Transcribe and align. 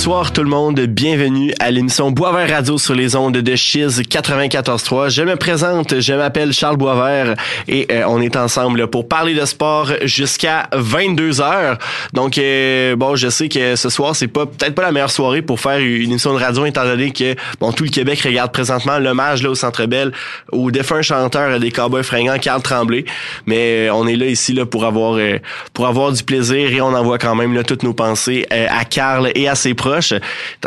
Bonsoir 0.00 0.32
tout 0.32 0.42
le 0.42 0.48
monde, 0.48 0.80
bienvenue 0.80 1.52
à 1.60 1.70
l'émission 1.70 2.10
Boisvert 2.10 2.48
Radio 2.48 2.78
sur 2.78 2.94
les 2.94 3.16
ondes 3.16 3.36
de 3.36 3.54
Chiz 3.54 4.00
94.3. 4.00 5.10
Je 5.10 5.20
me 5.20 5.36
présente, 5.36 6.00
je 6.00 6.14
m'appelle 6.14 6.54
Charles 6.54 6.78
Boisvert 6.78 7.34
et 7.68 7.86
euh, 7.90 8.04
on 8.08 8.18
est 8.22 8.34
ensemble 8.36 8.86
pour 8.86 9.08
parler 9.08 9.34
de 9.34 9.44
sport 9.44 9.92
jusqu'à 10.04 10.70
22 10.72 11.42
heures. 11.42 11.76
Donc 12.14 12.38
euh, 12.38 12.96
bon, 12.96 13.14
je 13.14 13.28
sais 13.28 13.50
que 13.50 13.76
ce 13.76 13.90
soir 13.90 14.16
c'est 14.16 14.26
pas 14.26 14.46
peut-être 14.46 14.74
pas 14.74 14.80
la 14.80 14.92
meilleure 14.92 15.10
soirée 15.10 15.42
pour 15.42 15.60
faire 15.60 15.80
une 15.80 16.10
émission 16.12 16.32
de 16.32 16.38
radio 16.38 16.64
étant 16.64 16.84
donné 16.84 17.10
que 17.10 17.34
bon 17.60 17.70
tout 17.70 17.84
le 17.84 17.90
Québec 17.90 18.22
regarde 18.24 18.52
présentement 18.52 18.98
l'hommage 18.98 19.42
là 19.42 19.50
au 19.50 19.54
Centre 19.54 19.84
Bell 19.84 20.12
au 20.50 20.70
défunt 20.70 21.02
chanteur 21.02 21.60
des 21.60 21.70
Cowboys 21.70 22.04
fringants 22.04 22.38
Carl 22.38 22.62
Tremblay, 22.62 23.04
mais 23.44 23.88
euh, 23.88 23.94
on 23.94 24.06
est 24.06 24.16
là 24.16 24.24
ici 24.24 24.54
là 24.54 24.64
pour 24.64 24.86
avoir 24.86 25.18
pour 25.74 25.86
avoir 25.86 26.10
du 26.10 26.22
plaisir 26.22 26.72
et 26.72 26.80
on 26.80 26.94
envoie 26.94 27.18
quand 27.18 27.34
même 27.34 27.52
là 27.52 27.64
toutes 27.64 27.82
nos 27.82 27.92
pensées 27.92 28.46
à 28.50 28.86
Carl 28.86 29.30
et 29.34 29.46
à 29.46 29.54
ses 29.54 29.74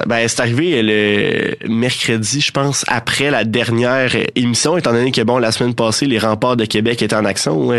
Ben, 0.05 0.27
c'est 0.27 0.39
arrivé 0.39 0.81
le 0.83 1.55
mercredi, 1.67 2.41
je 2.41 2.51
pense, 2.51 2.85
après 2.87 3.31
la 3.31 3.43
dernière 3.43 4.11
émission, 4.35 4.77
étant 4.77 4.93
donné 4.93 5.11
que, 5.11 5.21
bon, 5.21 5.37
la 5.37 5.51
semaine 5.51 5.73
passée, 5.73 6.05
les 6.05 6.19
remparts 6.19 6.57
de 6.57 6.65
Québec 6.65 7.01
étaient 7.01 7.15
en 7.15 7.25
action. 7.25 7.71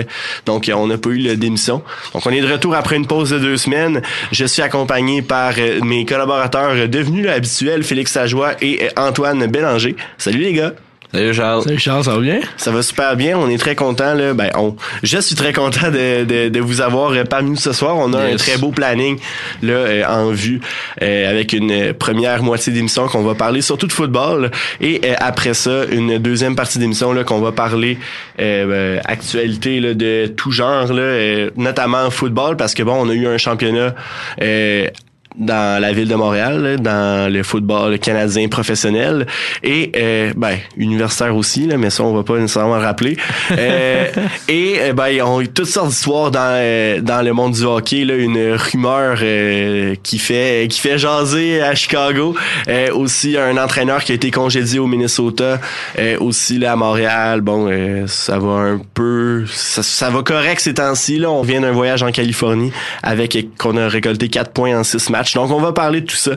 Donc, 0.47 0.70
on 0.75 0.86
n'a 0.86 0.98
pas 0.98 1.11
eu 1.11 1.36
d'émission. 1.36 1.83
Donc, 2.12 2.27
on 2.27 2.31
est 2.31 2.41
de 2.41 2.51
retour 2.51 2.75
après 2.75 2.97
une 2.97 3.06
pause 3.06 3.31
de 3.31 3.39
deux 3.39 3.56
semaines. 3.56 4.03
Je 4.33 4.45
suis 4.45 4.62
accompagné 4.62 5.23
par 5.23 5.55
mes 5.83 6.05
collaborateurs 6.05 6.89
devenus 6.89 7.28
habituels, 7.28 7.83
Félix 7.83 8.12
Sajoie 8.12 8.53
et 8.61 8.89
Antoine 8.97 9.47
Bélanger. 9.47 9.97
Salut 10.19 10.41
les 10.41 10.53
gars! 10.53 10.73
Salut 11.15 11.33
Charles. 11.33 11.62
Salut 11.62 11.79
Charles, 11.79 12.03
ça 12.03 12.11
va 12.11 12.20
bien? 12.20 12.41
Ça 12.57 12.73
va 12.73 12.83
super 12.83 13.15
bien. 13.15 13.39
On 13.39 13.48
est 13.48 13.57
très 13.57 13.77
content. 13.77 14.15
Là. 14.15 14.34
Ben, 14.34 14.51
on, 14.57 14.75
je 15.05 15.19
suis 15.19 15.37
très 15.37 15.53
content 15.53 15.93
de, 15.93 16.25
de, 16.25 16.48
de 16.48 16.61
vous 16.61 16.81
avoir 16.81 17.12
euh, 17.12 17.23
parmi 17.23 17.51
nous 17.51 17.57
ce 17.57 17.73
soir. 17.73 17.97
On 17.98 18.12
a 18.15 18.20
un 18.20 18.34
très 18.34 18.59
beau 18.59 18.73
planning 18.73 19.20
là 19.62 19.75
euh, 19.75 20.05
en 20.09 20.33
vue 20.33 20.61
euh, 21.03 21.31
avec 21.31 21.53
une 21.53 21.95
première 21.95 22.42
moitié 22.42 22.73
d'émission 22.73 23.07
qu'on 23.07 23.23
va 23.23 23.37
parler 23.37 23.61
surtout 23.61 23.87
de 23.87 23.92
football 23.92 24.51
et 24.81 25.03
après 25.19 25.55
ça 25.55 25.85
une 25.89 26.19
deuxième 26.19 26.57
partie 26.57 26.81
d'émission 26.81 27.12
là 27.12 27.23
qu'on 27.23 27.41
va 27.41 27.53
parler 27.53 27.97
actualité 29.05 29.79
là, 29.79 29.95
de 29.95 30.27
tout 30.27 30.51
genre 30.51 30.92
là, 30.92 31.48
notamment 31.57 32.11
football 32.11 32.57
parce 32.57 32.75
que 32.75 32.83
bon 32.83 32.95
on 32.95 33.09
a 33.09 33.15
eu 33.15 33.29
un 33.29 33.39
championnat 33.39 33.95
dans 35.36 35.80
la 35.80 35.92
ville 35.92 36.08
de 36.08 36.14
Montréal, 36.14 36.78
dans 36.80 37.32
le 37.32 37.42
football 37.42 37.98
canadien 37.98 38.46
professionnel 38.48 39.27
et 39.62 39.90
euh, 39.96 40.32
ben 40.36 40.58
universitaire 40.77 41.34
aussi, 41.34 41.66
là, 41.66 41.77
mais 41.77 41.90
ça 41.90 42.04
on 42.04 42.14
va 42.14 42.22
pas 42.22 42.38
nécessairement 42.38 42.78
rappeler. 42.78 43.16
euh, 43.52 44.06
et 44.48 44.77
euh, 44.80 44.92
ben 44.92 45.22
ont 45.22 45.40
eu 45.40 45.48
toutes 45.48 45.66
sortes 45.66 45.88
d'histoires 45.88 46.30
dans 46.30 46.40
euh, 46.40 47.00
dans 47.00 47.22
le 47.22 47.32
monde 47.32 47.52
du 47.52 47.64
hockey, 47.64 48.05
là, 48.05 48.14
une 48.14 48.52
rumeur 48.52 49.18
qui 50.02 50.18
fait 50.18 50.68
qui 50.70 50.80
fait 50.80 50.98
jaser 50.98 51.62
à 51.62 51.74
Chicago. 51.74 52.36
aussi 52.92 53.36
un 53.36 53.56
entraîneur 53.56 54.05
qui 54.05 54.12
a 54.12 54.14
été 54.14 54.30
congédié 54.30 54.78
au 54.78 54.86
Minnesota, 54.86 55.61
aussi 56.20 56.58
là 56.58 56.73
à 56.73 56.77
Montréal. 56.77 57.40
Bon, 57.40 57.70
ça 58.06 58.39
va 58.39 58.52
un 58.52 58.80
peu, 58.94 59.44
ça, 59.48 59.83
ça 59.83 60.11
va 60.11 60.23
correct 60.23 60.61
ces 60.61 60.74
temps-ci. 60.74 61.18
Là, 61.18 61.30
on 61.30 61.42
vient 61.42 61.61
d'un 61.61 61.73
voyage 61.73 62.02
en 62.02 62.12
Californie 62.12 62.73
avec 63.02 63.36
qu'on 63.58 63.77
a 63.77 63.89
récolté 63.89 64.28
quatre 64.28 64.52
points 64.52 64.78
en 64.78 64.84
six 64.84 65.11
matchs 65.11 65.23
donc, 65.33 65.51
on 65.51 65.61
va 65.61 65.73
parler 65.73 66.02
de 66.02 66.07
tout 66.07 66.17
ça. 66.17 66.33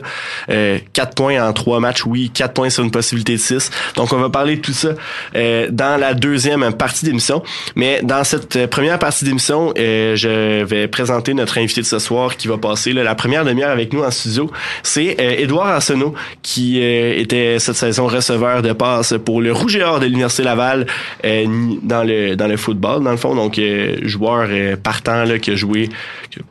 Euh, 0.50 0.78
4 0.94 1.14
points 1.14 1.46
en 1.46 1.52
3 1.52 1.80
matchs, 1.80 2.06
oui. 2.06 2.30
4 2.32 2.54
points 2.54 2.70
sur 2.70 2.84
une 2.84 2.90
possibilité 2.90 3.34
de 3.34 3.38
6. 3.38 3.70
Donc, 3.96 4.12
on 4.12 4.18
va 4.18 4.30
parler 4.30 4.56
de 4.56 4.60
tout 4.60 4.72
ça 4.72 4.90
euh, 5.36 5.68
dans 5.70 5.98
la 6.00 6.14
deuxième 6.14 6.72
partie 6.72 7.04
d'émission. 7.04 7.42
Mais 7.76 8.00
dans 8.02 8.24
cette 8.24 8.56
euh, 8.56 8.66
première 8.66 8.98
partie 8.98 9.24
d'émission, 9.24 9.72
euh, 9.78 10.16
je 10.16 10.64
vais 10.64 10.88
présenter 10.88 11.34
notre 11.34 11.58
invité 11.58 11.80
de 11.80 11.86
ce 11.86 11.98
soir 11.98 12.36
qui 12.36 12.48
va 12.48 12.58
passer 12.58 12.92
la 12.92 13.14
première 13.14 13.44
demi-heure 13.44 13.70
avec 13.70 13.92
nous 13.92 14.02
en 14.02 14.10
studio. 14.10 14.50
C'est 14.82 15.16
Édouard 15.38 15.68
Arsenault 15.68 16.14
qui 16.42 16.80
était 16.80 17.58
cette 17.58 17.76
saison 17.76 18.06
receveur 18.06 18.62
de 18.62 18.72
passe 18.72 19.14
pour 19.24 19.40
le 19.40 19.52
Rouge 19.52 19.76
et 19.76 19.82
Or 19.82 20.00
de 20.00 20.06
l'Université 20.06 20.42
Laval 20.42 20.86
dans 21.24 22.04
le 22.04 22.34
dans 22.34 22.46
le 22.46 22.56
football, 22.56 23.02
dans 23.02 23.10
le 23.10 23.16
fond. 23.16 23.34
Donc, 23.34 23.60
joueur 24.02 24.48
partant 24.82 25.24
là, 25.24 25.38
qui 25.38 25.50
a 25.50 25.56
joué 25.56 25.88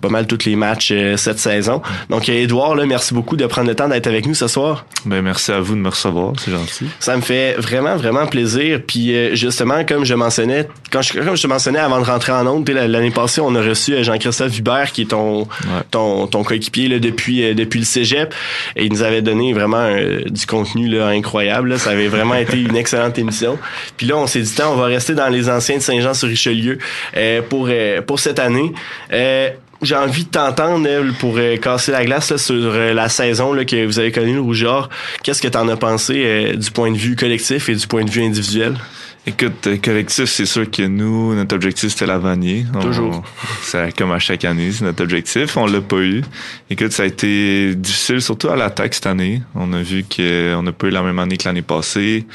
pas 0.01 0.09
mal 0.09 0.27
tous 0.27 0.45
les 0.45 0.55
matchs 0.55 0.93
cette 1.15 1.39
saison. 1.39 1.81
Donc, 2.09 2.26
Edouard, 2.33 2.75
là, 2.75 2.85
merci 2.85 3.13
beaucoup 3.13 3.35
de 3.35 3.45
prendre 3.45 3.67
le 3.67 3.75
temps 3.75 3.87
d'être 3.87 4.07
avec 4.07 4.25
nous 4.25 4.33
ce 4.33 4.47
soir. 4.47 4.85
Ben, 5.05 5.21
merci 5.21 5.51
à 5.51 5.59
vous 5.59 5.75
de 5.75 5.79
me 5.79 5.89
recevoir, 5.89 6.33
c'est 6.37 6.51
gentil. 6.51 6.87
Ça 6.99 7.15
me 7.15 7.21
fait 7.21 7.55
vraiment, 7.57 7.95
vraiment 7.95 8.25
plaisir. 8.27 8.79
Puis 8.85 9.15
euh, 9.15 9.35
justement, 9.35 9.85
comme 9.85 10.05
je 10.05 10.13
mentionnais, 10.13 10.67
quand 10.91 11.01
je, 11.01 11.13
comme 11.13 11.35
je 11.35 11.41
te 11.41 11.47
mentionnais 11.47 11.79
avant 11.79 11.99
de 11.99 12.05
rentrer 12.05 12.31
en 12.31 12.45
onde, 12.47 12.69
l'année 12.69 13.11
passée, 13.11 13.41
on 13.41 13.55
a 13.55 13.61
reçu 13.61 13.93
euh, 13.93 14.03
Jean-Christophe 14.03 14.57
Hubert, 14.57 14.91
qui 14.91 15.03
est 15.03 15.09
ton, 15.09 15.47
ton, 15.91 16.27
ton 16.27 16.43
coéquipier 16.43 16.87
là, 16.87 16.99
depuis, 16.99 17.43
euh, 17.43 17.53
depuis 17.53 17.79
le 17.79 17.85
cégep. 17.85 18.33
Et 18.75 18.85
il 18.85 18.91
nous 18.91 19.03
avait 19.03 19.21
donné 19.21 19.53
vraiment 19.53 19.87
du 20.25 20.45
contenu 20.45 20.87
là, 20.87 21.07
incroyable. 21.07 21.77
Ça 21.79 21.91
avait 21.91 22.07
vraiment 22.07 22.35
été 22.35 22.59
une 22.59 22.75
excellente 22.75 23.17
émission. 23.17 23.57
Puis 23.97 24.07
là, 24.07 24.17
on 24.17 24.27
s'est 24.27 24.41
dit, 24.41 24.53
on 24.63 24.75
va 24.75 24.85
rester 24.85 25.13
dans 25.13 25.29
les 25.29 25.49
anciens 25.49 25.77
de 25.77 25.81
Saint-Jean-sur-Richelieu 25.81 26.77
pour, 27.49 27.69
pour 28.05 28.19
cette 28.19 28.39
année 28.39 28.73
j'ai 29.81 29.95
envie 29.95 30.25
de 30.25 30.29
t'entendre 30.29 30.87
pour 31.19 31.35
euh, 31.37 31.57
casser 31.57 31.91
la 31.91 32.05
glace 32.05 32.35
sur 32.37 32.55
euh, 32.55 32.93
la 32.93 33.09
saison 33.09 33.53
là, 33.53 33.65
que 33.65 33.85
vous 33.85 33.99
avez 33.99 34.11
connue 34.11 34.33
le 34.33 34.41
Rougeur. 34.41 34.89
Qu'est-ce 35.23 35.41
que 35.41 35.47
tu 35.47 35.57
en 35.57 35.67
as 35.67 35.77
pensé 35.77 36.23
euh, 36.25 36.55
du 36.55 36.71
point 36.71 36.91
de 36.91 36.97
vue 36.97 37.15
collectif 37.15 37.69
et 37.69 37.75
du 37.75 37.87
point 37.87 38.03
de 38.03 38.09
vue 38.09 38.23
individuel? 38.23 38.75
Écoute, 39.29 39.67
collectif, 39.83 40.23
c'est 40.23 40.45
sûr 40.45 40.71
que 40.71 40.83
nous, 40.83 41.35
notre 41.35 41.53
objectif, 41.53 41.89
c'était 41.89 42.05
la 42.05 42.17
vanille. 42.17 42.65
Toujours. 42.79 43.23
C'est 43.61 43.93
comme 43.93 44.13
à 44.13 44.19
chaque 44.19 44.45
année, 44.45 44.71
c'est 44.71 44.85
notre 44.85 45.03
objectif. 45.03 45.57
On 45.57 45.65
l'a 45.65 45.81
pas 45.81 45.97
eu. 45.97 46.21
Écoute, 46.69 46.93
ça 46.93 47.03
a 47.03 47.05
été 47.07 47.75
difficile, 47.75 48.21
surtout 48.21 48.47
à 48.47 48.55
l'attaque 48.55 48.93
cette 48.93 49.05
année. 49.05 49.41
On 49.53 49.73
a 49.73 49.81
vu 49.81 50.05
qu'on 50.05 50.63
n'a 50.63 50.71
pas 50.71 50.87
eu 50.87 50.91
la 50.91 51.01
même 51.01 51.19
année 51.19 51.35
que 51.35 51.43
l'année 51.43 51.61
passée. 51.61 52.25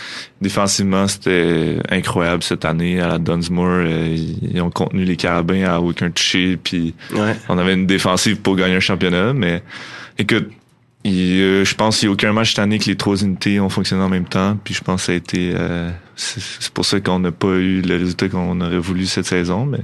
Défensivement, 0.43 1.09
c'était 1.09 1.79
incroyable 1.89 2.43
cette 2.43 2.67
année. 2.67 3.01
À 3.01 3.09
la 3.09 3.19
Dunsmore, 3.19 3.87
ils 3.87 4.61
ont 4.61 4.71
contenu 4.71 5.05
les 5.05 5.17
carabins 5.17 5.65
à 5.65 5.81
aucun 5.81 6.11
toucher. 6.11 6.59
Puis 6.63 6.95
on 7.49 7.57
avait 7.57 7.73
une 7.73 7.87
défensive 7.87 8.37
pour 8.37 8.55
gagner 8.55 8.77
un 8.77 8.81
championnat. 8.81 9.33
Mais 9.33 9.63
écoute, 10.19 10.51
euh, 11.07 11.65
je 11.65 11.75
pense 11.75 11.99
qu'il 11.99 12.09
n'y 12.09 12.13
a 12.13 12.15
aucun 12.15 12.35
match 12.35 12.51
cette 12.51 12.59
année 12.59 12.79
que 12.79 12.85
les 12.85 12.97
trois 12.97 13.17
unités 13.17 13.59
ont 13.61 13.71
fonctionné 13.71 14.03
en 14.03 14.11
même 14.11 14.29
temps. 14.29 14.59
Puis 14.63 14.75
je 14.75 14.83
pense 14.83 15.01
que 15.01 15.07
ça 15.07 15.13
a 15.13 15.15
été... 15.15 15.55
Euh, 15.57 15.91
c'est 16.17 16.71
pour 16.73 16.85
ça 16.85 17.01
qu'on 17.01 17.19
n'a 17.19 17.33
pas 17.33 17.49
eu 17.49 17.81
le 17.83 17.97
résultat 17.97 18.29
qu'on 18.29 18.61
aurait 18.61 18.79
voulu 18.79 19.07
cette 19.07 19.27
saison. 19.27 19.67
Mais 19.67 19.81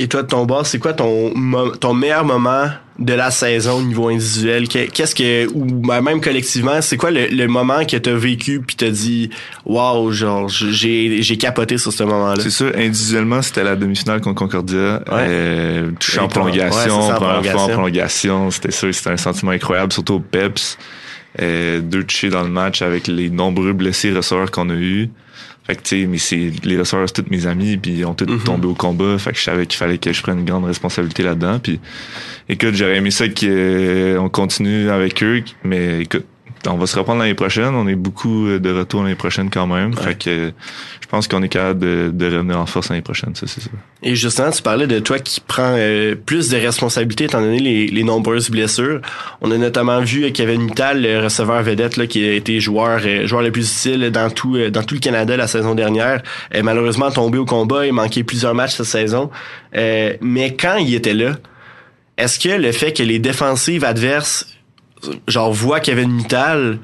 et 0.00 0.06
toi, 0.06 0.22
de 0.22 0.28
ton 0.28 0.46
bord, 0.46 0.64
c'est 0.64 0.78
quoi 0.78 0.92
ton, 0.92 1.32
ton 1.80 1.92
meilleur 1.92 2.24
moment 2.24 2.68
de 3.00 3.14
la 3.14 3.32
saison 3.32 3.78
au 3.78 3.82
niveau 3.82 4.08
individuel? 4.08 4.68
Qu'est-ce 4.68 5.12
que, 5.12 5.48
ou 5.52 5.64
ben, 5.64 6.00
même 6.02 6.20
collectivement, 6.20 6.80
c'est 6.82 6.96
quoi 6.96 7.10
le, 7.10 7.46
moment 7.48 7.84
que 7.84 7.96
tu 7.96 8.08
as 8.08 8.14
vécu 8.14 8.60
puis 8.60 8.76
t'as 8.76 8.90
dit, 8.90 9.30
waouh, 9.66 10.12
genre, 10.12 10.48
j'ai, 10.48 11.20
j'ai 11.22 11.36
capoté 11.36 11.78
sur 11.78 11.92
ce 11.92 12.04
moment-là? 12.04 12.40
C'est 12.40 12.50
sûr, 12.50 12.70
individuellement, 12.76 13.42
c'était 13.42 13.64
la 13.64 13.74
demi-finale 13.74 14.20
contre 14.20 14.36
Concordia. 14.36 15.02
Ouais. 15.10 15.26
Euh, 15.28 15.90
touché 15.98 16.20
en 16.20 16.28
prolongation, 16.28 17.08
première 17.08 17.52
fois 17.52 17.62
en 17.62 17.68
prolongation. 17.68 18.50
C'était 18.52 18.70
sûr, 18.70 18.94
c'était 18.94 19.10
un 19.10 19.16
sentiment 19.16 19.50
incroyable, 19.50 19.92
surtout 19.92 20.14
au 20.14 20.20
PEPS. 20.20 20.78
Euh, 21.40 21.80
deux 21.80 22.04
touchés 22.04 22.30
dans 22.30 22.42
le 22.42 22.48
match 22.48 22.82
avec 22.82 23.06
les 23.06 23.30
nombreux 23.30 23.72
blessés 23.72 24.12
receveurs 24.12 24.50
qu'on 24.50 24.70
a 24.70 24.74
eus. 24.74 25.10
Fait 25.64 25.76
que, 25.76 25.82
tu 25.82 26.00
sais, 26.00 26.06
mais 26.06 26.16
c'est, 26.16 26.50
les 26.64 26.78
receveurs, 26.78 27.06
c'est 27.08 27.22
tous 27.22 27.30
mes 27.30 27.46
amis, 27.46 27.76
puis 27.76 27.92
ils 27.92 28.04
ont 28.06 28.14
tous 28.14 28.24
mhm. 28.24 28.40
tombé 28.40 28.66
au 28.66 28.74
combat. 28.74 29.18
Fait 29.18 29.32
que 29.32 29.38
je 29.38 29.42
savais 29.42 29.66
qu'il 29.66 29.76
fallait 29.76 29.98
que 29.98 30.12
je 30.12 30.22
prenne 30.22 30.38
une 30.38 30.46
grande 30.46 30.64
responsabilité 30.64 31.22
là-dedans. 31.22 31.58
Puis, 31.58 31.78
écoute, 32.48 32.74
j'aurais 32.74 32.96
aimé 32.96 33.10
ça 33.10 33.26
qu'on 33.28 34.28
continue 34.30 34.88
avec 34.88 35.22
eux, 35.22 35.42
mais 35.64 36.00
écoute, 36.00 36.24
on 36.66 36.76
va 36.76 36.86
se 36.86 36.98
reprendre 36.98 37.20
l'année 37.20 37.34
prochaine. 37.34 37.74
On 37.74 37.86
est 37.86 37.94
beaucoup 37.94 38.48
de 38.48 38.70
retour 38.70 39.02
l'année 39.02 39.14
prochaine 39.14 39.50
quand 39.50 39.66
même. 39.66 39.94
Fait 39.94 40.18
que 40.18 40.52
je 41.08 41.12
pense 41.16 41.26
qu'on 41.26 41.42
est 41.42 41.48
capable 41.48 41.80
de, 41.80 42.10
de, 42.12 42.36
revenir 42.36 42.60
en 42.60 42.66
force 42.66 42.90
l'année 42.90 43.00
prochaine, 43.00 43.34
ça 43.34 43.46
c'est 43.46 43.62
ça. 43.62 43.70
Et 44.02 44.14
justement, 44.14 44.50
tu 44.50 44.60
parlais 44.60 44.86
de 44.86 44.98
toi 44.98 45.18
qui 45.18 45.40
prends 45.40 45.74
euh, 45.74 46.14
plus 46.14 46.50
de 46.50 46.58
responsabilités 46.58 47.24
étant 47.24 47.40
donné 47.40 47.60
les, 47.60 47.86
les, 47.86 48.02
nombreuses 48.02 48.50
blessures. 48.50 49.00
On 49.40 49.50
a 49.50 49.56
notamment 49.56 50.00
vu 50.00 50.30
Kevin 50.32 50.60
Mittal, 50.60 51.00
le 51.00 51.20
receveur 51.24 51.62
vedette, 51.62 51.96
là, 51.96 52.06
qui 52.06 52.28
a 52.28 52.34
été 52.34 52.60
joueur 52.60 53.00
euh, 53.06 53.26
joueur 53.26 53.40
le 53.40 53.50
plus 53.50 53.72
utile 53.72 54.10
dans 54.10 54.28
tout 54.28 54.56
euh, 54.56 54.70
dans 54.70 54.82
tout 54.82 54.96
le 54.96 55.00
Canada 55.00 55.34
la 55.34 55.46
saison 55.46 55.74
dernière, 55.74 56.22
est 56.50 56.62
malheureusement 56.62 57.10
tombé 57.10 57.38
au 57.38 57.46
combat 57.46 57.86
et 57.86 57.90
manqué 57.90 58.22
plusieurs 58.22 58.54
matchs 58.54 58.74
cette 58.74 58.84
saison. 58.84 59.30
mais 59.72 60.56
quand 60.60 60.76
il 60.76 60.94
était 60.94 61.14
là, 61.14 61.36
est-ce 62.18 62.38
que 62.38 62.50
le 62.50 62.72
fait 62.72 62.92
que 62.92 63.02
les 63.02 63.18
défensives 63.18 63.84
adverses 63.84 64.46
genre 65.26 65.52
voit 65.52 65.80
Kevin 65.80 66.10
Mittal, 66.10 66.78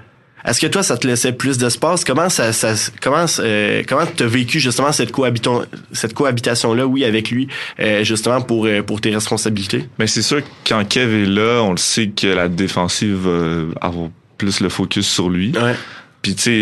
est-ce 0.44 0.60
que 0.60 0.66
toi 0.66 0.82
ça 0.82 0.98
te 0.98 1.06
laissait 1.06 1.32
plus 1.32 1.56
d'espace? 1.56 2.04
Comment 2.04 2.28
ça, 2.28 2.52
ça 2.52 2.74
comment 3.00 3.24
euh, 3.38 3.82
comment 3.88 4.04
t'as 4.04 4.26
vécu 4.26 4.60
justement 4.60 4.92
cette 4.92 5.10
cohabitation 5.10 5.64
cette 5.92 6.12
cohabitation 6.12 6.74
là 6.74 6.86
oui 6.86 7.04
avec 7.04 7.30
lui 7.30 7.48
euh, 7.80 8.04
justement 8.04 8.42
pour 8.42 8.66
euh, 8.66 8.82
pour 8.82 9.00
tes 9.00 9.10
responsabilités? 9.10 9.88
Mais 9.98 10.06
c'est 10.06 10.22
sûr 10.22 10.42
que 10.42 10.48
quand 10.68 10.86
Kev 10.86 11.22
est 11.22 11.26
là, 11.26 11.62
on 11.62 11.70
le 11.70 11.78
sait 11.78 12.08
que 12.08 12.26
la 12.26 12.48
défensive 12.48 13.26
va 13.26 13.64
avoir 13.80 14.10
plus 14.36 14.60
le 14.60 14.68
focus 14.68 15.08
sur 15.08 15.30
lui. 15.30 15.52
Ouais. 15.56 15.74
Puis 16.20 16.34
tu 16.34 16.42
sais, 16.42 16.56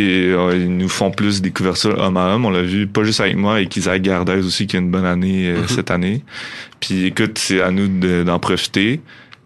ils 0.57 0.77
nous 0.77 0.89
font 0.89 1.11
plus 1.11 1.41
des 1.41 1.51
couvertures 1.51 1.97
homme 1.99 2.17
à 2.17 2.35
homme. 2.35 2.45
On 2.45 2.51
l'a 2.51 2.63
vu 2.63 2.89
pas 2.89 3.05
juste 3.05 3.21
avec 3.21 3.37
moi, 3.37 3.55
avec 3.55 3.77
Isaac 3.77 4.03
Gardez 4.03 4.45
aussi 4.45 4.67
qui 4.67 4.77
a 4.77 4.81
une 4.81 4.91
bonne 4.91 5.05
année 5.05 5.53
mm-hmm. 5.53 5.69
cette 5.69 5.93
année. 5.93 6.25
Puis 6.81 7.07
écoute, 7.07 7.39
c'est 7.39 7.61
à 7.61 7.71
nous 7.71 7.89
d'en 8.25 8.39
profiter. 8.41 9.01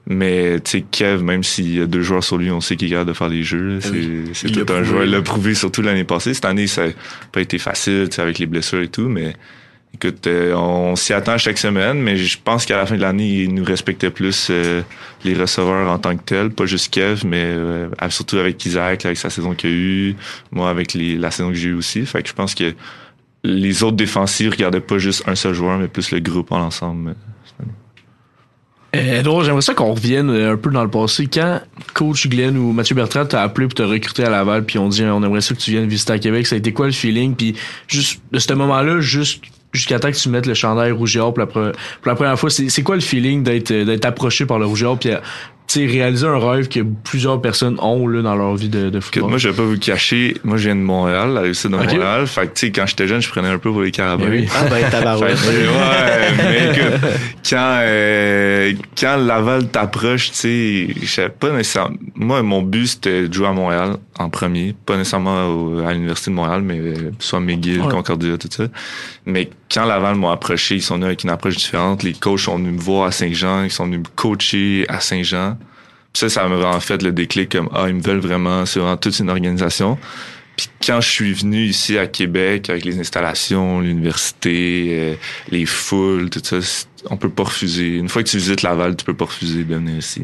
Mais 0.08 0.60
tu 0.60 0.70
sais, 0.70 0.84
Kev, 0.88 1.22
même 1.22 1.42
s'il 1.42 1.76
y 1.76 1.80
a 1.80 1.86
deux 1.86 2.02
joueurs 2.02 2.22
sur 2.22 2.38
lui, 2.38 2.50
on 2.52 2.60
sait 2.60 2.76
qu'il 2.76 2.86
est 2.88 2.90
capable 2.90 3.08
de 3.08 3.16
faire 3.16 3.30
des 3.30 3.42
jeux. 3.42 3.80
Ah 3.82 3.88
c'est 4.32 4.50
tout 4.52 4.72
un 4.72 4.84
joueur. 4.84 5.04
Il 5.04 5.10
l'a 5.10 5.20
prouvé 5.20 5.54
surtout 5.54 5.82
l'année 5.82 6.04
passée. 6.04 6.32
Cette 6.32 6.44
année, 6.44 6.68
ça 6.68 6.86
n'a 6.86 6.92
pas 7.32 7.40
été 7.40 7.58
facile 7.58 8.08
avec 8.18 8.38
les 8.38 8.46
blessures 8.46 8.82
et 8.82 8.88
tout, 8.88 9.08
mais 9.08 9.34
écoute, 9.94 10.26
euh, 10.26 10.54
on 10.54 10.94
s'y 10.94 11.12
attend 11.12 11.38
chaque 11.38 11.58
semaine, 11.58 12.00
mais 12.00 12.16
je 12.16 12.38
pense 12.42 12.66
qu'à 12.66 12.76
la 12.76 12.86
fin 12.86 12.96
de 12.96 13.00
l'année, 13.00 13.42
il 13.42 13.54
nous 13.54 13.64
respectait 13.64 14.10
plus 14.10 14.48
euh, 14.50 14.82
les 15.24 15.34
receveurs 15.34 15.90
en 15.90 15.98
tant 15.98 16.16
que 16.16 16.22
tels, 16.22 16.50
pas 16.50 16.66
juste 16.66 16.92
Kev, 16.92 17.26
mais 17.26 17.42
euh, 17.44 17.88
surtout 18.10 18.36
avec 18.36 18.64
Isaac, 18.64 19.04
avec 19.06 19.16
sa 19.16 19.30
saison 19.30 19.54
qu'il 19.54 19.70
a 19.70 19.72
eue, 19.72 20.16
moi 20.52 20.70
avec 20.70 20.94
la 20.94 21.30
saison 21.32 21.48
que 21.48 21.56
j'ai 21.56 21.70
eue 21.70 21.74
aussi. 21.74 22.06
Fait 22.06 22.22
que 22.22 22.28
je 22.28 22.34
pense 22.34 22.54
que 22.54 22.74
les 23.42 23.82
autres 23.82 23.96
défensifs 23.96 24.50
regardaient 24.50 24.80
pas 24.80 24.98
juste 24.98 25.24
un 25.26 25.34
seul 25.34 25.54
joueur, 25.54 25.78
mais 25.78 25.88
plus 25.88 26.10
le 26.12 26.20
groupe 26.20 26.52
en 26.52 26.60
ensemble. 26.60 27.16
Euh, 28.96 29.42
j'aimerais 29.42 29.62
ça 29.62 29.74
qu'on 29.74 29.92
revienne 29.92 30.30
euh, 30.30 30.54
un 30.54 30.56
peu 30.56 30.70
dans 30.70 30.82
le 30.82 30.90
passé. 30.90 31.26
Quand 31.26 31.60
coach 31.94 32.28
Glenn 32.28 32.56
ou 32.56 32.72
Mathieu 32.72 32.94
Bertrand 32.94 33.26
t'a 33.26 33.42
appelé 33.42 33.66
pour 33.66 33.74
te 33.74 33.82
recruter 33.82 34.24
à 34.24 34.30
Laval, 34.30 34.64
puis 34.64 34.78
on 34.78 34.88
dit 34.88 35.04
on 35.04 35.22
aimerait 35.22 35.40
ça 35.40 35.54
que 35.54 35.60
tu 35.60 35.70
viennes 35.70 35.88
visiter 35.88 36.12
à 36.12 36.18
Québec, 36.18 36.46
ça 36.46 36.54
a 36.54 36.58
été 36.58 36.72
quoi 36.72 36.86
le 36.86 36.92
feeling? 36.92 37.34
Puis 37.34 37.54
juste 37.88 38.20
de 38.32 38.38
ce 38.38 38.52
moment-là, 38.54 39.00
juste 39.00 39.42
jusqu'à 39.72 39.98
temps 39.98 40.10
que 40.10 40.16
tu 40.16 40.28
mettes 40.28 40.46
le 40.46 40.54
chandail 40.54 40.90
rouge 40.92 41.16
et 41.16 41.20
or 41.20 41.34
pour 41.34 41.44
la, 42.04 42.14
première 42.14 42.38
fois, 42.38 42.48
c'est 42.48 42.82
quoi 42.82 42.94
le 42.94 43.02
feeling 43.02 43.42
d'être 43.42 43.72
d'être 43.72 44.04
approché 44.06 44.46
par 44.46 44.58
le 44.58 44.64
rouge 44.64 44.82
et 44.82 44.86
or 44.86 44.98
puis 44.98 45.10
réaliser 45.74 46.26
un 46.26 46.38
rêve 46.38 46.68
que 46.68 46.80
plusieurs 46.80 47.40
personnes 47.40 47.78
ont 47.80 48.06
là, 48.06 48.22
dans 48.22 48.34
leur 48.34 48.54
vie 48.54 48.68
de, 48.68 48.90
de 48.90 49.00
football. 49.00 49.30
Moi, 49.30 49.38
je 49.38 49.48
vais 49.48 49.56
pas 49.56 49.62
vous 49.62 49.78
cacher, 49.78 50.34
moi, 50.44 50.56
je 50.56 50.64
viens 50.64 50.76
de 50.76 50.80
Montréal, 50.80 51.34
la 51.34 51.40
réussite 51.42 51.70
de 51.70 51.76
Montréal. 51.76 52.26
Fait 52.26 52.42
que, 52.42 52.54
tu 52.54 52.66
sais, 52.66 52.72
quand 52.72 52.86
j'étais 52.86 53.06
jeune, 53.08 53.20
je 53.20 53.28
prenais 53.28 53.48
un 53.48 53.58
peu 53.58 53.70
pour 53.70 53.82
les 53.82 53.90
carabins. 53.90 54.28
Oui. 54.28 54.48
Ah, 54.54 54.64
ben, 54.68 54.88
tabarouette. 54.90 55.38
ouais, 55.46 56.34
mais 56.38 56.70
écoute, 56.70 57.10
quand, 57.48 57.78
euh, 57.82 58.72
quand 58.98 59.16
Laval 59.16 59.68
t'approche, 59.68 60.30
tu 60.30 60.36
sais, 60.36 60.88
je 61.02 61.06
sais 61.06 61.28
pas 61.28 61.50
nécessairement. 61.50 61.96
Moi, 62.14 62.42
mon 62.42 62.62
but, 62.62 62.86
c'était 62.86 63.28
de 63.28 63.32
jouer 63.32 63.48
à 63.48 63.52
Montréal 63.52 63.96
en 64.18 64.30
premier. 64.30 64.74
Pas 64.86 64.96
nécessairement 64.96 65.78
à 65.86 65.92
l'Université 65.92 66.30
de 66.30 66.36
Montréal, 66.36 66.62
mais 66.62 66.78
euh, 66.78 67.12
soit 67.18 67.40
McGill, 67.40 67.80
Concordia, 67.80 68.38
tout 68.38 68.48
ça. 68.50 68.64
Mais 69.24 69.50
quand 69.72 69.84
Laval 69.84 70.14
m'ont 70.14 70.30
approché, 70.30 70.76
ils 70.76 70.82
sont 70.82 70.94
venus 70.94 71.06
avec 71.06 71.24
une 71.24 71.30
approche 71.30 71.56
différente. 71.56 72.02
Les 72.02 72.12
coachs 72.12 72.40
sont 72.40 72.56
venus 72.56 72.72
me 72.72 72.80
voir 72.80 73.08
à 73.08 73.12
Saint-Jean, 73.12 73.64
ils 73.64 73.70
sont 73.70 73.86
venus 73.86 74.00
me 74.00 74.04
coacher 74.14 74.84
à 74.88 75.00
Saint-Jean. 75.00 75.55
Ça, 76.16 76.30
ça 76.30 76.48
m'a 76.48 76.56
vraiment 76.56 76.80
fait 76.80 77.02
le 77.02 77.12
déclic 77.12 77.52
comme, 77.52 77.68
ah, 77.74 77.84
ils 77.88 77.94
me 77.94 78.00
veulent 78.00 78.20
vraiment, 78.20 78.64
c'est 78.64 78.80
vraiment 78.80 78.96
toute 78.96 79.18
une 79.18 79.28
organisation. 79.28 79.98
Puis 80.56 80.70
quand 80.86 81.02
je 81.02 81.10
suis 81.10 81.34
venu 81.34 81.64
ici 81.66 81.98
à 81.98 82.06
Québec 82.06 82.70
avec 82.70 82.86
les 82.86 82.98
installations, 82.98 83.80
l'université, 83.80 84.86
euh, 84.92 85.14
les 85.50 85.66
foules, 85.66 86.30
tout 86.30 86.40
ça, 86.42 86.56
on 87.10 87.16
peut 87.16 87.28
pas 87.28 87.44
refuser. 87.44 87.96
Une 87.96 88.08
fois 88.08 88.22
que 88.22 88.28
tu 88.28 88.36
visites 88.36 88.62
Laval, 88.62 88.96
tu 88.96 89.04
peux 89.04 89.14
pas 89.14 89.26
refuser 89.26 89.64
de 89.64 89.74
venir 89.74 89.98
ici. 89.98 90.22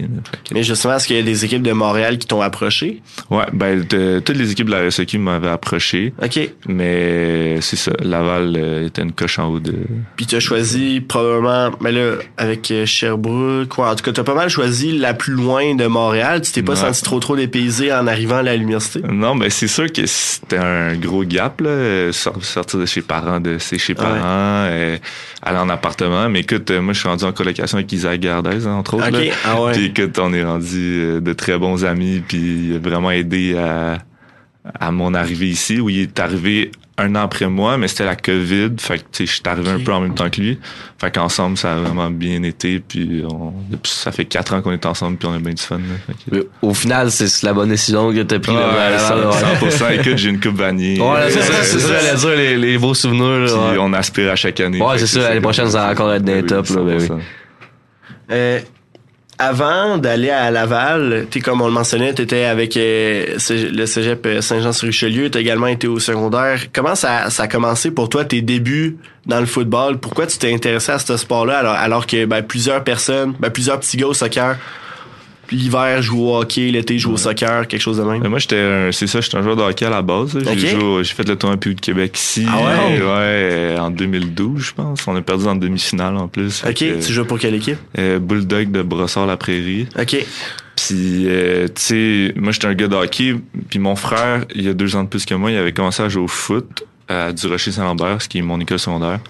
Mais 0.52 0.62
justement, 0.62 0.96
est-ce 0.96 1.06
qu'il 1.06 1.16
y 1.16 1.18
a 1.18 1.22
des 1.22 1.44
équipes 1.44 1.62
de 1.62 1.72
Montréal 1.72 2.18
qui 2.18 2.26
t'ont 2.26 2.40
approché? 2.40 3.02
Ouais, 3.30 3.44
ben 3.52 3.84
toutes 3.84 4.36
les 4.36 4.50
équipes 4.50 4.66
de 4.66 4.72
la 4.72 4.88
RSEQ 4.88 5.18
m'avaient 5.18 5.48
approché. 5.48 6.12
OK. 6.22 6.50
Mais 6.66 7.60
c'est 7.60 7.76
ça, 7.76 7.92
Laval 8.00 8.54
euh, 8.56 8.86
était 8.86 9.02
une 9.02 9.12
coche 9.12 9.38
en 9.38 9.48
haut 9.48 9.60
de. 9.60 9.74
Puis 10.16 10.26
tu 10.26 10.36
as 10.36 10.40
choisi 10.40 11.00
probablement, 11.00 11.70
mais 11.80 11.92
là, 11.92 12.16
avec 12.36 12.70
euh, 12.70 12.86
Sherbrooke, 12.86 13.68
quoi. 13.68 13.90
En 13.90 13.94
tout 13.94 14.04
cas, 14.04 14.12
tu 14.12 14.20
as 14.20 14.24
pas 14.24 14.34
mal 14.34 14.48
choisi 14.48 14.96
la 14.96 15.14
plus 15.14 15.34
loin 15.34 15.74
de 15.74 15.86
Montréal. 15.86 16.40
Tu 16.42 16.52
t'es 16.52 16.62
pas 16.62 16.76
senti 16.76 17.02
trop 17.02 17.20
trop 17.20 17.36
dépaysé 17.36 17.92
en 17.92 18.06
arrivant 18.06 18.38
à 18.38 18.56
l'université? 18.56 19.00
Non, 19.08 19.34
mais 19.34 19.50
c'est 19.50 19.68
sûr 19.68 19.92
que 19.92 20.06
c'était 20.06 20.58
un 20.58 20.96
gros 20.96 21.24
gap, 21.24 21.60
là, 21.60 22.12
sortir 22.12 22.80
de 22.80 22.86
chez 22.86 23.02
parents, 23.02 23.40
de 23.40 23.58
chez 23.58 23.94
parents, 23.94 24.66
euh, 24.68 24.98
aller 25.42 25.58
en 25.58 25.68
appartement. 25.68 26.28
Mais 26.28 26.40
écoute, 26.40 26.71
moi, 26.80 26.92
je 26.92 27.00
suis 27.00 27.08
rendu 27.08 27.24
en 27.24 27.32
colocation 27.32 27.78
avec 27.78 27.92
Isaac 27.92 28.20
Gardez, 28.20 28.66
hein, 28.66 28.74
entre 28.74 28.94
autres. 28.94 29.08
Okay. 29.08 29.32
Ah 29.44 29.62
ouais. 29.62 29.72
Puis 29.72 29.86
écoute, 29.86 30.18
on 30.18 30.32
est 30.32 30.44
rendu 30.44 31.00
euh, 31.02 31.20
de 31.20 31.32
très 31.32 31.58
bons 31.58 31.84
amis, 31.84 32.22
puis 32.26 32.68
il 32.68 32.76
a 32.76 32.78
vraiment 32.78 33.10
aidé 33.10 33.56
à, 33.56 33.98
à 34.78 34.92
mon 34.92 35.14
arrivée 35.14 35.48
ici, 35.48 35.80
où 35.80 35.88
il 35.90 36.00
est 36.00 36.20
arrivé 36.20 36.70
un 36.98 37.16
an 37.16 37.22
après 37.22 37.48
moi, 37.48 37.78
mais 37.78 37.88
c'était 37.88 38.04
la 38.04 38.16
COVID. 38.16 38.72
Fait 38.78 38.98
que, 38.98 39.02
tu 39.02 39.06
sais, 39.12 39.26
je 39.26 39.32
suis 39.32 39.42
arrivé 39.46 39.70
un 39.70 39.80
peu 39.80 39.92
en 39.92 40.00
même 40.00 40.14
temps 40.14 40.28
que 40.30 40.40
lui. 40.40 40.58
Fait 40.98 41.10
qu'ensemble, 41.10 41.56
ça 41.56 41.74
a 41.74 41.76
vraiment 41.78 42.10
bien 42.10 42.42
été. 42.42 42.80
Puis, 42.80 43.24
on, 43.28 43.52
ça 43.82 44.12
fait 44.12 44.24
quatre 44.24 44.54
ans 44.54 44.62
qu'on 44.62 44.72
est 44.72 44.86
ensemble, 44.86 45.16
puis 45.16 45.26
on 45.26 45.34
a 45.34 45.38
bien 45.38 45.54
du 45.54 45.62
fun. 45.62 45.80
Au 46.60 46.74
final, 46.74 47.10
c'est 47.10 47.42
la 47.42 47.54
bonne 47.54 47.70
décision 47.70 48.12
que 48.12 48.22
t'as 48.22 48.38
pris. 48.38 48.52
Ouais, 48.52 48.60
100%. 48.60 50.00
Écoute, 50.00 50.18
j'ai 50.18 50.30
une 50.30 50.40
coupe 50.40 50.56
vanille. 50.56 51.00
Ouais, 51.00 51.30
c'est 51.30 51.42
ça, 51.42 51.62
c'est 51.62 51.80
ça, 51.80 52.14
dire, 52.14 52.36
les, 52.36 52.56
les 52.56 52.78
beaux 52.78 52.94
souvenirs. 52.94 53.46
Puis, 53.46 53.78
on 53.80 53.92
aspire 53.94 54.30
à 54.30 54.36
chaque 54.36 54.60
année. 54.60 54.80
Ouais, 54.80 54.98
c'est 54.98 55.06
ça, 55.06 55.20
l'année 55.20 55.40
prochaine, 55.40 55.70
ça 55.70 55.86
va 55.86 55.92
encore 55.92 56.12
être 56.12 56.24
des 56.24 56.44
top, 56.44 56.68
là, 56.68 56.82
ben 56.82 56.98
oui. 57.00 57.08
Euh, 58.30 58.60
avant 59.42 59.98
d'aller 59.98 60.30
à 60.30 60.52
Laval, 60.52 61.26
tu 61.28 61.40
comme 61.40 61.60
on 61.62 61.66
le 61.66 61.72
mentionnait, 61.72 62.14
tu 62.14 62.22
étais 62.22 62.44
avec 62.44 62.76
euh, 62.76 63.36
le 63.50 63.86
cégep 63.86 64.24
euh, 64.24 64.40
Saint-Jean-sur-Richelieu, 64.40 65.30
tu 65.30 65.38
également 65.38 65.66
été 65.66 65.88
au 65.88 65.98
secondaire. 65.98 66.60
Comment 66.72 66.94
ça, 66.94 67.26
a 67.36 67.48
commencé 67.48 67.90
pour 67.90 68.08
toi, 68.08 68.24
tes 68.24 68.40
débuts 68.40 68.96
dans 69.26 69.40
le 69.40 69.46
football? 69.46 69.98
Pourquoi 69.98 70.28
tu 70.28 70.38
t'es 70.38 70.54
intéressé 70.54 70.92
à 70.92 71.00
ce 71.00 71.16
sport-là 71.16 71.58
alors, 71.58 71.74
alors 71.74 72.06
que 72.06 72.24
ben, 72.24 72.42
plusieurs 72.42 72.84
personnes, 72.84 73.34
ben, 73.40 73.50
plusieurs 73.50 73.80
petits 73.80 73.96
gars 73.96 74.06
au 74.06 74.14
soccer 74.14 74.56
l'hiver, 75.52 76.02
je 76.02 76.08
joue 76.08 76.26
au 76.26 76.36
hockey, 76.36 76.70
l'été, 76.70 76.98
je 76.98 77.04
joue 77.04 77.12
au 77.12 77.16
soccer, 77.16 77.66
quelque 77.68 77.80
chose 77.80 77.98
de 77.98 78.02
même? 78.02 78.26
Moi, 78.26 78.38
j'étais, 78.38 78.90
c'est 78.92 79.06
ça, 79.06 79.20
j'étais 79.20 79.36
un 79.36 79.42
joueur 79.42 79.56
de 79.56 79.62
hockey 79.62 79.84
à 79.84 79.90
la 79.90 80.02
base. 80.02 80.38
J'ai, 80.56 81.04
fait 81.04 81.28
le 81.28 81.36
tournoi 81.36 81.56
de 81.56 81.80
Québec 81.80 82.18
ici. 82.18 82.46
Ah 82.48 82.58
ouais? 82.58 83.02
ouais, 83.02 83.76
en 83.78 83.90
2012, 83.90 84.60
je 84.60 84.72
pense. 84.72 85.06
On 85.06 85.16
a 85.16 85.22
perdu 85.22 85.46
en 85.46 85.56
demi-finale 85.56 86.16
en 86.16 86.28
plus. 86.28 86.64
Ok, 86.66 86.76
tu 86.76 87.12
joues 87.12 87.24
pour 87.24 87.38
quelle 87.38 87.54
équipe? 87.54 87.78
Euh, 87.98 88.18
Bulldog 88.18 88.70
de 88.70 88.82
Brossard-la-Prairie. 88.82 89.86
Ok. 89.98 90.16
Puis, 90.76 91.26
euh, 91.28 91.66
tu 91.68 91.72
sais, 91.76 92.34
moi, 92.36 92.52
j'étais 92.52 92.66
un 92.66 92.74
gars 92.74 92.88
de 92.88 92.96
hockey. 92.96 93.36
Puis 93.68 93.78
mon 93.78 93.96
frère, 93.96 94.44
il 94.54 94.62
y 94.62 94.68
a 94.68 94.74
deux 94.74 94.96
ans 94.96 95.04
de 95.04 95.08
plus 95.08 95.24
que 95.24 95.34
moi, 95.34 95.50
il 95.50 95.56
avait 95.56 95.72
commencé 95.72 96.02
à 96.02 96.08
jouer 96.08 96.22
au 96.22 96.28
foot 96.28 96.84
à 97.08 97.32
Du 97.32 97.46
Rocher-Saint-Lambert, 97.46 98.22
ce 98.22 98.28
qui 98.28 98.38
est 98.38 98.42
mon 98.42 98.58
école 98.60 98.78
secondaire. 98.78 99.20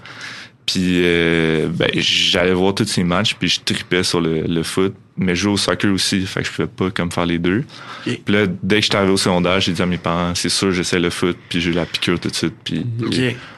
Puis 0.65 1.01
euh, 1.03 1.67
ben, 1.67 1.89
j'allais 1.95 2.53
voir 2.53 2.73
tous 2.73 2.85
ces 2.85 3.03
matchs, 3.03 3.35
puis 3.35 3.49
je 3.49 3.59
tripais 3.61 4.03
sur 4.03 4.21
le, 4.21 4.41
le, 4.43 4.63
foot, 4.63 4.93
mais 5.17 5.35
je 5.35 5.41
jouais 5.41 5.53
au 5.53 5.57
soccer 5.57 5.91
aussi, 5.91 6.21
fait 6.21 6.41
que 6.41 6.47
je 6.47 6.51
pouvais 6.51 6.67
pas 6.67 6.89
comme 6.89 7.11
faire 7.11 7.25
les 7.25 7.37
deux. 7.37 7.65
Puis 8.03 8.21
là, 8.27 8.45
dès 8.61 8.77
que 8.77 8.83
j'étais 8.83 8.95
arrivé 8.95 9.11
au 9.11 9.17
secondaire, 9.17 9.59
j'ai 9.59 9.73
dit 9.73 9.81
à 9.81 9.85
mes 9.85 9.97
parents, 9.97 10.33
c'est 10.35 10.49
sûr, 10.49 10.71
j'essaie 10.71 10.99
le 10.99 11.09
foot, 11.09 11.37
puis 11.49 11.59
j'ai 11.59 11.71
eu 11.71 11.73
la 11.73 11.85
piqûre 11.85 12.19
tout 12.19 12.29
de 12.29 12.35
suite. 12.35 12.55
Puis, 12.63 12.85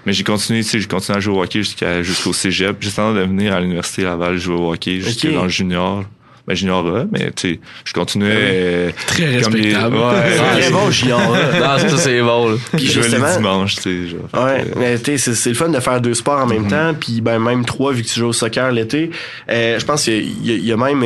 mais 0.06 0.14
j'ai 0.14 0.24
continué, 0.24 0.64
tu 0.64 0.70
sais, 0.70 0.80
j'ai 0.80 0.88
continué 0.88 1.18
à 1.18 1.22
jouer 1.22 1.36
au 1.36 1.44
hockey 1.44 1.60
jusqu'à 1.60 2.02
jusqu'au 2.02 2.34
cégep. 2.34 2.78
Juste 2.82 2.98
avant 2.98 3.14
de 3.14 3.22
venir 3.22 3.54
à 3.54 3.62
l'université 3.62 4.04
Laval 4.04 4.38
jouer 4.38 4.56
au 4.56 4.74
hockey, 4.74 5.00
jusqu'à 5.00 5.32
dans 5.32 5.44
le 5.44 5.50
junior 5.50 6.06
ben, 6.48 6.56
junior 6.56 6.86
A, 6.96 7.06
mais 7.12 7.32
tu 7.32 7.54
sais, 7.54 7.60
je 7.84 7.94
continuais. 7.94 8.30
Euh, 8.32 8.92
très 9.08 9.38
respectable. 9.38 9.96
ouais, 9.96 10.38
très 10.60 10.70
bon 10.70 10.88
A. 10.88 11.60
non, 11.60 11.90
ça, 11.90 11.98
c'est 11.98 12.22
bon. 12.22 12.58
Puis 12.76 12.88
je 12.88 13.02
les 13.02 13.36
dimanches, 13.38 13.76
tu 13.76 14.10
sais. 14.10 14.16
Ouais, 14.38 14.62
euh, 14.62 14.64
mais 14.78 15.00
tu 15.00 15.18
sais, 15.18 15.34
c'est 15.34 15.50
le 15.50 15.56
fun 15.56 15.70
de 15.70 15.80
faire 15.80 16.00
deux 16.02 16.14
sports 16.14 16.42
en 16.42 16.46
même 16.46 16.68
mm-hmm. 16.68 16.70
temps, 16.70 16.94
puis 17.00 17.22
ben 17.22 17.40
même 17.40 17.66
trois 17.66 17.94
vu 17.94 18.04
que 18.04 18.08
tu 18.08 18.20
joues 18.20 18.28
au 18.28 18.34
soccer 18.34 18.72
l'été. 18.72 19.10
Euh, 19.50 19.80
je 19.80 19.86
pense 19.86 20.04
qu'il 20.04 20.46
y, 20.46 20.68
y, 20.68 20.72
a 20.72 20.78
même. 20.78 21.04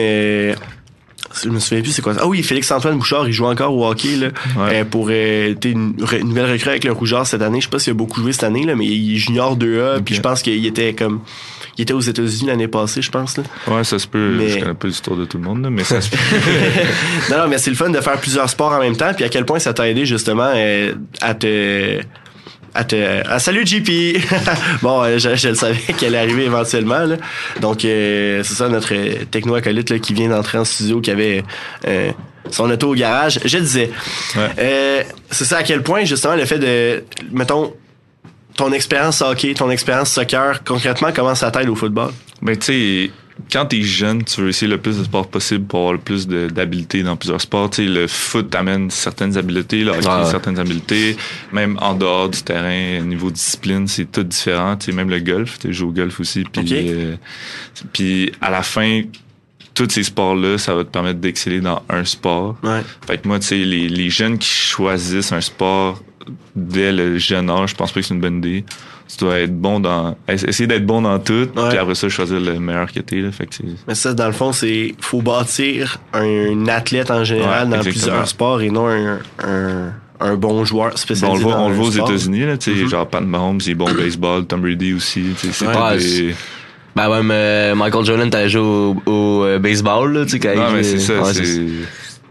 Je 1.43 1.50
me 1.50 1.59
souviens 1.59 1.81
plus 1.81 1.91
c'est 1.91 2.01
quoi 2.01 2.13
ça? 2.13 2.21
Ah 2.24 2.27
oui, 2.27 2.41
Félix-Antoine 2.43 2.98
Bouchard, 2.98 3.27
il 3.27 3.33
joue 3.33 3.45
encore 3.45 3.74
au 3.74 3.88
hockey 3.88 4.15
là, 4.15 4.27
euh, 4.57 4.83
pour 4.83 5.07
euh, 5.09 5.53
une, 5.63 5.93
une, 6.12 6.27
nouvelle 6.27 6.51
recrue 6.51 6.69
avec 6.69 6.83
le 6.83 6.91
Rougeur 6.91 7.25
cette 7.27 7.41
année. 7.41 7.59
Je 7.59 7.65
sais 7.65 7.69
pas 7.69 7.79
s'il 7.79 7.91
a 7.91 7.93
beaucoup 7.93 8.21
joué 8.21 8.33
cette 8.33 8.43
année 8.43 8.65
là, 8.65 8.75
mais 8.75 8.86
il 8.86 9.15
est 9.15 9.17
junior 9.17 9.57
2A, 9.57 10.01
puis 10.01 10.15
je 10.15 10.21
pense 10.21 10.41
qu'il 10.41 10.65
était 10.65 10.93
comme 10.93 11.21
il 11.77 11.83
était 11.83 11.93
aux 11.93 12.01
États-Unis 12.01 12.48
l'année 12.48 12.67
passée, 12.67 13.01
je 13.01 13.09
pense 13.09 13.38
là. 13.38 13.43
Ouais, 13.67 13.83
ça 13.86 14.00
se 14.00 14.07
peut. 14.07 14.36
Mais... 14.38 14.50
Je 14.50 14.59
connais 14.59 14.74
pas 14.74 14.88
l'histoire 14.88 15.17
de 15.17 15.25
tout 15.25 15.38
le 15.38 15.43
monde 15.43 15.63
là, 15.63 15.69
mais 15.69 15.83
ça 15.83 16.01
se 16.01 16.09
peut. 16.09 16.17
non, 17.31 17.38
non, 17.38 17.48
mais 17.48 17.57
c'est 17.57 17.69
le 17.69 17.77
fun 17.77 17.89
de 17.89 18.01
faire 18.01 18.19
plusieurs 18.19 18.50
sports 18.50 18.74
en 18.74 18.79
même 18.79 18.98
temps, 18.98 19.13
puis 19.13 19.24
à 19.24 19.29
quel 19.29 19.45
point 19.45 19.59
ça 19.59 19.74
t'a 19.74 19.88
aidé 19.88 20.05
justement 20.05 20.51
euh, 20.53 20.93
à 21.21 21.36
te 21.36 22.01
ah, 22.73 23.39
salut 23.39 23.65
JP! 23.65 24.17
bon, 24.81 25.03
euh, 25.03 25.17
je, 25.17 25.47
le 25.49 25.55
savais 25.55 25.77
qu'elle 25.97 26.15
allait 26.15 26.29
arriver 26.29 26.45
éventuellement. 26.45 27.05
Là. 27.05 27.15
Donc, 27.61 27.85
euh, 27.85 28.41
c'est 28.43 28.53
ça 28.53 28.69
notre 28.69 28.93
techno-acolyte 29.25 29.89
là, 29.89 29.99
qui 29.99 30.13
vient 30.13 30.29
d'entrer 30.29 30.57
en 30.57 30.65
studio, 30.65 31.01
qui 31.01 31.11
avait 31.11 31.43
euh, 31.88 32.11
son 32.49 32.69
auto 32.69 32.91
au 32.91 32.95
garage. 32.95 33.39
Je 33.43 33.57
disais, 33.57 33.91
c'est 35.31 35.45
ça 35.45 35.57
à 35.57 35.63
quel 35.63 35.83
point, 35.83 36.05
justement, 36.05 36.35
le 36.35 36.45
fait 36.45 36.59
de, 36.59 37.03
mettons, 37.31 37.73
ton 38.55 38.71
expérience 38.73 39.21
hockey, 39.21 39.53
ton 39.53 39.69
expérience 39.69 40.11
soccer, 40.11 40.63
concrètement, 40.63 41.09
comment 41.15 41.35
ça 41.35 41.51
t'aide 41.51 41.69
au 41.69 41.75
football? 41.75 42.11
Ben, 42.41 42.57
tu 42.57 42.65
sais, 43.07 43.11
quand 43.51 43.65
t'es 43.65 43.81
jeune, 43.81 44.23
tu 44.23 44.41
veux 44.41 44.49
essayer 44.49 44.69
le 44.69 44.77
plus 44.77 44.97
de 44.97 45.03
sports 45.03 45.27
possible 45.27 45.65
pour 45.65 45.79
avoir 45.79 45.93
le 45.93 45.99
plus 45.99 46.27
d'habiletés 46.27 47.03
dans 47.03 47.15
plusieurs 47.15 47.41
sports. 47.41 47.73
sais, 47.73 47.85
le 47.85 48.07
foot 48.07 48.49
t'amène 48.49 48.91
certaines 48.91 49.37
habiletés, 49.37 49.83
le 49.83 49.91
hockey 49.91 50.25
certaines 50.29 50.59
habiletés. 50.59 51.17
Même 51.51 51.77
en 51.81 51.95
dehors 51.95 52.29
du 52.29 52.41
terrain, 52.41 52.99
niveau 53.01 53.31
discipline, 53.31 53.87
c'est 53.87 54.11
tout 54.11 54.23
différent. 54.23 54.77
sais, 54.79 54.91
même 54.91 55.09
le 55.09 55.19
golf, 55.19 55.57
tu 55.59 55.73
joues 55.73 55.89
au 55.89 55.91
golf 55.91 56.19
aussi. 56.19 56.43
Puis, 56.43 56.67
euh, 56.71 57.15
puis 57.91 58.31
à 58.39 58.51
la 58.51 58.61
fin, 58.61 59.01
tous 59.73 59.89
ces 59.89 60.03
sports-là, 60.03 60.57
ça 60.57 60.75
va 60.75 60.83
te 60.83 60.89
permettre 60.89 61.19
d'exceller 61.19 61.59
dans 61.59 61.81
un 61.89 62.05
sport. 62.05 62.57
Ouais. 62.63 62.81
Fait 63.07 63.17
que 63.17 63.27
moi, 63.27 63.39
tu 63.39 63.47
sais, 63.47 63.57
les, 63.57 63.89
les 63.89 64.09
jeunes 64.09 64.37
qui 64.37 64.49
choisissent 64.49 65.31
un 65.31 65.41
sport 65.41 66.03
dès 66.55 66.91
le 66.91 67.17
jeune 67.17 67.49
âge, 67.49 67.71
je 67.71 67.75
pense 67.75 67.91
pas 67.91 68.01
que 68.01 68.05
c'est 68.05 68.13
une 68.13 68.21
bonne 68.21 68.37
idée 68.37 68.63
tu 69.09 69.17
dois 69.17 69.39
être 69.39 69.59
bon 69.59 69.79
dans 69.79 70.15
essayer 70.27 70.67
d'être 70.67 70.85
bon 70.85 71.01
dans 71.01 71.17
tout 71.19 71.47
puis 71.53 71.77
après 71.77 71.95
ça 71.95 72.09
choisir 72.09 72.39
le 72.39 72.59
meilleur 72.59 72.91
que 72.91 72.99
t'es 72.99 73.17
là 73.17 73.31
fait 73.31 73.47
que 73.47 73.55
mais 73.87 73.95
ça 73.95 74.13
dans 74.13 74.27
le 74.27 74.33
fond 74.33 74.51
c'est 74.51 74.93
faut 74.99 75.21
bâtir 75.21 75.97
un 76.13 76.67
athlète 76.67 77.09
en 77.09 77.23
général 77.23 77.69
dans 77.69 77.79
plusieurs 77.79 78.27
sports 78.27 78.61
et 78.61 78.69
non 78.69 78.87
un, 78.87 79.19
un, 79.43 79.91
un 80.19 80.35
bon 80.35 80.63
joueur 80.63 80.97
spécialisé 80.97 81.43
bon, 81.43 81.51
on 81.51 81.53
le 81.53 81.55
voit, 81.55 81.61
on 81.63 81.69
le 81.69 81.75
voit 81.75 81.87
aux 81.87 82.07
États-Unis 82.07 82.45
là 82.45 82.57
tu 82.57 82.71
sais 82.71 82.83
mm-hmm. 82.83 82.89
genre 82.89 83.07
Pat 83.07 83.23
Mahomes 83.23 83.59
il 83.65 83.71
est 83.71 83.75
bon 83.75 83.89
au 83.89 83.95
baseball 83.95 84.45
Tom 84.45 84.61
Brady 84.61 84.93
aussi 84.93 85.23
tu 85.39 85.51
sais 85.51 85.65
c'est 85.65 86.27
des 86.27 86.35
ben 86.95 87.09
ouais, 87.09 87.23
mais 87.23 87.75
Michael 87.75 88.03
Jordan, 88.03 88.29
t'as 88.29 88.47
joué 88.47 88.61
au, 88.61 88.95
au, 89.05 89.43
euh, 89.45 89.59
baseball, 89.59 90.11
là, 90.11 90.25
tu 90.25 90.31
sais, 90.31 90.39
quand 90.39 90.53
Non, 90.53 90.71
mais 90.73 90.83
c'est 90.83 90.99
ça, 90.99 91.23
c'est 91.33 91.67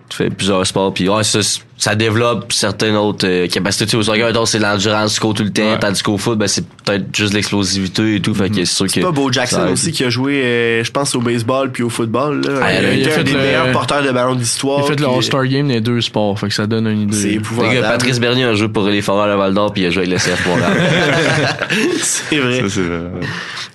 tu 0.09 0.17
fais 0.17 0.31
plusieurs 0.31 0.67
sports 0.67 0.93
puis 0.95 1.09
ouais, 1.09 1.25
ça, 1.25 1.41
ça 1.77 1.95
développe 1.95 2.53
certaines 2.53 2.97
autres 2.97 3.27
euh, 3.27 3.47
capacités 3.47 3.85
tu 3.85 3.93
sais, 3.93 3.97
au 3.97 4.03
soccer 4.03 4.47
c'est 4.47 4.59
l'endurance 4.59 5.15
tu 5.15 5.21
tout 5.21 5.43
le 5.43 5.51
temps 5.51 5.77
tandis 5.81 6.03
qu'au 6.03 6.19
foot 6.19 6.39
ben, 6.39 6.49
c'est 6.49 6.67
peut-être 6.67 7.15
juste 7.15 7.35
l'explosivité 7.35 8.17
et 8.17 8.21
tout 8.21 8.35
fait 8.35 8.49
que 8.49 8.57
c'est 8.57 8.65
sûr 8.67 8.87
c'est 8.89 9.01
pas 9.01 9.11
Bo 9.11 9.31
Jackson 9.31 9.69
aussi 9.73 9.93
qui 9.93 10.05
a 10.05 10.11
joué 10.11 10.43
euh, 10.43 10.85
je 10.85 10.91
pense 10.91 11.15
au 11.15 11.21
baseball 11.21 11.71
puis 11.71 11.83
au 11.83 11.91
football 11.91 12.41
là. 12.47 12.61
Ah, 12.63 12.73
il, 12.93 13.07
a 13.07 13.11
fait 13.11 13.21
un 13.21 13.25
des 13.25 13.35
meilleurs 13.35 13.73
porteurs 13.73 14.03
de 14.03 14.11
ballon 14.11 14.35
d'histoire 14.35 14.81
il 14.81 14.85
a 14.85 14.87
fait 14.89 15.01
le 15.01 15.09
All-Star 15.09 15.47
Game 15.47 15.69
des 15.69 15.81
deux 15.81 16.01
sports 16.01 16.39
fait 16.39 16.49
que 16.49 16.55
ça 16.55 16.67
donne 16.67 16.87
une 16.87 17.03
idée. 17.03 17.17
C'est 17.17 17.33
épouvantable. 17.33 17.81
Patrice 17.81 18.21
Bernier 18.21 18.45
a 18.45 18.55
joué 18.55 18.69
pour 18.69 18.85
les 18.85 19.03
Foreurs 19.03 19.29
de 19.29 19.39
Val 19.39 19.55
d'Or 19.55 19.73
puis 19.73 19.83
il 19.83 19.87
a 19.87 19.91
joué 19.91 20.05
avec 20.07 20.13
le 20.13 20.17
CF 20.19 20.49
c'est 22.03 22.39
vrai. 22.39 22.61
Ça 22.63 22.69
c'est 22.69 22.81
vrai 22.81 23.01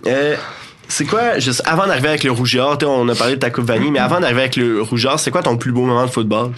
euh, 0.08 0.36
c'est 0.88 1.06
quoi, 1.06 1.40
juste 1.40 1.62
avant 1.66 1.88
d'arriver 1.88 2.10
avec 2.10 2.24
le 2.24 2.32
rougeur, 2.32 2.78
on 2.86 3.08
a 3.10 3.16
parlé 3.16 3.36
de 3.36 3.40
ta 3.40 3.50
coupe 3.50 3.66
vanille, 3.66 3.92
mais 3.92 4.00
avant 4.00 4.20
d'arriver 4.20 4.42
avec 4.42 4.56
le 4.56 4.82
rougeur, 4.82 5.20
c'est 5.20 5.32
quoi 5.32 5.42
ton 5.42 5.58
plus 5.58 5.72
beau 5.72 5.86
moment 5.86 6.06
de 6.06 6.12
football? 6.12 6.52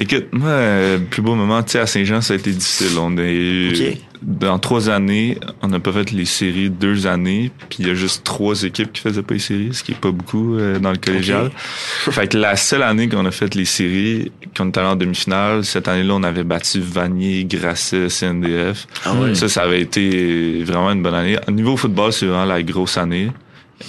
Écoute, 0.00 0.26
moi, 0.32 0.50
le 0.50 0.98
plus 0.98 1.22
beau 1.22 1.34
moment, 1.34 1.62
tu 1.62 1.72
sais, 1.72 1.80
à 1.80 1.86
Saint-Jean, 1.86 2.20
ça 2.20 2.34
a 2.34 2.36
été 2.36 2.52
difficile. 2.52 2.96
On 2.98 3.16
est 3.18 3.98
dans 4.22 4.58
trois 4.58 4.90
années, 4.90 5.38
on 5.62 5.68
n'a 5.68 5.80
pas 5.80 5.92
fait 5.92 6.10
les 6.10 6.24
séries 6.24 6.70
deux 6.70 7.06
années, 7.06 7.50
puis 7.68 7.78
il 7.80 7.88
y 7.88 7.90
a 7.90 7.94
juste 7.94 8.24
trois 8.24 8.62
équipes 8.62 8.92
qui 8.92 9.00
faisaient 9.00 9.22
pas 9.22 9.34
les 9.34 9.40
séries, 9.40 9.70
ce 9.72 9.82
qui 9.82 9.92
est 9.92 10.00
pas 10.00 10.10
beaucoup 10.10 10.56
euh, 10.56 10.78
dans 10.78 10.90
le 10.90 10.96
collégial. 10.96 11.50
fait 12.10 12.28
que 12.28 12.38
la 12.38 12.56
seule 12.56 12.82
année 12.82 13.08
qu'on 13.08 13.26
a 13.26 13.30
fait 13.30 13.54
les 13.54 13.64
séries, 13.64 14.32
qu'on 14.56 14.68
est 14.68 14.78
allé 14.78 14.88
en 14.88 14.96
demi-finale, 14.96 15.64
cette 15.64 15.88
année-là, 15.88 16.14
on 16.14 16.22
avait 16.22 16.44
battu 16.44 16.80
Vanier, 16.80 17.44
Grasset, 17.44 18.08
CNDF. 18.08 18.86
Ah 19.04 19.14
ça, 19.34 19.48
ça 19.48 19.62
avait 19.62 19.80
été 19.80 20.62
vraiment 20.64 20.90
une 20.90 21.02
bonne 21.02 21.14
année. 21.14 21.38
Au 21.46 21.52
niveau 21.52 21.76
football, 21.76 22.12
c'est 22.12 22.26
vraiment 22.26 22.44
la 22.44 22.62
grosse 22.62 22.98
année 22.98 23.30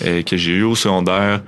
euh, 0.05 0.21
que 0.21 0.38
j'ai 0.38 0.53
eu 0.53 0.63
au 0.63 0.75
secondaire 0.75 1.41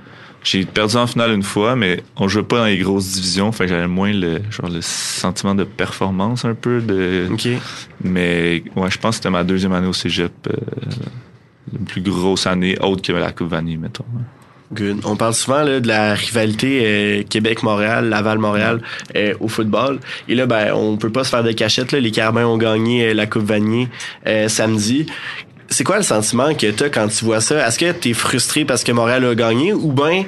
j'ai 0.44 0.64
perdu 0.64 0.96
en 0.96 1.06
finale 1.06 1.32
une 1.32 1.42
fois, 1.42 1.76
mais 1.76 2.02
on 2.16 2.26
jouait 2.28 2.42
pas 2.42 2.58
dans 2.58 2.64
les 2.64 2.78
grosses 2.78 3.12
divisions, 3.12 3.52
fait 3.52 3.68
j'avais 3.68 3.86
moins 3.86 4.12
le 4.12 4.40
genre 4.50 4.70
le 4.70 4.80
sentiment 4.82 5.54
de 5.54 5.64
performance 5.64 6.44
un 6.44 6.54
peu 6.54 6.80
de. 6.80 7.28
Ok. 7.30 7.48
Mais 8.02 8.64
ouais, 8.76 8.90
je 8.90 8.98
pense 8.98 9.10
que 9.10 9.14
c'était 9.16 9.30
ma 9.30 9.44
deuxième 9.44 9.72
année 9.72 9.86
au 9.86 9.92
Cégep, 9.92 10.32
euh, 10.48 10.56
la 11.72 11.78
plus 11.86 12.00
grosse 12.00 12.46
année 12.46 12.76
autre 12.80 13.02
que 13.02 13.12
la 13.12 13.30
Coupe 13.30 13.48
Vanille, 13.48 13.76
mettons. 13.76 14.04
Good. 14.72 15.02
On 15.04 15.16
parle 15.16 15.34
souvent 15.34 15.62
là, 15.62 15.80
de 15.80 15.86
la 15.86 16.14
rivalité 16.14 16.80
euh, 16.82 17.22
Québec-Montréal, 17.28 18.08
Laval-Montréal 18.08 18.80
euh, 19.14 19.34
au 19.38 19.48
football. 19.48 20.00
Et 20.28 20.34
là, 20.34 20.46
ben, 20.46 20.72
on 20.72 20.96
peut 20.96 21.12
pas 21.12 21.24
se 21.24 21.28
faire 21.28 21.44
de 21.44 21.52
cachette. 21.52 21.92
Là. 21.92 22.00
Les 22.00 22.10
Carabins 22.10 22.46
ont 22.46 22.56
gagné 22.56 23.12
la 23.12 23.26
Coupe 23.26 23.44
Vanier 23.44 23.88
samedi 24.48 25.06
c'est 25.72 25.84
quoi 25.84 25.96
le 25.96 26.02
sentiment 26.02 26.54
que 26.54 26.70
tu 26.70 26.84
as 26.84 26.88
quand 26.88 27.08
tu 27.08 27.24
vois 27.24 27.40
ça? 27.40 27.66
Est-ce 27.66 27.78
que 27.78 27.92
tu 27.92 28.10
es 28.10 28.12
frustré 28.12 28.64
parce 28.64 28.84
que 28.84 28.92
Montréal 28.92 29.24
a 29.24 29.34
gagné 29.34 29.72
ou 29.72 29.92
bien 29.92 30.24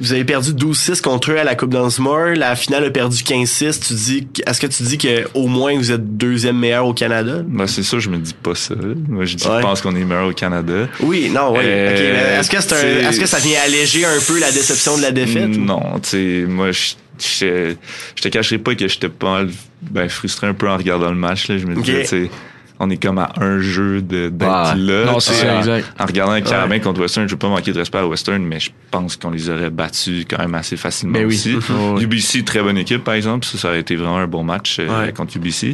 vous 0.00 0.12
avez 0.12 0.24
perdu 0.24 0.52
12-6 0.52 1.00
contre 1.00 1.32
eux 1.32 1.38
à 1.38 1.44
la 1.44 1.54
Coupe 1.54 1.70
Dunsmore, 1.70 2.34
la 2.36 2.56
finale 2.56 2.84
a 2.84 2.90
perdu 2.90 3.16
15-6, 3.16 3.86
tu 3.86 3.94
dis 3.94 4.28
est-ce 4.46 4.60
que 4.60 4.66
tu 4.66 4.82
dis 4.82 4.98
que 4.98 5.28
au 5.34 5.46
moins 5.46 5.76
vous 5.76 5.92
êtes 5.92 6.16
deuxième 6.16 6.58
meilleur 6.58 6.86
au 6.86 6.94
Canada? 6.94 7.42
Ben 7.46 7.66
c'est 7.66 7.82
ça, 7.82 7.98
je 7.98 8.10
me 8.10 8.18
dis 8.18 8.34
pas 8.34 8.54
ça. 8.54 8.74
Moi 9.08 9.24
je 9.24 9.36
dis 9.36 9.44
je 9.44 9.60
pense 9.62 9.80
qu'on 9.80 9.94
est 9.94 10.04
meilleur 10.04 10.28
au 10.28 10.32
Canada. 10.32 10.88
Oui, 11.00 11.30
non, 11.30 11.52
oui. 11.52 11.60
Euh, 11.62 12.40
est-ce 12.40 12.50
que 12.50 12.60
c'est 12.60 12.72
un, 12.74 13.08
est-ce 13.08 13.20
que 13.20 13.26
ça 13.26 13.38
vient 13.38 13.60
alléger 13.64 14.04
un 14.04 14.18
peu 14.26 14.38
la 14.38 14.50
déception 14.50 14.96
de 14.96 15.02
la 15.02 15.12
défaite? 15.12 15.56
Non, 15.56 16.00
tu 16.02 16.08
sais 16.08 16.44
moi 16.48 16.70
je 16.72 16.94
je 17.18 18.20
te 18.20 18.28
cacherai 18.28 18.58
pas 18.58 18.74
que 18.74 18.86
j'étais 18.88 19.08
pas 19.08 19.42
ben, 19.80 20.06
frustré 20.08 20.46
un 20.46 20.52
peu 20.54 20.68
en 20.68 20.76
regardant 20.76 21.08
le 21.08 21.16
match 21.16 21.48
là, 21.48 21.56
je 21.56 21.66
me 21.66 21.74
disais 21.74 22.02
tu 22.02 22.08
sais 22.08 22.30
on 22.78 22.90
est 22.90 23.02
comme 23.02 23.18
à 23.18 23.32
un 23.40 23.60
jeu 23.60 24.02
d'être 24.02 24.38
là. 24.40 25.04
Non, 25.06 25.20
c'est 25.20 25.34
ça, 25.34 25.58
exact. 25.58 25.92
En 25.98 26.06
regardant 26.06 26.34
les 26.34 26.42
Carabins 26.42 26.78
contre 26.78 27.00
Western, 27.00 27.26
je 27.26 27.34
veux 27.34 27.38
pas 27.38 27.48
manquer 27.48 27.72
de 27.72 27.78
respect 27.78 27.98
à 27.98 28.06
Western, 28.06 28.42
mais 28.42 28.60
je 28.60 28.70
pense 28.90 29.16
qu'on 29.16 29.30
les 29.30 29.50
aurait 29.50 29.70
battus 29.70 30.26
quand 30.28 30.38
même 30.38 30.54
assez 30.54 30.76
facilement 30.76 31.18
mais 31.18 31.24
aussi. 31.24 31.56
Oui. 31.68 32.04
UBC, 32.04 32.44
très 32.44 32.62
bonne 32.62 32.78
équipe, 32.78 33.04
par 33.04 33.14
exemple. 33.14 33.44
Ça, 33.44 33.58
ça 33.58 33.70
a 33.70 33.76
été 33.76 33.96
vraiment 33.96 34.18
un 34.18 34.26
bon 34.26 34.44
match 34.44 34.78
euh, 34.78 35.10
contre 35.12 35.36
UBC. 35.36 35.72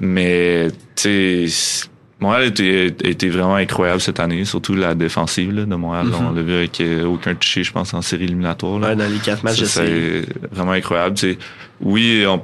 Mais, 0.00 0.68
tu 0.94 1.48
sais, 1.48 1.88
Montréal 2.20 2.44
était, 2.44 2.86
était 3.04 3.28
vraiment 3.28 3.56
incroyable 3.56 4.00
cette 4.00 4.20
année, 4.20 4.44
surtout 4.44 4.74
la 4.74 4.94
défensive 4.94 5.52
là, 5.52 5.64
de 5.64 5.74
Montréal. 5.74 6.06
Mm-hmm. 6.06 6.26
On 6.30 6.32
l'a 6.32 6.42
vu 6.42 6.54
avec 6.54 6.80
euh, 6.80 7.04
aucun 7.04 7.34
touché, 7.34 7.64
je 7.64 7.72
pense, 7.72 7.92
en 7.94 8.02
série 8.02 8.24
éliminatoire. 8.24 8.78
Là. 8.78 8.88
Ouais, 8.88 8.96
dans 8.96 9.10
les 9.10 9.18
quatre 9.18 9.42
matchs, 9.42 9.64
C'est 9.64 10.26
vraiment 10.50 10.72
incroyable. 10.72 11.16
T'sais, 11.16 11.38
oui, 11.80 12.24
on 12.26 12.40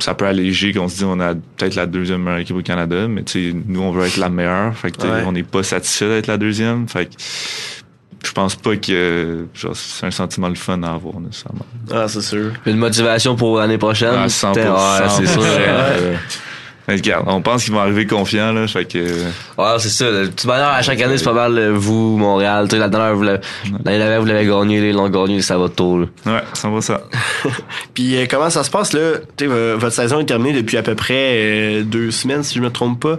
ça 0.00 0.14
peut 0.14 0.26
alléger 0.26 0.72
qu'on 0.72 0.88
se 0.88 0.98
dit 0.98 1.04
on 1.04 1.20
a 1.20 1.34
peut-être 1.34 1.74
la 1.74 1.86
deuxième 1.86 2.22
meilleure 2.22 2.40
équipe 2.40 2.56
au 2.56 2.62
Canada, 2.62 3.08
mais 3.08 3.22
tu 3.22 3.54
nous 3.66 3.80
on 3.80 3.92
veut 3.92 4.06
être 4.06 4.16
la 4.16 4.28
meilleure, 4.28 4.76
fait 4.76 4.90
que 4.90 5.24
on 5.26 5.32
n'est 5.32 5.42
pas 5.42 5.62
satisfait 5.62 6.08
d'être 6.08 6.26
la 6.28 6.38
deuxième, 6.38 6.88
fait 6.88 7.06
que 7.06 7.12
je 8.24 8.32
pense 8.32 8.54
pas 8.54 8.76
que 8.76 9.46
c'est 9.74 10.06
un 10.06 10.10
sentiment 10.10 10.48
le 10.48 10.54
fun 10.54 10.82
à 10.82 10.92
avoir 10.92 11.20
nécessairement. 11.20 11.66
Ah 11.90 12.06
c'est 12.08 12.22
sûr. 12.22 12.52
Une 12.66 12.76
motivation 12.76 13.34
pour 13.36 13.58
l'année 13.58 13.78
prochaine? 13.78 14.14
Ah, 14.16 14.26
100%, 14.26 14.74
ah, 14.76 15.08
c'est 15.08 15.26
sûr. 15.26 15.42
Mais 16.88 16.94
regarde, 16.94 17.26
on 17.28 17.40
pense 17.40 17.64
qu'ils 17.64 17.72
vont 17.72 17.80
arriver 17.80 18.06
confiants, 18.06 18.52
là. 18.52 18.66
Fait 18.66 18.84
que. 18.84 18.98
Ouais, 18.98 19.78
c'est 19.78 19.88
ça. 19.88 20.10
De 20.10 20.26
toute 20.26 20.44
manière, 20.46 20.68
à 20.68 20.82
chaque 20.82 21.00
année, 21.00 21.16
c'est 21.16 21.24
pas 21.24 21.32
mal, 21.32 21.56
euh, 21.56 21.72
vous, 21.72 22.16
Montréal. 22.16 22.66
Tu 22.68 22.74
sais, 22.74 22.80
la 22.80 22.88
dernière, 22.88 23.14
vous 23.14 23.22
l'avez, 23.22 23.40
l'année 23.84 24.18
vous 24.18 24.26
l'avez 24.26 24.46
gagné, 24.46 24.80
les 24.80 24.92
l'ont 24.92 25.08
gagné, 25.08 25.42
ça 25.42 25.56
va 25.58 25.68
tôt, 25.68 26.00
là. 26.00 26.06
Ouais, 26.26 26.42
ça 26.54 26.68
va 26.68 26.80
ça. 26.80 27.02
Puis, 27.94 28.16
euh, 28.16 28.26
comment 28.28 28.50
ça 28.50 28.64
se 28.64 28.70
passe, 28.70 28.92
là? 28.94 29.18
Tu 29.36 29.46
sais, 29.46 29.74
votre 29.76 29.92
saison 29.92 30.18
est 30.20 30.24
terminée 30.24 30.54
depuis 30.54 30.76
à 30.76 30.82
peu 30.82 30.96
près 30.96 31.14
euh, 31.14 31.82
deux 31.84 32.10
semaines, 32.10 32.42
si 32.42 32.56
je 32.56 32.60
me 32.60 32.70
trompe 32.70 33.00
pas. 33.00 33.18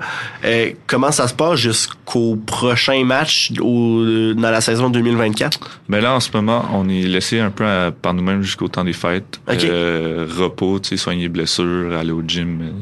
comment 0.85 1.11
ça 1.11 1.29
se 1.29 1.33
passe 1.33 1.59
jusqu'au 1.59 2.35
prochain 2.35 3.05
match 3.05 3.53
au, 3.61 4.03
dans 4.35 4.51
la 4.51 4.61
saison 4.61 4.89
2024? 4.89 5.59
Ben 5.87 6.01
là, 6.01 6.15
en 6.15 6.19
ce 6.19 6.29
moment, 6.33 6.65
on 6.73 6.89
est 6.89 7.03
laissé 7.03 7.39
un 7.39 7.49
peu 7.49 7.63
par 8.01 8.13
nous-mêmes 8.13 8.41
jusqu'au 8.41 8.67
temps 8.67 8.83
des 8.83 8.93
fêtes. 8.93 9.39
repos, 9.47 10.79
tu 10.79 10.89
sais, 10.89 10.97
soigner 10.97 11.29
blessures, 11.29 11.95
aller 11.97 12.11
au 12.11 12.23
gym, 12.27 12.73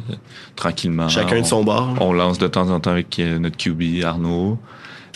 tranquillement. 0.71 1.09
Chacun 1.09 1.41
de 1.41 1.45
son 1.45 1.63
bord. 1.63 1.95
On 1.99 2.13
lance 2.13 2.37
de 2.37 2.47
temps 2.47 2.69
en 2.69 2.79
temps 2.79 2.91
avec 2.91 3.19
euh, 3.19 3.39
notre 3.39 3.57
QB, 3.57 4.03
Arnaud. 4.03 4.57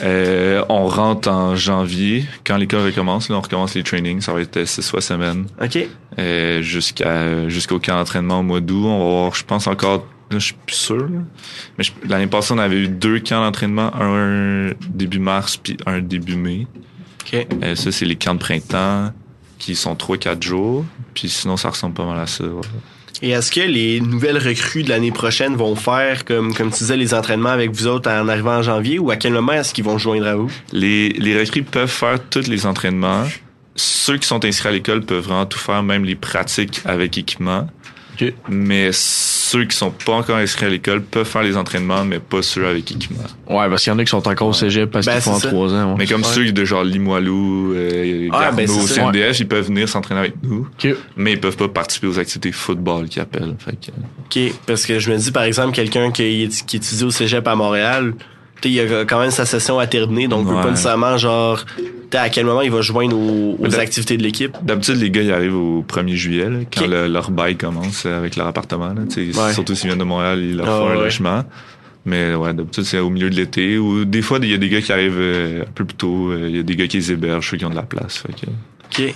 Euh, 0.01 0.63
on 0.69 0.87
rentre 0.87 1.29
en 1.29 1.55
janvier. 1.55 2.25
Quand 2.43 2.57
l'école 2.57 2.85
recommence, 2.85 3.29
là, 3.29 3.37
on 3.37 3.41
recommence 3.41 3.75
les 3.75 3.83
trainings. 3.83 4.21
Ça 4.21 4.33
va 4.33 4.41
être 4.41 4.65
six 4.65 4.89
fois 4.89 5.01
semaine. 5.01 5.45
OK. 5.61 5.77
Euh, 6.19 6.61
jusqu'à 6.61 7.47
jusqu'au 7.47 7.79
camp 7.79 7.95
d'entraînement 7.95 8.39
au 8.39 8.43
mois 8.43 8.59
d'août. 8.59 8.85
On 8.85 8.99
va 8.99 9.05
voir, 9.05 9.35
je 9.35 9.43
pense 9.43 9.67
encore, 9.67 10.05
je 10.31 10.39
suis 10.39 10.55
plus 10.65 10.75
sûr. 10.75 11.09
Mais 11.77 11.85
l'année 12.07 12.27
passée, 12.27 12.53
on 12.53 12.57
avait 12.57 12.77
eu 12.77 12.87
deux 12.87 13.19
camps 13.19 13.43
d'entraînement, 13.43 13.91
un 13.95 14.71
début 14.89 15.19
mars 15.19 15.57
puis 15.57 15.77
un 15.85 15.99
début 15.99 16.35
mai. 16.35 16.67
OK. 17.21 17.47
Euh, 17.63 17.75
ça, 17.75 17.91
c'est 17.91 18.05
les 18.05 18.15
camps 18.15 18.35
de 18.35 18.39
printemps 18.39 19.11
qui 19.57 19.75
sont 19.75 19.95
trois, 19.95 20.17
quatre 20.17 20.43
jours. 20.43 20.85
Puis 21.13 21.29
sinon, 21.29 21.57
ça 21.57 21.69
ressemble 21.69 21.95
pas 21.95 22.05
mal 22.05 22.19
à 22.19 22.27
ça. 22.27 22.43
Et 23.21 23.29
est-ce 23.31 23.51
que 23.51 23.61
les 23.61 24.01
nouvelles 24.01 24.37
recrues 24.37 24.83
de 24.83 24.89
l'année 24.89 25.11
prochaine 25.11 25.55
vont 25.55 25.75
faire, 25.75 26.25
comme, 26.25 26.53
comme 26.53 26.71
tu 26.71 26.79
disais, 26.79 26.97
les 26.97 27.13
entraînements 27.13 27.49
avec 27.49 27.71
vous 27.71 27.87
autres 27.87 28.09
en 28.09 28.27
arrivant 28.27 28.57
en 28.57 28.61
janvier 28.61 28.99
ou 28.99 29.11
à 29.11 29.15
quel 29.15 29.33
moment 29.33 29.53
est-ce 29.53 29.73
qu'ils 29.73 29.85
vont 29.85 29.97
joindre 29.97 30.27
à 30.27 30.35
vous? 30.35 30.51
Les, 30.71 31.09
les 31.09 31.39
recrues 31.39 31.63
peuvent 31.63 31.89
faire 31.89 32.19
tous 32.29 32.47
les 32.47 32.65
entraînements. 32.65 33.23
Ceux 33.75 34.17
qui 34.17 34.27
sont 34.27 34.43
inscrits 34.45 34.69
à 34.69 34.71
l'école 34.71 35.01
peuvent 35.01 35.23
vraiment 35.23 35.45
tout 35.45 35.59
faire, 35.59 35.83
même 35.83 36.05
les 36.05 36.15
pratiques 36.15 36.81
avec 36.85 37.17
équipement. 37.17 37.67
Mais 38.49 38.89
ceux 38.91 39.65
qui 39.65 39.75
sont 39.75 39.91
pas 39.91 40.13
encore 40.13 40.37
inscrits 40.37 40.65
à 40.65 40.69
l'école 40.69 41.01
peuvent 41.01 41.27
faire 41.27 41.43
les 41.43 41.57
entraînements, 41.57 42.03
mais 42.05 42.19
pas 42.19 42.41
ceux 42.41 42.67
avec 42.67 42.91
équipement. 42.91 43.23
Ouais, 43.49 43.69
parce 43.69 43.83
qu'il 43.83 43.91
y 43.91 43.95
en 43.95 43.99
a 43.99 44.03
qui 44.03 44.09
sont 44.09 44.27
encore 44.27 44.47
au 44.47 44.53
cégep 44.53 44.89
parce 44.89 45.05
ben, 45.05 45.13
qu'ils 45.13 45.21
font 45.21 45.39
trois 45.39 45.73
ans. 45.73 45.95
Mais 45.97 46.07
comme 46.07 46.23
ceux 46.23 46.51
de 46.51 46.65
genre 46.65 46.83
Limoilou, 46.83 47.73
euh, 47.75 48.29
ah, 48.31 48.51
ben 48.51 48.67
CNDF, 48.67 49.39
ils 49.39 49.47
peuvent 49.47 49.67
venir 49.67 49.89
s'entraîner 49.89 50.21
avec 50.21 50.33
nous. 50.43 50.67
Mais 51.15 51.33
ils 51.33 51.39
peuvent 51.39 51.57
pas 51.57 51.67
participer 51.67 52.07
aux 52.07 52.19
activités 52.19 52.51
football 52.51 53.07
qu'ils 53.07 53.21
appellent. 53.21 53.55
OK, 53.67 54.39
parce 54.65 54.85
que 54.85 54.99
je 54.99 55.11
me 55.11 55.17
dis, 55.17 55.31
par 55.31 55.43
exemple, 55.43 55.73
quelqu'un 55.73 56.11
qui, 56.11 56.49
qui 56.65 56.77
étudie 56.77 57.03
au 57.03 57.11
cégep 57.11 57.47
à 57.47 57.55
Montréal, 57.55 58.13
il 58.69 58.73
y 58.73 58.79
a 58.79 59.05
quand 59.05 59.19
même 59.19 59.31
sa 59.31 59.45
session 59.45 59.79
à 59.79 59.87
terminer, 59.87 60.27
donc 60.27 60.47
ouais. 60.47 60.61
pas 60.61 60.69
nécessairement 60.69 61.17
genre 61.17 61.63
à 62.17 62.29
quel 62.29 62.45
moment 62.45 62.61
il 62.61 62.71
va 62.71 62.81
joindre 62.81 63.17
aux, 63.17 63.75
activités 63.79 64.17
de 64.17 64.23
l'équipe. 64.23 64.55
D'habitude, 64.61 64.97
les 64.97 65.11
gars 65.11 65.21
ils 65.21 65.31
arrivent 65.31 65.55
au 65.55 65.83
1er 65.87 66.15
juillet, 66.15 66.47
quand 66.75 66.87
leur 66.87 67.31
bail 67.31 67.55
commence 67.57 68.05
avec 68.05 68.35
leur 68.35 68.47
appartement. 68.47 68.93
Là, 68.93 69.51
Surtout 69.53 69.75
s'ils 69.75 69.87
viennent 69.87 69.99
de 69.99 70.03
Montréal, 70.03 70.39
ils 70.39 70.57
leur 70.57 70.67
ah, 70.67 70.79
font 70.79 70.87
un 70.89 70.95
logement. 70.95 71.43
Mais 72.05 72.35
ouais, 72.35 72.53
d'habitude, 72.53 72.83
c'est 72.83 72.99
au 72.99 73.09
milieu 73.09 73.31
de 73.31 73.35
l'été. 73.35 73.79
Ou 73.79 74.05
des 74.05 74.21
fois, 74.21 74.37
il 74.39 74.51
y 74.51 74.53
a 74.53 74.57
des 74.57 74.69
gars 74.69 74.79
qui 74.79 74.91
arrivent 74.91 75.17
euh, 75.17 75.63
un 75.63 75.71
peu 75.73 75.85
plus 75.85 75.97
tôt. 75.97 76.29
Euh, 76.29 76.49
il 76.49 76.55
y 76.55 76.59
a 76.59 76.63
des 76.63 76.75
gars 76.75 76.85
qui 76.85 76.97
les 76.97 77.11
hébergent, 77.11 77.49
ceux 77.49 77.57
qui 77.57 77.65
ont 77.65 77.71
de 77.71 77.75
la 77.75 77.81
place. 77.81 78.19
Fait 78.19 79.07
OK. 79.07 79.15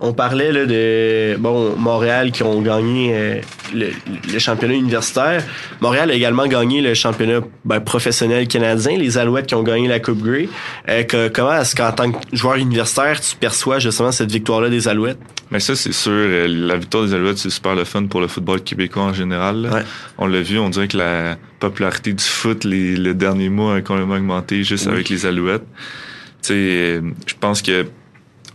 On 0.00 0.12
parlait 0.12 0.52
là, 0.52 0.64
de 0.64 1.36
bon 1.38 1.74
Montréal 1.76 2.30
qui 2.30 2.44
ont 2.44 2.62
gagné 2.62 3.10
euh, 3.14 3.40
le, 3.74 4.38
championnat 4.38 4.74
universitaire. 4.74 5.42
Montréal 5.80 6.10
a 6.10 6.14
également 6.14 6.46
gagné 6.46 6.80
le 6.80 6.94
championnat 6.94 7.40
ben, 7.64 7.80
professionnel 7.80 8.46
canadien, 8.46 8.96
les 8.96 9.18
Alouettes 9.18 9.46
qui 9.46 9.56
ont 9.56 9.64
gagné 9.64 9.88
la 9.88 9.98
Coupe 9.98 10.22
Grey. 10.22 10.48
Euh, 10.88 11.02
que, 11.02 11.28
comment 11.28 11.54
est-ce 11.54 11.74
qu'en 11.74 11.90
tant 11.90 12.12
que 12.12 12.18
joueur 12.32 12.56
universitaire, 12.56 13.20
tu 13.20 13.34
perçois 13.36 13.80
justement 13.80 14.12
cette 14.12 14.30
victoire-là 14.30 14.70
des 14.70 14.86
Alouettes? 14.86 15.18
Mais 15.50 15.58
ça, 15.58 15.74
c'est 15.74 15.92
sûr. 15.92 16.12
Euh, 16.12 16.46
la 16.46 16.76
victoire 16.76 17.04
des 17.04 17.14
Alouettes, 17.14 17.38
c'est 17.38 17.50
super 17.50 17.74
le 17.74 17.84
fun 17.84 18.06
pour 18.06 18.20
le 18.20 18.28
football 18.28 18.60
québécois 18.60 19.02
en 19.02 19.12
général. 19.12 19.84
On 20.16 20.26
l'a 20.26 20.42
vu, 20.42 20.60
on 20.60 20.68
dirait 20.68 20.86
que 20.86 20.96
la 20.96 21.36
popularité 21.58 22.12
du 22.12 22.22
foot 22.22 22.62
les, 22.62 23.14
derniers 23.14 23.48
mois 23.48 23.76
a 23.76 23.80
complètement 23.80 24.14
augmenté 24.14 24.62
juste 24.62 24.86
avec 24.86 25.08
les 25.08 25.26
Alouettes. 25.26 25.66
Tu 26.40 26.48
sais, 26.48 27.02
je 27.26 27.34
pense 27.40 27.62
que 27.62 27.84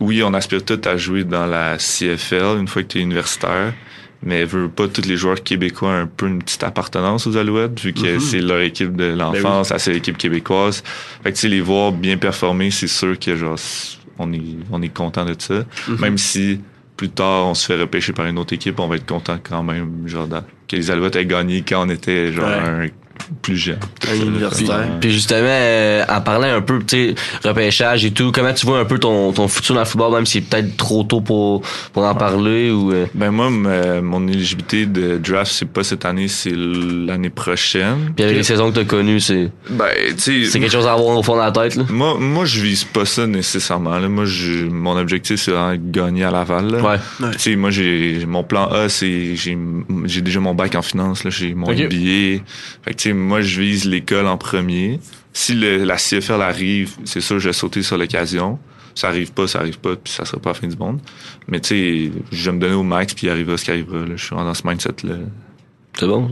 oui, 0.00 0.22
on 0.22 0.34
aspire 0.34 0.64
tout 0.64 0.80
à 0.84 0.96
jouer 0.96 1.24
dans 1.24 1.46
la 1.46 1.76
CFL 1.76 2.58
une 2.58 2.68
fois 2.68 2.82
que 2.82 2.88
tu 2.88 2.98
es 2.98 3.02
universitaire, 3.02 3.72
mais 4.22 4.44
veut 4.44 4.68
pas 4.68 4.88
tous 4.88 5.06
les 5.06 5.16
joueurs 5.16 5.42
québécois 5.42 5.92
un 5.92 6.06
peu 6.06 6.26
une 6.26 6.40
petite 6.40 6.62
appartenance 6.62 7.26
aux 7.26 7.36
Alouettes, 7.36 7.80
vu 7.80 7.92
que 7.92 8.14
mhm. 8.14 8.20
c'est 8.20 8.40
leur 8.40 8.60
équipe 8.60 8.96
de 8.96 9.14
l'enfance, 9.14 9.70
ben 9.70 9.78
c'est 9.78 9.92
l'équipe 9.92 10.16
québécoise. 10.16 10.82
Fait 11.22 11.32
que 11.32 11.38
tu 11.38 11.48
les 11.48 11.60
voir 11.60 11.92
bien 11.92 12.16
performer, 12.16 12.70
c'est 12.70 12.86
sûr 12.86 13.18
que 13.18 13.36
genre 13.36 13.58
on 14.18 14.32
est 14.32 14.42
on 14.70 14.82
est 14.82 14.88
content 14.88 15.24
de 15.24 15.34
ça. 15.38 15.64
Mhm. 15.88 15.96
Même 16.00 16.18
si 16.18 16.60
plus 16.96 17.10
tard 17.10 17.46
on 17.46 17.54
se 17.54 17.66
fait 17.66 17.76
repêcher 17.76 18.12
par 18.12 18.26
une 18.26 18.38
autre 18.38 18.54
équipe, 18.54 18.80
on 18.80 18.88
va 18.88 18.96
être 18.96 19.06
content 19.06 19.38
quand 19.42 19.62
même, 19.62 20.06
genre 20.06 20.28
que 20.68 20.76
les 20.76 20.90
Alouettes 20.90 21.16
aient 21.16 21.26
gagné 21.26 21.62
quand 21.66 21.86
on 21.86 21.90
était 21.90 22.32
genre 22.32 22.48
un 22.48 22.88
plus 23.42 23.56
jeune. 23.56 23.78
Puis, 25.00 25.10
justement, 25.10 25.40
euh, 25.44 26.04
en 26.08 26.20
parlant 26.20 26.54
un 26.54 26.60
peu, 26.60 26.80
tu 26.80 27.14
sais, 27.14 27.48
repêchage 27.48 28.04
et 28.04 28.10
tout, 28.10 28.32
comment 28.32 28.52
tu 28.52 28.66
vois 28.66 28.80
un 28.80 28.84
peu 28.84 28.98
ton, 28.98 29.32
ton 29.32 29.48
futur 29.48 29.74
dans 29.74 29.82
le 29.82 29.86
football, 29.86 30.12
même 30.12 30.26
si 30.26 30.32
c'est 30.34 30.40
peut-être 30.42 30.76
trop 30.76 31.04
tôt 31.04 31.20
pour, 31.20 31.62
pour 31.92 32.04
en 32.04 32.14
parler 32.14 32.70
ou... 32.70 32.92
Euh? 32.92 33.06
Ben 33.14 33.30
moi, 33.30 33.50
mon 33.50 34.26
éligibilité 34.28 34.86
de 34.86 35.18
draft, 35.18 35.52
c'est 35.52 35.68
pas 35.68 35.84
cette 35.84 36.04
année, 36.04 36.28
c'est 36.28 36.54
l'année 36.54 37.30
prochaine. 37.30 38.12
Puis 38.14 38.24
avec 38.24 38.36
les 38.36 38.42
saisons 38.42 38.70
que 38.70 38.80
t'as 38.80 38.84
connues, 38.84 39.20
c'est... 39.20 39.50
Ben, 39.70 39.86
tu 40.22 40.46
C'est 40.46 40.60
quelque 40.60 40.72
chose 40.72 40.86
à 40.86 40.92
avoir 40.92 41.16
au 41.16 41.22
fond 41.22 41.34
de 41.34 41.40
la 41.40 41.52
tête, 41.52 41.76
là? 41.76 41.84
Moi, 41.90 42.16
moi 42.18 42.44
je 42.44 42.60
vise 42.60 42.84
pas 42.84 43.04
ça 43.04 43.26
nécessairement, 43.26 43.98
là. 43.98 44.08
Moi, 44.08 44.24
je, 44.24 44.66
mon 44.66 44.96
objectif, 44.96 45.40
c'est 45.40 45.52
de 45.52 45.90
gagner 45.90 46.24
à 46.24 46.30
Laval, 46.30 46.70
là. 46.70 46.80
Ouais. 46.80 47.30
Tu 47.32 47.38
sais, 47.38 47.56
moi, 47.56 47.70
j'ai... 47.70 48.24
Mon 48.26 48.42
plan 48.42 48.66
A, 48.66 48.88
c'est... 48.88 49.36
J'ai, 49.36 49.56
j'ai 50.04 50.20
déjà 50.20 50.40
mon 50.40 50.54
bac 50.54 50.74
en 50.74 50.82
finance, 50.82 51.24
là. 51.24 51.30
J'ai 51.30 51.54
mon 51.54 51.70
MBA. 51.70 52.42
Fait 52.84 52.94
que, 52.94 53.00
moi, 53.12 53.40
je 53.40 53.60
vise 53.60 53.84
l'école 53.84 54.26
en 54.26 54.38
premier. 54.38 55.00
Si 55.32 55.54
la 55.54 55.96
CFL 55.96 56.40
arrive, 56.40 56.96
c'est 57.04 57.20
sûr, 57.20 57.38
je 57.38 57.48
vais 57.48 57.52
sauter 57.52 57.82
sur 57.82 57.98
l'occasion. 57.98 58.58
Ça 58.94 59.08
arrive 59.08 59.32
pas, 59.32 59.48
ça 59.48 59.58
arrive 59.58 59.80
pas, 59.80 59.96
puis 59.96 60.12
ça 60.12 60.24
sera 60.24 60.40
pas 60.40 60.50
la 60.50 60.54
fin 60.54 60.68
du 60.68 60.76
monde. 60.76 61.00
Mais 61.48 61.60
tu 61.60 61.68
sais, 61.68 62.12
je 62.30 62.44
vais 62.44 62.56
me 62.56 62.60
donner 62.60 62.74
au 62.74 62.84
max, 62.84 63.12
puis 63.12 63.26
il 63.26 63.30
arrivera 63.30 63.56
ce 63.56 63.64
qui 63.64 63.72
arrivera. 63.72 64.04
Je 64.14 64.24
suis 64.24 64.36
dans 64.36 64.54
ce 64.54 64.66
mindset-là. 64.66 65.16
C'est 65.98 66.06
bon. 66.06 66.30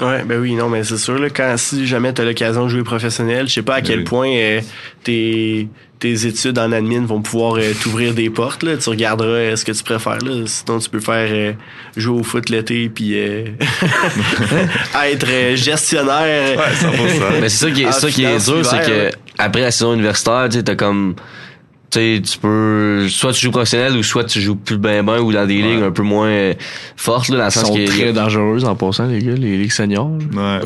Ouais, 0.00 0.24
ben 0.24 0.40
oui, 0.40 0.54
non, 0.54 0.68
mais 0.68 0.82
c'est 0.82 0.96
sûr, 0.96 1.18
là, 1.18 1.30
quand 1.30 1.54
si 1.56 1.86
jamais 1.86 2.12
tu 2.12 2.20
as 2.20 2.24
l'occasion 2.24 2.64
de 2.64 2.68
jouer 2.68 2.82
professionnel, 2.82 3.46
je 3.46 3.54
sais 3.54 3.62
pas 3.62 3.76
à 3.76 3.80
ben 3.80 3.86
quel 3.86 4.02
point 4.02 4.28
euh, 4.28 4.60
tes, 5.04 5.68
tes 6.00 6.26
études 6.26 6.58
en 6.58 6.72
admin 6.72 7.06
vont 7.06 7.22
pouvoir 7.22 7.54
euh, 7.54 7.72
t'ouvrir 7.80 8.12
des 8.12 8.28
portes. 8.28 8.64
Là. 8.64 8.76
Tu 8.76 8.90
regarderas 8.90 9.28
euh, 9.28 9.56
ce 9.56 9.64
que 9.64 9.70
tu 9.70 9.84
préfères. 9.84 10.18
Là. 10.18 10.46
Sinon, 10.46 10.80
tu 10.80 10.90
peux 10.90 10.98
faire 10.98 11.54
jouer 11.96 12.18
au 12.18 12.24
foot 12.24 12.48
l'été 12.48 12.88
puis 12.88 13.14
être 15.04 15.54
gestionnaire. 15.54 16.58
Ouais, 16.58 17.40
mais 17.40 17.48
c'est 17.48 17.66
ça 17.66 17.70
qui 17.70 17.84
est, 17.84 17.92
ça 17.92 18.10
qui 18.10 18.24
est 18.24 18.44
dur, 18.44 18.64
c'est 18.64 18.84
que 18.84 19.10
après 19.38 19.62
la 19.62 19.70
saison 19.70 19.94
universitaire, 19.94 20.48
tu 20.50 20.58
as 20.58 20.74
comme 20.74 21.14
tu 21.94 22.38
peux 22.38 23.06
soit 23.08 23.32
tu 23.32 23.40
joues 23.40 23.50
professionnel 23.50 23.96
ou 23.96 24.02
soit 24.02 24.24
tu 24.24 24.40
joues 24.40 24.56
plus 24.56 24.78
ben 24.78 25.04
ben 25.04 25.20
ou 25.20 25.32
dans 25.32 25.46
des 25.46 25.62
ligues 25.62 25.82
un 25.82 25.90
peu 25.90 26.02
moins 26.02 26.52
fortes 26.96 27.28
là 27.28 27.38
dans 27.38 27.44
le 27.44 27.50
sens 27.50 27.66
sont 27.66 27.84
très 27.86 28.12
dangereuses 28.12 28.64
en 28.64 28.74
passant 28.74 29.06
les 29.06 29.20
gars 29.20 29.34
les 29.34 29.56
ligues 29.56 29.72
seniors. 29.72 30.10
Ouais, 30.10 30.60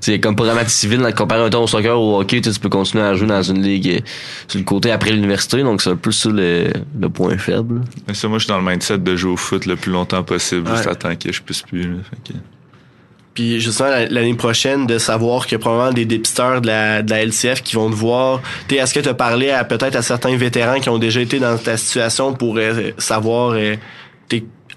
c'est 0.00 0.20
comme 0.20 0.36
pour 0.36 0.46
la 0.46 0.68
civile 0.68 1.06
comparé 1.16 1.42
un 1.42 1.50
temps 1.50 1.62
au 1.62 1.66
soccer 1.66 2.00
ou 2.00 2.14
au 2.14 2.20
hockey 2.20 2.40
tu 2.40 2.50
peux 2.60 2.68
continuer 2.68 3.04
à 3.04 3.14
jouer 3.14 3.28
dans 3.28 3.42
une 3.42 3.62
ligue 3.62 3.88
euh, 3.88 4.00
sur 4.48 4.58
le 4.58 4.64
côté 4.64 4.90
après 4.90 5.12
l'université 5.12 5.62
donc 5.62 5.82
c'est 5.82 5.90
un 5.90 5.96
peu 5.96 6.12
ça 6.12 6.28
le, 6.30 6.72
le 6.98 7.08
point 7.08 7.36
faible. 7.38 7.82
Mais 8.08 8.14
ça 8.14 8.28
moi 8.28 8.38
je 8.38 8.44
suis 8.44 8.52
dans 8.52 8.58
le 8.58 8.64
mindset 8.64 8.98
de 8.98 9.16
jouer 9.16 9.32
au 9.32 9.36
foot 9.36 9.66
le 9.66 9.76
plus 9.76 9.92
longtemps 9.92 10.22
possible 10.22 10.68
jusqu'à 10.74 10.94
temps 10.94 11.14
que 11.16 11.32
je 11.32 11.42
puisse 11.42 11.62
plus 11.62 11.88
puis 13.34 13.60
justement 13.60 13.90
l'année 14.10 14.34
prochaine 14.34 14.86
de 14.86 14.98
savoir 14.98 15.46
qu'il 15.46 15.52
y 15.52 15.56
a 15.56 15.58
probablement 15.58 15.92
des 15.92 16.04
dépisteurs 16.04 16.60
de 16.60 16.66
la, 16.66 17.02
de 17.02 17.10
la 17.10 17.24
LCF 17.24 17.62
qui 17.62 17.76
vont 17.76 17.90
te 17.90 17.94
voir. 17.94 18.40
Est-ce 18.70 18.92
que 18.92 19.00
tu 19.00 19.08
as 19.08 19.14
parlé 19.14 19.50
à 19.50 19.64
peut-être 19.64 19.96
à 19.96 20.02
certains 20.02 20.36
vétérans 20.36 20.80
qui 20.80 20.88
ont 20.88 20.98
déjà 20.98 21.20
été 21.20 21.38
dans 21.38 21.56
ta 21.56 21.76
situation 21.76 22.34
pour 22.34 22.56
euh, 22.56 22.90
savoir 22.98 23.52
euh, 23.52 23.76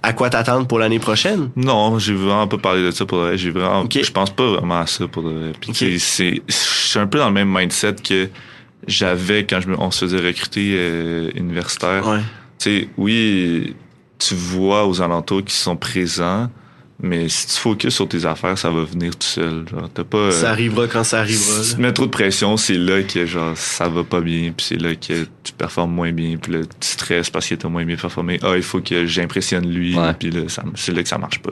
à 0.04 0.14
quoi 0.14 0.30
t'attendre 0.30 0.68
pour 0.68 0.80
l'année 0.80 1.00
prochaine? 1.00 1.50
Non, 1.56 1.98
j'ai 1.98 2.14
vraiment 2.14 2.48
pas 2.48 2.58
parlé 2.58 2.84
de 2.84 2.92
ça 2.92 3.06
pour 3.06 3.36
J'ai 3.36 3.50
vraiment 3.50 3.86
je 3.90 4.12
pense 4.12 4.30
pas 4.30 4.46
vraiment 4.46 4.82
à 4.82 4.88
ça 4.88 5.08
pour 5.08 5.24
Puis 5.62 6.00
c'est 6.00 6.42
je 6.48 6.54
suis 6.54 7.00
un 7.00 7.08
peu 7.08 7.18
dans 7.18 7.28
le 7.28 7.34
même 7.34 7.52
mindset 7.52 7.96
que 8.04 8.30
j'avais 8.88 9.46
quand 9.46 9.62
je 9.62 9.70
me, 9.70 9.80
on 9.80 9.92
se 9.92 10.06
faisait 10.06 10.20
recruter 10.20 10.76
euh, 10.76 11.32
universitaire. 11.36 12.08
Ouais. 12.08 12.20
Tu 12.60 12.82
sais, 12.82 12.90
oui, 12.98 13.76
tu 14.20 14.36
vois 14.36 14.86
aux 14.86 15.02
alentours 15.02 15.44
qui 15.44 15.56
sont 15.56 15.76
présents 15.76 16.50
mais 17.04 17.28
si 17.28 17.48
tu 17.48 17.56
focuses 17.56 17.94
sur 17.94 18.08
tes 18.08 18.26
affaires, 18.26 18.58
ça 18.58 18.70
va 18.70 18.86
venir 18.86 19.12
tout 19.12 19.28
seul. 19.28 19.66
Genre, 19.70 19.90
t'as 19.94 20.06
pas. 20.06 20.32
Ça 20.32 20.52
arrivera 20.52 20.88
quand 20.88 21.04
ça 21.04 21.20
arrivera. 21.20 21.62
Si 21.62 21.76
tu 21.76 21.82
mets 21.82 21.92
trop 21.92 22.06
de 22.06 22.12
pression, 22.12 22.56
c'est 22.56 22.76
là 22.76 23.04
que 23.04 23.26
genre 23.26 23.58
ça 23.58 23.90
va 23.90 24.06
pas 24.06 24.22
bien, 24.22 24.54
puis 24.56 24.66
c'est 24.66 24.82
là 24.82 24.96
que 24.96 25.28
tu 25.44 25.52
performes 25.58 25.92
moins 25.92 26.14
bien, 26.14 26.38
puis 26.42 26.54
là 26.54 26.60
tu 26.62 26.88
stresses 26.88 27.30
parce 27.30 27.48
que 27.48 27.56
t'as 27.56 27.68
moins 27.68 27.84
bien 27.84 27.98
performé. 27.98 28.40
Ah, 28.42 28.54
il 28.56 28.64
faut 28.64 28.80
que 28.80 29.06
j'impressionne 29.06 29.70
lui, 29.70 29.98
puis 30.18 30.32
là 30.32 30.44
c'est 30.76 30.96
là 30.96 31.04
que 31.04 31.10
ça 31.10 31.18
marche 31.18 31.40
pas. 31.40 31.52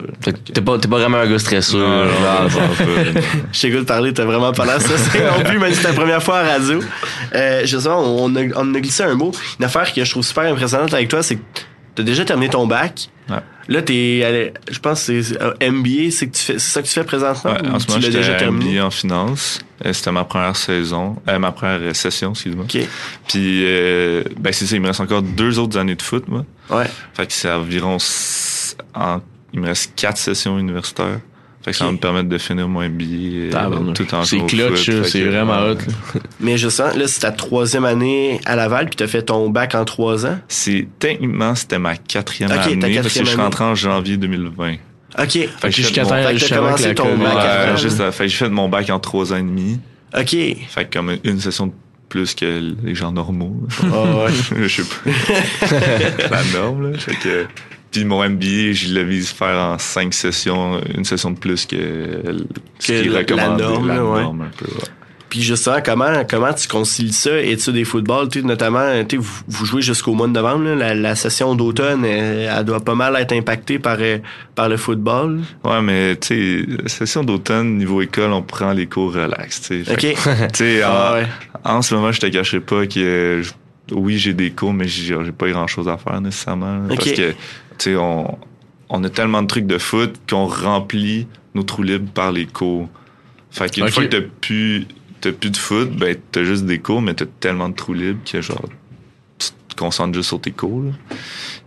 T'es 0.54 0.60
pas 0.62 0.78
t'es 0.78 0.88
pas 0.88 0.98
vraiment 0.98 1.18
un 1.18 1.30
gars 1.30 1.38
stressé. 1.38 1.76
Je 1.76 3.60
t'écoute 3.60 3.80
de 3.80 3.84
parler, 3.84 4.14
t'as 4.14 4.24
vraiment 4.24 4.52
pas 4.52 4.64
l'air 4.64 4.80
stressé 4.80 5.18
non 5.18 5.44
plus, 5.44 5.58
même 5.58 5.72
si 5.74 5.82
c'est 5.82 5.88
ta 5.88 5.92
première 5.92 6.22
fois 6.22 6.38
à 6.38 6.44
radio. 6.44 6.80
Euh, 7.34 7.66
justement, 7.66 8.00
on 8.00 8.34
a, 8.36 8.40
on 8.56 8.74
a 8.74 8.80
glissé 8.80 9.02
un 9.02 9.14
mot. 9.14 9.32
Une 9.58 9.64
affaire 9.66 9.92
que 9.92 10.02
je 10.02 10.10
trouve 10.10 10.24
super 10.24 10.44
impressionnante 10.44 10.94
avec 10.94 11.08
toi, 11.08 11.22
c'est 11.22 11.36
que 11.36 11.42
t'as 11.94 12.02
déjà 12.02 12.24
terminé 12.24 12.48
ton 12.48 12.66
bac. 12.66 13.10
Ouais. 13.28 13.36
Là, 13.68 13.82
t'es, 13.82 14.52
je 14.70 14.78
pense 14.78 15.06
que 15.06 15.22
c'est 15.22 15.40
euh, 15.40 15.54
MBA, 15.60 16.10
c'est 16.10 16.26
que 16.28 16.36
tu 16.36 16.42
fais, 16.42 16.52
c'est 16.54 16.72
ça 16.72 16.82
que 16.82 16.86
tu 16.86 16.92
fais 16.92 17.04
présentement. 17.04 17.52
Ouais, 17.52 17.68
en 17.68 17.78
ce 17.78 17.86
moment, 17.88 18.00
j'étais 18.00 18.18
déjà 18.18 18.34
terminé? 18.34 18.74
MBA 18.74 18.86
en 18.86 18.90
finance. 18.90 19.60
Euh, 19.84 19.92
c'était 19.92 20.12
ma 20.12 20.24
première 20.24 20.56
saison, 20.56 21.16
euh, 21.28 21.38
ma 21.38 21.52
première 21.52 21.94
session, 21.94 22.30
excuse-moi. 22.30 22.64
OK. 22.64 22.78
Puis, 23.28 23.64
euh, 23.64 24.22
ben 24.38 24.52
c'est 24.52 24.66
ça, 24.66 24.76
il 24.76 24.82
me 24.82 24.86
reste 24.88 25.00
encore 25.00 25.22
deux 25.22 25.58
autres 25.58 25.78
années 25.78 25.96
de 25.96 26.02
foot, 26.02 26.24
moi. 26.28 26.44
Ouais. 26.70 26.86
Fait 27.14 27.26
que 27.26 27.32
c'est 27.32 27.50
environ, 27.50 27.98
en, 28.94 29.20
il 29.52 29.60
me 29.60 29.66
reste 29.66 29.92
quatre 29.96 30.18
sessions 30.18 30.58
universitaires. 30.58 31.20
Fait 31.62 31.70
que 31.70 31.76
ça 31.76 31.84
va 31.84 31.92
me 31.92 31.98
permettre 31.98 32.28
de 32.28 32.38
finir 32.38 32.68
mon 32.68 32.80
MBA 32.80 33.04
euh, 33.04 33.92
tout 33.92 34.14
en 34.14 34.24
C'est 34.24 34.44
clutch, 34.46 34.90
c'est 35.04 35.22
vraiment 35.22 35.60
hot. 35.60 35.78
Mais 36.40 36.58
je 36.58 36.68
sens, 36.68 36.96
là, 36.96 37.06
c'est 37.06 37.20
ta 37.20 37.30
troisième 37.30 37.84
année 37.84 38.40
à 38.44 38.56
Laval, 38.56 38.86
puis 38.86 38.96
t'as 38.96 39.06
fait 39.06 39.22
ton 39.22 39.48
bac 39.48 39.74
en 39.74 39.84
trois 39.84 40.26
ans? 40.26 40.38
C'est, 40.48 40.88
techniquement, 40.98 41.54
c'était 41.54 41.78
ma 41.78 41.96
quatrième 41.96 42.50
année, 42.50 43.00
parce 43.00 43.14
que 43.14 43.20
je 43.20 43.30
suis 43.30 43.36
rentré 43.36 43.64
en 43.64 43.74
janvier 43.74 44.16
2020. 44.16 44.74
OK. 45.18 45.28
Fait 45.28 45.48
que 45.62 45.70
jusqu'à 45.70 46.02
temps, 46.04 46.10
t'as 46.10 46.56
commencé 46.56 46.94
ton 46.94 47.16
bac. 47.16 47.34
Ouais, 47.34 47.76
juste, 47.76 47.98
fait 48.10 48.24
que 48.24 48.28
j'ai 48.28 48.36
fait 48.36 48.48
mon 48.48 48.68
bac 48.68 48.90
en 48.90 48.98
trois 48.98 49.32
ans 49.32 49.36
et 49.36 49.42
demi. 49.42 49.78
OK. 50.16 50.30
Fait 50.30 50.84
que 50.84 50.98
comme 50.98 51.16
une 51.24 51.40
session 51.40 51.68
de 51.68 51.72
plus 52.08 52.34
que 52.34 52.74
les 52.82 52.94
gens 52.94 53.10
normaux. 53.10 53.56
Oh, 53.84 54.24
ouais. 54.24 54.66
je 54.68 54.82
sais 54.82 54.88
pas. 54.88 56.28
la 56.30 56.42
norme, 56.52 56.90
là. 56.90 56.98
Fait 56.98 57.14
que, 57.14 57.46
puis 57.92 58.04
mon 58.06 58.26
MBA, 58.26 58.72
je 58.72 58.94
le 58.94 59.02
vise 59.02 59.30
faire 59.30 59.58
en 59.58 59.78
cinq 59.78 60.14
sessions, 60.14 60.80
une 60.96 61.04
session 61.04 61.30
de 61.30 61.38
plus 61.38 61.66
que, 61.66 61.76
ce 62.78 62.86
qui 62.86 62.92
est 62.92 63.08
recommandé. 63.10 63.62
La 63.62 63.68
norme, 63.68 63.88
la 63.88 63.94
norme 63.96 64.40
un 64.42 64.50
peu, 64.56 64.66
Puis 65.28 65.42
justement, 65.42 65.76
comment 65.84 66.24
comment 66.28 66.54
tu 66.54 66.66
concilies 66.68 67.12
ça 67.12 67.38
études 67.38 67.74
des 67.74 67.84
football, 67.84 68.30
tu 68.30 68.42
notamment, 68.42 69.04
tu 69.06 69.18
vous, 69.18 69.42
vous 69.46 69.66
jouez 69.66 69.82
jusqu'au 69.82 70.14
mois 70.14 70.26
de 70.26 70.32
novembre, 70.32 70.74
la, 70.74 70.94
la, 70.94 71.14
session 71.14 71.54
d'automne, 71.54 72.06
elle, 72.06 72.64
doit 72.64 72.80
pas 72.80 72.94
mal 72.94 73.14
être 73.16 73.32
impactée 73.32 73.78
par 73.78 73.98
euh, 74.00 74.18
par 74.54 74.70
le 74.70 74.78
football. 74.78 75.40
Ouais, 75.62 75.82
mais 75.82 76.16
tu 76.16 76.66
sais, 76.66 76.88
session 76.88 77.24
d'automne 77.24 77.76
niveau 77.76 78.00
école, 78.00 78.32
on 78.32 78.42
prend 78.42 78.72
les 78.72 78.86
cours 78.86 79.12
relax. 79.12 79.70
Ok. 79.90 80.16
Tu 80.54 80.80
ah, 80.84 81.20
en, 81.62 81.82
ce 81.82 81.94
moment, 81.94 82.10
je 82.10 82.20
te 82.20 82.26
cacherai 82.26 82.60
pas 82.60 82.86
que 82.86 83.42
oui, 83.90 84.16
j'ai 84.16 84.32
des 84.32 84.50
cours, 84.50 84.72
mais 84.72 84.88
j'ai 84.88 85.14
pas 85.32 85.50
grand 85.50 85.66
chose 85.66 85.88
à 85.88 85.98
faire 85.98 86.20
nécessairement. 86.20 86.88
Parce 86.88 87.12
que 87.12 87.34
on, 87.88 88.38
on 88.88 89.04
a 89.04 89.10
tellement 89.10 89.42
de 89.42 89.46
trucs 89.46 89.66
de 89.66 89.78
foot 89.78 90.16
qu'on 90.28 90.46
remplit 90.46 91.26
nos 91.54 91.62
trous 91.62 91.82
libres 91.82 92.10
par 92.12 92.32
les 92.32 92.46
cours. 92.46 92.88
Fait 93.50 93.70
qu'une 93.70 93.88
fois 93.88 94.04
que 94.04 94.08
t'as 94.08 94.26
plus, 94.40 94.86
plus 95.20 95.50
de 95.50 95.56
foot, 95.56 95.90
ben, 95.90 96.16
t'as 96.30 96.44
juste 96.44 96.64
des 96.64 96.78
cours, 96.78 97.02
mais 97.02 97.14
t'as 97.14 97.26
tellement 97.40 97.68
de 97.68 97.74
trous 97.74 97.94
libres 97.94 98.20
que, 98.24 98.40
genre, 98.40 98.68
tu 99.38 99.48
te 99.68 99.76
concentres 99.76 100.14
juste 100.14 100.28
sur 100.28 100.40
tes 100.40 100.52
cours, 100.52 100.92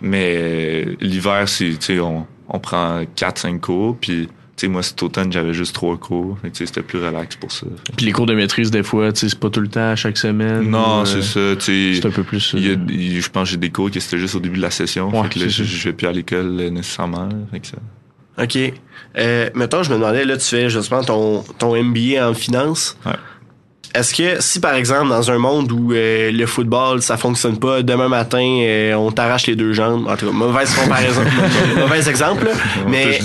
Mais, 0.01 0.85
l'hiver, 0.99 1.47
c'est, 1.47 1.71
tu 1.71 1.77
sais, 1.81 1.99
on, 1.99 2.25
on 2.49 2.59
prend 2.59 3.03
4-5 3.15 3.59
cours, 3.59 3.97
puis 3.97 4.29
sais, 4.57 4.67
moi, 4.67 4.83
cet 4.83 5.01
automne, 5.03 5.31
j'avais 5.31 5.53
juste 5.53 5.73
trois 5.73 5.97
cours. 5.97 6.37
C'était 6.53 6.81
plus 6.81 7.03
relax 7.03 7.35
pour 7.35 7.51
ça. 7.51 7.67
Puis 7.97 8.05
les 8.05 8.11
cours 8.11 8.25
de 8.25 8.33
maîtrise, 8.33 8.71
des 8.71 8.83
fois, 8.83 9.09
c'est 9.13 9.37
pas 9.37 9.49
tout 9.49 9.61
le 9.61 9.67
temps, 9.67 9.95
chaque 9.95 10.17
semaine? 10.17 10.69
Non, 10.69 11.05
c'est 11.05 11.21
ça. 11.21 11.55
C'est 11.59 12.05
un 12.05 12.11
peu 12.11 12.23
plus 12.23 12.39
ça. 12.39 12.57
je 12.57 13.29
pense 13.29 13.43
que 13.43 13.51
j'ai 13.51 13.57
des 13.57 13.69
cours 13.69 13.91
qui 13.91 14.01
c'était 14.01 14.17
juste 14.17 14.35
au 14.35 14.39
début 14.39 14.57
de 14.57 14.61
la 14.61 14.71
session. 14.71 15.11
fait 15.23 15.29
que 15.29 15.39
là, 15.39 15.47
je, 15.47 15.63
je 15.63 15.83
vais 15.83 15.93
plus 15.93 16.07
à 16.07 16.11
l'école 16.11 16.59
euh, 16.59 16.69
nécessairement. 16.69 17.29
Fait 17.51 17.59
que 17.59 17.67
ça. 17.67 17.77
OK. 18.41 18.57
Euh, 19.17 19.49
mettons, 19.55 19.83
je 19.83 19.89
me 19.89 19.95
demandais, 19.95 20.25
là, 20.25 20.37
tu 20.37 20.45
fais 20.45 20.69
justement 20.69 21.03
ton, 21.03 21.43
ton 21.57 21.81
MBA 21.81 22.27
en 22.27 22.33
finance. 22.33 22.97
Ouais. 23.05 23.13
Est-ce 23.95 24.13
que 24.13 24.41
si 24.41 24.59
par 24.59 24.75
exemple 24.75 25.09
dans 25.09 25.31
un 25.31 25.37
monde 25.37 25.71
où 25.71 25.93
euh, 25.93 26.31
le 26.31 26.45
football 26.45 27.01
ça 27.01 27.17
fonctionne 27.17 27.57
pas 27.57 27.81
demain 27.81 28.09
matin 28.09 28.59
euh, 28.61 28.93
on 28.95 29.11
t'arrache 29.11 29.47
les 29.47 29.55
deux 29.55 29.73
jambes 29.73 30.07
en 30.07 30.17
tout 30.17 30.25
cas 30.25 30.31
mauvaise 30.31 30.73
comparaison 30.73 31.21
mauvais 31.77 32.09
exemple 32.09 32.49
mais 32.87 33.19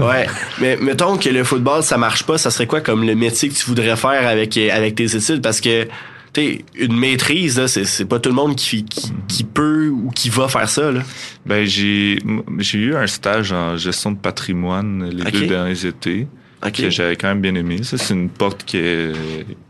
ouais 0.00 0.26
mais 0.60 0.76
mettons 0.76 1.16
que 1.16 1.30
le 1.30 1.42
football 1.42 1.82
ça 1.82 1.96
marche 1.96 2.24
pas 2.24 2.36
ça 2.36 2.50
serait 2.50 2.66
quoi 2.66 2.80
comme 2.80 3.04
le 3.04 3.14
métier 3.14 3.48
que 3.48 3.54
tu 3.54 3.64
voudrais 3.66 3.96
faire 3.96 4.26
avec 4.26 4.56
euh, 4.56 4.68
avec 4.72 4.94
tes 4.94 5.16
études? 5.16 5.42
Parce 5.42 5.60
que 5.60 5.88
tu 6.32 6.64
une 6.76 6.96
maîtrise 6.96 7.58
là 7.58 7.66
c'est 7.66 7.84
c'est 7.84 8.04
pas 8.04 8.20
tout 8.20 8.28
le 8.28 8.36
monde 8.36 8.54
qui, 8.54 8.84
qui, 8.84 9.44
peut 9.44 9.88
ou 9.88 10.10
qui 10.10 10.30
va 10.30 10.48
faire 10.48 10.68
ça 10.68 10.92
là. 10.92 11.00
Ben 11.44 11.66
j'ai 11.66 12.18
j'ai 12.58 12.78
eu 12.78 12.94
un 12.94 13.06
stage 13.06 13.52
en 13.52 13.76
gestion 13.76 14.12
de 14.12 14.18
patrimoine 14.18 15.10
les 15.10 15.30
deux 15.30 15.46
derniers 15.46 15.86
étés 15.86 16.28
que 16.68 16.90
j'avais 16.90 17.16
quand 17.16 17.28
même 17.28 17.40
bien 17.40 17.54
aimé. 17.54 17.82
Ça, 17.82 17.96
c'est 17.96 18.14
une 18.14 18.28
porte 18.28 18.70
que, 18.70 19.12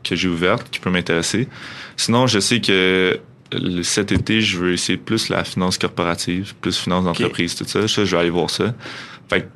que 0.03 0.17
j'ai 0.17 0.29
ouverte, 0.29 0.69
qui 0.71 0.81
peut 0.81 0.91
m'intéresser. 0.91 1.49
Sinon, 1.97 2.27
je 2.27 2.41
sais 2.41 2.61
que 2.61 3.21
cet 3.83 4.13
été, 4.13 4.41
je 4.41 4.59
veux 4.59 4.73
essayer 4.73 4.99
plus 4.99 5.29
la 5.29 5.45
finance 5.45 5.79
corporative, 5.79 6.55
plus 6.61 6.77
finance 6.77 7.05
d'entreprise, 7.05 7.55
tout 7.55 7.65
ça. 7.65 7.87
Ça, 7.87 8.05
je 8.05 8.11
vais 8.17 8.21
aller 8.21 8.31
voir 8.31 8.51
ça. 8.51 8.75
Fait 9.29 9.49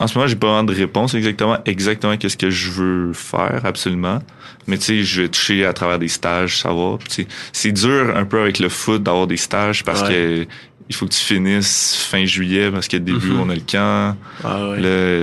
en 0.00 0.06
ce 0.06 0.16
moment, 0.16 0.26
j'ai 0.26 0.36
pas 0.36 0.46
vraiment 0.46 0.64
de 0.64 0.74
réponse 0.74 1.12
exactement, 1.12 1.58
exactement 1.66 2.16
qu'est-ce 2.16 2.38
que 2.38 2.48
je 2.48 2.70
veux 2.70 3.12
faire, 3.12 3.60
absolument. 3.64 4.20
Mais 4.66 4.78
tu 4.78 4.84
sais, 4.84 5.02
je 5.02 5.22
vais 5.22 5.28
toucher 5.28 5.66
à 5.66 5.74
travers 5.74 5.98
des 5.98 6.08
stages, 6.08 6.58
savoir. 6.58 6.98
C'est 7.52 7.72
dur 7.72 8.16
un 8.16 8.24
peu 8.24 8.40
avec 8.40 8.60
le 8.60 8.70
foot 8.70 9.02
d'avoir 9.02 9.26
des 9.26 9.36
stages 9.36 9.84
parce 9.84 10.02
que 10.02 10.46
il 10.90 10.96
faut 10.96 11.06
que 11.06 11.12
tu 11.12 11.20
finisses 11.20 11.94
fin 11.94 12.24
juillet 12.24 12.68
parce 12.68 12.88
qu'à 12.88 12.98
début, 12.98 13.30
mhm. 13.30 13.40
on 13.40 13.48
a 13.48 13.54
le 13.54 13.60
camp. 13.60 14.16
Ah, 14.42 14.74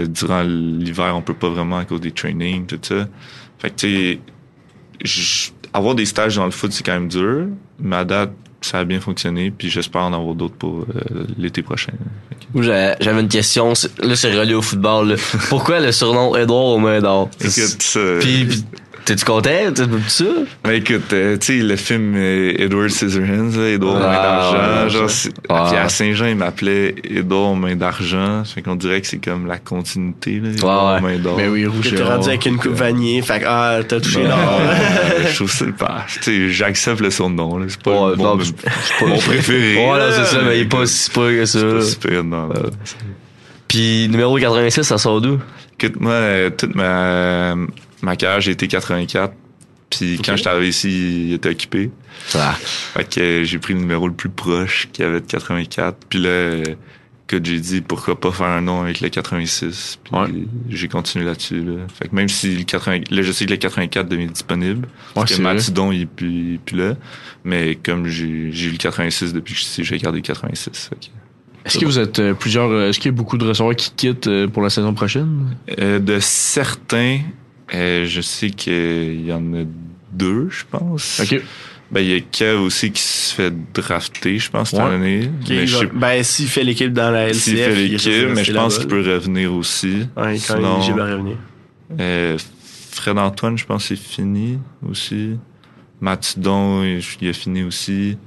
durant 0.07 0.41
l'hiver, 0.41 1.13
on 1.13 1.21
peut 1.21 1.33
pas 1.33 1.49
vraiment 1.49 1.77
à 1.77 1.83
cause 1.83 1.99
des 1.99 2.11
trainings, 2.11 2.65
tout 2.65 2.79
ça. 2.81 3.05
Fait 3.59 3.69
que, 3.71 3.75
tu 3.75 4.19
sais, 5.03 5.51
avoir 5.73 5.93
des 5.93 6.05
stages 6.05 6.37
dans 6.37 6.45
le 6.45 6.51
foot, 6.51 6.71
c'est 6.71 6.85
quand 6.85 6.93
même 6.93 7.09
dur. 7.09 7.47
Mais 7.79 7.97
à 7.97 8.05
date, 8.05 8.31
ça 8.61 8.79
a 8.79 8.85
bien 8.85 9.01
fonctionné, 9.01 9.51
puis 9.51 9.69
j'espère 9.69 10.03
en 10.03 10.13
avoir 10.13 10.35
d'autres 10.35 10.55
pour 10.55 10.79
euh, 10.79 11.25
l'été 11.37 11.61
prochain. 11.61 11.91
J'avais 12.55 13.19
une 13.19 13.27
question, 13.27 13.73
là 14.01 14.15
c'est 14.15 14.33
relié 14.33 14.53
au 14.53 14.61
football. 14.61 15.17
Pourquoi 15.49 15.81
le 15.81 15.91
surnom 15.91 16.33
Edouard 16.35 16.65
aux 16.65 16.79
mains 16.79 17.01
d'or? 17.01 17.29
Puis, 17.39 18.63
T'es-tu 19.07 19.23
content? 19.23 19.71
T'es 19.73 19.83
ça? 20.09 20.25
Ben 20.65 20.71
écoute, 20.71 21.13
euh, 21.13 21.37
tu 21.37 21.59
sais, 21.59 21.63
le 21.63 21.77
film 21.77 22.13
euh, 22.17 22.51
Edward 22.57 22.89
Scissorhands, 22.89 23.57
là, 23.57 23.69
Edward 23.69 24.01
Main 24.01 24.11
d'argent. 24.11 24.89
Genre, 24.89 25.09
ah. 25.47 25.67
Puis 25.69 25.79
à 25.79 25.87
Saint-Jean, 25.87 26.25
il 26.25 26.35
m'appelait 26.35 26.93
Edward 27.05 27.57
Main 27.57 27.77
d'argent. 27.77 28.43
Fait 28.43 28.61
qu'on 28.61 28.75
dirait 28.75 28.99
que 28.99 29.07
c'est 29.07 29.23
comme 29.23 29.47
la 29.47 29.59
continuité, 29.59 30.41
là. 30.41 30.49
Edouard 30.49 31.01
Main 31.01 31.19
d'or. 31.19 31.37
Mais 31.37 31.47
oui, 31.47 31.65
rouge. 31.65 31.89
T'es 31.95 32.03
rendu 32.03 32.27
avec 32.27 32.45
une 32.47 32.57
coupe 32.57 32.73
vanier. 32.73 33.21
Fait 33.21 33.39
que, 33.39 33.45
ah, 33.47 33.79
t'as 33.87 34.01
touché 34.01 34.23
l'or. 34.23 34.59
je 35.29 35.35
trouve 35.37 35.51
ça 35.51 35.65
pas. 35.79 36.05
Tu 36.09 36.23
sais, 36.23 36.49
j'accepte 36.49 36.99
le 36.99 37.09
son 37.09 37.29
de 37.29 37.35
nom, 37.35 37.59
là. 37.59 37.67
C'est 37.69 37.81
pas, 37.81 37.91
mon, 37.91 38.15
non, 38.17 38.37
pas 38.37 39.05
mon 39.05 39.19
préféré. 39.19 39.89
Ouais, 39.89 39.99
c'est 40.11 40.25
ça, 40.25 40.41
mais 40.45 40.57
il 40.57 40.61
est 40.63 40.65
pas 40.65 40.85
si 40.85 41.09
pas 41.11 41.29
que 41.29 41.45
ça. 41.45 41.59
C'est 41.59 41.75
pas 41.75 41.81
super, 41.81 42.23
non. 42.25 42.49
Puis 43.69 44.09
numéro 44.09 44.35
86, 44.35 44.83
ça 44.83 44.97
sort 44.97 45.21
d'où? 45.21 45.39
Écoute, 45.79 46.01
moi, 46.01 46.11
euh, 46.11 46.49
toute 46.49 46.75
ma 46.75 47.55
ma 48.01 48.15
carrière, 48.15 48.41
j'ai 48.41 48.51
été 48.51 48.67
84. 48.67 49.33
Puis 49.89 50.19
quand 50.23 50.35
j'étais 50.35 50.49
arrivé 50.49 50.69
ici, 50.69 51.27
il 51.27 51.33
était 51.33 51.49
occupé. 51.49 51.91
Ah. 52.35 52.55
Fait 52.59 53.07
que 53.09 53.43
j'ai 53.43 53.57
pris 53.57 53.73
le 53.73 53.79
numéro 53.79 54.07
le 54.07 54.13
plus 54.13 54.29
proche 54.29 54.89
qui 54.91 55.01
avait 55.01 55.21
de 55.21 55.25
84. 55.25 55.97
Puis 56.09 56.19
là, 56.19 56.63
que 57.27 57.43
j'ai 57.43 57.59
dit 57.59 57.81
pourquoi 57.81 58.19
pas 58.19 58.31
faire 58.31 58.47
un 58.47 58.61
nom 58.61 58.81
avec 58.81 59.01
le 59.01 59.09
86. 59.09 59.99
Puis 60.03 60.47
j'ai 60.69 60.87
continué 60.87 61.25
là-dessus. 61.25 61.63
Fait 61.93 62.07
que 62.07 62.15
même 62.15 62.29
si 62.29 62.55
le 62.55 62.63
80, 62.63 63.01
là 63.11 63.21
je 63.21 63.31
sais 63.31 63.45
que 63.45 63.51
le 63.51 63.57
84 63.57 64.07
devient 64.07 64.27
disponible. 64.27 64.87
parce 65.13 65.35
que 65.35 65.41
Matidon 65.41 65.91
il 65.91 66.03
est 66.03 66.05
plus, 66.05 66.59
là. 66.73 66.95
Mais 67.43 67.75
comme 67.75 68.07
j'ai 68.07 68.25
eu 68.25 68.71
le 68.71 68.77
86 68.77 69.33
depuis 69.33 69.53
que 69.53 69.59
je 69.59 69.65
suis 69.65 69.83
j'ai 69.83 69.97
gardé 69.97 70.19
le 70.19 70.23
86. 70.23 70.89
Est-ce 71.65 71.79
que 71.79 71.85
vous 71.85 71.99
êtes 71.99 72.19
euh, 72.19 72.33
plusieurs, 72.33 72.69
euh, 72.69 72.87
est-ce 72.87 72.97
qu'il 72.97 73.11
y 73.11 73.13
a 73.13 73.17
beaucoup 73.17 73.37
de 73.37 73.45
receveurs 73.45 73.75
qui 73.75 73.91
quittent 73.91 74.27
euh, 74.27 74.47
pour 74.47 74.63
la 74.63 74.69
saison 74.69 74.93
prochaine? 74.93 75.57
de 75.77 76.17
certains, 76.21 77.19
euh, 77.73 78.05
je 78.05 78.21
sais 78.21 78.49
qu'il 78.49 79.25
y 79.25 79.33
en 79.33 79.53
a 79.53 79.63
deux, 80.11 80.49
je 80.49 80.63
pense. 80.69 81.19
OK. 81.21 81.41
Ben, 81.89 82.01
il 82.01 82.09
y 82.09 82.15
a 82.15 82.19
Kev 82.19 82.59
aussi 82.59 82.91
qui 82.91 83.01
se 83.01 83.33
fait 83.33 83.53
drafter, 83.73 84.39
je 84.39 84.51
pense, 84.51 84.71
cette 84.71 84.79
année. 84.79 85.29
Ben, 85.93 86.23
s'il 86.23 86.47
fait 86.47 86.63
l'équipe 86.63 86.91
dans 86.91 87.11
la 87.11 87.29
LCF. 87.29 87.43
S'il 87.43 87.57
fait 87.57 87.75
l'équipe, 87.75 88.35
mais 88.35 88.43
je 88.43 88.51
pense 88.51 88.79
qu'il 88.79 88.87
peut 88.87 89.01
revenir 89.01 89.53
aussi. 89.53 90.07
Ouais, 90.17 90.37
quand 90.47 90.55
Sinon, 90.55 90.81
il 90.85 90.93
va 90.93 91.05
revenir. 91.05 91.37
Euh, 91.99 92.37
Fred 92.91 93.17
Antoine, 93.17 93.57
je 93.57 93.65
pense, 93.65 93.85
c'est 93.85 93.95
fini 93.95 94.59
aussi. 94.89 95.37
Mathidon, 96.01 96.83
il 96.83 97.29
a 97.29 97.33
fini 97.33 97.63
aussi. 97.63 98.17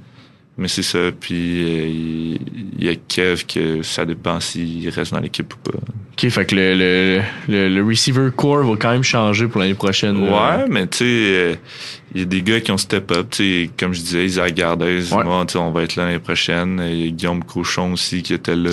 Mais 0.57 0.67
c'est 0.67 0.83
ça. 0.83 0.99
Puis 1.17 1.63
euh, 1.63 2.37
il 2.77 2.83
y 2.83 2.89
a 2.89 2.95
Kev 2.95 3.45
que 3.45 3.81
ça 3.81 4.05
dépend 4.05 4.39
s'il 4.39 4.87
reste 4.89 5.13
dans 5.13 5.19
l'équipe 5.19 5.53
ou 5.53 5.71
pas. 5.71 5.77
OK, 5.77 6.29
fait 6.29 6.45
que 6.45 6.55
le, 6.55 7.21
le, 7.47 7.69
le, 7.69 7.83
receiver 7.83 8.29
core 8.35 8.63
va 8.63 8.75
quand 8.75 8.91
même 8.91 9.03
changer 9.03 9.47
pour 9.47 9.61
l'année 9.61 9.73
prochaine. 9.73 10.17
Ouais, 10.17 10.67
mais 10.69 10.85
tu 10.87 10.97
sais, 10.97 11.05
euh, 11.05 11.55
il 12.13 12.19
y 12.19 12.23
a 12.23 12.25
des 12.25 12.41
gars 12.41 12.59
qui 12.59 12.71
ont 12.71 12.77
step 12.77 13.11
up. 13.11 13.33
comme 13.79 13.93
je 13.93 14.01
disais, 14.01 14.25
Isaac 14.25 14.53
Gardez, 14.53 15.03
moi, 15.11 15.45
on 15.55 15.71
va 15.71 15.83
être 15.83 15.95
là 15.95 16.05
l'année 16.05 16.19
prochaine. 16.19 16.81
Il 16.85 17.05
y 17.05 17.07
a 17.07 17.11
Guillaume 17.11 17.43
Cochon 17.43 17.93
aussi 17.93 18.21
qui 18.21 18.33
était 18.33 18.55
là. 18.55 18.71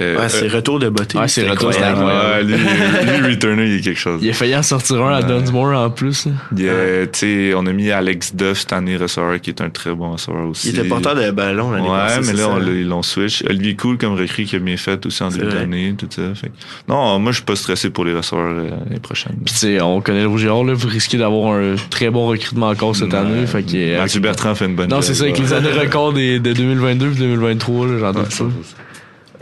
Euh, 0.00 0.16
ouais, 0.16 0.28
c'est 0.28 0.46
euh, 0.46 0.56
retour 0.56 0.78
de 0.78 0.88
beauté. 0.88 1.18
Ouais, 1.18 1.28
c'est 1.28 1.48
retour 1.48 1.70
de 1.70 2.44
lui, 2.44 3.20
lui, 3.20 3.34
Returner, 3.34 3.66
il 3.66 3.76
y 3.76 3.78
a 3.78 3.82
quelque 3.82 3.98
chose. 3.98 4.20
Il 4.22 4.30
a 4.30 4.32
failli 4.32 4.54
en 4.54 4.62
sortir 4.62 5.02
un 5.02 5.14
à 5.14 5.22
Dunsmore 5.22 5.76
en 5.76 5.90
plus. 5.90 6.28
tu 6.56 6.68
sais, 7.12 7.52
on 7.54 7.66
a 7.66 7.72
mis 7.72 7.90
Alex 7.90 8.34
Duff 8.34 8.60
cette 8.60 8.72
année, 8.72 8.96
receveur, 8.96 9.40
qui 9.40 9.50
est 9.50 9.60
un 9.60 9.70
très 9.70 9.94
bon 9.94 10.12
receveur 10.12 10.48
aussi. 10.48 10.68
Il 10.68 10.78
était 10.78 10.88
porteur 10.88 11.14
de 11.16 11.30
ballon 11.30 11.72
l'année 11.72 11.88
Ouais, 11.88 12.20
mais 12.24 12.32
là, 12.32 12.58
ils 12.66 12.86
l'ont 12.88 13.02
switch. 13.02 13.42
Olivier 13.48 13.74
Cool 13.76 13.98
comme 13.98 14.14
recrue 14.14 14.44
qui 14.44 14.56
a 14.56 14.58
bien 14.58 14.76
fait 14.76 15.04
aussi 15.06 15.22
en 15.22 15.28
début 15.28 15.46
d'année, 15.46 15.94
tout 15.96 16.08
ça. 16.10 16.22
Fait. 16.34 16.50
Non, 16.88 17.18
moi, 17.18 17.32
je 17.32 17.36
suis 17.36 17.44
pas 17.44 17.56
stressé 17.56 17.90
pour 17.90 18.04
les 18.04 18.14
receveurs 18.14 18.50
euh, 18.50 18.70
l'année 18.70 19.00
prochaine. 19.00 19.34
Puis 19.44 19.54
tu 19.54 19.60
sais, 19.60 19.80
on 19.80 20.00
connaît 20.00 20.22
le 20.22 20.28
Rouge 20.28 20.44
là, 20.44 20.74
vous 20.74 20.88
risquez 20.88 21.18
d'avoir 21.18 21.54
un 21.54 21.74
très 21.90 22.10
bon 22.10 22.26
recrutement 22.28 22.68
encore 22.68 22.94
cette 22.94 23.14
année. 23.14 23.46
Fait 23.46 23.62
que, 23.62 23.98
Mathieu 23.98 24.20
Bertrand 24.20 24.54
fait 24.54 24.66
une 24.66 24.76
bonne 24.76 24.90
Non, 24.90 25.02
c'est 25.02 25.14
ça, 25.14 25.24
avec 25.24 25.38
les 25.38 25.52
années 25.52 25.72
records 25.72 26.12
de 26.12 26.38
2022 26.38 27.12
et 27.12 27.14
2023, 27.14 27.86
j'en 27.98 28.12
doute 28.12 28.28
pas. 28.28 28.44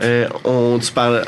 Euh, 0.01 0.27
on, 0.43 0.79
tu 0.79 0.91
parles, 0.91 1.23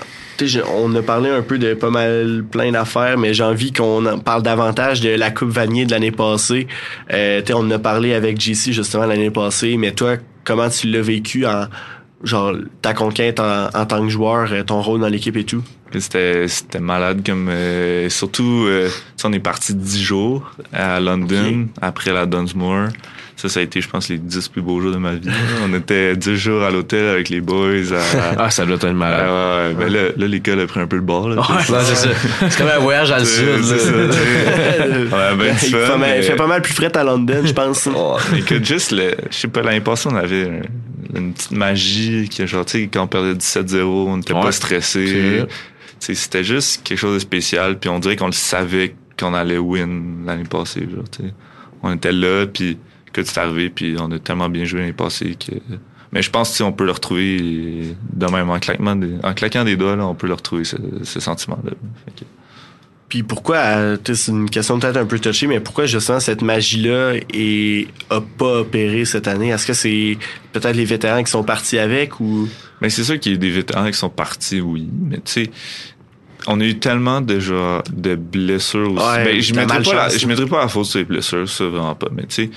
on 0.74 0.96
a 0.96 1.02
parlé 1.02 1.30
un 1.30 1.42
peu 1.42 1.58
de 1.58 1.74
pas 1.74 1.90
mal 1.90 2.44
plein 2.50 2.72
d'affaires, 2.72 3.18
mais 3.18 3.34
j'ai 3.34 3.44
envie 3.44 3.74
qu'on 3.74 4.20
parle 4.24 4.44
davantage 4.44 5.02
de 5.02 5.10
la 5.10 5.32
Coupe 5.32 5.50
Vanier 5.50 5.86
de 5.86 5.92
l'année 5.92 6.12
passée. 6.12 6.68
Euh, 7.12 7.42
on 7.52 7.68
en 7.68 7.72
a 7.72 7.80
parlé 7.80 8.14
avec 8.14 8.40
JC 8.40 8.72
justement 8.72 9.06
l'année 9.06 9.32
passée, 9.32 9.78
mais 9.78 9.92
toi, 9.92 10.16
comment 10.44 10.70
tu 10.70 10.88
l'as 10.88 11.02
vécu 11.02 11.46
en 11.46 11.68
genre 12.24 12.54
ta 12.82 12.94
conquête 12.94 13.40
en, 13.40 13.86
tant 13.86 14.02
que 14.02 14.10
joueur, 14.10 14.52
euh, 14.52 14.64
ton 14.64 14.82
rôle 14.82 15.00
dans 15.00 15.08
l'équipe 15.08 15.36
et 15.38 15.44
tout? 15.44 15.64
C'était 15.98 16.48
c'était 16.48 16.80
malade 16.80 17.26
comme 17.26 17.48
euh, 17.50 18.10
surtout 18.10 18.66
euh, 18.68 18.90
on 19.24 19.34
est 19.34 19.40
parti 19.40 19.74
dix 19.74 20.02
jours 20.02 20.52
à 20.72 21.00
London 21.00 21.68
après 21.82 22.12
la 22.12 22.26
Dunsmore. 22.26 22.90
Ça, 23.40 23.48
ça 23.48 23.62
a 23.62 23.64
été, 23.64 23.80
je 23.80 23.88
pense, 23.88 24.10
les 24.10 24.18
dix 24.18 24.50
plus 24.50 24.62
beaux 24.62 24.82
jours 24.82 24.92
de 24.92 24.98
ma 24.98 25.14
vie. 25.14 25.30
On 25.64 25.74
était 25.74 26.14
dix 26.18 26.36
jours 26.36 26.62
à 26.62 26.72
l'hôtel 26.72 27.08
avec 27.08 27.30
les 27.30 27.40
boys. 27.40 27.70
ah, 28.38 28.50
ça 28.50 28.66
doit 28.66 28.76
être 28.76 28.92
malade. 28.92 29.30
ouais, 29.30 29.78
ouais. 29.78 29.86
Ben 29.86 29.94
là, 29.94 30.10
là 30.18 30.28
l'école 30.28 30.60
a 30.60 30.68
pris 30.68 30.82
un 30.82 30.88
peu 30.88 30.98
le 30.98 31.04
bord. 31.04 31.30
Là, 31.30 31.42
c'est 31.66 31.96
ça. 31.96 32.10
C'est 32.50 32.58
comme 32.58 32.68
un 32.68 32.80
voyage 32.80 33.12
à 33.12 33.20
le 33.20 33.24
sud. 33.24 33.64
C'est 33.64 33.80
ça. 33.80 33.92
ouais, 33.96 35.36
ben, 35.38 35.56
il, 35.64 35.70
fun, 35.70 35.98
mais... 35.98 36.18
il 36.18 36.24
fait 36.24 36.36
pas 36.36 36.48
mal 36.48 36.62
plus 36.62 36.74
frais 36.74 36.92
à 36.98 37.02
London, 37.06 37.42
je 37.46 37.54
pense. 37.54 37.88
oh, 37.96 38.18
écoute, 38.36 38.66
juste, 38.66 38.92
le, 38.92 39.16
je 39.32 39.38
sais 39.38 39.48
pas, 39.48 39.62
l'année 39.62 39.80
passée, 39.80 40.10
on 40.12 40.18
avait 40.18 40.60
une 41.16 41.32
petite 41.32 41.52
magie. 41.52 42.28
Qui, 42.28 42.46
genre, 42.46 42.66
tu 42.66 42.82
sais, 42.82 42.90
quand 42.92 43.04
on 43.04 43.08
perdait 43.08 43.36
17-0, 43.36 43.84
on 43.84 44.18
n'était 44.18 44.34
pas 44.34 44.52
stressé. 44.52 45.46
C'était 46.00 46.44
juste 46.44 46.84
quelque 46.84 47.00
chose 47.00 47.14
de 47.14 47.20
spécial. 47.20 47.80
Puis 47.80 47.90
on 47.90 48.00
dirait 48.00 48.18
qu'on 48.18 48.26
le 48.26 48.34
savait 48.34 48.96
qu'on 49.18 49.34
allait 49.34 49.58
win 49.58 50.26
l'année 50.26 50.44
passée. 50.44 50.82
Genre, 50.82 51.06
on 51.84 51.96
était 51.96 52.12
là, 52.12 52.46
puis 52.46 52.78
que 53.24 53.30
c'est 53.30 53.40
arrivé, 53.40 53.70
puis 53.70 53.96
on 54.00 54.12
a 54.12 54.20
tellement 54.20 54.50
bien 54.50 54.66
joué 54.66 54.82
l'année 54.82 54.94
passée 54.94 55.36
que. 55.36 55.56
Mais 56.12 56.24
je 56.24 56.32
pense 56.32 56.58
qu'on 56.58 56.72
peut 56.72 56.86
le 56.86 56.92
retrouver 56.92 57.96
de 58.14 58.26
même 58.26 58.50
en, 58.50 58.60
claquement 58.60 59.00
en 59.24 59.34
claquant 59.34 59.64
des 59.64 59.78
doigts, 59.78 59.96
là, 59.96 60.08
on 60.08 60.16
peut 60.16 60.26
le 60.26 60.34
retrouver, 60.34 60.64
ce, 60.64 60.78
ce 61.04 61.20
sentiment-là. 61.20 61.72
Puis 63.10 63.24
pourquoi, 63.24 63.58
euh, 63.58 63.98
c'est 64.06 64.32
une 64.32 64.50
question 64.50 64.80
peut-être 64.80 64.98
un 64.98 65.06
peu 65.06 65.18
touchée, 65.18 65.48
mais 65.48 65.60
pourquoi 65.60 65.88
justement 65.88 66.20
cette 66.20 66.44
magie-là 66.44 67.16
et 67.34 67.88
a 68.12 68.22
pas 68.22 68.60
opéré 68.60 69.04
cette 69.04 69.28
année? 69.28 69.50
Est-ce 69.50 69.66
que 69.66 69.74
c'est 69.74 70.18
peut-être 70.54 70.76
les 70.76 70.86
vétérans 70.86 71.24
qui 71.24 71.32
sont 71.32 71.44
partis 71.44 71.80
avec 71.80 72.20
ou? 72.20 72.48
Mais 72.82 72.92
c'est 72.92 73.04
sûr 73.04 73.20
qu'il 73.20 73.32
y 73.32 73.36
a 73.36 73.38
des 73.40 73.50
vétérans 73.50 73.88
qui 73.88 73.98
sont 73.98 74.12
partis, 74.12 74.62
oui. 74.62 74.88
Mais 75.10 75.18
tu 75.18 75.22
sais, 75.26 75.52
on 76.46 76.62
a 76.62 76.64
eu 76.64 76.78
tellement 76.78 77.20
déjà 77.20 77.82
de 77.92 78.14
blessures 78.16 78.92
aussi. 78.94 79.24
ben, 79.26 79.42
je 79.42 79.54
ne 79.54 79.60
mettrais, 79.60 79.82
pas 79.82 79.94
la, 79.96 80.10
je 80.10 80.28
mettrais 80.28 80.46
pas 80.46 80.62
la 80.62 80.68
faute 80.68 80.86
sur 80.86 81.00
les 81.00 81.06
blessures, 81.06 81.50
ça 81.50 81.66
vraiment 81.66 81.96
pas. 81.96 82.10
Mais 82.16 82.24
tu 82.24 82.36
sais, 82.36 82.52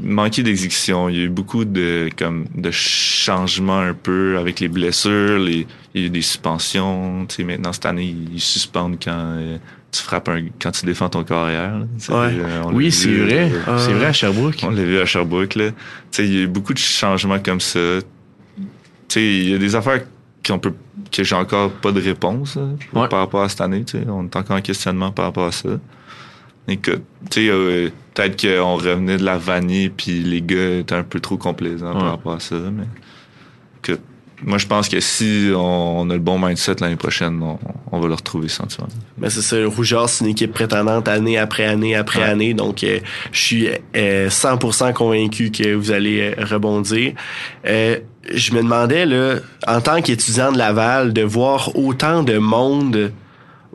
manquait 0.00 0.42
d'exécution. 0.42 1.08
Il 1.08 1.16
y 1.16 1.20
a 1.20 1.24
eu 1.24 1.28
beaucoup 1.28 1.64
de 1.64 2.08
comme 2.16 2.46
de 2.54 2.70
changements 2.70 3.78
un 3.78 3.94
peu 3.94 4.36
avec 4.38 4.60
les 4.60 4.68
blessures. 4.68 5.38
Les, 5.38 5.66
il 5.94 6.00
y 6.00 6.04
a 6.04 6.06
eu 6.06 6.10
des 6.10 6.22
suspensions. 6.22 7.26
Tu 7.26 7.36
sais, 7.36 7.44
maintenant 7.44 7.72
cette 7.72 7.86
année, 7.86 8.14
ils 8.32 8.40
suspendent 8.40 8.98
quand 9.02 9.12
euh, 9.14 9.58
tu 9.92 10.02
frappes 10.02 10.28
un, 10.28 10.46
quand 10.60 10.72
tu 10.72 10.86
défends 10.86 11.08
ton 11.08 11.24
carrière. 11.24 11.78
ouais. 11.78 12.14
Euh, 12.14 12.62
oui, 12.72 12.90
c'est 12.90 13.10
vrai. 13.10 13.50
Euh, 13.68 13.78
c'est 13.78 13.92
vrai 13.92 14.06
à 14.06 14.12
Sherbrooke. 14.12 14.60
On 14.62 14.70
l'a 14.70 14.84
vu 14.84 14.98
à 14.98 15.06
Sherbrooke. 15.06 15.54
Là. 15.54 15.70
Tu 15.70 15.74
sais, 16.10 16.26
il 16.26 16.34
y 16.34 16.38
a 16.38 16.42
eu 16.42 16.48
beaucoup 16.48 16.74
de 16.74 16.78
changements 16.78 17.38
comme 17.38 17.60
ça. 17.60 17.80
Tu 18.56 18.64
sais, 19.08 19.22
il 19.22 19.48
y 19.50 19.54
a 19.54 19.58
des 19.58 19.74
affaires 19.74 20.02
qu'on 20.46 20.58
peut 20.58 20.74
que 21.10 21.24
j'ai 21.24 21.34
encore 21.34 21.70
pas 21.70 21.90
de 21.90 22.00
réponse 22.00 22.58
par 22.92 23.10
rapport 23.10 23.42
à 23.42 23.48
cette 23.48 23.60
année. 23.60 23.84
Tu 23.84 23.98
sais. 23.98 24.04
On 24.08 24.24
est 24.24 24.36
encore 24.36 24.56
en 24.56 24.60
questionnement 24.60 25.10
par 25.10 25.26
rapport 25.26 25.46
à 25.46 25.52
ça. 25.52 25.68
Écoute, 26.68 27.02
tu 27.30 27.46
sais, 27.46 27.48
euh, 27.48 27.88
peut-être 28.12 28.40
qu'on 28.40 28.76
revenait 28.76 29.16
de 29.16 29.24
la 29.24 29.38
vanille 29.38 29.88
puis 29.88 30.22
les 30.22 30.42
gars 30.42 30.80
étaient 30.80 30.94
un 30.94 31.02
peu 31.02 31.18
trop 31.18 31.38
complaisants 31.38 31.94
par 31.94 32.10
rapport 32.10 32.34
à 32.34 32.40
ça, 32.40 32.56
mais 32.56 32.84
que 33.80 33.98
moi, 34.44 34.58
je 34.58 34.66
pense 34.66 34.88
que 34.88 35.00
si 35.00 35.50
on, 35.56 36.08
a 36.10 36.12
le 36.12 36.20
bon 36.20 36.38
mindset 36.38 36.76
l'année 36.80 36.96
prochaine, 36.96 37.42
on, 37.90 37.98
va 37.98 38.06
le 38.06 38.14
retrouver 38.14 38.48
sentiment. 38.48 38.86
Mais 39.16 39.30
c'est 39.30 39.40
ça, 39.40 39.56
le 39.56 39.66
Rougeur, 39.66 40.08
c'est 40.08 40.24
une 40.24 40.30
équipe 40.30 40.52
prétendante 40.52 41.08
année 41.08 41.38
après 41.38 41.64
année 41.64 41.96
après 41.96 42.22
année. 42.22 42.54
Donc, 42.54 42.84
euh, 42.84 43.00
je 43.32 43.40
suis 43.40 43.68
100% 43.94 44.88
euh, 44.88 44.92
convaincu 44.92 45.50
que 45.50 45.74
vous 45.74 45.90
allez 45.90 46.34
rebondir. 46.38 47.14
je 47.64 48.52
me 48.52 48.62
demandais, 48.62 49.06
là, 49.06 49.36
en 49.66 49.80
tant 49.80 50.02
qu'étudiant 50.02 50.52
de 50.52 50.58
Laval, 50.58 51.12
de 51.14 51.22
voir 51.22 51.74
autant 51.76 52.22
de 52.22 52.38
monde 52.38 53.10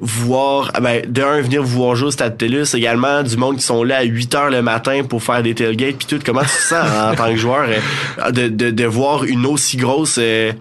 voir, 0.04 0.72
ah 0.74 0.82
ben, 0.82 1.02
d'un, 1.08 1.42
venir 1.42 1.64
vous 1.64 1.78
voir 1.78 1.96
jouer 1.96 2.08
au 2.10 2.12
Stade 2.12 2.38
TELUS, 2.38 2.76
également 2.76 3.24
du 3.24 3.38
monde 3.38 3.58
qui 3.58 3.64
sont 3.64 3.84
là 3.84 3.98
à 3.98 4.04
8 4.04 4.36
heures 4.36 4.50
le 4.50 4.62
matin 4.62 5.04
pour 5.04 5.24
faire 5.24 5.42
des 5.42 5.56
tailgates, 5.56 5.98
puis 5.98 6.08
tout. 6.08 6.20
Comment 6.24 6.42
tu 6.42 6.48
te 6.48 6.52
sens 6.52 6.86
en, 6.86 7.16
tant 7.16 7.30
que 7.30 7.38
joueur 7.38 7.68
euh, 7.68 8.32
de, 8.32 8.48
de, 8.48 8.72
de, 8.72 8.86
voir 8.86 9.24
une 9.24 9.46
aussi 9.46 9.78
grosse 9.78 10.18
euh, 10.20 10.52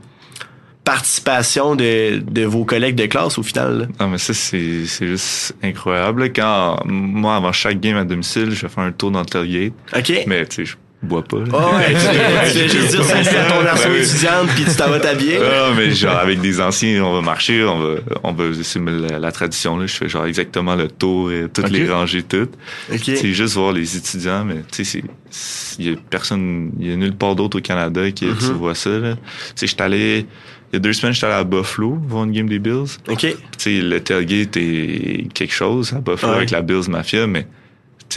participation 0.84 1.74
de, 1.76 2.18
de 2.18 2.44
vos 2.44 2.64
collègues 2.64 2.94
de 2.94 3.06
classe 3.06 3.38
au 3.38 3.42
final? 3.42 3.88
Non, 4.00 4.08
mais 4.08 4.18
ça, 4.18 4.32
c'est, 4.34 4.86
c'est 4.86 5.06
juste 5.06 5.54
incroyable. 5.62 6.32
Quand, 6.32 6.78
moi, 6.86 7.36
avant 7.36 7.52
chaque 7.52 7.80
game 7.80 7.96
à 7.96 8.04
domicile, 8.04 8.52
je 8.52 8.66
faire 8.66 8.84
un 8.84 8.92
tour 8.92 9.10
dans 9.10 9.20
le 9.20 9.26
tailgate. 9.26 9.72
OK. 9.96 10.24
Mais, 10.26 10.46
tu 10.46 10.66
sais, 10.66 10.72
bois 11.02 11.22
pas. 11.22 11.38
Oh 11.52 11.76
ouais, 11.76 11.94
tu 12.52 12.58
veux 12.58 12.68
juste 12.68 12.90
dire, 12.90 13.04
c'est 13.04 13.48
ton 13.48 13.66
asso 13.66 13.86
étudiante 13.88 14.48
puis 14.54 14.64
tu 14.64 14.74
t'en 14.76 14.88
vas 14.88 15.00
t'habiller. 15.00 15.38
Non, 15.38 15.74
mais 15.76 15.90
genre, 15.90 16.16
avec 16.16 16.40
des 16.40 16.60
anciens, 16.60 17.04
on 17.04 17.14
va 17.14 17.20
marcher, 17.20 17.64
on 17.64 17.78
va, 17.78 17.94
on 18.22 18.32
va, 18.32 18.44
c'est 18.62 18.80
la, 18.80 19.32
tradition, 19.32 19.76
là. 19.76 19.86
Je 19.86 19.94
fais 19.94 20.08
genre 20.08 20.26
exactement 20.26 20.74
le 20.74 20.88
tour 20.88 21.32
et 21.32 21.48
toutes 21.52 21.70
les 21.70 21.90
rangées 21.90 22.22
toutes. 22.22 22.54
C'est 22.90 23.32
juste 23.32 23.54
voir 23.54 23.72
les 23.72 23.96
étudiants, 23.96 24.44
mais 24.44 24.62
tu 24.70 24.84
sais, 24.84 25.02
c'est, 25.30 25.78
il 25.78 25.90
y 25.90 25.92
a 25.92 25.96
personne, 26.10 26.72
il 26.78 26.90
y 26.90 26.92
a 26.92 26.96
nulle 26.96 27.16
part 27.16 27.34
d'autre 27.34 27.58
au 27.58 27.62
Canada 27.62 28.10
qui, 28.10 28.26
mm 28.26 28.36
tu 28.38 28.52
vois 28.52 28.74
ça, 28.74 28.90
là. 28.90 29.14
Tu 29.14 29.20
sais, 29.56 29.66
j'étais 29.66 29.82
allé, 29.82 30.26
il 30.72 30.74
y 30.74 30.76
a 30.76 30.78
deux 30.78 30.92
semaines, 30.92 31.12
j'étais 31.12 31.26
allé 31.26 31.36
à 31.36 31.44
Buffalo 31.44 31.98
voir 32.06 32.24
une 32.24 32.32
game 32.32 32.48
des 32.48 32.58
Bills. 32.58 32.98
OK. 33.08 33.18
Tu 33.18 33.36
sais, 33.58 33.80
le 33.80 34.00
tailgate 34.00 34.56
est 34.56 35.28
quelque 35.32 35.54
chose 35.54 35.92
à 35.92 36.00
Buffalo 36.00 36.34
avec 36.34 36.50
la 36.50 36.62
Bills 36.62 36.88
Mafia, 36.88 37.26
mais 37.26 37.46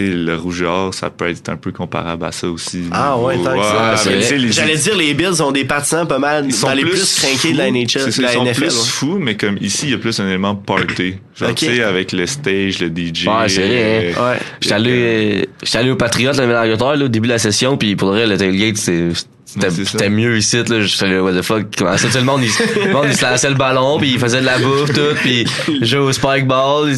le 0.03 0.35
rougeur, 0.35 0.93
ça 0.93 1.09
peut 1.09 1.29
être 1.29 1.49
un 1.49 1.57
peu 1.57 1.71
comparable 1.71 2.25
à 2.25 2.31
ça 2.31 2.47
aussi. 2.47 2.83
Ah 2.91 3.17
ouais, 3.17 3.37
tant 3.37 3.57
que 3.57 3.63
ça. 3.63 4.11
J'allais 4.49 4.77
dire, 4.77 4.95
les 4.95 5.13
Bills 5.13 5.41
ont 5.41 5.51
des 5.51 5.65
partisans 5.65 6.07
pas 6.07 6.19
mal 6.19 6.45
ils 6.45 6.53
sont 6.53 6.71
les 6.71 6.83
plus, 6.83 7.19
craqués 7.19 7.53
de 7.53 7.57
la 7.57 7.71
NHL, 7.71 7.85
de 7.85 8.21
la 8.21 8.31
ils 8.31 8.33
sont 8.33 8.53
plus 8.53 8.85
fous, 8.85 9.17
mais 9.19 9.35
comme 9.35 9.57
ici, 9.61 9.87
il 9.87 9.91
y 9.91 9.93
a 9.93 9.97
plus 9.97 10.19
un 10.19 10.27
élément 10.27 10.55
party. 10.55 11.15
Genre, 11.35 11.53
tu 11.53 11.65
sais, 11.65 11.83
avec 11.83 12.11
le 12.11 12.25
stage, 12.25 12.79
le 12.79 12.87
DJ. 12.87 13.27
Ouais, 13.27 13.49
c'est 13.49 13.67
vrai. 13.67 14.13
Hein. 14.17 14.31
Ouais. 14.31 14.39
J'étais 14.61 15.77
allé, 15.77 15.91
au 15.91 15.95
Patriot, 15.95 16.31
le 16.31 17.03
au 17.03 17.07
début 17.07 17.27
de 17.27 17.33
la 17.33 17.39
session, 17.39 17.77
puis 17.77 17.95
pour 17.95 18.11
le 18.11 18.15
vrai, 18.15 18.27
le 18.27 18.37
tailgate, 18.37 18.77
c'est 18.77 19.09
c'était 19.45 20.09
mieux 20.09 20.37
ici 20.37 20.57
là. 20.57 20.81
Je 20.81 20.87
faisais 20.87 21.19
what 21.19 21.33
the 21.33 21.41
fuck? 21.43 21.65
Comment 21.77 21.95
ça 21.97 22.07
tout 22.09 22.17
le 22.17 22.23
monde 22.23 22.41
il, 22.43 22.85
le 22.87 22.91
monde 22.93 23.05
il 23.09 23.15
se 23.15 23.23
lançait 23.23 23.49
le 23.49 23.55
ballon 23.55 23.99
puis 23.99 24.13
il 24.13 24.19
faisait 24.19 24.41
de 24.41 24.45
la 24.45 24.57
bouffe 24.57 24.91
tout 24.93 25.15
puis 25.21 25.45
il 25.69 25.85
jouait 25.85 25.99
au 25.99 26.11
spike 26.11 26.47
ball 26.47 26.91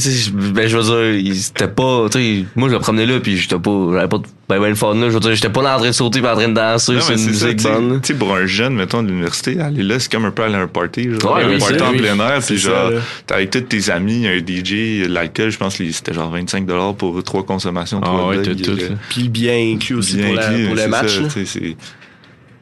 ben 0.54 0.68
je 0.68 0.78
veux 0.78 1.20
dire 1.22 1.36
c'était 1.36 1.68
pas 1.68 2.08
tu 2.10 2.20
sais 2.20 2.46
moi 2.56 2.70
je 2.70 2.74
le 2.74 2.80
promenais 2.80 3.06
là 3.06 3.20
puis 3.20 3.38
j'étais 3.38 3.60
pas 3.60 3.90
j'avais 3.94 4.08
pas 4.08 4.18
ben 4.50 4.62
ben 4.62 4.76
fun 4.76 4.94
là. 4.96 5.10
Je 5.10 5.14
veux 5.14 5.20
dire 5.20 5.36
j'étais 5.36 5.50
pas 5.50 5.62
là 5.62 5.76
en 5.76 5.80
train 5.80 5.90
de 5.90 5.94
sauter 5.94 6.22
pis 6.22 6.28
en 6.28 6.36
train 6.36 6.48
de 6.48 6.54
danser 6.54 6.96
c'est 7.02 7.16
une 7.16 7.26
musique 7.26 7.62
bonne 7.64 8.00
tu 8.02 8.14
sais 8.14 8.18
pour 8.18 8.34
un 8.34 8.46
jeune 8.46 8.76
mettons 8.76 9.04
de 9.04 9.10
l'université 9.10 9.60
aller 9.60 9.84
là 9.84 10.00
c'est 10.00 10.10
comme 10.12 10.26
un 10.26 10.32
peu 10.32 10.44
aller 10.44 10.56
à 10.56 10.62
un 10.62 10.68
party 10.68 11.10
genre. 11.20 11.36
Ouais, 11.36 11.44
un 11.44 11.60
party 11.60 11.84
en 11.84 11.92
plein 11.92 12.20
air 12.20 12.40
puis 12.46 12.58
genre 12.58 12.92
t'as 13.26 13.36
avec 13.36 13.50
tous 13.50 13.62
tes 13.62 13.90
amis 13.92 14.26
un 14.26 14.38
DJ 14.38 15.06
l'alcool 15.10 15.50
je 15.52 15.58
pense 15.58 15.76
c'était 15.76 16.14
genre 16.14 16.32
25 16.32 16.66
dollars 16.66 16.96
pour 16.96 17.22
trois 17.24 17.44
consommations 17.44 18.00
ah 18.04 18.28
ouais 18.28 18.42
tout 18.42 18.56
puis 19.10 19.28
bien 19.28 19.74
inclus 19.74 19.96
aussi 19.96 20.18
pour, 20.18 20.34
pour 20.34 20.76
le 20.76 20.88
match 20.88 21.20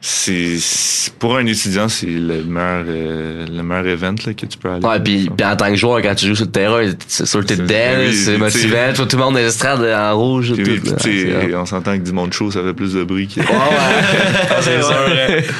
c'est 0.08 1.12
pour 1.18 1.36
un 1.36 1.46
étudiant 1.46 1.88
c'est 1.88 2.06
le 2.06 2.44
meilleur 2.44 2.84
euh, 2.86 3.44
le 3.44 3.62
meilleur 3.64 3.86
event 3.88 4.14
là, 4.24 4.34
que 4.34 4.46
tu 4.46 4.56
peux 4.56 4.70
aller 4.70 4.86
ouais 4.86 5.00
puis, 5.00 5.28
en 5.44 5.56
tant 5.56 5.68
que 5.68 5.74
joueur 5.74 6.00
quand 6.00 6.14
tu 6.14 6.26
joues 6.28 6.36
sur 6.36 6.44
le 6.44 6.52
terrain 6.52 6.92
c'est 7.08 7.26
sûr 7.26 7.40
que 7.40 7.46
t'es 7.46 7.56
dedans 7.56 8.12
c'est 8.12 8.38
motivant 8.38 8.92
tout 8.94 9.16
le 9.16 9.22
monde 9.24 9.36
est 9.36 9.42
l'estrade 9.42 9.80
en 9.82 10.16
rouge 10.16 10.54
puis, 10.54 10.80
tout, 10.80 11.56
on 11.56 11.66
s'entend 11.66 11.98
que 11.98 12.04
du 12.04 12.12
monde 12.12 12.32
chaud 12.32 12.52
ça 12.52 12.62
fait 12.62 12.72
plus 12.72 12.94
de 12.94 13.02
bruit 13.02 13.26
que... 13.26 13.40
ouais, 13.40 13.46
ouais. 13.46 14.60
c'est 14.60 14.80
sûr 14.80 15.54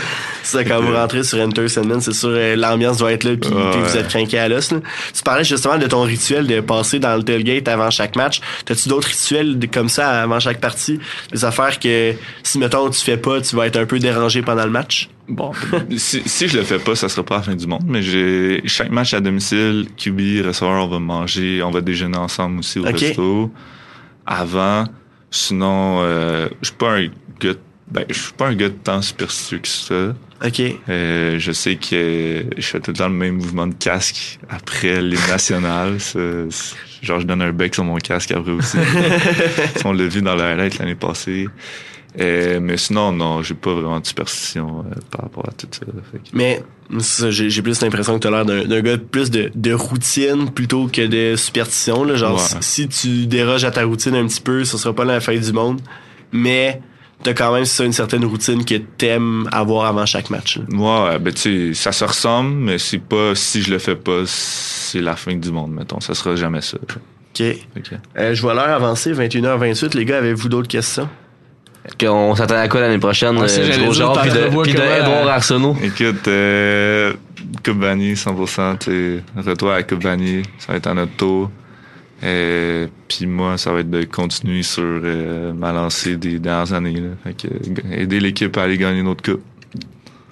ça, 0.51 0.65
quand 0.65 0.81
vous 0.81 0.93
rentrez 0.93 1.25
sur 1.25 1.39
Enter 1.39 1.69
Sandman, 1.69 2.01
c'est 2.01 2.13
sûr, 2.13 2.31
euh, 2.33 2.57
l'ambiance 2.57 2.99
doit 2.99 3.13
être 3.13 3.25
là, 3.25 3.37
puis 3.37 3.51
vous 3.51 3.97
êtes 3.97 4.09
craqué 4.09 4.39
à 4.39 4.49
l'os. 4.49 4.69
Tu 4.69 5.23
parlais 5.25 5.45
justement 5.45 5.79
de 5.79 5.87
ton 5.87 6.03
rituel 6.03 6.47
de 6.47 6.61
passer 6.61 6.99
dans 6.99 7.17
le 7.17 7.23
tailgate 7.23 7.69
avant 7.69 7.91
chaque 7.91 8.17
match. 8.17 8.41
T'as-tu 8.65 8.89
d'autres 8.89 9.09
rituels 9.09 9.59
comme 9.73 9.89
ça 9.89 10.23
avant 10.23 10.41
chaque 10.41 10.61
partie? 10.61 10.99
Des 11.33 11.45
affaires 11.45 11.79
que, 11.79 12.15
si, 12.43 12.59
mettons, 12.59 12.89
tu 12.91 13.01
fais 13.01 13.17
pas, 13.17 13.41
tu 13.41 13.57
vas 13.57 13.67
être 13.67 13.77
un 13.77 13.87
peu 13.87 13.99
dérangé 13.99 14.43
pendant 14.43 14.65
le 14.65 14.71
match? 14.71 15.09
Bon, 15.29 15.51
si, 15.97 16.23
si 16.25 16.49
je 16.49 16.57
le 16.57 16.65
fais 16.65 16.79
pas, 16.79 16.95
ça 16.95 17.09
sera 17.09 17.25
pas 17.25 17.37
la 17.37 17.43
fin 17.43 17.55
du 17.55 17.67
monde. 17.67 17.85
Mais 17.87 18.03
j'ai 18.03 18.63
chaque 18.67 18.91
match 18.91 19.15
à 19.15 19.21
domicile, 19.21 19.87
QB, 19.97 20.47
recevoir, 20.47 20.85
on 20.85 20.89
va 20.89 20.99
manger, 20.99 21.63
on 21.63 21.71
va 21.71 21.81
déjeuner 21.81 22.19
ensemble 22.19 22.61
aussi 22.61 22.79
au 22.79 22.85
resto. 22.85 23.51
Avant, 24.25 24.85
sinon, 25.31 25.99
euh, 26.01 26.49
je 26.63 26.67
suis 26.69 26.77
pas 26.77 26.99
un 26.99 27.07
gars, 27.41 27.55
ben, 27.89 28.05
je 28.09 28.19
suis 28.19 28.33
pas 28.33 28.49
un 28.49 28.55
gars 28.55 28.69
de 28.69 28.75
temps 28.75 29.01
superstitieux 29.01 29.59
que 29.59 29.69
ça. 29.69 30.15
OK. 30.45 30.61
Euh, 30.89 31.39
je 31.39 31.53
sais 31.53 31.77
que 31.77 32.45
je 32.57 32.67
fais 32.67 32.81
tout 32.81 32.91
le 32.91 32.97
temps 32.97 33.09
le 33.09 33.15
même 33.15 33.37
mouvement 33.37 33.67
de 33.67 33.75
casque 33.75 34.39
après 34.49 35.01
les 35.01 35.19
nationales. 35.29 35.99
genre, 37.03 37.21
je 37.21 37.27
donne 37.27 37.43
un 37.43 37.53
bec 37.53 37.75
sur 37.75 37.85
mon 37.85 37.97
casque 37.97 38.33
après 38.33 38.51
aussi. 38.51 38.77
On 39.85 39.93
l'a 39.93 40.07
vu 40.07 40.21
dans 40.21 40.35
la 40.35 40.51
highlight 40.51 40.79
l'année 40.79 40.97
passée. 40.97 41.47
Euh, 42.19 42.61
mais 42.61 42.77
sinon, 42.77 43.13
non, 43.13 43.43
j'ai 43.43 43.55
pas 43.55 43.73
vraiment 43.73 44.01
de 44.01 44.07
superstition 44.07 44.81
euh, 44.81 44.95
par 45.11 45.23
rapport 45.23 45.45
à 45.49 45.53
tout 45.53 45.69
ça. 45.71 45.87
Mais 46.33 46.63
j'ai 47.29 47.63
plus 47.63 47.81
l'impression 47.83 48.15
que 48.19 48.21
tu 48.21 48.27
as 48.27 48.31
l'air 48.31 48.45
d'un 48.45 48.81
gars 48.81 48.97
plus 48.99 49.31
de, 49.31 49.51
de, 49.55 49.73
routine 49.75 50.51
plutôt 50.51 50.89
que 50.89 51.07
de 51.07 51.37
superstition. 51.37 52.05
Là. 52.05 52.17
Genre, 52.17 52.41
si, 52.61 52.89
tu 52.89 53.27
déroges 53.27 53.65
à 53.65 53.71
ta 53.71 53.85
routine 53.85 54.15
un 54.15 54.27
petit 54.27 54.41
peu, 54.41 54.65
ce 54.65 54.79
sera 54.79 54.95
pas 54.95 55.05
la 55.05 55.21
fin 55.21 55.37
du 55.37 55.53
monde. 55.53 55.81
Mais 56.33 56.81
t'as 57.27 57.35
quand 57.35 57.53
même 57.53 57.65
ça 57.65 57.85
une 57.85 57.93
certaine 57.93 58.25
routine 58.25 58.65
que 58.65 58.77
t'aimes 58.77 59.49
avoir 59.51 59.87
avant 59.87 60.07
chaque 60.07 60.31
match. 60.31 60.61
Ouais, 60.71 61.19
ben 61.19 61.33
tu 61.35 61.75
sais, 61.75 61.75
ça 61.75 61.91
se 61.91 62.05
ressemble, 62.05 62.55
mais 62.55 62.79
c'est 62.79 63.01
pas 63.01 63.35
si 63.35 63.63
je 63.63 63.71
le 63.73 63.81
fais 63.81 63.97
pas, 63.97 64.23
c'est 64.27 65.01
la 65.01 65.17
fin 65.17 65.35
du 65.35 65.51
monde, 65.51 65.73
mettons. 65.73 65.99
Ça 65.99 66.15
sera 66.15 66.37
jamais 66.37 66.61
ça. 66.61 66.79
OK. 66.79 67.43
Euh, 68.17 68.33
je 68.33 68.41
vois 68.41 68.55
l'heure 68.55 68.69
avancer, 68.69 69.13
21h28. 69.13 69.97
Les 69.97 70.05
gars, 70.05 70.19
avez-vous 70.19 70.49
d'autres 70.49 70.69
questions? 70.69 71.09
Qu'on 71.99 72.37
s'attend 72.37 72.57
à 72.57 72.69
quoi 72.69 72.81
l'année 72.81 72.99
prochaine? 72.99 73.37
Ouais, 73.39 73.51
euh, 73.59 73.93
genre, 73.93 74.21
puis 74.21 74.31
de, 74.31 74.63
puis 74.63 74.75
de 74.75 74.81
Edouard 74.81 75.29
Arsenault? 75.29 75.77
Écoute, 75.83 76.29
euh, 76.29 77.13
Coupe 77.65 77.81
Vanille, 77.81 78.15
100%, 78.15 79.21
retour 79.37 79.73
à 79.73 79.83
Coupe 79.83 80.03
ça 80.03 80.09
va 80.69 80.77
être 80.77 80.87
à 80.87 80.95
notre 80.95 81.17
tour. 81.17 81.51
Euh, 82.23 82.87
puis 83.09 83.27
moi, 83.27 83.59
ça 83.59 83.73
va 83.73 83.81
être 83.81 83.91
de 83.91 84.05
continuer 84.05 84.63
sur 84.63 84.83
euh, 84.85 85.53
ma 85.53 85.73
lancée 85.73 86.17
des 86.17 86.39
dernières 86.39 86.73
années. 86.73 87.03
Fait 87.25 87.35
que, 87.35 87.93
aider 87.93 88.21
l'équipe 88.21 88.57
à 88.57 88.63
aller 88.63 88.79
gagner 88.79 89.03
notre 89.03 89.23
coupe. 89.23 89.43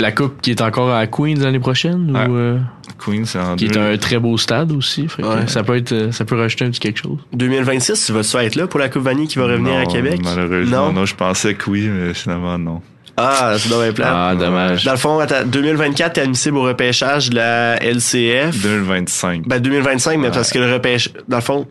La 0.01 0.11
coupe 0.11 0.41
qui 0.41 0.51
est 0.51 0.61
encore 0.61 0.93
à 0.93 1.07
Queens 1.07 1.37
l'année 1.39 1.61
prochaine 1.61 2.11
ou 2.11 2.37
euh, 2.37 2.59
Queens, 2.99 3.27
c'est 3.27 3.39
en 3.39 3.55
qui 3.55 3.67
est 3.67 3.77
un 3.77 3.97
très 3.97 4.19
beau 4.19 4.37
stade 4.37 4.73
aussi. 4.73 5.07
ça 5.47 5.63
peut 5.63 5.77
être, 5.77 6.13
ça 6.13 6.25
peut 6.25 6.37
rajouter 6.37 6.65
un 6.65 6.71
petit 6.71 6.81
quelque 6.81 7.01
chose. 7.01 7.19
2026, 7.33 8.07
tu 8.07 8.13
vas-tu 8.13 8.37
être 8.39 8.57
là 8.57 8.67
pour 8.67 8.81
la 8.81 8.89
coupe 8.89 9.03
Vanille 9.03 9.29
qui 9.29 9.39
va 9.39 9.47
revenir 9.47 9.77
à 9.77 9.87
Québec? 9.87 10.21
Malheureusement, 10.25 10.93
non? 10.93 11.07
je 11.07 11.15
pensais 11.15 11.55
que 11.55 11.71
oui, 11.71 11.89
mais 11.89 12.13
finalement 12.13 12.59
non. 12.59 12.83
Ah, 13.17 13.55
c'est 13.59 13.69
dommage. 13.69 13.95
Ah, 14.03 14.35
dommage. 14.39 14.85
Dans 14.85 14.93
le 14.93 14.99
fond, 14.99 15.25
2024, 15.47 16.15
t'es 16.15 16.21
admissible 16.23 16.57
au 16.57 16.63
repêchage 16.63 17.31
de 17.31 17.37
la 17.37 17.77
LCF. 17.83 18.61
2025. 18.61 19.47
Ben, 19.47 19.61
2025, 19.61 20.19
mais 20.19 20.31
parce 20.31 20.51
que 20.51 20.59
le 20.59 20.73
repêchage, 20.73 21.13
dans 21.29 21.37
le 21.37 21.43
fond, 21.43 21.67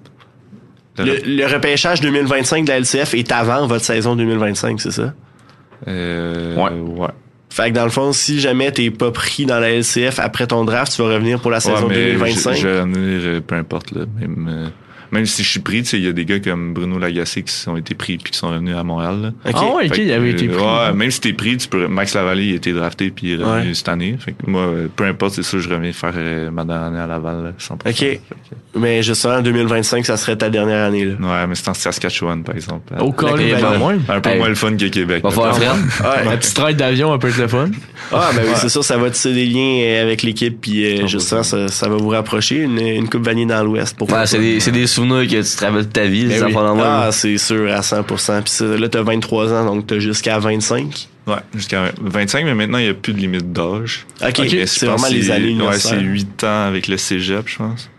le, 0.98 1.46
repêchage 1.54 2.02
2025 2.02 2.66
de 2.66 2.70
la 2.70 2.80
LCF 2.80 3.14
est 3.14 3.32
avant 3.32 3.68
votre 3.68 3.84
saison 3.84 4.16
2025, 4.16 4.80
c'est 4.80 4.92
ça? 4.92 5.14
Euh, 5.88 6.56
ouais. 6.56 7.02
ouais. 7.02 7.08
Fait 7.50 7.70
que 7.70 7.76
dans 7.76 7.84
le 7.84 7.90
fond, 7.90 8.14
si 8.14 8.40
jamais 8.40 8.72
t'es 8.72 8.90
pas 8.90 9.12
pris 9.12 9.46
dans 9.46 9.60
la 9.60 9.72
LCF 9.72 10.20
après 10.20 10.48
ton 10.48 10.64
draft, 10.64 10.94
tu 10.96 11.02
vas 11.02 11.10
revenir 11.10 11.40
pour 11.40 11.52
la 11.52 11.60
saison 11.60 11.88
2025. 11.88 12.54
Je, 12.56 12.68
vais 12.68 12.80
revenir, 12.80 13.42
peu 13.44 13.56
importe, 13.56 13.92
là, 13.92 14.06
même 14.20 14.72
même 15.14 15.26
si 15.28 15.44
je 15.44 15.50
suis 15.50 15.60
pris, 15.60 15.80
il 15.94 16.04
y 16.04 16.08
a 16.08 16.12
des 16.12 16.26
gars 16.26 16.40
comme 16.40 16.74
Bruno 16.74 16.98
Lagacé 16.98 17.44
qui 17.44 17.70
ont 17.70 17.78
été 17.78 17.94
pris 17.94 18.18
puis 18.18 18.32
qui 18.32 18.38
sont 18.38 18.50
revenus 18.50 18.76
à 18.76 18.84
Montréal. 18.84 19.34
Ah 19.46 19.76
ouais, 19.76 19.86
ok, 19.86 19.98
il 19.98 20.12
avait 20.12 20.32
été 20.32 20.48
pris. 20.48 20.58
Ouais, 20.58 20.94
même 20.94 21.12
si 21.12 21.22
t'es 21.22 21.34
pris, 21.34 21.56
tu 21.58 21.68
peux, 21.68 21.88
Max 21.88 22.16
Lavallée 22.16 22.46
il 22.46 22.54
a 22.54 22.56
été 22.56 22.74
drafté 22.74 23.12
puis 23.12 23.28
il 23.28 23.42
est 23.42 23.44
revenu 23.44 23.76
cette 23.76 23.90
année. 23.90 24.16
Fait 24.20 24.32
que 24.32 24.50
moi, 24.50 24.72
peu 24.96 25.06
importe, 25.06 25.36
c'est 25.36 25.44
ça, 25.44 25.60
je 25.60 25.70
reviens 25.70 25.94
faire 25.94 26.14
euh, 26.16 26.50
ma 26.50 26.66
dernière 26.66 26.88
année 26.88 27.00
à 27.00 27.08
Laval, 27.08 27.54
100%. 27.60 27.90
Ok. 27.90 28.20
Mais 28.76 29.04
justement, 29.04 29.36
en 29.36 29.42
2025, 29.42 30.06
ça 30.06 30.18
serait 30.18 30.36
ta 30.36 30.50
dernière 30.50 30.88
année, 30.88 31.06
là. 31.06 31.14
Ouais, 31.20 31.48
mais 31.48 31.56
c'est 31.56 31.70
en 31.70 31.76
Saskatchewan, 31.76 32.44
par 32.44 32.56
exemple. 32.56 32.94
Au 33.00 33.12
ben, 33.12 33.78
moins. 33.78 33.98
Un 34.10 34.20
peu 34.20 34.36
moins 34.38 34.50
le 34.50 34.56
fun 34.56 34.76
que 34.76 34.86
Québec. 34.86 35.24
Va 35.24 35.30
faire 35.30 35.54
ouais. 35.54 36.34
Un 36.34 36.38
petit 36.38 36.54
trail 36.54 36.76
d'avion, 36.76 37.14
un 37.14 37.20
peu 37.20 37.28
le 37.28 37.48
fun. 37.48 37.70
Ah, 38.12 38.32
ben 38.36 38.42
oui, 38.46 38.54
c'est 38.56 38.70
sûr, 38.70 38.84
ça 38.84 38.98
va 38.98 39.10
tisser 39.12 39.34
des 39.34 39.46
liens 39.46 39.82
euh, 39.84 40.04
avec 40.04 40.24
l'équipe 40.24 40.60
puis 40.60 40.86
euh, 40.86 41.08
justement, 41.08 41.44
ça, 41.44 41.68
ça, 41.68 41.90
va 41.90 41.98
vous 41.98 42.10
rapprocher. 42.10 42.58
Une, 42.58 42.80
une 42.80 43.10
coupe 43.10 43.26
vanille 43.26 43.46
dans 43.46 43.64
l'Ouest. 43.64 43.98
pour 43.98 44.12
Ouais, 44.12 44.26
c'est 44.26 44.40
des, 44.40 44.60
des 44.60 44.88
souvenirs 44.88 45.03
que 45.08 45.42
tu 45.42 45.56
travailles 45.56 45.88
ta 45.88 46.06
vie, 46.06 46.26
ben 46.26 46.46
oui. 46.46 46.54
Ah, 46.82 47.10
c'est 47.12 47.38
sûr, 47.38 47.72
à 47.72 47.82
100%. 47.82 48.44
Puis 48.44 48.80
là, 48.80 48.90
t'as 48.90 49.02
23 49.02 49.54
ans, 49.54 49.66
donc 49.66 49.88
t'as 49.88 50.00
jusqu'à 50.00 50.40
25. 50.40 51.08
Ouais, 51.26 51.36
jusqu'à 51.56 51.92
25, 52.02 52.46
mais 52.46 52.54
maintenant, 52.54 52.80
il 52.80 52.86
n'y 52.86 52.90
a 52.90 52.94
plus 52.94 53.14
de 53.14 53.20
limite 53.20 53.54
d'âge. 53.54 54.06
OK, 54.22 54.42
c'est 54.66 54.86
vraiment 54.86 55.08
les 55.08 55.32
années 55.32 55.60
Ouais, 55.62 55.80
c'est 55.80 56.00
8 56.00 56.44
ans 56.44 56.68
avec 56.68 56.88
le 56.88 56.98
cégep, 56.98 57.48
je 57.48 57.58
pense. 57.58 57.90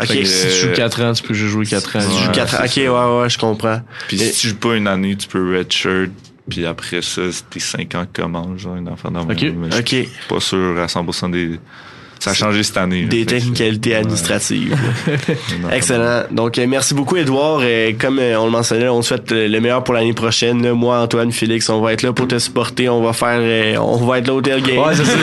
OK. 0.00 0.06
si 0.06 0.22
tu 0.22 0.68
joues 0.68 0.72
4 0.74 1.02
ans, 1.02 1.12
tu 1.12 1.22
peux 1.22 1.34
juste 1.34 1.50
jouer 1.50 1.66
4 1.66 1.96
ans. 1.96 2.00
Si 2.00 2.16
tu 2.16 2.24
joues 2.24 2.32
4 2.32 2.54
ans, 2.54 2.64
OK, 2.64 2.76
ouais, 2.76 3.22
ouais, 3.22 3.30
je 3.30 3.38
comprends. 3.38 3.80
Puis 4.06 4.18
si 4.18 4.40
tu 4.40 4.48
joues 4.48 4.56
pas 4.56 4.76
une 4.76 4.86
année, 4.86 5.16
tu 5.16 5.26
peux 5.26 5.56
redshirt 5.56 6.10
puis 6.48 6.64
après 6.64 7.02
ça, 7.02 7.22
tes 7.50 7.60
5 7.60 7.94
ans 7.94 8.06
commencent, 8.10 8.60
genre, 8.60 8.76
une 8.76 8.88
enfant 8.88 9.10
dans 9.10 9.22
OK. 9.22 9.44
OK. 9.78 10.08
Pas 10.28 10.40
sûr 10.40 10.78
à 10.78 10.86
100% 10.86 11.30
des 11.30 11.58
ça 12.18 12.30
a 12.30 12.34
changé 12.34 12.62
cette 12.62 12.76
année. 12.76 13.04
Des 13.04 13.24
technicalités 13.24 13.94
administratives. 13.94 14.76
Excellent. 15.72 16.24
Donc, 16.30 16.58
euh, 16.58 16.66
merci 16.66 16.94
beaucoup, 16.94 17.16
Edouard. 17.16 17.62
Et 17.62 17.96
comme 17.98 18.18
euh, 18.18 18.38
on 18.38 18.46
le 18.46 18.50
mentionnait, 18.50 18.88
on 18.88 19.02
souhaite 19.02 19.30
le 19.30 19.58
meilleur 19.60 19.84
pour 19.84 19.94
l'année 19.94 20.12
prochaine. 20.12 20.72
Moi, 20.72 20.98
Antoine, 20.98 21.30
Félix, 21.30 21.68
on 21.68 21.80
va 21.80 21.92
être 21.92 22.02
là 22.02 22.12
pour 22.12 22.26
te 22.26 22.38
supporter. 22.38 22.88
On 22.88 23.02
va 23.02 23.12
faire, 23.12 23.38
euh, 23.40 23.76
on 23.76 24.04
va 24.04 24.18
être 24.18 24.26
là 24.26 24.34
au 24.34 24.40
game. 24.40 24.60
Ouais, 24.60 24.94
c'est 24.94 25.04
ça. 25.04 25.14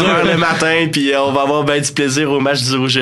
on 0.00 0.24
va 0.24 0.32
le 0.32 0.38
matin, 0.38 0.86
puis 0.90 1.10
on 1.16 1.32
va 1.32 1.42
avoir 1.42 1.64
ben 1.64 1.80
du 1.80 1.92
plaisir 1.92 2.30
au 2.30 2.40
match 2.40 2.62
du 2.62 2.76
Rouge 2.76 3.00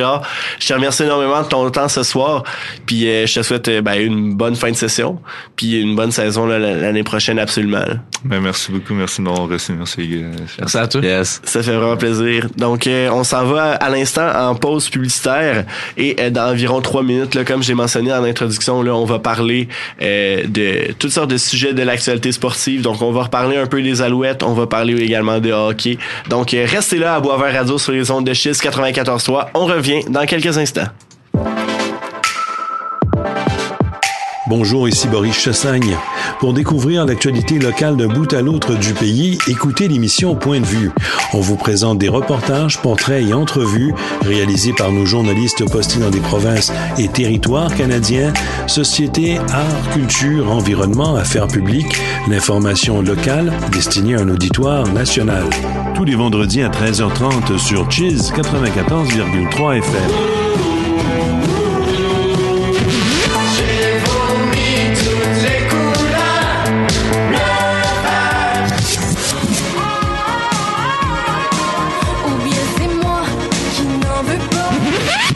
Je 0.58 0.66
te 0.66 0.72
remercie 0.72 1.02
énormément 1.02 1.42
de 1.42 1.48
ton 1.48 1.68
temps 1.70 1.88
ce 1.88 2.02
soir. 2.02 2.42
Puis 2.86 3.02
je 3.02 3.34
te 3.34 3.42
souhaite 3.42 3.68
ben, 3.82 3.94
une 3.94 4.34
bonne 4.34 4.56
fin 4.56 4.70
de 4.70 4.76
session, 4.76 5.18
puis 5.56 5.80
une 5.80 5.94
bonne 5.94 6.12
saison 6.12 6.46
l'année 6.46 7.02
prochaine, 7.02 7.38
absolument. 7.38 7.84
Ben, 8.24 8.40
merci 8.40 8.72
beaucoup. 8.72 8.94
Merci 8.94 9.20
de 9.20 9.26
m'avoir 9.26 9.48
reçu. 9.48 9.72
Merci, 9.72 10.24
Merci 10.58 10.78
à 10.78 10.86
toi. 10.86 11.00
Yes. 11.02 11.40
Ça 11.44 11.62
fait 11.62 11.74
vraiment 11.74 11.96
plaisir. 11.96 12.46
Donc, 12.62 12.86
euh, 12.86 13.10
on 13.10 13.24
s'en 13.24 13.44
va 13.44 13.72
à 13.72 13.90
l'instant 13.90 14.30
en 14.32 14.54
pause 14.54 14.88
publicitaire 14.88 15.64
et 15.96 16.14
euh, 16.20 16.30
dans 16.30 16.48
environ 16.52 16.80
trois 16.80 17.02
minutes, 17.02 17.34
là, 17.34 17.42
comme 17.42 17.60
j'ai 17.60 17.74
mentionné 17.74 18.12
en 18.12 18.22
introduction, 18.22 18.82
là, 18.82 18.94
on 18.94 19.04
va 19.04 19.18
parler 19.18 19.66
euh, 20.00 20.44
de 20.46 20.92
toutes 20.92 21.10
sortes 21.10 21.30
de 21.30 21.38
sujets 21.38 21.72
de 21.72 21.82
l'actualité 21.82 22.30
sportive. 22.30 22.82
Donc, 22.82 23.02
on 23.02 23.10
va 23.10 23.24
reparler 23.24 23.56
un 23.56 23.66
peu 23.66 23.82
des 23.82 24.00
Alouettes, 24.00 24.44
on 24.44 24.52
va 24.52 24.68
parler 24.68 24.94
également 25.02 25.40
de 25.40 25.50
hockey. 25.50 25.98
Donc, 26.28 26.50
restez 26.52 26.98
là 26.98 27.16
à 27.16 27.20
Boisvert 27.20 27.52
Radio 27.52 27.78
sur 27.78 27.90
les 27.90 28.08
ondes 28.12 28.26
de 28.26 28.32
Schiste 28.32 28.62
94.3. 28.64 29.48
On 29.54 29.66
revient 29.66 30.04
dans 30.08 30.24
quelques 30.24 30.56
instants. 30.56 30.86
Bonjour, 34.46 34.88
ici 34.88 35.08
Boris 35.08 35.36
Chassagne. 35.36 35.96
Pour 36.42 36.52
découvrir 36.52 37.06
l'actualité 37.06 37.60
locale 37.60 37.96
d'un 37.96 38.08
bout 38.08 38.32
à 38.32 38.42
l'autre 38.42 38.74
du 38.74 38.94
pays, 38.94 39.38
écoutez 39.46 39.86
l'émission 39.86 40.34
Point 40.34 40.58
de 40.58 40.66
vue. 40.66 40.90
On 41.34 41.40
vous 41.40 41.54
présente 41.54 41.98
des 41.98 42.08
reportages, 42.08 42.82
portraits 42.82 43.24
et 43.24 43.32
entrevues 43.32 43.94
réalisés 44.22 44.72
par 44.72 44.90
nos 44.90 45.06
journalistes 45.06 45.70
postés 45.70 46.00
dans 46.00 46.10
des 46.10 46.18
provinces 46.18 46.72
et 46.98 47.06
territoires 47.06 47.72
canadiens, 47.72 48.32
société, 48.66 49.38
art, 49.52 49.90
culture, 49.92 50.50
environnement, 50.50 51.14
affaires 51.14 51.46
publiques, 51.46 51.94
l'information 52.28 53.02
locale 53.02 53.52
destinée 53.70 54.16
à 54.16 54.22
un 54.22 54.28
auditoire 54.28 54.92
national. 54.92 55.44
Tous 55.94 56.04
les 56.04 56.16
vendredis 56.16 56.62
à 56.62 56.70
13h30 56.70 57.56
sur 57.56 57.88
Cheese 57.88 58.32
94,3 58.34 59.78
FM. 59.78 60.31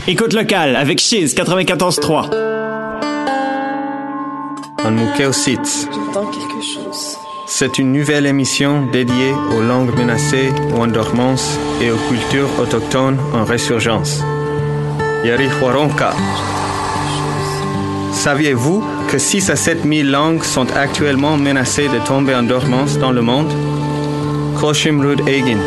Écoute 0.09 0.35
locale 0.35 0.77
avec 0.77 1.01
Chiz 1.01 1.35
94.3. 1.35 2.31
Anmukeo-Sitz. 4.85 5.88
C'est 7.47 7.79
une 7.79 7.92
nouvelle 7.92 8.27
émission 8.27 8.87
dédiée 8.87 9.33
aux 9.57 9.62
langues 9.62 9.97
menacées 9.99 10.53
ou 10.71 10.81
en 10.81 10.87
dormance 10.87 11.59
et 11.83 11.90
aux 11.90 11.97
cultures 11.97 12.49
autochtones 12.61 13.19
en 13.35 13.45
résurgence. 13.45 14.23
Yari 15.25 15.49
Saviez-vous 18.12 18.85
que 19.11 19.19
6 19.19 19.51
à 19.51 19.57
7 19.57 19.83
000 19.83 20.09
langues 20.09 20.45
sont 20.45 20.71
actuellement 20.77 21.37
menacées 21.37 21.88
de 21.88 21.99
tomber 22.07 22.37
en 22.37 22.45
dormance 22.45 22.97
dans 22.99 23.11
le 23.11 23.23
monde? 23.23 23.53
Koshimrud 24.61 25.29
Egin 25.29 25.59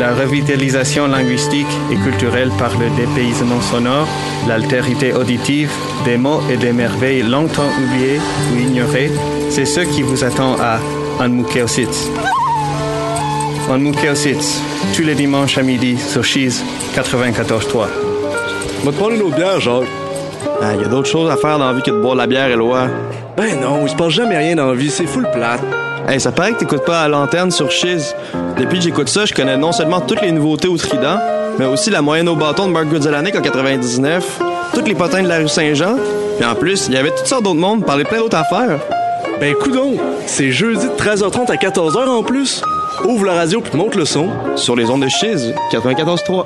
la 0.00 0.14
revitalisation 0.14 1.06
linguistique 1.06 1.66
et 1.92 1.96
culturelle 1.96 2.50
par 2.58 2.72
le 2.78 2.88
dépaysement 2.96 3.60
sonore, 3.60 4.08
l'altérité 4.48 5.12
auditive, 5.12 5.70
des 6.06 6.16
mots 6.16 6.40
et 6.50 6.56
des 6.56 6.72
merveilles 6.72 7.22
longtemps 7.22 7.68
oubliées 7.78 8.18
ou 8.50 8.58
ignorées, 8.58 9.10
c'est 9.50 9.66
ce 9.66 9.80
qui 9.80 10.00
vous 10.00 10.24
attend 10.24 10.56
à 10.58 10.78
Anmukeositz. 11.22 12.08
Anmukeositz, 13.68 14.62
tous 14.96 15.02
les 15.02 15.14
dimanches 15.14 15.58
à 15.58 15.62
midi 15.62 15.98
sur 15.98 16.24
Cheese 16.24 16.62
94.3. 16.94 17.86
Va 18.82 18.92
te 18.92 18.96
prendre 18.96 19.12
une 19.12 19.22
autre 19.22 19.36
bière, 19.36 19.60
Jacques. 19.60 19.84
Il 20.62 20.66
ah, 20.66 20.74
y 20.76 20.84
a 20.84 20.88
d'autres 20.88 21.10
choses 21.10 21.30
à 21.30 21.36
faire 21.36 21.58
dans 21.58 21.66
la 21.66 21.74
vie 21.74 21.82
que 21.82 21.90
de 21.90 22.00
boire 22.00 22.14
de 22.14 22.20
la 22.20 22.26
bière, 22.26 22.48
Eloi. 22.48 22.88
Ben 23.36 23.60
non, 23.60 23.80
il 23.82 23.90
se 23.90 23.96
passe 23.96 24.14
jamais 24.14 24.38
rien 24.38 24.54
dans 24.54 24.68
la 24.68 24.74
vie, 24.74 24.90
c'est 24.90 25.06
full 25.06 25.28
plate. 25.30 25.60
Hey, 26.08 26.20
ça 26.20 26.32
paraît 26.32 26.52
que 26.52 26.58
t'écoutes 26.58 26.84
pas 26.84 27.02
à 27.02 27.08
l'antenne 27.08 27.50
sur 27.50 27.70
Chiz. 27.70 28.14
Depuis 28.58 28.78
que 28.78 28.84
j'écoute 28.84 29.08
ça, 29.08 29.24
je 29.24 29.34
connais 29.34 29.56
non 29.56 29.72
seulement 29.72 30.00
toutes 30.00 30.22
les 30.22 30.32
nouveautés 30.32 30.68
au 30.68 30.76
Trident, 30.76 31.18
mais 31.58 31.66
aussi 31.66 31.90
la 31.90 32.02
moyenne 32.02 32.28
au 32.28 32.36
bâton 32.36 32.66
de 32.66 32.72
Mark 32.72 32.86
Goodzelanek 32.86 33.36
en 33.36 33.42
99, 33.42 34.40
toutes 34.74 34.88
les 34.88 34.94
potins 34.94 35.22
de 35.22 35.28
la 35.28 35.38
rue 35.38 35.48
Saint-Jean, 35.48 35.96
puis 36.36 36.44
en 36.48 36.54
plus, 36.54 36.86
il 36.88 36.94
y 36.94 36.96
avait 36.96 37.10
toutes 37.10 37.26
sortes 37.26 37.44
d'autres 37.44 37.60
mondes, 37.60 37.84
parler 37.84 38.04
plein 38.04 38.18
d'autres 38.18 38.38
affaires. 38.38 38.78
Ben 39.38 39.54
coudon, 39.54 39.96
c'est 40.26 40.50
jeudi 40.50 40.84
de 40.84 40.92
13h30 40.92 41.50
à 41.50 41.56
14h 41.56 42.08
en 42.08 42.22
plus. 42.22 42.62
Ouvre 43.04 43.24
la 43.24 43.34
radio 43.34 43.60
puis 43.60 43.76
monte 43.76 43.94
le 43.94 44.04
son. 44.04 44.28
Sur 44.56 44.76
les 44.76 44.90
ondes 44.90 45.02
de 45.02 45.08
Chiz, 45.08 45.54
94.3. 45.72 46.44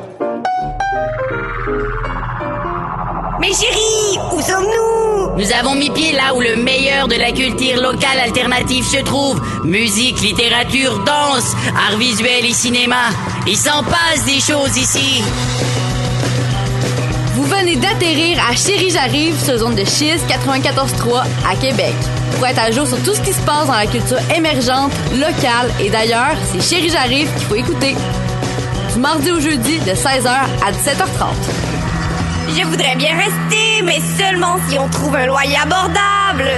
Mais 3.40 3.48
chérie, 3.48 4.18
où 4.32 4.40
sommes-nous? 4.40 5.03
Nous 5.36 5.52
avons 5.52 5.74
mis 5.74 5.90
pied 5.90 6.12
là 6.12 6.32
où 6.34 6.40
le 6.40 6.54
meilleur 6.54 7.08
de 7.08 7.16
la 7.16 7.32
culture 7.32 7.80
locale 7.82 8.20
alternative 8.24 8.84
se 8.84 8.98
trouve. 8.98 9.40
Musique, 9.64 10.20
littérature, 10.20 11.00
danse, 11.00 11.56
art 11.74 11.98
visuel 11.98 12.44
et 12.44 12.52
cinéma. 12.52 13.08
Il 13.46 13.56
s'en 13.56 13.82
passe 13.82 14.24
des 14.24 14.38
choses 14.38 14.76
ici. 14.76 15.22
Vous 17.34 17.42
venez 17.44 17.74
d'atterrir 17.74 18.38
à 18.48 18.54
Chérie 18.54 18.90
J'arrive 18.90 19.36
sur 19.42 19.58
zone 19.58 19.74
de 19.74 19.84
schiste 19.84 20.24
94.3 20.28 21.24
à 21.50 21.56
Québec. 21.56 21.94
Pour 22.36 22.46
être 22.46 22.60
à 22.60 22.70
jour 22.70 22.86
sur 22.86 23.02
tout 23.02 23.14
ce 23.14 23.20
qui 23.20 23.32
se 23.32 23.42
passe 23.42 23.66
dans 23.66 23.74
la 23.74 23.86
culture 23.86 24.20
émergente, 24.36 24.92
locale 25.14 25.68
et 25.80 25.90
d'ailleurs, 25.90 26.36
c'est 26.52 26.62
Chérie 26.62 26.90
J'arrive 26.90 27.28
qu'il 27.34 27.46
faut 27.46 27.56
écouter. 27.56 27.96
Du 28.92 29.00
mardi 29.00 29.32
au 29.32 29.40
jeudi 29.40 29.80
de 29.80 29.90
16h 29.90 30.28
à 30.28 30.70
17h30. 30.70 31.63
Je 32.56 32.64
voudrais 32.64 32.94
bien 32.94 33.16
rester, 33.16 33.82
mais 33.84 34.00
seulement 34.16 34.56
si 34.68 34.78
on 34.78 34.88
trouve 34.88 35.16
un 35.16 35.26
loyer 35.26 35.56
abordable. 35.56 36.48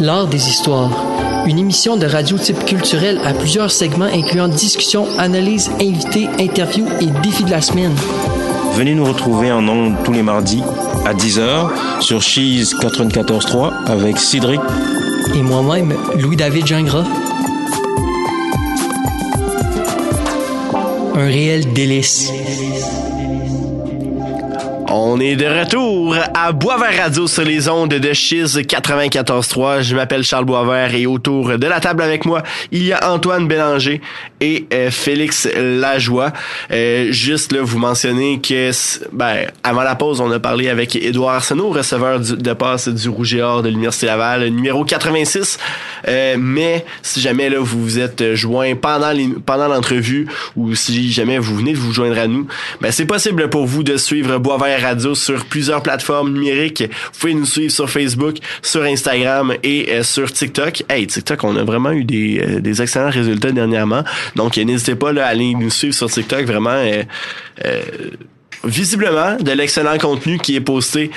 L'art 0.00 0.26
des 0.26 0.48
histoires. 0.48 0.90
Une 1.46 1.60
émission 1.60 1.96
de 1.96 2.06
radio 2.06 2.38
type 2.38 2.64
culturel 2.64 3.20
à 3.24 3.32
plusieurs 3.32 3.70
segments 3.70 4.06
incluant 4.06 4.48
discussions, 4.48 5.06
analyses, 5.16 5.70
invités, 5.80 6.28
interviews 6.40 6.88
et 7.00 7.06
défis 7.22 7.44
de 7.44 7.50
la 7.50 7.60
semaine. 7.60 7.94
Venez 8.74 8.94
nous 8.94 9.04
retrouver 9.04 9.52
en 9.52 9.68
ondes 9.68 9.94
tous 10.02 10.12
les 10.12 10.22
mardis 10.22 10.62
à 11.04 11.14
10h 11.14 12.00
sur 12.00 12.20
Cheese 12.20 12.74
94.3 12.80 13.70
avec 13.86 14.18
Cédric 14.18 14.60
et 15.36 15.42
moi-même, 15.42 15.94
Louis-David 16.18 16.66
Gingras. 16.66 17.04
Un 21.14 21.26
réel 21.26 21.72
délice. 21.72 22.32
On 24.94 25.18
est 25.20 25.36
de 25.36 25.46
retour 25.46 26.14
à 26.34 26.52
Boisvert 26.52 27.04
Radio 27.04 27.26
sur 27.26 27.44
les 27.44 27.66
ondes 27.66 27.94
de 27.94 28.12
Chiz 28.12 28.58
94.3. 28.58 29.80
Je 29.80 29.96
m'appelle 29.96 30.22
Charles 30.22 30.44
Boisvert 30.44 30.94
et 30.94 31.06
autour 31.06 31.56
de 31.56 31.66
la 31.66 31.80
table 31.80 32.02
avec 32.02 32.26
moi, 32.26 32.42
il 32.72 32.84
y 32.84 32.92
a 32.92 33.10
Antoine 33.10 33.48
Bélanger 33.48 34.02
et 34.42 34.66
euh, 34.74 34.90
Félix 34.90 35.48
Lajoie. 35.56 36.34
Euh, 36.70 37.10
juste 37.10 37.52
là, 37.52 37.60
vous 37.62 37.78
mentionnez 37.78 38.38
que 38.40 38.70
ben, 39.12 39.46
avant 39.62 39.82
la 39.82 39.94
pause, 39.94 40.20
on 40.20 40.30
a 40.30 40.38
parlé 40.38 40.68
avec 40.68 40.94
Édouard 40.94 41.36
Arsenault, 41.36 41.70
receveur 41.70 42.20
de 42.20 42.52
passe 42.52 42.88
du 42.88 43.08
Rouge 43.08 43.34
et 43.34 43.40
Or 43.40 43.62
de 43.62 43.70
l'Université 43.70 44.04
Laval, 44.04 44.46
numéro 44.48 44.84
86. 44.84 45.58
Euh, 46.06 46.36
mais 46.38 46.84
si 47.00 47.22
jamais 47.22 47.48
là, 47.48 47.60
vous 47.60 47.82
vous 47.82 47.98
êtes 47.98 48.34
joint 48.34 48.74
pendant 48.74 49.68
l'entrevue 49.68 50.28
ou 50.54 50.74
si 50.74 51.10
jamais 51.10 51.38
vous 51.38 51.56
venez 51.56 51.72
de 51.72 51.78
vous 51.78 51.94
joindre 51.94 52.18
à 52.18 52.26
nous, 52.26 52.46
ben, 52.82 52.92
c'est 52.92 53.06
possible 53.06 53.48
pour 53.48 53.64
vous 53.64 53.82
de 53.82 53.96
suivre 53.96 54.36
Boisvert 54.36 54.81
Radio 54.82 55.14
sur 55.14 55.44
plusieurs 55.46 55.82
plateformes 55.82 56.32
numériques. 56.32 56.82
Vous 56.82 57.20
pouvez 57.20 57.34
nous 57.34 57.46
suivre 57.46 57.72
sur 57.72 57.88
Facebook, 57.88 58.36
sur 58.62 58.82
Instagram 58.82 59.54
et 59.62 59.90
euh, 59.90 60.02
sur 60.02 60.30
TikTok. 60.32 60.82
Hey, 60.88 61.06
TikTok, 61.06 61.44
on 61.44 61.56
a 61.56 61.64
vraiment 61.64 61.92
eu 61.92 62.04
des, 62.04 62.40
euh, 62.40 62.60
des 62.60 62.82
excellents 62.82 63.10
résultats 63.10 63.52
dernièrement. 63.52 64.04
Donc, 64.36 64.56
n'hésitez 64.56 64.94
pas 64.94 65.12
à 65.12 65.26
aller 65.26 65.54
nous 65.54 65.70
suivre 65.70 65.94
sur 65.94 66.10
TikTok. 66.10 66.44
Vraiment, 66.44 66.70
euh, 66.70 67.02
visiblement 68.64 69.36
de 69.36 69.52
l'excellent 69.52 69.98
contenu 69.98 70.38
qui 70.38 70.56
est 70.56 70.60
posté 70.60 71.10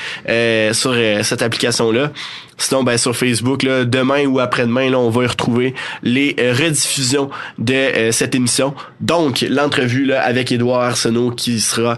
sur 0.72 0.96
cette 1.24 1.41
application-là. 1.41 2.12
Sinon, 2.58 2.84
ben, 2.84 2.98
sur 2.98 3.16
Facebook, 3.16 3.64
là, 3.64 3.84
demain 3.84 4.26
ou 4.26 4.39
après-demain, 4.39 4.89
là, 4.89 4.98
on 4.98 5.10
va 5.10 5.24
y 5.24 5.28
retrouver 5.28 5.76
les 6.04 6.36
rediffusions 6.39 7.30
de 7.58 8.12
cette 8.12 8.34
émission. 8.34 8.74
Donc, 9.02 9.46
l'entrevue 9.50 10.06
là, 10.06 10.22
avec 10.22 10.52
Édouard 10.52 10.82
Arsenault 10.82 11.32
qui 11.32 11.60
sera 11.60 11.98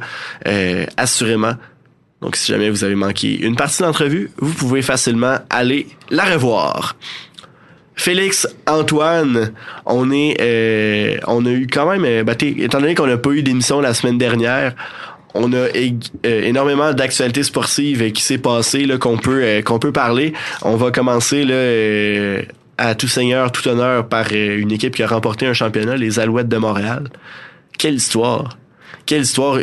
assurément 0.97 1.53
donc, 2.21 2.35
si 2.35 2.51
jamais 2.51 2.69
vous 2.69 2.83
avez 2.83 2.95
manqué 2.95 3.39
une 3.39 3.55
partie 3.55 3.79
de 3.79 3.85
l'entrevue, 3.85 4.31
vous 4.39 4.53
pouvez 4.53 4.81
facilement 4.81 5.37
aller 5.49 5.87
la 6.09 6.25
revoir. 6.25 6.95
Félix, 7.95 8.47
Antoine, 8.67 9.53
on 9.85 10.11
est, 10.11 10.37
euh, 10.39 11.17
on 11.25 11.45
a 11.45 11.49
eu 11.49 11.67
quand 11.67 11.89
même, 11.89 12.05
euh, 12.05 12.23
ben, 12.23 12.35
étant 12.39 12.79
donné 12.79 12.95
qu'on 12.95 13.07
n'a 13.07 13.17
pas 13.17 13.31
eu 13.31 13.41
d'émission 13.41 13.81
la 13.81 13.93
semaine 13.93 14.17
dernière, 14.19 14.73
on 15.37 15.53
a 15.53 15.57
euh, 15.57 15.99
énormément 16.23 16.93
d'actualités 16.93 17.43
sportives 17.43 18.11
qui 18.11 18.21
s'est 18.21 18.37
passé 18.37 18.85
là 18.85 18.97
qu'on 18.97 19.17
peut 19.17 19.61
qu'on 19.65 19.79
peut 19.79 19.91
parler. 19.91 20.33
On 20.61 20.75
va 20.75 20.91
commencer 20.91 21.43
là 21.43 22.43
à 22.77 22.95
tout 22.95 23.07
seigneur, 23.07 23.51
tout 23.51 23.67
honneur 23.67 24.07
par 24.07 24.31
une 24.31 24.71
équipe 24.71 24.95
qui 24.95 25.03
a 25.03 25.07
remporté 25.07 25.45
un 25.45 25.53
championnat, 25.53 25.97
les 25.97 26.19
Alouettes 26.19 26.49
de 26.49 26.57
Montréal. 26.57 27.09
Quelle 27.77 27.95
histoire! 27.95 28.57
Quelle 29.05 29.21
histoire! 29.21 29.59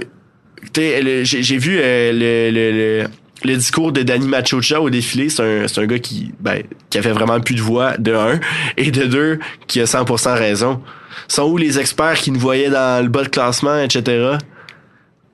j'ai 0.74 1.58
vu 1.58 1.78
euh, 1.80 3.06
le, 3.44 3.56
discours 3.56 3.92
de 3.92 4.02
Danny 4.02 4.26
Machocha 4.26 4.80
au 4.80 4.90
défilé. 4.90 5.28
C'est 5.28 5.42
un, 5.42 5.82
un 5.82 5.86
gars 5.86 5.98
qui, 5.98 6.32
ben, 6.40 6.62
qui 6.90 6.98
avait 6.98 7.12
vraiment 7.12 7.40
plus 7.40 7.54
de 7.54 7.60
voix, 7.60 7.96
de 7.98 8.14
un, 8.14 8.40
et 8.76 8.90
de 8.90 9.04
deux, 9.04 9.38
qui 9.66 9.80
a 9.80 9.84
100% 9.84 10.36
raison. 10.36 10.80
Sont 11.28 11.44
où 11.44 11.56
les 11.56 11.78
experts 11.78 12.14
qui 12.14 12.30
nous 12.30 12.40
voyaient 12.40 12.70
dans 12.70 13.02
le 13.02 13.08
bas 13.08 13.22
de 13.22 13.28
classement, 13.28 13.78
etc.? 13.78 14.38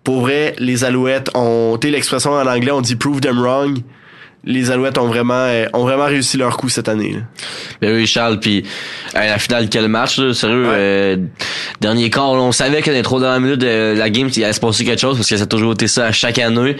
Pour 0.05 0.23
vrai, 0.23 0.55
les 0.59 0.85
Alouettes 0.85 1.31
ont, 1.35 1.79
tu 1.81 1.91
l'expression 1.91 2.33
en 2.33 2.47
anglais, 2.47 2.71
on 2.71 2.81
dit 2.81 2.97
prove 2.97 3.21
them 3.21 3.39
wrong 3.39 3.83
les 4.45 4.71
Alouettes 4.71 4.99
ont 4.99 5.07
vraiment 5.07 5.35
euh, 5.35 5.67
ont 5.73 5.83
vraiment 5.83 6.07
réussi 6.07 6.37
leur 6.37 6.57
coup 6.57 6.69
cette 6.69 6.89
année. 6.89 7.13
Là. 7.13 7.21
Ben 7.81 7.95
oui, 7.95 8.07
Charles, 8.07 8.41
puis 8.41 8.65
à 9.15 9.27
la 9.27 9.39
finale 9.39 9.69
quel 9.69 9.89
match 9.89 10.19
là, 10.19 10.33
sérieux 10.33 10.65
euh, 10.67 11.17
dernier 11.81 12.09
quart, 12.11 12.33
on 12.33 12.53
savait 12.53 12.81
que 12.81 12.91
dans 12.91 12.97
les 12.97 13.03
trois 13.03 13.21
dernières 13.21 13.41
minutes 13.41 13.61
de 13.61 13.95
la 13.97 14.11
game, 14.11 14.31
il 14.35 14.45
allait 14.45 14.53
se 14.53 14.61
passer 14.61 14.85
quelque 14.85 15.01
chose 15.01 15.17
parce 15.17 15.29
que 15.29 15.37
ça 15.37 15.43
a 15.43 15.47
toujours 15.47 15.73
été 15.73 15.89
ça 15.89 16.07
à 16.07 16.13
chaque 16.13 16.39
année. 16.39 16.61
Ouais. 16.61 16.77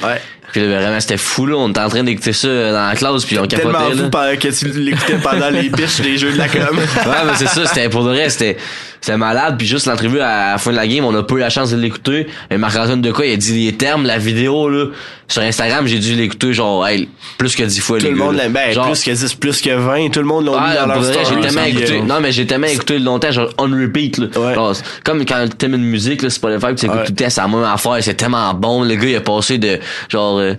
Puis 0.53 0.61
là, 0.61 0.81
vraiment 0.81 1.01
c'était 1.01 1.17
fou 1.17 1.47
là, 1.47 1.57
on 1.57 1.71
était 1.71 1.81
en 1.81 1.89
train 1.89 2.03
d'écouter 2.03 2.33
ça 2.33 2.49
dans 2.49 2.89
la 2.89 2.95
classe 2.95 3.25
puis 3.25 3.39
on 3.39 3.47
capotait 3.47 3.73
tellement 3.73 4.11
fou 4.11 4.39
que 4.39 4.49
tu 4.49 4.69
l'écoutais 4.79 5.19
pendant 5.23 5.51
les 5.51 5.71
pitchs 5.71 6.01
des 6.01 6.19
jeux 6.19 6.33
de 6.33 6.39
la 6.39 6.49
com. 6.49 6.61
ouais, 6.77 7.15
mais 7.27 7.33
c'est 7.37 7.49
ça, 7.49 7.67
c'était 7.67 7.89
pour 7.89 8.03
le 8.03 8.11
reste, 8.11 8.39
c'était 8.39 8.57
c'était 9.01 9.17
malade 9.17 9.55
puis 9.57 9.67
juste 9.67 9.87
l'entrevue 9.87 10.21
à 10.21 10.53
la 10.53 10.59
fin 10.59 10.73
de 10.73 10.77
la 10.77 10.87
game, 10.87 11.05
on 11.05 11.15
a 11.15 11.23
pas 11.23 11.35
eu 11.37 11.39
la 11.39 11.51
chance 11.51 11.71
de 11.71 11.77
l'écouter. 11.77 12.27
Et 12.51 12.59
Marc-Antoine 12.59 13.01
de 13.01 13.13
quoi, 13.13 13.25
il 13.25 13.33
a 13.33 13.37
dit 13.37 13.65
les 13.65 13.73
termes, 13.73 14.05
la 14.05 14.19
vidéo 14.19 14.69
là 14.69 14.87
sur 15.31 15.43
Instagram, 15.43 15.87
j'ai 15.87 16.01
dû 16.01 16.17
l'écouter 16.17 16.53
genre 16.53 16.87
hey, 16.87 17.09
plus 17.39 17.55
que 17.55 17.63
10 17.63 17.81
fois 17.81 17.99
tout 17.99 18.05
les 18.05 18.11
le 18.11 18.17
monde 18.17 18.35
l'a 18.35 18.49
ben, 18.49 18.75
plus 18.75 19.05
que 19.05 19.11
10, 19.13 19.35
plus 19.35 19.61
que 19.61 19.71
20, 19.71 20.11
tout 20.11 20.19
le 20.19 20.27
monde 20.27 20.47
l'a 20.47 20.53
mis 20.53 20.75
dans 20.75 20.87
leur. 20.87 21.03
J'ai 21.05 21.41
tellement 21.41 21.65
écouté, 21.65 22.03
non 22.03 22.21
mais 22.21 22.33
j'ai 22.33 22.47
tellement 22.47 22.67
écouté 22.67 22.99
longtemps 22.99 23.31
genre 23.31 23.51
on 23.57 23.71
repeat 23.71 24.19
là. 24.19 24.27
Ouais. 24.37 24.55
Genre, 24.55 24.75
comme 25.05 25.25
quand 25.25 25.47
t'aimes 25.57 25.75
une 25.75 25.85
musique 25.85 26.23
là, 26.23 26.31
c'est 26.31 26.41
pas 26.41 26.51
le 26.51 26.59
fait 26.59 26.75
que 26.75 26.81
tu 26.81 26.87
écoutes 26.87 27.05
tout 27.05 27.13
le 27.13 27.17
temps, 27.17 27.31
c'est 27.31 27.41
la 27.41 27.49
même 27.49 27.63
affaire, 27.63 27.99
c'est 28.01 28.15
tellement 28.15 28.53
bon, 28.55 28.83
le 28.83 28.95
gars 28.97 29.09
il 29.09 29.17
a 29.17 29.21
passé 29.21 29.59
de 29.59 29.79
genre 30.09 30.40
euh, 30.41 30.55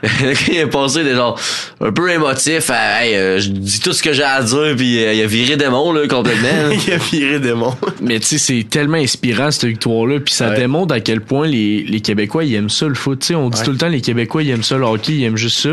il 0.48 0.56
est 0.56 0.66
passé 0.68 1.02
de 1.02 1.12
genre 1.12 1.40
un 1.80 1.90
peu 1.90 2.08
émotif 2.10 2.70
à 2.70 3.04
hey, 3.04 3.16
euh, 3.16 3.40
je 3.40 3.48
dis 3.50 3.80
tout 3.80 3.92
ce 3.92 4.00
que 4.00 4.12
j'ai 4.12 4.22
à 4.22 4.40
dire 4.42 4.74
puis 4.76 5.04
euh, 5.04 5.12
il 5.12 5.22
a 5.22 5.26
viré 5.26 5.56
démon 5.56 5.92
là 5.92 6.06
complètement. 6.06 6.70
il 6.86 6.92
a 6.92 6.98
viré 6.98 7.40
démon. 7.40 7.74
Mais 8.00 8.20
tu 8.20 8.26
sais 8.26 8.38
c'est 8.38 8.64
tellement 8.70 8.98
inspirant 8.98 9.50
cette 9.50 9.64
victoire 9.64 10.06
là 10.06 10.20
puis 10.20 10.32
ça 10.32 10.50
Ouais. 10.50 10.56
démontre 10.56 10.94
à 10.94 11.00
quel 11.00 11.20
point 11.20 11.48
les, 11.48 11.82
les 11.82 12.00
Québécois 12.00 12.44
ils 12.44 12.54
aiment 12.54 12.70
ça 12.70 12.86
le 12.86 12.94
foot. 12.94 13.18
Tu 13.20 13.26
sais 13.28 13.34
on 13.34 13.50
dit 13.50 13.58
Ouais. 13.58 13.64
tout 13.64 13.72
le 13.72 13.76
temps 13.76 13.88
les 13.88 14.00
Québécois 14.00 14.44
ils 14.44 14.50
aiment 14.50 14.62
ça 14.62 14.76
le 14.78 14.84
hockey, 14.84 15.14
ils 15.14 15.24
aiment 15.24 15.36
juste 15.36 15.58
ça. 15.58 15.70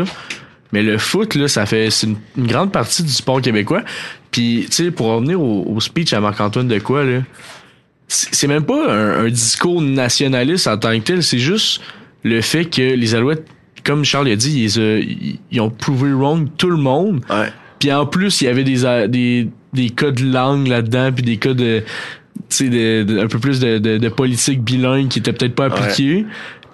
Mais 0.72 0.82
le 0.82 0.98
foot 0.98 1.36
là 1.36 1.46
ça 1.46 1.64
fait 1.64 1.90
c'est 1.92 2.08
une, 2.08 2.16
une 2.36 2.48
grande 2.48 2.72
partie 2.72 3.04
du 3.04 3.12
sport 3.12 3.40
québécois. 3.40 3.82
Puis 4.32 4.66
tu 4.68 4.72
sais 4.86 4.90
pour 4.90 5.06
revenir 5.06 5.40
au, 5.40 5.64
au 5.72 5.80
speech 5.80 6.12
à 6.12 6.20
Marc-Antoine 6.20 6.66
de 6.66 6.80
quoi 6.80 7.04
là 7.04 7.20
c'est 8.08 8.34
c'est 8.34 8.46
même 8.48 8.64
pas 8.64 8.90
un, 8.92 9.24
un 9.24 9.28
discours 9.28 9.80
nationaliste 9.82 10.66
en 10.66 10.76
tant 10.78 10.90
que 10.98 11.04
tel, 11.04 11.22
c'est 11.22 11.38
juste 11.38 11.80
le 12.26 12.40
fait 12.40 12.64
que 12.66 12.82
les 12.82 13.14
Alouettes, 13.14 13.46
comme 13.84 14.04
Charles 14.04 14.28
a 14.28 14.36
dit, 14.36 14.64
ils, 14.64 14.80
euh, 14.80 15.00
ils- 15.52 15.60
ont 15.60 15.70
prouvé 15.70 16.12
wrong 16.12 16.48
tout 16.58 16.70
le 16.70 16.76
monde. 16.76 17.20
Ouais. 17.30 17.48
Puis 17.78 17.92
en 17.92 18.04
plus, 18.06 18.40
il 18.40 18.44
y 18.44 18.48
avait 18.48 18.64
des, 18.64 18.82
des, 19.08 19.48
des 19.72 19.90
cas 19.90 20.10
de 20.10 20.24
langue 20.24 20.66
là-dedans, 20.66 21.12
puis 21.12 21.22
des 21.22 21.36
cas 21.36 21.54
de, 21.54 21.80
tu 21.80 21.86
sais, 22.48 22.68
de, 22.68 23.02
de- 23.04 23.18
un 23.20 23.26
peu 23.28 23.38
plus 23.38 23.60
de, 23.60 23.78
de, 23.78 23.98
de 23.98 24.08
politique 24.08 24.62
bilingue 24.62 25.08
qui 25.08 25.18
était 25.20 25.32
peut-être 25.32 25.54
pas 25.54 25.66
appliquée. 25.66 26.26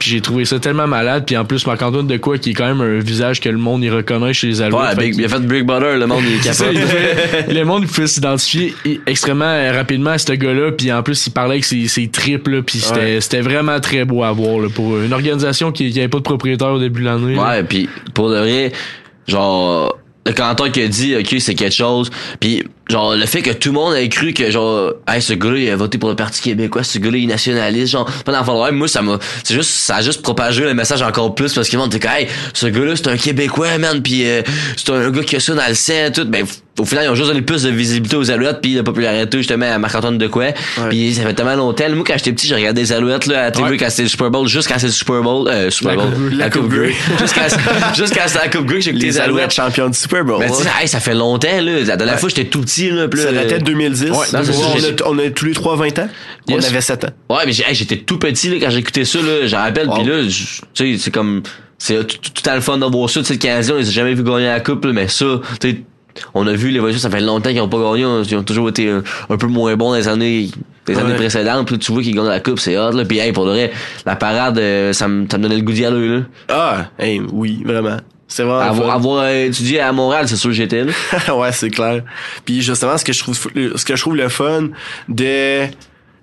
Puis 0.03 0.11
j'ai 0.11 0.21
trouvé 0.21 0.45
ça 0.45 0.59
tellement 0.59 0.89
malade. 0.89 1.23
Puis 1.25 1.37
en 1.37 1.45
plus, 1.45 1.65
Marc-Antoine 1.65 2.09
de 2.09 2.17
quoi, 2.17 2.37
qui 2.39 2.51
est 2.51 2.55
quand 2.55 2.67
même 2.67 2.81
un 2.81 2.99
visage 2.99 3.39
que 3.41 3.49
le 3.49 3.57
monde 3.57 3.85
y 3.85 3.89
reconnaît 3.89 4.33
chez 4.33 4.49
les 4.49 4.61
Alouettes. 4.61 4.83
Ouais, 4.83 4.95
Fait 4.97 5.11
Big- 5.11 5.15
il 5.17 5.25
a 5.25 5.29
fait 5.29 5.39
Big 5.47 5.63
Brother, 5.63 5.97
le 5.97 6.07
monde 6.09 6.25
il 6.29 6.35
est 6.35 6.43
capable. 6.43 6.77
le 7.55 7.63
monde 7.65 7.87
pouvait 7.87 8.09
s'identifier 8.09 8.75
extrêmement 9.07 9.71
rapidement 9.73 10.11
à 10.11 10.19
ce 10.19 10.33
gars-là 10.33 10.73
puis 10.73 10.91
en 10.93 11.05
plus 11.05 11.25
il 11.29 11.31
parlait 11.31 11.53
avec 11.53 11.65
ses, 11.65 11.87
ses 11.87 12.09
tripes 12.09 12.49
là 12.49 12.63
puis 12.63 12.79
c'était 12.81 12.99
Ouais. 13.01 13.21
c'était 13.21 13.43
vraiment 13.43 13.79
très 13.79 14.05
beau 14.05 14.25
à 14.25 14.33
voir 14.33 14.59
là, 14.59 14.69
pour 14.75 14.99
une 14.99 15.13
organisation 15.13 15.71
qui, 15.71 15.91
qui 15.93 15.99
avait 16.01 16.09
pas 16.09 16.19
de 16.19 16.23
propriétaire 16.25 16.73
au 16.73 16.81
début 16.81 17.03
de 17.03 17.07
l'année. 17.07 17.39
Ouais, 17.39 17.63
puis 17.63 17.89
pour 18.13 18.29
de 18.31 18.39
vrai, 18.39 18.73
genre 19.29 19.99
le 20.27 20.33
canton 20.33 20.71
qui 20.71 20.83
a 20.83 20.89
dit 20.89 21.17
OK, 21.17 21.35
c'est 21.41 21.55
quelque 21.55 21.75
chose, 21.75 22.11
puis 22.39 22.65
genre 22.89 23.15
le 23.17 23.27
fait 23.27 23.43
que 23.43 23.51
tout 23.51 23.71
le 23.71 23.75
monde 23.75 23.95
ait 23.95 24.09
cru 24.09 24.33
que 24.33 24.51
genre 24.51 24.93
hey, 25.09 25.21
ce 25.21 25.33
gars-là 25.33 25.59
il 25.59 25.71
a 25.71 25.77
voté 25.77 25.99
pour 25.99 26.11
le 26.11 26.17
Parti 26.17 26.41
québécois, 26.43 26.85
ce 26.85 26.99
gars-là 26.99 27.17
il 27.17 27.25
est 27.25 27.27
nationaliste, 27.27 27.93
genre 27.93 28.09
fond, 28.45 28.63
ouais, 28.63 28.73
moi 28.73 28.89
ça 28.89 29.03
m'a 29.03 29.19
c'est 29.43 29.55
juste 29.55 29.71
ça 29.71 29.97
a 29.97 30.03
juste 30.03 30.23
propagé 30.23 30.63
le 30.65 30.75
message 30.75 31.03
encore 31.03 31.35
plus 31.35 31.53
parce 31.53 31.69
que 31.69 31.77
le 31.77 31.83
monde 31.83 31.91
dit 31.91 32.01
hey, 32.07 32.29
ce 32.55 32.67
gars-là 32.67 32.95
c'est 32.97 33.09
un 33.09 33.17
québécois 33.17 33.79
man, 33.79 34.03
puis 34.03 34.25
euh, 34.27 34.43
c'est 34.77 34.91
un 34.91 35.11
gars 35.11 35.25
qui 35.25 35.37
a 35.37 35.41
ça 35.41 35.55
dans 35.55 35.69
le 35.69 35.75
sang 35.75 36.11
tout, 36.15 36.25
ben 36.25 36.47
au 36.79 36.85
final 36.87 37.05
ils 37.05 37.09
ont 37.11 37.15
juste 37.15 37.29
donné 37.29 37.43
plus 37.43 37.63
de 37.65 37.71
visibilité 37.71 38.17
aux 38.17 38.31
Alouettes 38.31 38.61
puis 38.63 38.75
de 38.75 38.81
popularité 38.81 39.37
justement 39.39 39.71
à 39.71 39.79
Marc-Antoine 39.79 40.17
de 40.19 40.27
quoi. 40.27 40.47
Puis 40.89 41.15
ça 41.15 41.23
fait 41.23 41.35
tellement 41.35 41.55
longtemps, 41.55 41.85
moi 41.91 42.05
quand 42.07 42.15
j'étais 42.17 42.33
petit, 42.33 42.47
j'ai 42.47 42.55
regardé 42.55 42.81
les 42.81 42.93
Alouettes 42.93 43.27
là 43.27 43.41
à 43.41 43.43
la 43.45 43.51
TV 43.51 43.71
Ouais. 43.71 43.77
quand 43.77 43.91
c'était 43.91 44.03
le 44.05 44.09
Super 44.09 44.31
Bowl, 44.31 44.49
juste 44.49 44.69
quand 44.69 44.79
c'est 44.79 44.87
le 44.87 44.93
Super 44.93 45.23
Bowl, 45.23 45.49
euh, 45.49 45.69
Super 45.71 45.97
La 45.97 46.03
Bowl, 46.03 46.13
Coupe 46.13 46.23
Grey. 46.29 46.37
la 46.39 46.51
Coupe 46.51 46.69
Grey. 46.69 46.95
Jusqu'à 47.21 47.49
jusqu'à 47.95 48.25
la 48.43 48.49
Coupe 48.49 48.67
Grey, 48.67 48.81
j'ai 48.81 48.91
écouté 48.91 49.07
Les 49.07 49.19
Alouettes 49.19 49.53
champions 49.53 49.89
du 49.89 49.99
Super 49.99 50.25
Bowl. 50.25 50.39
Mais 50.41 50.49
tu 50.49 50.55
sais, 50.55 50.69
hey, 50.81 50.89
ça 50.89 51.01
fait 51.01 51.15
longtemps, 51.15 51.49
là. 51.61 51.81
La 51.85 51.97
dernière 51.97 52.15
Ouais. 52.15 52.21
fois, 52.21 52.29
j'étais 52.29 52.45
tout 52.47 52.61
petit, 52.63 52.91
là. 52.91 53.07
là, 53.07 53.09
ça 53.17 53.33
datait 53.33 53.59
de 53.59 53.65
2010. 53.65 54.11
Ouais, 54.11 54.17
non, 54.33 54.41
on, 54.41 54.79
a, 54.79 55.11
on 55.11 55.19
a 55.19 55.31
tous 55.31 55.45
les 55.45 55.53
trois 55.53 55.77
20 55.77 55.99
ans. 55.99 56.09
On 56.49 56.55
Yes. 56.55 56.67
avait 56.69 56.81
7 56.81 57.05
ans. 57.05 57.09
Ouais, 57.31 57.43
mais 57.47 57.53
hey, 57.53 57.75
j'étais 57.75 57.97
tout 57.99 58.19
petit, 58.19 58.49
là, 58.49 58.57
quand 58.61 58.71
j'écoutais 58.71 59.05
ça, 59.05 59.19
là. 59.19 59.47
Je 59.47 59.55
rappelle, 59.57 59.89
Wow. 59.89 59.95
puis 59.99 60.05
là, 60.07 60.17
tu 60.27 60.33
sais, 60.75 60.97
c'est 60.99 61.11
comme, 61.11 61.43
c'est 61.79 61.97
tout, 62.07 62.17
tout, 62.23 62.31
tout 62.43 62.51
à 62.51 62.55
le 62.55 62.61
fun 62.61 62.79
de 62.79 62.87
voir 62.87 63.11
ça. 63.11 63.21
Tu 63.21 63.27
sais, 63.27 63.33
le 63.35 63.39
Canadien, 63.39 63.75
on 63.75 63.79
les 63.79 63.89
a 63.89 63.91
jamais 63.93 64.15
vu 64.15 64.23
gagner 64.23 64.47
la 64.47 64.61
coupe, 64.61 64.85
là, 64.85 64.93
mais 64.93 65.09
ça, 65.09 65.27
tu 65.61 65.71
sais, 65.71 65.81
on 66.35 66.47
a 66.47 66.53
vu 66.53 66.71
l'évolution, 66.71 67.01
ça 67.01 67.11
fait 67.11 67.21
longtemps 67.21 67.51
qu'ils 67.51 67.61
ont 67.61 67.69
pas 67.69 67.79
gagné. 67.79 68.03
Ils 68.03 68.37
ont 68.37 68.43
toujours 68.43 68.69
été 68.69 68.91
un, 68.91 69.03
un 69.31 69.37
peu 69.37 69.47
moins 69.47 69.75
bons 69.77 69.91
dans 69.91 69.97
les 69.97 70.09
années, 70.09 70.51
les 70.89 70.99
années 70.99 71.15
précédentes. 71.15 71.67
Puis 71.67 71.79
tu 71.79 71.93
vois 71.93 72.03
qu'ils 72.03 72.15
gagnent 72.15 72.27
la 72.27 72.41
coupe, 72.41 72.59
c'est 72.59 72.77
hot, 72.79 72.93
là. 72.93 73.05
Puis 73.05 73.19
hey, 73.19 73.33
pour 73.33 73.45
le 73.45 73.53
vrai, 73.53 73.73
la 74.07 74.17
parade, 74.17 74.59
euh, 74.59 74.93
ça 74.93 75.09
me 75.09 75.27
ça 75.31 75.39
me 75.39 75.43
donnait 75.43 75.57
le 75.57 75.63
goût 75.63 75.73
d'y 75.73 75.85
aller, 75.85 76.09
là. 76.09 76.21
Ah, 76.49 76.87
hey, 76.99 77.21
oui, 77.33 77.63
vraiment. 77.65 77.97
C'est 78.29 78.45
vraiment 78.45 78.61
Avoir, 78.61 78.91
avoir 78.91 79.25
euh, 79.25 79.47
étudié 79.47 79.81
à 79.81 79.93
Montréal, 79.93 80.27
c'est 80.27 80.37
sûr 80.37 80.51
que 80.51 80.57
j'étais, 80.57 80.85
là. 80.85 80.93
ouais, 81.37 81.53
c'est 81.53 81.71
clair. 81.71 82.03
Puis 82.45 82.63
justement, 82.63 82.97
ce 82.97 83.05
que 83.05 83.13
je 83.13 83.19
trouve 83.19 83.37
ce 83.37 83.85
que 83.85 83.97
je 83.97 84.01
trouve 84.01 84.17
le 84.17 84.29
fun 84.29 84.69
de 85.09 85.67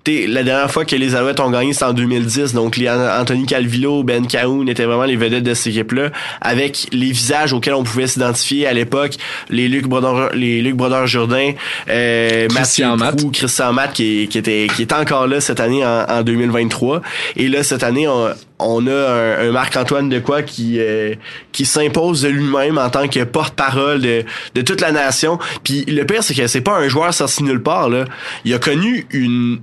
la 0.07 0.43
dernière 0.43 0.71
fois 0.71 0.85
que 0.85 0.95
les 0.95 1.15
Alouettes 1.15 1.39
ont 1.39 1.49
gagné, 1.49 1.73
c'était 1.73 1.85
en 1.85 1.93
2010. 1.93 2.53
Donc, 2.53 2.77
les 2.77 2.89
Anthony 2.89 3.45
Calvillo, 3.45 4.03
Ben 4.03 4.25
Cahoon 4.25 4.65
étaient 4.67 4.85
vraiment 4.85 5.03
les 5.03 5.15
vedettes 5.15 5.43
de 5.43 5.53
cette 5.53 5.67
équipe-là, 5.67 6.09
avec 6.41 6.87
les 6.91 7.11
visages 7.11 7.53
auxquels 7.53 7.73
on 7.73 7.83
pouvait 7.83 8.07
s'identifier 8.07 8.67
à 8.67 8.73
l'époque. 8.73 9.13
Les 9.49 9.67
Luc 9.67 9.87
Brodeur, 9.87 10.31
les 10.33 10.61
Luc 10.61 10.75
Brodeur 10.75 11.07
Jourdain, 11.07 11.51
euh, 11.89 12.47
Christian 12.47 12.97
Matt, 12.97 13.31
Christian 13.31 13.73
Matt 13.73 13.93
qui, 13.93 14.27
qui 14.29 14.37
était 14.37 14.67
qui 14.75 14.83
était 14.83 14.95
encore 14.95 15.27
là 15.27 15.41
cette 15.41 15.59
année 15.59 15.85
en, 15.85 16.21
2023. 16.23 17.01
Et 17.35 17.47
là, 17.47 17.63
cette 17.63 17.83
année, 17.83 18.07
on, 18.07 18.87
a 18.87 19.41
un, 19.41 19.51
Marc-Antoine 19.51 20.09
de 20.09 20.19
quoi 20.19 20.41
qui 20.41 20.79
euh, 20.79 21.15
qui 21.51 21.65
s'impose 21.65 22.21
de 22.21 22.29
lui-même 22.29 22.77
en 22.77 22.89
tant 22.89 23.07
que 23.07 23.23
porte-parole 23.23 24.01
de, 24.01 24.23
de 24.55 24.61
toute 24.61 24.81
la 24.81 24.91
nation. 24.91 25.39
Puis 25.63 25.85
le 25.85 26.05
pire, 26.05 26.23
c'est 26.23 26.33
que 26.33 26.47
c'est 26.47 26.61
pas 26.61 26.77
un 26.77 26.87
joueur 26.87 27.13
sorti 27.13 27.43
nulle 27.43 27.61
part. 27.61 27.89
Là. 27.89 28.05
Il 28.45 28.53
a 28.53 28.59
connu 28.59 29.05
une 29.11 29.59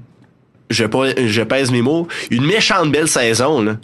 je, 0.71 0.85
je 1.27 1.43
pèse 1.43 1.71
mes 1.71 1.83
mots, 1.83 2.09
une 2.31 2.45
méchante 2.45 2.91
belle 2.91 3.09
saison. 3.09 3.63
Là. 3.63 3.77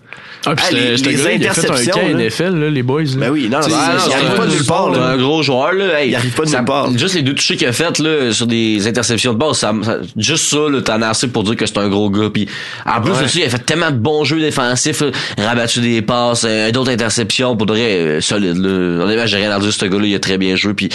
Ah, 0.45 0.55
ah, 0.57 0.71
les, 0.73 0.97
les 0.97 1.27
interceptions. 1.27 1.95
un 1.97 2.15
NFL, 2.15 2.59
là, 2.59 2.71
les 2.71 2.83
boys. 2.83 3.03
Là. 3.03 3.11
Ben 3.17 3.31
oui, 3.31 3.49
non, 3.49 3.61
il 3.67 3.73
arrive 3.73 4.37
pas 4.37 4.47
nulle 4.47 4.65
part. 4.65 4.93
un 4.93 5.17
gros 5.17 5.43
joueur. 5.43 5.73
Là, 5.75 6.05
il 6.05 6.15
arrive 6.15 6.33
pas 6.35 6.45
nulle 6.45 6.65
part. 6.65 6.91
Juste 6.99 7.15
les 7.15 7.23
deux 7.23 7.35
touchés 7.35 7.57
qu'il 7.57 7.69
a 7.69 7.73
fait 7.73 7.99
là, 8.01 8.33
sur 8.33 8.47
des 8.47 8.87
interceptions 8.89 9.33
de 9.33 9.39
base, 9.39 9.59
ça, 9.59 9.73
juste 10.17 10.47
ça, 10.47 10.59
t'en 10.85 11.03
as 11.03 11.11
assez 11.11 11.29
pour 11.29 11.45
dire 11.45 11.57
que 11.57 11.67
c'est 11.67 11.79
un 11.79 11.89
gros 11.89 12.11
gars. 12.11 12.31
Puis, 12.33 12.49
en 12.85 13.01
plus, 13.01 13.13
aussi, 13.25 13.41
il 13.41 13.45
a 13.45 13.51
fait 13.51 13.65
tellement 13.65 13.91
de 13.91 13.97
bons 13.97 14.25
jeux 14.25 14.41
défensifs, 14.41 15.03
rabattu 15.39 15.81
des 15.81 16.03
passes, 16.03 16.45
euh, 16.49 16.71
d'autres 16.73 16.91
interceptions, 16.91 17.57
pour 17.57 17.67
de 17.67 17.73
vrai, 17.75 17.93
euh, 17.93 18.21
solide. 18.21 18.57
Là. 18.59 19.27
J'ai 19.27 19.37
rien 19.37 19.53
à 19.53 19.61
dire, 19.61 19.73
ce 19.73 19.85
gars-là, 19.85 20.07
il 20.07 20.15
a 20.15 20.19
très 20.19 20.39
bien 20.39 20.57
joué. 20.57 20.75
Puis, 20.75 20.89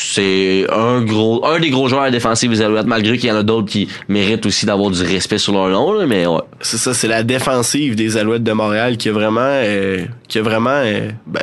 c'est 0.00 0.64
un 0.70 1.02
gros 1.02 1.44
un 1.44 1.58
des 1.58 1.70
gros 1.70 1.88
joueurs 1.88 2.10
défensifs 2.10 2.50
des 2.50 2.62
Alouettes 2.62 2.86
malgré 2.86 3.18
qu'il 3.18 3.28
y 3.28 3.32
en 3.32 3.36
a 3.36 3.42
d'autres 3.42 3.68
qui 3.68 3.88
méritent 4.08 4.46
aussi 4.46 4.64
d'avoir 4.64 4.90
du 4.90 5.02
respect 5.02 5.38
sur 5.38 5.52
leur 5.52 5.68
nom 5.68 6.06
mais 6.06 6.24
ouais. 6.24 6.40
c'est 6.60 6.78
ça 6.78 6.94
c'est 6.94 7.08
la 7.08 7.24
défensive 7.24 7.96
des 7.96 8.16
Alouettes 8.16 8.44
de 8.44 8.52
Montréal 8.52 8.96
qui 8.96 9.08
a 9.08 9.12
vraiment 9.12 9.40
euh, 9.42 10.04
qui 10.28 10.38
a 10.38 10.42
vraiment 10.42 10.70
euh, 10.70 11.10
ben 11.26 11.42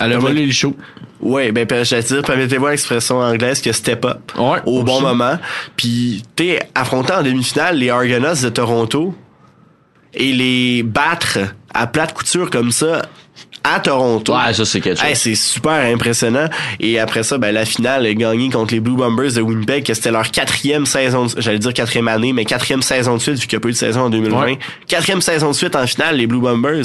elle 0.00 0.12
a 0.12 0.18
volé 0.18 0.44
le 0.44 0.52
show. 0.52 0.74
Ouais, 1.20 1.52
ben 1.52 1.66
j'allais 1.84 2.02
dire, 2.02 2.22
permettez-moi 2.22 2.72
l'expression 2.72 3.20
anglaise 3.20 3.62
que 3.62 3.72
step 3.72 4.04
up 4.04 4.32
ouais, 4.36 4.58
au 4.66 4.82
bon 4.82 5.00
moment. 5.00 5.38
Puis 5.76 6.22
t'es 6.34 6.58
affronté 6.74 7.12
en 7.12 7.22
demi-finale 7.22 7.78
les 7.78 7.90
Argonauts 7.90 8.42
de 8.42 8.48
Toronto 8.48 9.14
et 10.12 10.32
les 10.32 10.82
battre 10.82 11.38
à 11.72 11.86
plate 11.86 12.12
couture 12.12 12.50
comme 12.50 12.72
ça 12.72 13.02
à 13.64 13.80
Toronto. 13.80 14.34
Ouais, 14.34 14.52
ça 14.52 14.64
c'est 14.64 14.80
quelque 14.80 15.00
chose. 15.00 15.14
c'est 15.14 15.34
super 15.34 15.72
impressionnant. 15.72 16.48
Et 16.78 16.98
après 16.98 17.22
ça, 17.22 17.38
ben 17.38 17.52
la 17.52 17.64
finale 17.64 18.06
est 18.06 18.14
gagnée 18.14 18.50
contre 18.50 18.74
les 18.74 18.80
Blue 18.80 18.94
Bombers 18.94 19.32
de 19.32 19.40
Winnipeg, 19.40 19.84
que 19.84 19.94
c'était 19.94 20.10
leur 20.10 20.30
quatrième 20.30 20.86
saison, 20.86 21.26
j'allais 21.38 21.58
dire 21.58 21.72
quatrième 21.72 22.08
année, 22.08 22.32
mais 22.32 22.44
quatrième 22.44 22.82
saison 22.82 23.16
de 23.16 23.20
suite 23.20 23.38
vu 23.40 23.46
qu'il 23.46 23.56
n'y 23.56 23.60
a 23.60 23.62
pas 23.62 23.68
eu 23.68 23.72
de 23.72 23.76
saison 23.76 24.02
en 24.02 24.10
2020. 24.10 24.54
Quatrième 24.86 25.22
saison 25.22 25.48
de 25.48 25.54
suite 25.54 25.74
en 25.74 25.86
finale, 25.86 26.16
les 26.16 26.26
Blue 26.26 26.40
Bombers. 26.40 26.84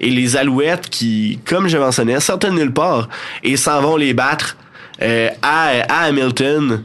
Et 0.00 0.10
les 0.10 0.36
Alouettes 0.36 0.90
qui, 0.90 1.38
comme 1.44 1.68
je 1.68 1.78
mentionnais, 1.78 2.18
sortent 2.18 2.46
de 2.46 2.50
nulle 2.50 2.72
part 2.72 3.08
et 3.44 3.56
s'en 3.56 3.80
vont 3.80 3.96
les 3.96 4.12
battre 4.12 4.56
euh, 5.00 5.28
à, 5.40 5.70
à 5.88 6.06
Hamilton. 6.06 6.82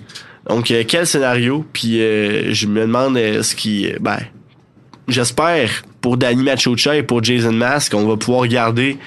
Donc 0.47 0.70
euh, 0.70 0.84
quel 0.88 1.07
scénario 1.07 1.66
Puis 1.74 2.01
euh, 2.01 2.53
je 2.53 2.68
me 2.68 2.82
demande 2.82 3.18
ce 3.18 3.55
qui, 3.55 3.91
ben, 3.99 4.18
j'espère 5.12 5.84
pour 6.01 6.18
Danny 6.18 6.43
Machocha 6.43 6.95
et 6.95 7.03
pour 7.03 7.24
Jason 7.24 7.51
Mask, 7.51 7.93
on 7.93 8.07
va 8.07 8.18
pouvoir 8.18 8.47
garder 8.47 8.97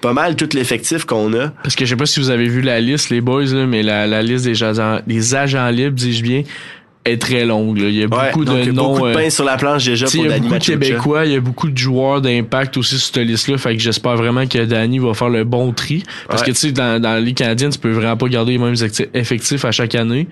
pas 0.00 0.12
mal 0.12 0.36
tout 0.36 0.48
l'effectif 0.54 1.04
qu'on 1.04 1.32
a. 1.34 1.48
Parce 1.62 1.74
que 1.74 1.84
je 1.84 1.90
sais 1.90 1.96
pas 1.96 2.06
si 2.06 2.20
vous 2.20 2.30
avez 2.30 2.48
vu 2.48 2.60
la 2.60 2.80
liste, 2.80 3.10
les 3.10 3.20
boys, 3.20 3.44
là, 3.46 3.66
mais 3.66 3.82
la, 3.82 4.06
la 4.06 4.22
liste 4.22 4.44
des 4.44 4.62
agents, 4.62 5.00
des 5.06 5.34
agents 5.34 5.68
libres, 5.70 5.96
dis-je 5.96 6.22
bien, 6.22 6.42
est 7.04 7.20
très 7.20 7.44
longue. 7.44 7.78
Là. 7.78 7.88
Il 7.88 7.94
y 7.94 8.02
a 8.02 8.06
beaucoup 8.06 8.44
de 8.44 8.52
il 8.52 8.66
y 8.66 8.68
a 8.68 8.72
beaucoup 8.72 9.08
de 9.08 9.14
pain 9.14 9.26
euh, 9.26 9.30
sur 9.30 9.44
la 9.44 9.56
planche 9.56 9.84
déjà 9.84 10.06
pour 10.06 10.24
Danny 10.24 10.26
Il 10.26 10.30
y 10.30 10.34
a 10.34 10.38
beaucoup 10.38 10.58
de 10.58 10.64
Québécois, 10.64 11.26
il 11.26 11.32
y 11.32 11.36
a 11.36 11.40
beaucoup 11.40 11.68
de 11.70 11.78
joueurs 11.78 12.20
d'impact 12.20 12.76
aussi 12.76 12.98
sur 12.98 13.14
cette 13.14 13.26
liste-là. 13.26 13.58
Fait 13.58 13.76
que 13.76 13.82
j'espère 13.82 14.16
vraiment 14.16 14.46
que 14.46 14.64
Danny 14.64 14.98
va 14.98 15.14
faire 15.14 15.30
le 15.30 15.44
bon 15.44 15.72
tri. 15.72 16.02
Parce 16.28 16.42
que 16.42 16.50
tu 16.50 16.56
sais, 16.56 16.72
dans, 16.72 17.00
dans 17.00 17.14
la 17.14 17.20
Ligue 17.20 17.36
canadienne, 17.36 17.70
tu 17.70 17.78
peux 17.78 17.90
vraiment 17.90 18.16
pas 18.16 18.28
garder 18.28 18.52
les 18.52 18.58
mêmes 18.58 18.76
effectifs 19.14 19.64
à 19.64 19.70
chaque 19.72 19.94
année. 19.94 20.28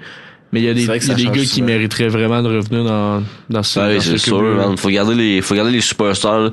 Mais 0.52 0.60
il 0.60 0.64
y 0.64 0.68
a 0.68 0.74
des, 0.74 0.84
y 0.84 1.10
a 1.10 1.14
des 1.14 1.24
gars 1.26 1.44
qui 1.44 1.62
mériteraient 1.62 2.08
vraiment 2.08 2.42
de 2.42 2.56
revenir 2.56 2.84
dans, 2.84 3.22
dans 3.50 3.62
ce 3.62 3.80
ah 3.80 3.88
oui, 3.88 4.00
c'est 4.00 4.18
sûr, 4.18 4.40
man. 4.40 4.76
Faut 4.76 4.88
garder 4.88 5.14
les, 5.14 5.40
faut 5.42 5.54
garder 5.54 5.72
les 5.72 5.80
superstars. 5.80 6.52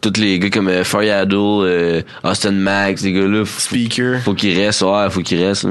Tous 0.00 0.12
les 0.18 0.38
gars 0.38 0.48
comme 0.48 0.68
euh, 0.68 0.82
euh, 0.94 2.02
Austin 2.24 2.52
Max, 2.52 3.02
les 3.02 3.12
gars-là. 3.12 3.44
Speaker. 3.44 4.20
Faut 4.22 4.32
qu'ils 4.34 4.58
restent, 4.58 4.82
ouais, 4.82 5.10
faut 5.10 5.20
qu'ils 5.20 5.44
restent. 5.44 5.66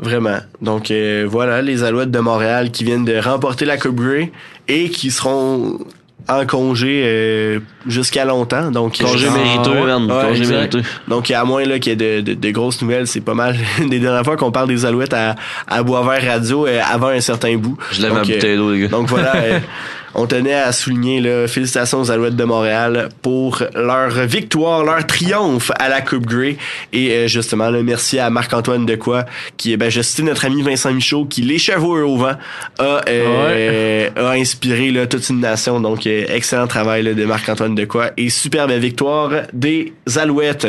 Vraiment. 0.00 0.38
Donc 0.62 0.90
euh, 0.90 1.26
voilà, 1.28 1.60
les 1.60 1.82
Alouettes 1.82 2.10
de 2.10 2.18
Montréal 2.20 2.70
qui 2.70 2.84
viennent 2.84 3.04
de 3.04 3.16
remporter 3.18 3.64
la 3.64 3.76
Coupe 3.76 3.96
Grey 3.96 4.32
et 4.68 4.90
qui 4.90 5.10
seront 5.10 5.78
en 6.26 6.44
congé 6.46 7.02
euh, 7.04 7.60
jusqu'à 7.86 8.24
longtemps. 8.24 8.70
Donc 8.70 8.98
congé 8.98 9.30
mérité, 9.30 9.70
congé 10.08 10.46
mérité. 10.46 10.80
Donc 11.06 11.30
à 11.30 11.44
moins 11.44 11.64
là 11.64 11.78
qu'il 11.78 11.92
y 12.00 12.04
ait 12.04 12.22
de, 12.22 12.34
de, 12.34 12.50
grosses 12.50 12.82
nouvelles, 12.82 13.06
c'est 13.06 13.20
pas 13.20 13.34
mal 13.34 13.56
des 13.88 13.98
dernières 13.98 14.24
fois 14.24 14.36
qu'on 14.36 14.50
parle 14.50 14.68
des 14.68 14.84
Alouettes 14.84 15.14
à, 15.14 15.36
à 15.66 15.82
Boisvert 15.82 16.22
Radio 16.22 16.66
euh, 16.66 16.80
avant 16.84 17.08
un 17.08 17.20
certain 17.20 17.56
bout. 17.56 17.78
Je 17.92 18.02
lève 18.02 18.12
ma 18.12 18.20
bouteille 18.20 18.56
d'eau, 18.56 18.72
les 18.72 18.80
gars. 18.80 18.88
Donc 18.88 19.08
voilà. 19.08 19.32
on 20.14 20.26
tenait 20.26 20.54
à 20.54 20.72
souligner 20.72 21.20
là, 21.20 21.46
félicitations 21.48 22.00
aux 22.00 22.10
Alouettes 22.10 22.36
de 22.36 22.44
Montréal 22.44 23.08
pour 23.22 23.62
leur 23.74 24.10
victoire, 24.26 24.84
leur 24.84 25.06
triomphe 25.06 25.70
à 25.78 25.88
la 25.88 26.00
Coupe 26.00 26.26
Grey. 26.26 26.56
Et 26.92 27.10
euh, 27.10 27.26
justement, 27.26 27.70
là, 27.70 27.82
merci 27.82 28.18
à 28.18 28.30
Marc-Antoine 28.30 28.86
Decoy, 28.86 29.22
qui, 29.56 29.76
ben, 29.76 29.90
je 29.90 30.00
citais 30.00 30.22
notre 30.22 30.44
ami 30.44 30.62
Vincent 30.62 30.92
Michaud, 30.92 31.26
qui, 31.26 31.42
les 31.42 31.58
chevaux 31.58 31.98
au 31.98 32.16
vent, 32.16 32.34
a, 32.78 33.00
euh, 33.08 34.10
a 34.16 34.30
inspiré 34.30 34.90
là, 34.90 35.06
toute 35.06 35.28
une 35.28 35.40
nation. 35.40 35.80
Donc, 35.80 36.06
euh, 36.06 36.24
excellent 36.28 36.66
travail 36.66 37.02
là, 37.02 37.14
de 37.14 37.24
Marc-Antoine 37.24 37.74
Decoy 37.74 38.10
et 38.16 38.30
superbe 38.30 38.72
victoire 38.72 39.30
des 39.52 39.92
Alouettes. 40.16 40.68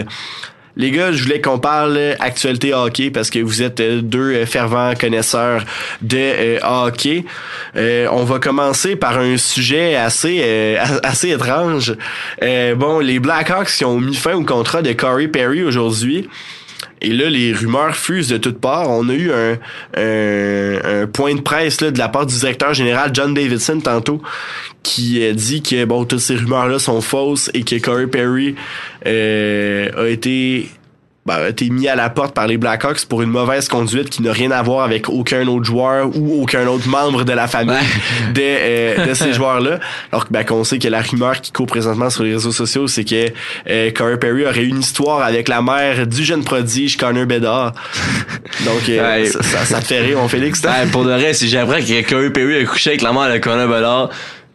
Les 0.75 0.91
gars, 0.91 1.11
je 1.11 1.23
voulais 1.23 1.41
qu'on 1.41 1.59
parle 1.59 1.99
actualité 2.19 2.73
hockey 2.73 3.09
parce 3.09 3.29
que 3.29 3.39
vous 3.39 3.61
êtes 3.61 3.79
euh, 3.79 4.01
deux 4.01 4.33
euh, 4.33 4.45
fervents 4.45 4.93
connaisseurs 4.93 5.65
de 6.01 6.17
euh, 6.17 6.59
hockey. 6.63 7.25
on 7.75 8.23
va 8.23 8.39
commencer 8.39 8.95
par 8.95 9.17
un 9.17 9.37
sujet 9.37 9.95
assez 9.95 10.77
assez 11.03 11.31
étrange. 11.31 11.95
bon, 12.77 12.99
les 12.99 13.19
Blackhawks 13.19 13.69
qui 13.69 13.85
ont 13.85 13.99
mis 13.99 14.15
fin 14.15 14.35
au 14.35 14.43
contrat 14.43 14.81
de 14.81 14.93
Corey 14.93 15.27
Perry 15.27 15.63
aujourd'hui. 15.63 16.29
Et 17.01 17.13
là, 17.13 17.29
les 17.29 17.53
rumeurs 17.53 17.95
fusent 17.95 18.27
de 18.27 18.37
toutes 18.37 18.59
parts. 18.59 18.89
On 18.89 19.07
a 19.09 19.13
eu 19.13 19.31
un, 19.31 21.07
point 21.07 21.35
de 21.35 21.41
presse 21.41 21.77
de 21.77 21.97
la 21.97 22.09
part 22.09 22.25
du 22.25 22.35
directeur 22.37 22.73
général 22.73 23.11
John 23.13 23.33
Davidson 23.33 23.79
tantôt 23.79 24.21
qui 24.83 25.33
dit 25.33 25.61
que 25.61 25.85
bon 25.85 26.05
toutes 26.05 26.19
ces 26.19 26.35
rumeurs-là 26.35 26.79
sont 26.79 27.01
fausses 27.01 27.49
et 27.53 27.63
que 27.63 27.79
Corey 27.79 28.07
Perry 28.07 28.55
euh, 29.05 29.89
a 30.05 30.07
été 30.07 30.69
ben, 31.25 31.35
a 31.35 31.49
été 31.49 31.69
mis 31.69 31.87
à 31.87 31.95
la 31.95 32.09
porte 32.09 32.33
par 32.33 32.47
les 32.47 32.57
Blackhawks 32.57 33.05
pour 33.05 33.21
une 33.21 33.29
mauvaise 33.29 33.67
conduite 33.67 34.09
qui 34.09 34.23
n'a 34.23 34.31
rien 34.31 34.49
à 34.51 34.63
voir 34.63 34.83
avec 34.83 35.09
aucun 35.09 35.45
autre 35.47 35.65
joueur 35.65 36.09
ou 36.15 36.41
aucun 36.41 36.65
autre 36.65 36.87
membre 36.87 37.23
de 37.23 37.33
la 37.33 37.47
famille 37.47 37.75
de, 38.33 38.41
euh, 38.41 39.05
de 39.05 39.13
ces 39.13 39.33
joueurs-là. 39.35 39.79
Alors 40.11 40.25
ben, 40.31 40.43
qu'on 40.43 40.63
sait 40.63 40.79
que 40.79 40.87
la 40.87 41.01
rumeur 41.01 41.39
qui 41.39 41.51
court 41.51 41.67
présentement 41.67 42.09
sur 42.09 42.23
les 42.23 42.33
réseaux 42.33 42.51
sociaux, 42.51 42.87
c'est 42.87 43.03
que 43.03 43.27
euh, 43.69 43.91
Corey 43.91 44.17
Perry 44.17 44.45
aurait 44.45 44.63
une 44.63 44.79
histoire 44.79 45.21
avec 45.21 45.49
la 45.49 45.61
mère 45.61 46.07
du 46.07 46.23
jeune 46.23 46.43
prodige 46.43 46.97
Connor 46.97 47.25
Bedard. 47.25 47.73
Donc 48.65 48.89
euh, 48.89 49.25
ça, 49.25 49.65
ça, 49.65 49.81
te 49.81 49.85
fait 49.85 49.99
rire, 49.99 50.17
mon 50.17 50.29
Félix. 50.29 50.63
pour 50.91 51.03
de 51.03 51.11
vrai, 51.11 51.33
si 51.33 51.47
j'apprends 51.47 51.79
que 51.79 52.09
Corey 52.09 52.31
Perry 52.31 52.61
a 52.61 52.65
couché 52.65 52.91
avec 52.91 53.01
la 53.03 53.11
mère 53.13 53.31
de 53.31 53.37
Connor 53.37 53.67
Bedard, 53.67 54.09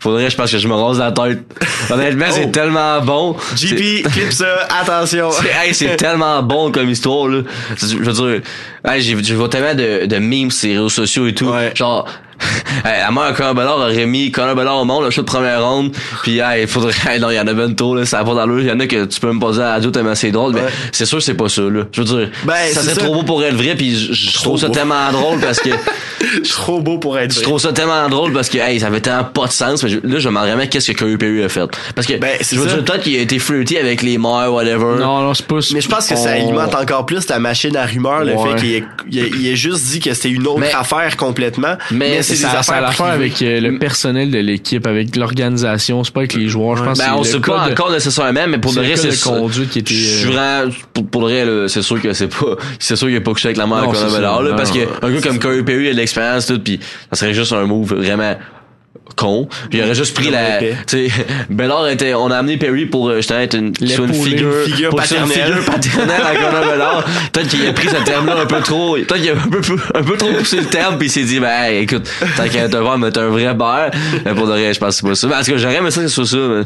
Faudrait, 0.05 0.28
je 0.28 0.36
pense 0.36 0.52
que 0.52 0.59
je 0.59 0.68
me 0.68 0.74
rase 0.74 0.98
la 0.98 1.12
tête. 1.12 1.40
Honnêtement, 1.90 2.26
c'est 2.28 2.44
oh. 2.44 2.50
tellement 2.50 3.00
bon. 3.00 3.34
JP, 3.57 4.02
clip 4.12 4.32
ça, 4.32 4.68
attention. 4.82 5.30
C'est 5.72 5.96
tellement 5.96 6.42
bon 6.42 6.70
comme 6.70 6.90
histoire, 6.90 7.26
là. 7.26 7.40
Je 7.74 7.96
veux 7.96 8.12
dire, 8.12 8.42
hey, 8.86 9.00
j'ai 9.00 9.34
vois 9.34 9.48
tellement 9.48 9.74
de, 9.74 10.05
de 10.05 10.18
memes 10.18 10.50
sur 10.50 10.68
les 10.68 10.74
réseaux 10.74 10.90
sociaux 10.90 11.26
et 11.26 11.32
tout. 11.32 11.50
Genre, 11.74 12.07
à 12.85 13.11
moi, 13.11 13.32
Conor 13.32 13.55
Ballard 13.55 13.78
aurait 13.78 14.07
mis 14.07 14.30
Conor 14.30 14.55
Ballard 14.55 14.78
au 14.78 14.85
monde, 14.85 15.05
le 15.05 15.11
show 15.11 15.22
de 15.22 15.26
première 15.26 15.64
ronde. 15.64 15.93
Puis, 16.22 16.41
il 16.61 16.66
faudrait, 16.66 16.93
hey, 17.09 17.20
non, 17.20 17.30
il 17.30 17.37
y 17.37 17.41
en 17.41 17.47
a 17.47 17.53
20 17.53 17.80
là, 17.95 18.07
ça 18.07 18.18
va 18.18 18.24
pas 18.24 18.35
dans 18.35 18.47
l'eau. 18.47 18.59
Il 18.59 18.66
y 18.66 18.72
en 18.72 18.80
a 18.80 18.87
que 18.87 19.05
tu 19.05 19.20
peux 19.20 19.32
me 19.32 19.41
poser 19.41 19.62
à 19.62 19.66
la 19.66 19.72
radio 19.74 19.91
tellement 19.91 20.14
c'est 20.14 20.30
drôle, 20.30 20.55
mais 20.55 20.62
c'est 20.93 21.07
sûr, 21.07 21.22
c'est 21.22 21.35
pas 21.35 21.49
ça, 21.49 21.62
là. 21.62 21.82
Je 21.93 22.03
veux 22.03 22.07
dire, 22.07 22.30
ben, 22.45 22.55
ça 22.72 22.82
serait 22.82 22.95
trop 22.95 23.14
beau 23.14 23.22
pour 23.22 23.45
être 23.45 23.57
vrai, 23.57 23.74
puis 23.74 23.97
je, 23.97 24.32
trouve 24.35 24.59
ça 24.59 24.68
tellement 24.70 25.11
drôle 25.12 25.41
parce 25.41 25.61
que. 25.61 25.70
trop 26.49 26.80
beau 26.80 26.99
pour 26.99 27.18
être 27.18 27.32
vrai. 27.32 27.41
Je 27.41 27.45
trouve 27.45 27.59
ça 27.59 27.72
tellement 27.72 28.09
drôle 28.09 28.32
parce 28.32 28.49
que, 28.49 28.59
hey, 28.59 28.80
ça 28.80 28.87
avait 28.87 29.01
tellement 29.01 29.24
pas 29.24 29.47
de 29.47 29.53
sens. 29.53 29.82
Mais 29.82 29.91
là, 29.91 29.99
je 30.03 30.11
me 30.11 30.35
demande 30.35 30.47
vraiment 30.47 30.66
qu'est-ce 30.66 30.93
que 30.93 31.16
Perry 31.16 31.43
a 31.43 31.49
fait? 31.49 31.68
Parce 31.95 32.07
que, 32.07 32.14
ben, 32.14 32.37
je 32.41 32.59
veux 32.59 32.66
dire, 32.66 32.85
peut-être 32.85 33.03
qu'il 33.03 33.16
a 33.16 33.20
été 33.20 33.39
flirty 33.39 33.78
avec 33.78 34.03
les 34.03 34.18
mères, 34.18 34.53
whatever. 34.53 34.99
Non, 34.99 35.20
non, 35.20 35.35
c'est 35.35 35.47
pas 35.47 35.59
Mais 35.72 35.80
je 35.80 35.89
pense 35.89 36.09
que 36.09 36.16
ça 36.16 36.32
alimente 36.32 36.74
encore 36.74 37.07
plus 37.07 37.26
ta 37.26 37.39
machine 37.39 37.76
à 37.76 37.87
rumeurs, 37.87 38.24
le 38.24 38.37
fait 38.37 38.85
qu'il 39.07 39.18
ait, 39.18 39.53
ait, 39.53 39.57
juste 39.57 39.85
dit 39.87 40.01
que 40.01 40.12
c'était 40.14 40.30
une 40.30 40.47
autre 40.47 40.64
affaire 40.74 41.16
complètement. 41.16 41.76
Mais, 41.91 42.22
c'est 42.35 42.49
des 42.49 42.55
affaires 42.55 43.07
avec 43.07 43.41
euh, 43.43 43.61
le 43.61 43.78
personnel 43.78 44.30
de 44.30 44.39
l'équipe, 44.39 44.87
avec 44.87 45.16
l'organisation, 45.16 46.05
c'est 46.05 46.12
pas 46.12 46.20
avec 46.20 46.35
les 46.35 46.49
joueurs. 46.49 46.76
Je 46.76 46.85
pense 46.85 46.99
ben, 46.99 47.14
on 47.16 47.24
sait 47.24 47.41
pas 47.41 47.68
encore 47.70 47.91
nécessairement, 47.91 48.47
mais 48.49 48.59
pour 48.59 48.72
le 48.72 48.80
reste, 48.82 49.11
c'est 49.11 49.22
conduite 49.22 49.70
qui 49.70 49.78
était. 49.80 49.95
Je 49.95 50.28
euh, 50.28 50.70
pour, 50.93 51.07
pour 51.07 51.20
le 51.22 51.26
reste, 51.26 51.74
c'est 51.74 51.82
sûr 51.82 52.01
que 52.01 52.12
c'est 52.12 52.28
pas, 52.28 52.57
c'est 52.78 52.97
sûr 52.97 53.09
qu'il 53.09 53.16
a 53.16 53.20
pas 53.20 53.32
couché 53.32 53.49
avec 53.49 53.59
la 53.59 53.66
mère 53.66 53.91
là, 53.91 54.55
parce 54.57 54.70
que 54.70 54.80
un 55.03 55.11
gars 55.11 55.20
comme 55.20 55.39
Corey 55.39 55.62
Perry 55.62 55.89
a 55.89 55.93
de 55.93 55.97
l'expérience 55.97 56.47
tout, 56.47 56.59
puis 56.59 56.80
ça 57.11 57.18
serait 57.18 57.35
juste 57.35 57.53
un 57.53 57.64
move 57.64 57.95
vraiment 57.95 58.35
con. 59.16 59.48
Il 59.72 59.82
aurait 59.82 59.94
juste 59.94 60.14
pris 60.14 60.30
la. 60.30 60.59
Tu 60.59 60.74
sais, 60.86 61.09
Bellard 61.50 61.88
était. 61.88 62.14
On 62.14 62.30
a 62.30 62.38
amené 62.38 62.57
Perry 62.57 62.86
pour 62.86 63.09
euh, 63.09 63.16
justement 63.16 63.40
être 63.40 63.57
une, 63.57 63.74
sur 63.86 64.05
une 64.05 64.14
figure, 64.14 64.52
figure 64.64 64.90
pour 64.90 65.00
paternelle. 65.00 65.28
Une 65.28 65.32
figure 65.32 65.64
paternelle 65.64 66.22
à 66.26 66.34
Connor 66.34 66.64
Bellard. 66.70 67.05
Peut-être 67.32 67.48
qu'il 67.48 67.66
a 67.66 67.72
pris 67.72 67.88
ce 67.88 68.05
terme-là 68.05 68.40
un 68.42 68.46
peu 68.46 68.61
trop. 68.61 68.94
Peut-être 68.94 69.16
qu'il 69.16 69.30
a 69.30 69.34
un 69.34 69.48
peu, 69.48 69.61
un 69.94 70.02
peu 70.02 70.16
trop 70.16 70.32
poussé 70.32 70.59
le 70.59 70.66
terme 70.66 70.98
puis 70.98 71.09
il 71.09 71.11
s'est 71.11 71.24
dit 71.24 71.40
ben 71.40 71.50
hey, 71.50 71.82
écoute, 71.82 72.09
tant 72.36 72.48
qu'à 72.48 72.68
te 72.68 72.76
voir 72.76 72.98
mettre 72.98 73.20
un 73.20 73.28
vrai 73.28 73.55
beurre. 73.55 73.90
Mais 74.24 74.34
pour 74.34 74.46
de 74.46 74.52
vrai, 74.52 74.72
je 74.72 74.80
pense 74.80 75.00
que 75.00 75.02
c'est 75.02 75.09
pas 75.09 75.14
ça. 75.14 75.28
Parce 75.28 75.48
que 75.48 75.57
j'aurais 75.59 75.76
aimé 75.76 75.90
ça 75.90 76.00
que 76.02 76.09
ce 76.09 76.14
soit 76.14 76.26
ça, 76.26 76.36
mais 76.36 76.62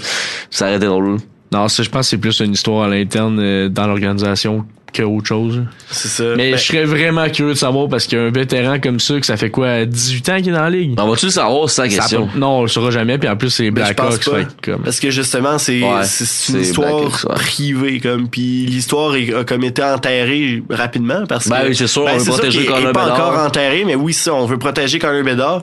ça 0.51 0.67
aurait 0.67 0.77
été 0.77 0.87
drôle. 0.87 1.19
Non, 1.51 1.67
ça, 1.69 1.83
je 1.83 1.89
pense 1.89 2.07
que 2.07 2.11
c'est 2.11 2.19
plus 2.19 2.41
une 2.41 2.53
histoire 2.53 2.85
à 2.85 2.89
l'interne 2.89 3.39
euh, 3.41 3.69
dans 3.69 3.87
l'organisation 3.87 4.67
qu'autre 4.93 5.27
chose. 5.27 5.63
C'est 5.91 6.09
ça. 6.09 6.25
Mais 6.37 6.53
Ben, 6.53 6.59
je 6.59 6.65
serais 6.65 6.85
vraiment 6.85 7.29
curieux 7.29 7.53
de 7.55 7.59
savoir 7.59 7.89
parce 7.89 8.07
qu'il 8.07 8.19
y 8.19 8.21
a 8.21 8.25
un 8.25 8.31
vétéran 8.31 8.79
comme 8.81 9.01
ça 9.01 9.19
que 9.21 9.27
ça 9.27 9.37
fait 9.37 9.51
quoi, 9.51 9.85
18 9.85 10.29
ans 10.29 10.37
qu'il 10.39 10.49
est 10.49 10.53
dans 10.53 10.63
la 10.63 10.71
ligue? 10.71 10.95
On 10.99 11.09
va-tu 11.09 11.27
le 11.27 11.31
savoir, 11.33 11.69
c'est 11.69 11.77
ça 11.77 11.85
la 11.85 11.91
Ça 11.91 11.97
question? 11.99 12.27
peut- 12.29 12.39
non, 12.39 12.59
on 12.59 12.63
le 12.63 12.69
saura 12.69 12.91
jamais. 12.91 13.19
Puis 13.19 13.29
en 13.29 13.37
plus, 13.37 13.51
c'est 13.51 13.71
Ben, 13.71 13.85
Blackhawks. 13.85 14.19
que 14.63 14.71
comme- 14.73 14.83
Parce 14.83 15.01
que 15.01 15.11
justement, 15.11 15.59
c'est 15.59 15.83
Ouais, 15.83 16.03
une 16.51 16.61
histoire 16.61 17.11
privée, 17.37 18.01
comme, 18.01 18.29
puis 18.29 18.67
l'histoire 18.67 19.15
est- 19.17 19.35
a 19.35 19.45
comme 19.45 19.65
été 19.65 19.83
enterrée 19.83 20.63
rapidement 20.71 21.25
parce 21.29 21.49
Ben 21.49 21.63
que. 21.63 21.69
oui, 21.69 21.77
c'est 21.77 21.87
sûr, 21.87 22.05
on 22.05 22.17
veut 22.17 22.25
protéger 22.25 22.65
Connor 22.67 22.91
est 22.91 22.93
pas 22.93 23.05
Bedard. 23.05 23.29
encore 23.31 23.45
enterré, 23.47 23.85
mais 23.87 23.95
oui, 23.95 24.13
ça, 24.13 24.35
on 24.35 24.47
veut 24.47 24.59
protéger 24.59 24.99
Connor 24.99 25.23
Bedard. 25.23 25.63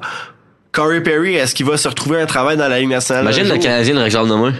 Corey 0.71 1.01
Perry, 1.01 1.35
est-ce 1.35 1.55
qu'il 1.55 1.65
va 1.65 1.77
se 1.77 1.87
retrouver 1.87 2.19
un 2.21 2.25
travail 2.25 2.57
dans 2.57 2.67
la 2.67 2.79
Ligue 2.79 2.89
nationale? 2.89 3.23
Imagine 3.23 3.47
le? 3.47 3.57
Canadien 3.59 3.93
le 3.93 4.01
réclame 4.01 4.27
demain. 4.27 4.53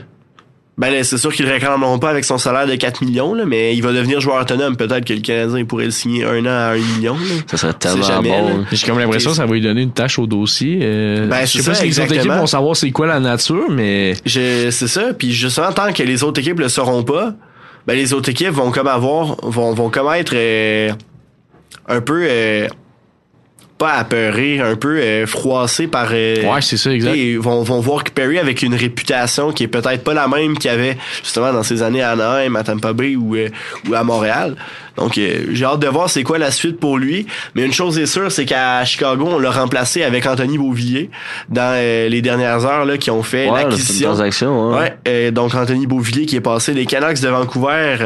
Ben 0.78 0.90
là, 0.90 1.06
c'est 1.06 1.18
sûr 1.18 1.34
qu'ils 1.34 1.46
le 1.46 1.52
réclameront 1.54 2.00
pas 2.00 2.10
avec 2.10 2.26
son 2.26 2.38
salaire 2.38 2.68
de 2.68 2.76
4 2.76 3.02
millions, 3.06 3.34
là, 3.34 3.46
mais 3.46 3.74
il 3.76 3.82
va 3.82 3.94
devenir 3.94 4.20
joueur 4.20 4.42
autonome. 4.42 4.76
Peut-être 4.76 5.06
que 5.06 5.14
le 5.14 5.22
Canadien 5.22 5.64
pourrait 5.64 5.86
le 5.86 5.92
signer 5.92 6.26
un 6.26 6.46
an 6.46 6.50
à 6.50 6.74
1 6.74 6.78
million. 6.98 7.14
là. 7.14 7.36
Ça 7.50 7.56
serait 7.56 7.74
tellement 7.74 8.04
jamais, 8.04 8.30
bon. 8.30 8.66
J'ai 8.74 8.86
comme 8.86 9.00
l'impression 9.00 9.30
que 9.30 9.38
ça 9.38 9.46
va 9.46 9.54
lui 9.54 9.62
donner 9.62 9.84
une 9.84 9.94
tâche 9.94 10.20
au 10.20 10.28
dossier. 10.28 10.80
Euh, 10.82 11.28
Ben, 11.28 11.46
je 11.46 11.60
sais 11.60 11.64
pas 11.64 11.76
ça, 11.76 11.76
si 11.76 11.86
les 11.88 11.92
autres 11.94 12.04
exactement. 12.04 12.20
équipes 12.34 12.40
vont 12.42 12.46
savoir 12.48 12.76
c'est 12.76 12.92
quoi 12.92 13.08
la 13.08 13.22
nature, 13.22 13.70
mais 13.70 14.16
C'est 14.26 14.72
ça. 14.72 15.14
Puis 15.18 15.32
justement, 15.32 15.72
tant 15.72 15.94
que 15.94 16.04
les 16.04 16.24
autres 16.24 16.42
équipes 16.42 16.60
le 16.60 16.68
sauront 16.68 17.04
pas, 17.04 17.34
ben 17.88 17.96
les 17.96 18.12
autres 18.12 18.30
équipes 18.30 18.50
vont 18.50 18.72
comme 18.72 18.88
avoir, 18.88 19.38
vont, 19.44 19.74
vont 19.74 19.90
comme 19.90 20.12
être 20.14 20.34
euh, 20.36 20.92
un 21.88 22.02
peu 22.02 22.26
euh, 22.30 22.68
pas 23.78 23.94
apeurées, 23.94 24.60
un 24.60 24.76
peu 24.76 24.98
euh, 25.00 25.26
froissées 25.26 25.88
par. 25.88 26.10
euh, 26.12 26.44
ouais, 26.44 26.62
c'est 26.62 26.78
ça, 26.78 26.92
exact. 26.92 27.16
ils 27.16 27.38
vont, 27.40 27.62
vont 27.64 27.80
voir 27.80 28.04
que 28.04 28.12
Perry 28.12 28.40
avec 28.40 28.62
une 28.62 28.76
réputation 28.76 29.52
qui 29.52 29.64
est 29.64 29.68
peut-être 29.68 30.04
pas 30.04 30.14
la 30.14 30.28
même 30.28 30.58
qu'il 30.58 30.72
avait 30.72 30.98
justement 31.22 31.52
dans 31.52 31.64
ses 31.64 31.84
années 31.84 32.02
à 32.02 32.12
Anaheim, 32.12 32.56
à 32.56 32.64
Tampa 32.64 32.94
Bay 32.94 33.16
ou, 33.16 33.36
euh, 33.36 33.50
ou 33.90 33.94
à 33.94 34.04
Montréal. 34.04 34.56
Donc 34.98 35.18
euh, 35.18 35.46
j'ai 35.52 35.66
hâte 35.66 35.80
de 35.80 35.88
voir 35.88 36.10
c'est 36.10 36.24
quoi 36.24 36.38
la 36.38 36.52
suite 36.52 36.80
pour 36.80 36.98
lui. 36.98 37.28
Mais 37.56 37.64
une 37.66 37.74
chose 37.74 37.98
est 38.00 38.06
sûre, 38.06 38.32
c'est 38.32 38.46
qu'à 38.46 38.84
Chicago, 38.86 39.28
on 39.30 39.40
l'a 39.40 39.52
remplacé 39.52 40.04
avec 40.04 40.26
Anthony 40.26 40.58
Beauvillier 40.58 41.10
dans 41.50 41.74
euh, 41.76 42.08
les 42.10 42.22
dernières 42.22 42.66
heures 42.66 42.86
là, 42.86 42.98
qui 42.98 43.12
ont 43.12 43.24
fait 43.24 43.50
Ouais, 43.50 43.64
l'acquisition. 43.64 44.08
transaction, 44.10 44.70
ouais. 44.72 44.78
Ouais, 44.78 44.98
euh, 45.08 45.32
donc 45.32 45.54
Anthony 45.56 45.86
Beauvillier 45.88 46.26
qui 46.26 46.36
est 46.38 46.42
passé 46.42 46.74
des 46.74 46.86
Canucks 46.86 47.20
de 47.22 47.28
Vancouver 47.30 47.98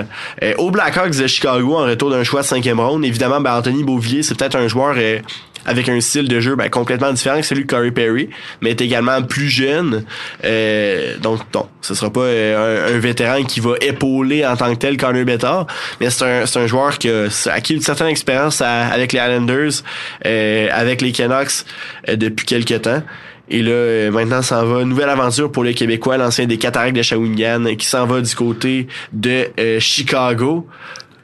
euh, 0.44 0.54
aux 0.58 0.72
Blackhawks 0.72 1.16
de 1.18 1.28
Chicago 1.28 1.76
en 1.76 1.84
retour 1.86 2.10
d'un 2.10 2.24
choix 2.24 2.42
de 2.42 2.46
cinquième 2.48 2.80
ronde. 2.80 3.06
Évidemment, 3.06 3.40
ben, 3.42 3.56
Anthony 3.58 3.84
Beauvillier, 3.84 4.24
c'est 4.24 4.38
peut-être 4.38 4.56
un 4.56 4.68
joueur 4.68 4.96
euh, 4.98 5.20
avec 5.66 5.90
un 5.90 6.00
style 6.00 6.28
de 6.28 6.40
jeu 6.40 6.56
ben, 6.56 6.70
complètement 6.70 7.12
différent 7.12 7.38
que 7.40 7.46
celui 7.46 7.66
de 7.66 7.70
Corey 7.70 7.92
Perry, 7.92 8.30
mais 8.62 8.72
est 8.72 8.82
également 8.82 9.22
plus 9.22 9.50
jeune. 9.50 10.06
Euh, 10.46 11.18
donc, 11.18 11.42
non, 11.54 11.68
ce 11.82 11.94
sera 11.94 12.10
pas 12.12 12.26
un, 12.26 12.96
un 12.96 12.98
vétéran 13.00 13.44
qui 13.44 13.60
va 13.60 13.72
épauler 13.82 14.46
en 14.46 14.56
tant 14.56 14.72
que 14.74 14.80
tel 14.80 14.96
Connor 14.98 15.26
Bedard, 15.26 15.68
mais 16.00 16.10
c'est 16.10 16.24
un, 16.26 16.46
c'est 16.46 16.60
un 16.60 16.68
joueur 16.68 16.79
qui 16.98 17.10
a 17.10 17.28
acquis 17.52 17.76
une 17.76 17.82
certaine 17.82 18.08
expérience 18.08 18.62
avec 18.62 19.14
les 19.14 19.20
Islanders, 19.20 19.84
euh, 20.26 20.68
avec 20.72 21.02
les 21.02 21.12
Canucks 21.12 21.66
euh, 22.08 22.16
depuis 22.16 22.46
quelques 22.46 22.82
temps. 22.82 23.04
Et 23.50 23.62
là, 23.64 23.72
euh, 23.72 24.12
maintenant, 24.12 24.42
s'en 24.42 24.66
va. 24.66 24.86
Nouvelle 24.86 25.10
aventure 25.10 25.52
pour 25.52 25.64
les 25.64 25.74
Québécois, 25.74 26.18
l'ancien 26.18 26.46
des 26.46 26.58
Cataractes 26.58 26.96
de 26.96 27.02
Shawinigan, 27.02 27.76
qui 27.78 27.86
s'en 27.86 28.06
va 28.06 28.22
du 28.22 28.36
côté 28.36 28.88
de 29.12 29.48
euh, 29.60 29.80
Chicago. 29.80 30.68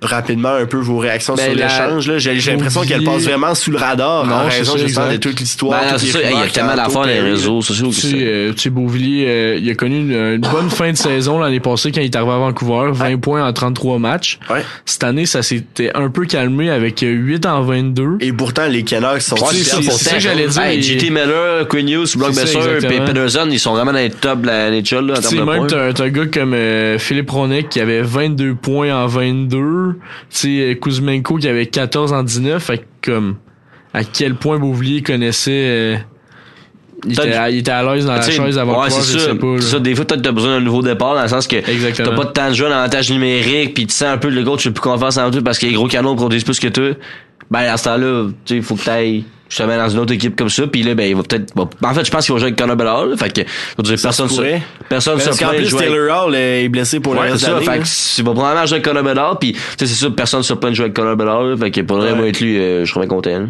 Rapidement, 0.02 0.54
un 0.56 0.66
peu 0.66 0.78
vos 0.78 0.98
réactions 0.98 1.36
Ben, 1.36 1.46
sur 1.52 1.56
la- 1.56 1.66
l'échange. 1.68 2.08
là. 2.08 2.18
J'ai 2.18 2.40
j'ai 2.40 2.52
l'impression 2.52 2.82
qu'elle 2.82 3.04
passe 3.04 3.24
vraiment 3.24 3.56
sous 3.56 3.72
le 3.72 3.78
radar 3.78 4.26
Non, 4.26 4.36
en 4.36 4.50
c'est 4.50 4.60
raison 4.60 4.74
ça, 4.74 4.78
justement 4.86 5.12
de 5.12 5.18
toute 5.18 5.40
l'histoire. 5.40 5.82
Ben, 5.82 5.98
il 6.00 6.20
y 6.40 6.44
a 6.44 6.48
tellement 6.48 6.76
d'affaires 6.76 7.06
les 7.06 7.20
réseaux 7.22 7.62
sociaux 7.62 7.88
Tu 7.90 8.02
sais, 8.02 8.14
euh, 8.20 8.52
tu 8.54 8.62
sais, 8.62 8.70
Beauvillier, 8.70 9.26
euh, 9.28 9.58
il 9.62 9.70
a 9.70 9.76
connu 9.76 10.00
une, 10.00 10.12
une 10.36 10.42
bonne 10.42 10.70
fin 10.70 10.92
de 10.92 10.98
saison 10.98 11.40
l'année 11.40 11.60
passée 11.60 11.92
quand 11.92 12.02
il 12.02 12.06
est 12.06 12.16
arrivé 12.16 12.32
à 12.34 12.38
Vancouver, 12.38 12.92
20 12.94 13.18
points 13.20 13.48
en 13.48 13.52
33 13.54 13.98
matchs. 14.00 14.40
Ouais. 14.50 14.62
Cette 14.86 15.04
année, 15.04 15.26
ça 15.26 15.42
s'était 15.42 15.92
un 15.96 16.10
peu 16.10 16.26
calmé 16.26 16.70
avec 16.70 17.02
euh, 17.02 17.12
8 17.12 17.46
en 17.46 17.62
22. 17.62 18.18
Et 18.20 18.34
pourtant, 18.34 18.68
les 18.68 18.84
Canucks 18.84 19.22
sont 19.22 19.36
c'est 19.38 19.58
ça, 19.64 19.78
superbes. 19.78 19.84
c'est 19.98 20.04
ça 20.10 20.16
que 20.16 20.22
j'allais 20.22 20.48
dire. 20.48 20.62
Hey, 20.62 20.82
JT 20.82 21.10
Miller, 21.10 21.68
Quinn 21.68 21.88
Hughes, 21.90 22.16
Brock 22.18 22.36
Besser, 22.36 22.58
exactement. 22.58 23.06
Pedersen, 23.06 23.52
ils 23.52 23.60
sont 23.60 23.74
vraiment 23.74 23.94
dans 23.94 24.00
les 24.00 24.10
top 24.10 24.42
de 24.42 24.48
la 24.48 24.70
NHL, 24.72 25.14
Tu 25.16 25.22
sais, 25.30 25.36
même 25.44 25.68
t'as 25.68 26.04
un 26.04 26.10
gars 26.10 26.26
comme 26.26 26.54
euh, 26.54 27.00
Philippe 27.00 27.30
Ronek 27.30 27.70
qui 27.70 27.80
avait 27.80 28.02
22 28.02 28.56
points 28.56 28.94
en 28.94 29.08
22. 29.08 29.85
Tu 29.94 30.00
sais, 30.30 30.48
euh, 30.72 30.74
Kuzmenko 30.76 31.38
qui 31.38 31.48
avait 31.48 31.66
14 31.68 32.14
en 32.14 32.24
19. 32.24 32.64
Fait 32.64 32.78
que 33.02 33.12
comme 33.12 33.36
à 33.94 34.04
quel 34.04 34.36
point 34.36 34.60
Beauvillier 34.60 35.02
connaissait... 35.04 35.52
euh, 35.54 35.96
il, 37.06 37.12
était, 37.14 37.34
à- 37.34 37.50
il 37.50 37.58
était 37.60 37.72
à 37.72 37.84
l'aise 37.84 38.06
dans 38.06 38.14
la 38.14 38.22
chaise 38.22 38.58
avant 38.58 38.82
ouais, 38.82 38.90
c'est 38.90 39.20
ça. 39.20 39.36
pas. 39.36 39.48
C'est. 39.60 39.80
Des 39.82 39.94
fois, 39.96 40.06
t'as 40.06 40.32
besoin 40.32 40.58
d'un 40.58 40.62
nouveau 40.66 40.82
départ, 40.82 41.14
dans 41.14 41.22
le 41.22 41.28
sens 41.28 41.46
que 41.48 41.58
t'as 41.58 42.16
pas 42.16 42.26
de 42.26 42.32
temps 42.32 42.50
de 42.50 42.54
jeu 42.56 42.66
en 42.68 42.72
avantage 42.72 43.12
numérique, 43.12 43.74
puis 43.76 43.86
tu 43.86 43.94
sens 43.94 44.08
un 44.10 44.18
peu 44.18 44.30
le 44.30 44.42
gars, 44.44 44.54
tu 44.58 44.64
fais 44.64 44.72
plus 44.72 44.82
confiance 44.82 45.18
en 45.18 45.30
toi 45.30 45.42
parce 45.44 45.60
que 45.60 45.66
les 45.68 45.74
gros 45.74 45.88
canons 45.88 46.16
produisent 46.16 46.44
plus 46.44 46.60
que 46.60 46.68
toi. 46.68 46.92
Ben, 47.52 47.60
à 47.60 47.78
ce 47.78 47.84
temps-là, 47.84 48.30
tu 48.30 48.34
sais, 48.46 48.56
il 48.58 48.64
faut 48.64 48.76
que 48.76 48.84
t'ailles 48.86 49.24
justement 49.50 49.78
dans 49.78 49.90
une 49.90 50.00
autre 50.00 50.14
équipe 50.14 50.36
comme 50.36 50.50
ça, 50.50 50.68
puis 50.68 50.84
là, 50.84 50.96
ben, 50.96 51.08
il 51.10 51.16
va 51.16 51.24
peut-être, 51.24 51.54
bon, 51.56 51.70
en 51.84 51.94
fait, 51.94 52.06
je 52.06 52.12
pense 52.12 52.26
qu'il 52.26 52.34
va 52.34 52.40
jouer 52.40 52.48
avec 52.48 52.60
Connor 52.60 53.06
là, 53.06 53.18
fait 53.18 53.32
que, 53.32 53.50
faut 53.76 53.84
dire, 53.84 53.98
personne 54.02 54.28
se 54.28 54.36
pourrait. 54.36 54.62
personne 54.90 55.20
se 55.20 55.26
Parce 55.26 55.38
plaint 55.38 55.56
plus, 55.56 55.66
jouer 55.68 55.86
Taylor 55.86 56.26
Hall 56.28 56.36
est 56.36 56.70
blessé 56.70 57.00
pour 57.00 57.14
le 57.14 57.20
Ouais, 57.20 57.32
reste 57.32 57.46
c'est 57.46 57.52
de 57.52 57.56
la 57.56 57.60
Fait 57.62 57.80
que 57.80 58.20
il 58.20 58.24
va 58.26 58.32
probablement 58.34 58.66
jouer 58.66 58.76
avec 58.76 58.86
Connor 58.86 59.04
Bedard, 59.04 59.40
puis 59.40 59.54
tu 59.54 59.60
sais, 59.60 59.88
c'est 59.88 60.06
ça, 60.06 60.10
personne 60.10 60.44
se 60.44 60.54
plaint 60.54 60.72
de 60.72 60.76
jouer 60.76 60.86
avec 60.86 60.96
Connor 60.96 61.16
là, 61.16 61.58
fait 61.58 61.72
que 61.72 61.82
pour 61.82 61.98
le 61.98 62.04
Ouais. 62.06 62.16
moi 62.16 62.28
être 62.28 62.40
lui, 62.40 62.58
euh, 62.58 62.86
je 62.86 62.92
serais 62.92 63.06
bien 63.06 63.10
content. 63.16 63.48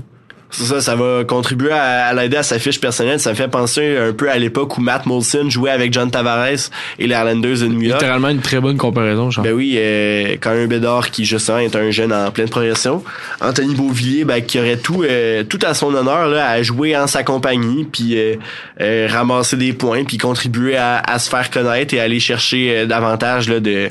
Ça, 0.52 0.80
ça 0.80 0.96
va 0.96 1.24
contribuer 1.26 1.72
à, 1.72 2.08
à 2.08 2.14
l'aider 2.14 2.38
à 2.38 2.44
sa 2.44 2.60
fiche 2.60 2.80
personnelle. 2.80 3.20
Ça 3.20 3.32
me 3.32 3.36
fait 3.36 3.48
penser 3.48 3.98
un 3.98 4.14
peu 4.14 4.30
à 4.30 4.38
l'époque 4.38 4.78
où 4.78 4.82
Matt 4.82 5.06
Molson 5.06 5.50
jouait 5.50 5.72
avec 5.72 5.92
John 5.92 6.10
Tavares 6.10 6.70
et 7.00 7.08
les 7.08 7.16
Islanders 7.16 7.60
de 7.60 7.68
New 7.68 7.82
York. 7.82 8.02
Littéralement 8.02 8.30
une 8.30 8.42
très 8.42 8.60
bonne 8.60 8.78
comparaison, 8.78 9.32
genre. 9.32 9.44
Ben 9.44 9.54
oui, 9.54 9.76
euh, 9.78 10.36
quand 10.40 10.52
un 10.52 10.68
Bédard 10.68 11.12
qui 11.12 11.26
justement 11.26 11.58
est 11.58 11.76
un 11.76 11.92
jeune 11.92 12.14
en 12.14 12.32
pleine 12.32 12.50
progression, 12.50 13.04
Anthony 13.42 13.76
Beauvillier 13.76 14.24
ben, 14.24 14.42
qui 14.42 14.60
aurait 14.60 14.78
tout 14.78 15.04
euh, 15.04 15.44
tout 15.44 15.60
à 15.64 15.74
son 15.74 15.94
honneur 15.94 16.28
là, 16.28 16.50
à 16.50 16.62
jouer 16.62 16.96
en 16.96 17.08
sa 17.08 17.24
compagnie, 17.24 17.84
puis 17.84 18.18
euh, 18.18 18.36
euh, 18.82 19.08
ramasser 19.10 19.58
des 19.58 19.74
points, 19.74 20.04
puis 20.04 20.18
contribuer 20.18 20.78
à, 20.78 21.00
à 21.00 21.20
se 21.20 21.30
faire 21.30 21.50
connaître 21.50 21.94
et 21.94 22.00
aller 22.00 22.20
chercher 22.20 22.78
euh, 22.78 22.86
davantage 22.86 23.50
là, 23.50 23.60
de 23.60 23.90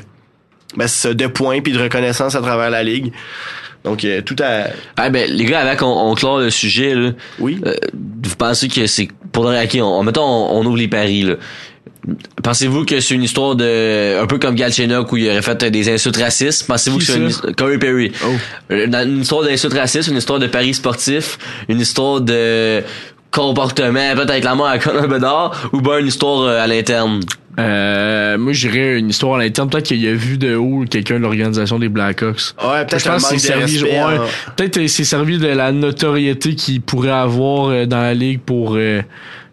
ben, 0.75 0.87
de 1.13 1.27
points 1.27 1.61
puis 1.61 1.73
de 1.73 1.81
reconnaissance 1.81 2.35
à 2.35 2.41
travers 2.41 2.69
la 2.69 2.83
ligue. 2.83 3.13
Donc 3.85 4.03
euh, 4.03 4.21
tout 4.21 4.35
à 4.43 4.65
Ah 4.97 5.09
ben 5.09 5.29
les 5.31 5.45
gars 5.45 5.61
avant 5.61 5.77
qu'on 5.77 6.11
on 6.11 6.15
clore 6.15 6.39
le 6.39 6.49
sujet 6.49 6.93
là, 6.95 7.11
oui. 7.39 7.61
euh, 7.65 7.73
vous 7.93 8.35
pensez 8.35 8.67
que 8.67 8.85
c'est 8.87 9.07
pour 9.31 9.49
le 9.49 9.57
ok, 9.63 9.77
on, 9.81 10.03
mettons 10.03 10.23
on, 10.23 10.59
on 10.59 10.65
ouvre 10.65 10.77
les 10.77 10.87
paris 10.87 11.21
là. 11.21 11.35
Pensez-vous 12.43 12.85
que 12.85 12.99
c'est 12.99 13.15
une 13.15 13.23
histoire 13.23 13.55
de 13.55 14.21
un 14.21 14.27
peu 14.27 14.37
comme 14.37 14.53
Galchenyuk 14.55 15.11
où 15.11 15.17
il 15.17 15.27
aurait 15.29 15.41
fait 15.41 15.63
des 15.65 15.89
insultes 15.91 16.17
racistes? 16.17 16.67
Pensez-vous 16.67 16.99
que 16.99 17.03
c'est 17.03 17.17
une? 17.17 17.31
Corey 17.55 17.79
Perry 17.79 18.11
Oh. 18.23 18.27
Euh, 18.71 18.85
une 19.03 19.21
histoire 19.21 19.43
d'insultes 19.43 19.73
racistes, 19.73 20.09
une 20.09 20.17
histoire 20.17 20.37
de 20.39 20.47
paris 20.47 20.73
sportifs, 20.75 21.39
une 21.67 21.79
histoire 21.79 22.21
de 22.21 22.83
comportement 23.31 24.15
peut-être 24.15 24.43
la 24.43 24.55
mort 24.55 24.67
à 24.67 24.77
Conor 24.77 25.07
Bedard 25.07 25.69
ou 25.73 25.81
ben 25.81 25.97
une 25.99 26.07
histoire 26.07 26.41
euh, 26.41 26.63
à 26.63 26.67
l'interne? 26.67 27.21
Euh, 27.59 28.37
moi, 28.37 28.51
j'irais 28.53 28.97
une 28.99 29.09
histoire 29.09 29.35
à 29.35 29.39
l'interne. 29.43 29.69
Peut-être 29.69 29.85
qu'il 29.87 30.05
a 30.07 30.13
vu 30.13 30.37
de 30.37 30.55
haut 30.55 30.83
quelqu'un 30.89 31.15
de 31.15 31.21
l'organisation 31.21 31.79
des 31.79 31.89
Blackhawks. 31.89 32.53
Ouais, 32.61 32.85
peut-être 32.85 33.03
Je 33.03 33.09
pense 33.09 33.29
que 33.29 33.37
c'est 33.37 33.47
servi, 33.47 33.83
ouais, 33.83 33.95
hein. 33.97 34.21
peut-être 34.55 34.75
que 34.75 34.87
c'est 34.87 35.03
servi 35.05 35.37
de 35.37 35.47
la 35.47 35.71
notoriété 35.71 36.55
qu'il 36.55 36.81
pourrait 36.81 37.11
avoir 37.11 37.69
euh, 37.69 37.85
dans 37.85 38.01
la 38.01 38.13
ligue 38.13 38.41
pour, 38.41 38.73
euh, 38.75 39.01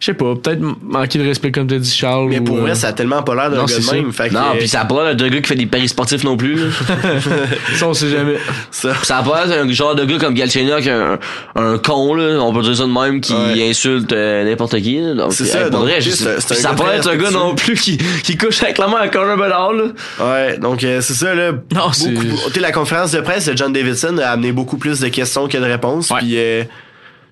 je 0.00 0.06
sais 0.06 0.14
pas, 0.14 0.34
peut-être 0.34 0.60
manquer 0.82 1.20
de 1.20 1.24
respect 1.24 1.52
comme 1.52 1.68
t'as 1.68 1.78
dit 1.78 1.90
Charles. 1.94 2.28
Mais 2.28 2.40
pour 2.40 2.56
ou, 2.56 2.60
vrai, 2.62 2.72
euh, 2.72 2.74
ça 2.74 2.88
a 2.88 2.92
tellement 2.92 3.22
pas 3.22 3.36
l'air 3.36 3.50
d'un 3.50 3.58
Non, 3.58 3.64
gars 3.66 3.72
c'est 3.74 3.80
de 3.80 3.84
ça. 3.84 3.94
même. 3.94 4.12
Fait 4.12 4.28
que, 4.30 4.34
Non, 4.34 4.40
euh, 4.40 4.58
puis 4.58 4.66
ça 4.68 4.80
a 4.80 4.84
pas 4.84 5.04
l'air 5.04 5.14
d'un 5.16 5.28
gars 5.28 5.40
qui 5.40 5.48
fait 5.48 5.54
des 5.54 5.66
paris 5.66 5.88
sportifs 5.88 6.24
non 6.24 6.36
plus. 6.36 6.58
Ça, 7.76 7.88
on 7.88 7.94
sait 7.94 8.08
jamais. 8.10 8.34
ça. 8.70 8.94
ça 9.02 9.18
a 9.18 9.22
pas 9.22 9.46
l'air 9.46 9.64
d'un 9.64 9.72
genre 9.72 9.94
de 9.94 10.04
gars 10.04 10.18
comme 10.18 10.34
Galchenyuk, 10.34 10.86
un, 10.86 11.18
un 11.56 11.78
con, 11.78 12.14
là, 12.14 12.38
on 12.40 12.52
peut 12.52 12.62
dire 12.62 12.76
ça 12.76 12.82
de 12.84 12.88
même, 12.88 13.20
qui 13.20 13.32
Ouais. 13.32 13.70
insulte 13.70 14.12
euh, 14.12 14.44
n'importe 14.44 14.76
qui. 14.80 15.00
C'est 15.30 15.44
ça, 15.44 15.70
pour 15.70 15.80
vrai, 15.80 16.00
ça 16.00 16.68
a 16.70 16.74
gars 16.74 16.74
pas 16.84 16.92
l'air 16.92 17.04
d'un 17.04 17.16
gars 17.16 17.30
non 17.30 17.54
plus 17.54 17.74
qui, 17.74 17.91
qui 17.96 18.36
couche 18.36 18.62
avec 18.62 18.78
la 18.78 18.88
main 18.88 18.98
à 18.98 19.08
Conor 19.08 19.36
Bedard, 19.36 19.72
là. 19.72 19.84
Ouais, 20.20 20.58
donc 20.58 20.82
euh, 20.84 21.00
c'est 21.00 21.14
ça 21.14 21.34
là. 21.34 21.52
Non, 21.74 21.92
c'est- 21.92 22.10
beaucoup- 22.10 22.26
tu 22.48 22.52
sais, 22.54 22.60
la 22.60 22.72
conférence 22.72 23.12
de 23.12 23.20
presse 23.20 23.46
de 23.46 23.56
John 23.56 23.72
Davidson 23.72 24.18
a 24.18 24.28
amené 24.30 24.52
beaucoup 24.52 24.76
plus 24.76 25.00
de 25.00 25.08
questions 25.08 25.48
que 25.48 25.58
de 25.58 25.64
réponses. 25.64 26.10
Ouais. 26.10 26.18
Puis, 26.20 26.32
euh, 26.36 26.64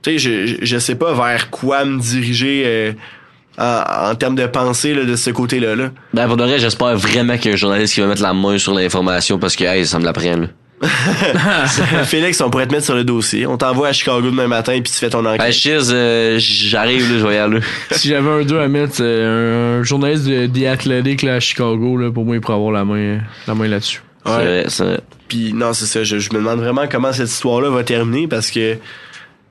tu 0.02 0.12
sais, 0.12 0.18
je, 0.18 0.56
je- 0.64 0.78
sais 0.78 0.94
pas 0.94 1.12
vers 1.14 1.50
quoi 1.50 1.84
me 1.84 1.98
diriger 2.00 2.62
euh, 2.66 2.92
en, 3.58 4.11
en 4.11 4.14
termes 4.14 4.36
de 4.36 4.46
pensée 4.46 4.94
là, 4.94 5.04
de 5.04 5.16
ce 5.16 5.30
côté-là. 5.30 5.74
Là. 5.76 5.90
Ben, 6.14 6.26
pour 6.26 6.36
de 6.36 6.44
vrai, 6.44 6.58
j'espère 6.58 6.96
vraiment 6.96 7.36
qu'il 7.36 7.46
y 7.46 7.50
a 7.50 7.54
un 7.54 7.56
journaliste 7.58 7.94
qui 7.94 8.00
va 8.00 8.06
mettre 8.06 8.22
la 8.22 8.32
main 8.32 8.56
sur 8.58 8.72
l'information 8.74 9.38
parce 9.38 9.56
que, 9.56 9.64
hey, 9.64 9.84
ça 9.86 9.98
me 9.98 10.04
la 10.04 10.12
prend, 10.12 10.36
là. 10.36 10.46
Félix, 12.04 12.40
on 12.40 12.48
pourrait 12.48 12.66
te 12.66 12.72
mettre 12.72 12.86
sur 12.86 12.94
le 12.94 13.04
dossier. 13.04 13.46
On 13.46 13.58
t'envoie 13.58 13.88
à 13.88 13.92
Chicago 13.92 14.22
demain 14.22 14.46
matin 14.46 14.80
puis 14.82 14.90
tu 14.90 14.98
fais 14.98 15.10
ton 15.10 15.24
enquête. 15.26 15.40
Ben, 15.40 15.52
Chiz, 15.52 15.90
euh, 15.92 16.36
j'arrive, 16.38 17.12
là, 17.12 17.18
je 17.18 17.26
vais 17.26 17.34
y 17.34 17.38
aller. 17.38 17.60
si 17.90 18.08
j'avais 18.08 18.30
un 18.30 18.42
2 18.42 18.58
à 18.58 18.68
mettre, 18.68 18.96
euh, 19.00 19.80
un 19.80 19.82
journaliste 19.82 20.26
de 20.26 20.46
The 20.46 20.66
Athletic 20.66 21.22
là, 21.22 21.34
à 21.34 21.40
Chicago, 21.40 21.96
là, 21.98 22.10
pour 22.10 22.24
moi, 22.24 22.36
il 22.36 22.40
pourrait 22.40 22.54
avoir 22.54 22.72
la 22.72 22.84
main, 22.84 23.18
la 23.46 23.54
main 23.54 23.68
là-dessus. 23.68 24.02
Ouais, 24.24 24.64
c'est 24.68 24.84
vrai. 24.84 25.00
Puis 25.28 25.52
non, 25.52 25.72
c'est 25.72 25.86
ça. 25.86 26.02
Je, 26.02 26.18
je, 26.18 26.30
me 26.32 26.38
demande 26.38 26.60
vraiment 26.60 26.86
comment 26.90 27.12
cette 27.12 27.30
histoire-là 27.30 27.70
va 27.70 27.84
terminer 27.84 28.26
parce 28.26 28.50
que 28.50 28.76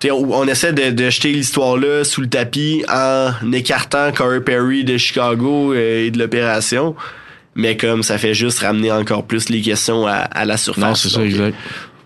on 0.07 0.47
essaie 0.47 0.73
de, 0.73 0.91
de 0.91 1.09
jeter 1.09 1.32
l'histoire-là 1.32 2.03
sous 2.03 2.21
le 2.21 2.30
tapis 2.30 2.84
en 2.89 3.51
écartant 3.51 4.11
Corey 4.13 4.41
Perry 4.41 4.84
de 4.84 4.97
Chicago 4.97 5.73
euh, 5.73 6.05
et 6.05 6.11
de 6.11 6.17
l'opération. 6.17 6.95
Mais 7.56 7.78
comme 7.78 8.04
ça 8.04 8.18
fait 8.18 8.34
juste 8.34 8.60
ramener 8.60 8.91
encore 8.91 9.26
plus 9.26 9.50
les 9.50 9.62
questions 9.62 10.08
à, 10.08 10.14
à 10.16 10.45
la 10.45 10.58
surface. 10.58 10.84
Non, 10.84 10.95
c'est 10.95 11.10
ça, 11.10 11.24
exact. 11.24 11.56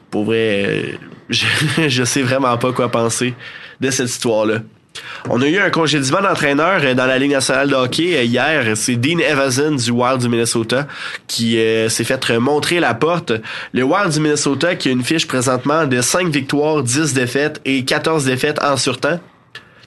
Pour 0.09 0.25
vrai, 0.25 0.65
euh, 0.65 0.83
je, 1.29 1.45
je 1.87 2.03
sais 2.03 2.21
vraiment 2.21 2.57
pas 2.57 2.71
quoi 2.71 2.89
penser 2.89 3.33
de 3.81 3.89
cette 3.89 4.09
histoire-là. 4.09 4.59
On 5.29 5.41
a 5.41 5.47
eu 5.47 5.57
un 5.57 5.69
congédiement 5.69 6.21
d'entraîneur 6.21 6.81
euh, 6.83 6.93
dans 6.93 7.05
la 7.05 7.17
Ligue 7.17 7.31
nationale 7.31 7.69
de 7.69 7.75
hockey 7.75 8.15
euh, 8.17 8.23
hier. 8.23 8.75
C'est 8.75 8.95
Dean 8.95 9.19
Evason 9.19 9.75
du 9.75 9.91
Wild 9.91 10.21
du 10.21 10.29
Minnesota 10.29 10.87
qui 11.27 11.57
euh, 11.59 11.89
s'est 11.89 12.03
fait 12.03 12.29
montrer 12.39 12.79
la 12.79 12.93
porte. 12.93 13.31
Le 13.73 13.83
Wild 13.83 14.11
du 14.11 14.19
Minnesota 14.19 14.75
qui 14.75 14.89
a 14.89 14.91
une 14.91 15.03
fiche 15.03 15.27
présentement 15.27 15.85
de 15.85 16.01
5 16.01 16.27
victoires, 16.27 16.83
10 16.83 17.13
défaites 17.13 17.61
et 17.65 17.83
14 17.85 18.25
défaites 18.25 18.61
en 18.61 18.77
surtemps. 18.77 19.19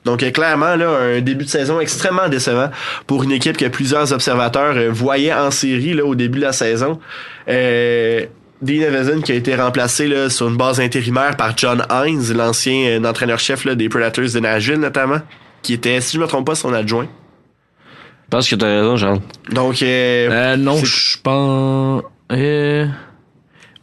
Donc 0.07 0.21
clairement 0.33 0.77
là 0.77 0.89
un 0.89 1.21
début 1.21 1.45
de 1.45 1.51
saison 1.51 1.81
extrêmement 1.81 2.29
décevant 2.29 2.71
pour 3.07 3.25
une 3.25 3.33
équipe 3.33 3.59
que 3.59 3.67
plusieurs 3.67 4.13
observateurs 4.13 4.75
voyaient 4.91 5.35
en 5.35 5.51
série 5.51 5.93
là 5.93 6.07
au 6.07 6.15
début 6.15 6.39
de 6.39 6.45
la 6.45 6.53
saison. 6.53 6.99
Dean 8.63 8.81
Evason 8.81 9.21
qui 9.21 9.33
a 9.33 9.35
été 9.35 9.55
remplacé 9.55 10.09
là, 10.09 10.31
sur 10.31 10.49
une 10.49 10.57
base 10.57 10.81
intérimaire 10.81 11.37
par 11.37 11.57
John 11.57 11.85
Hines, 11.91 12.33
l'ancien 12.35 12.89
euh, 12.89 13.05
entraîneur-chef 13.05 13.67
des 13.67 13.89
Predators 13.89 14.25
de 14.33 14.41
Nashville 14.41 14.81
notamment, 14.81 15.21
qui 15.63 15.75
était, 15.75 16.01
si 16.01 16.17
je 16.17 16.23
me 16.23 16.27
trompe 16.27 16.47
pas, 16.47 16.55
son 16.55 16.73
adjoint. 16.73 17.07
Je 18.25 18.31
pense 18.31 18.49
que 18.49 18.55
t'as 18.57 18.67
raison, 18.67 18.97
Jean. 18.97 19.23
Donc, 19.51 19.83
euh, 19.83 20.29
euh 20.31 20.57
non, 20.57 20.77
je 20.83 21.19
pense... 21.23 22.03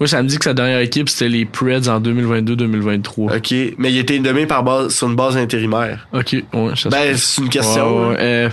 Moi, 0.03 0.09
ça 0.09 0.21
me 0.21 0.27
dit 0.27 0.37
que 0.37 0.43
sa 0.43 0.53
dernière 0.53 0.79
équipe, 0.79 1.07
c'était 1.07 1.29
les 1.29 1.45
Preds 1.45 1.87
en 1.87 2.01
2022-2023. 2.01 3.37
OK, 3.37 3.75
mais 3.77 3.89
il 3.89 3.97
était 3.97 4.19
nommé 4.19 4.45
par 4.45 4.61
base, 4.61 4.93
sur 4.93 5.07
une 5.07 5.15
base 5.15 5.37
intérimaire. 5.37 6.09
OK, 6.11 6.33
ouais. 6.33 6.75
Ça 6.75 6.89
ben, 6.89 7.15
c'est 7.15 7.41
une 7.41 7.47
question. 7.47 8.09
Ouais, 8.09 8.49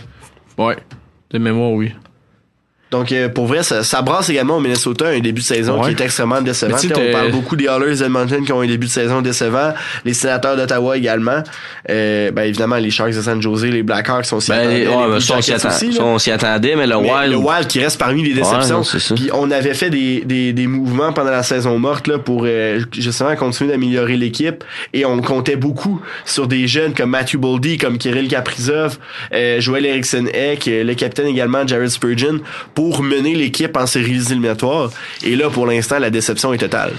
ouais, 0.56 0.64
ouais. 0.64 0.76
De 1.32 1.38
mémoire, 1.38 1.72
oui. 1.72 1.90
Donc, 2.90 3.12
euh, 3.12 3.28
pour 3.28 3.46
vrai, 3.46 3.62
ça, 3.62 3.84
ça, 3.84 4.02
brasse 4.02 4.28
également 4.30 4.56
au 4.56 4.60
Minnesota 4.60 5.06
un 5.06 5.20
début 5.20 5.42
de 5.42 5.46
saison 5.46 5.80
qui 5.80 5.90
est 5.90 6.00
extrêmement 6.00 6.40
décevant. 6.40 6.76
On 6.76 7.12
parle 7.12 7.30
beaucoup 7.30 7.54
des 7.54 7.66
Oilers 7.66 7.96
d'Edmonton 7.96 8.44
qui 8.44 8.52
ont 8.52 8.60
un 8.60 8.66
début 8.66 8.88
de 8.88 8.92
saison 8.92 9.22
décevant. 9.22 9.72
Les 10.04 10.12
sénateurs 10.12 10.56
d'Ottawa 10.56 10.96
également. 10.96 11.42
Euh, 11.88 12.32
ben, 12.32 12.42
évidemment, 12.42 12.76
les 12.76 12.90
Sharks 12.90 13.14
de 13.14 13.22
San 13.22 13.40
Jose, 13.40 13.64
les 13.66 13.84
Blackhawks 13.84 14.26
sont 14.26 14.36
aussi 14.36 14.50
ben, 14.50 14.68
ouais, 14.68 14.84
ben, 14.86 15.18
on 16.00 16.18
s'y 16.18 16.32
attendait, 16.32 16.74
mais 16.74 16.86
le 16.86 16.96
Wild... 16.96 17.30
Le 17.30 17.36
Wild 17.36 17.68
qui 17.68 17.78
reste 17.78 17.98
parmi 17.98 18.24
les 18.24 18.34
déceptions. 18.34 18.82
Puis 19.14 19.30
on 19.32 19.50
avait 19.52 19.74
fait 19.74 19.90
des, 19.90 20.22
des, 20.24 20.52
des, 20.52 20.66
mouvements 20.66 21.12
pendant 21.12 21.30
la 21.30 21.44
saison 21.44 21.78
morte 21.78 22.08
là, 22.08 22.18
pour 22.18 22.42
euh, 22.44 22.80
justement 22.92 23.34
continuer 23.36 23.70
d'améliorer 23.70 24.16
l'équipe. 24.16 24.64
Et 24.92 25.04
on 25.04 25.20
comptait 25.20 25.56
beaucoup 25.56 26.00
sur 26.24 26.48
des 26.48 26.66
jeunes 26.66 26.94
comme 26.94 27.10
Matthew 27.10 27.36
Boldy, 27.36 27.78
comme 27.78 27.98
Kirill 27.98 28.26
Kaprizov, 28.26 28.98
euh, 29.32 29.60
Joel 29.60 29.86
Eriksson 29.86 30.26
Eck, 30.32 30.66
euh, 30.66 30.82
le 30.82 30.94
capitaine 30.94 31.26
également 31.28 31.66
Jared 31.66 31.88
Spurgeon, 31.88 32.40
pour 32.74 32.79
mener 33.02 33.34
l'équipe 33.34 33.76
en 33.76 33.86
séries 33.86 34.26
éliminatoires. 34.30 34.90
Et 35.22 35.36
là, 35.36 35.50
pour 35.50 35.66
l'instant, 35.66 35.98
la 35.98 36.10
déception 36.10 36.52
est 36.52 36.58
totale. 36.58 36.92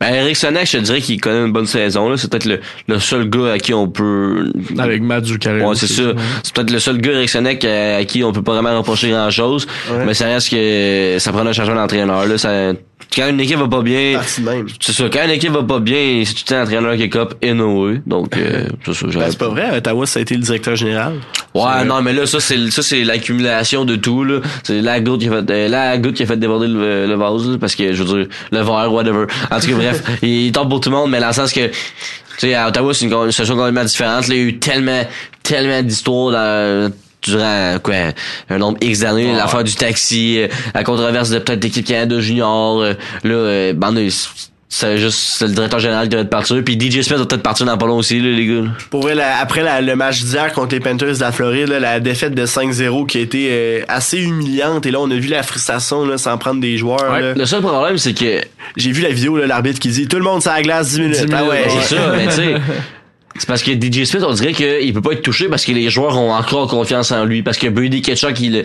Ben, 0.00 0.14
Eric 0.14 0.36
Sonek, 0.36 0.68
je 0.68 0.78
dirais 0.78 1.00
qu'il 1.00 1.20
connaît 1.20 1.46
une 1.46 1.52
bonne 1.52 1.66
saison. 1.66 2.16
C'est 2.16 2.28
peut-être 2.28 2.46
le, 2.46 2.60
le, 2.88 2.98
seul 2.98 3.30
gars 3.30 3.52
à 3.52 3.58
qui 3.58 3.72
on 3.72 3.86
peut... 3.86 4.50
Avec 4.76 5.00
Matt 5.00 5.26
Zuccarello. 5.26 5.68
Ouais, 5.68 5.76
c'est 5.76 5.86
ça. 5.86 6.12
C'est 6.42 6.52
peut-être 6.52 6.72
le 6.72 6.80
seul 6.80 6.98
gars, 6.98 7.12
Eric 7.12 7.28
Sonek, 7.28 7.64
à, 7.64 8.04
qui 8.04 8.24
on 8.24 8.32
peut 8.32 8.42
pas 8.42 8.54
vraiment 8.54 8.76
reprocher 8.76 9.10
grand-chose. 9.10 9.68
Mais 10.04 10.14
ça 10.14 10.26
reste 10.26 10.50
que 10.50 11.16
ça 11.20 11.30
prend 11.30 11.46
un 11.46 11.52
changement 11.52 11.76
d'entraîneur. 11.76 12.26
Là, 12.26 12.36
ça, 12.36 12.72
quand 13.14 13.28
une 13.28 13.40
équipe 13.40 13.58
va 13.58 13.68
pas 13.68 13.82
bien, 13.82 14.20
c'est 14.80 14.92
ça. 14.92 15.04
Quand 15.12 15.24
une 15.24 15.30
équipe 15.30 15.52
va 15.52 15.62
pas 15.62 15.80
bien, 15.80 16.22
c'est 16.24 16.34
tout 16.34 16.54
un 16.54 16.62
entraîneur 16.62 16.96
qui 16.96 17.02
est 17.02 17.08
cop 17.08 17.34
NOE. 17.42 17.98
Donc, 18.06 18.36
euh, 18.36 18.66
c'est 18.86 18.94
ça. 18.94 19.06
Ben, 19.06 19.26
c'est 19.30 19.38
pas 19.38 19.48
vrai. 19.48 19.76
Ottawa, 19.76 20.06
ça 20.06 20.18
a 20.18 20.22
été 20.22 20.34
le 20.34 20.40
directeur 20.40 20.76
général. 20.76 21.14
Ouais, 21.54 21.84
non, 21.84 22.00
mais 22.02 22.12
là, 22.12 22.26
ça, 22.26 22.40
c'est, 22.40 22.70
ça, 22.70 22.82
c'est 22.82 23.04
l'accumulation 23.04 23.84
de 23.84 23.96
tout, 23.96 24.24
là. 24.24 24.40
C'est 24.62 24.80
la 24.80 25.00
goutte 25.00 25.20
qui 25.20 25.28
a 25.28 25.42
fait, 25.42 25.50
euh, 25.50 25.68
la 25.68 25.98
goutte 25.98 26.14
qui 26.14 26.22
a 26.22 26.26
fait 26.26 26.36
déborder 26.36 26.68
le, 26.68 27.14
vase, 27.14 27.58
parce 27.60 27.74
que, 27.74 27.92
je 27.92 28.02
veux 28.02 28.18
dire, 28.18 28.28
le 28.50 28.58
verre, 28.58 28.92
whatever. 28.92 29.26
En 29.50 29.60
tout 29.60 29.68
cas, 29.68 29.74
bref, 29.74 30.02
il 30.22 30.52
tombe 30.52 30.70
pour 30.70 30.80
tout 30.80 30.90
le 30.90 30.96
monde, 30.96 31.10
mais 31.10 31.20
dans 31.20 31.28
le 31.28 31.32
sens 31.34 31.52
que, 31.52 31.66
tu 31.68 31.74
sais, 32.38 32.54
à 32.54 32.68
Ottawa, 32.68 32.94
c'est 32.94 33.06
une, 33.06 33.30
situation 33.30 33.56
complètement 33.56 33.84
différente. 33.84 34.28
il 34.28 34.34
y 34.34 34.38
a 34.38 34.42
eu 34.42 34.58
tellement, 34.58 35.02
tellement 35.42 35.82
d'histoires 35.82 36.32
dans, 36.32 36.92
durant 37.22 37.78
quoi 37.82 37.94
un 38.50 38.58
nombre 38.58 38.78
X 38.80 39.00
d'années 39.00 39.32
l'affaire 39.32 39.64
du 39.64 39.74
taxi 39.74 40.38
euh, 40.38 40.48
la 40.74 40.84
controverse 40.84 41.30
de 41.30 41.38
peut-être 41.38 41.62
l'équipe 41.62 41.86
Canada 41.86 42.20
junior 42.20 42.80
euh, 42.80 42.94
là 43.24 43.34
euh, 43.34 43.72
ben, 43.72 43.94
c'est 44.68 44.96
juste 44.96 45.42
le 45.42 45.48
directeur 45.48 45.80
général 45.80 46.04
qui 46.04 46.10
devait 46.10 46.24
partir 46.24 46.62
puis 46.64 46.80
DJ 46.80 47.02
Smith 47.02 47.18
doit 47.18 47.28
peut-être 47.28 47.42
partir 47.42 47.66
dans 47.66 47.76
pas 47.76 47.86
long 47.86 47.98
aussi 47.98 48.18
là, 48.20 48.30
les 48.30 48.46
gars 48.46 48.70
pour 48.90 49.02
vrai 49.02 49.16
après 49.20 49.82
le 49.82 49.94
match 49.96 50.22
d'hier 50.22 50.52
contre 50.52 50.74
les 50.74 50.80
Panthers 50.80 51.14
de 51.14 51.20
la 51.20 51.30
Floride 51.30 51.68
la 51.68 52.00
défaite 52.00 52.34
de 52.34 52.46
5-0 52.46 53.06
qui 53.06 53.18
a 53.18 53.20
été 53.20 53.84
assez 53.88 54.18
humiliante 54.18 54.86
et 54.86 54.90
là 54.90 54.98
on 55.00 55.10
a 55.10 55.16
vu 55.16 55.28
la 55.28 55.42
frustration 55.42 56.04
là, 56.06 56.18
sans 56.18 56.38
prendre 56.38 56.60
des 56.60 56.76
joueurs 56.78 57.34
le 57.36 57.46
seul 57.46 57.60
problème 57.60 57.98
c'est 57.98 58.14
que 58.14 58.40
j'ai 58.76 58.92
vu 58.92 59.02
la 59.02 59.10
vidéo 59.10 59.36
l'arbitre 59.36 59.78
qui 59.78 59.88
dit 59.88 60.08
tout 60.08 60.16
le 60.16 60.24
monde 60.24 60.42
sur 60.42 60.52
la 60.52 60.62
glace 60.62 60.90
10 60.90 61.00
minutes, 61.00 61.26
ah 61.32 61.44
ouais. 61.44 61.64
C'est 61.68 61.96
ça 61.96 62.12
mais 62.16 62.26
tu 62.26 62.32
sais 62.32 62.54
C'est 63.38 63.46
parce 63.46 63.62
que 63.62 63.72
DJ 63.72 64.04
Smith, 64.04 64.24
on 64.26 64.32
dirait 64.34 64.52
qu'il 64.52 64.92
peut 64.92 65.00
pas 65.00 65.12
être 65.12 65.22
touché 65.22 65.48
parce 65.48 65.64
que 65.64 65.72
les 65.72 65.88
joueurs 65.90 66.18
ont 66.18 66.32
encore 66.32 66.68
confiance 66.68 67.12
en 67.12 67.24
lui. 67.24 67.42
Parce 67.42 67.58
que 67.58 67.68
Brady 67.68 68.02
Ketchuk, 68.02 68.38
il, 68.40 68.64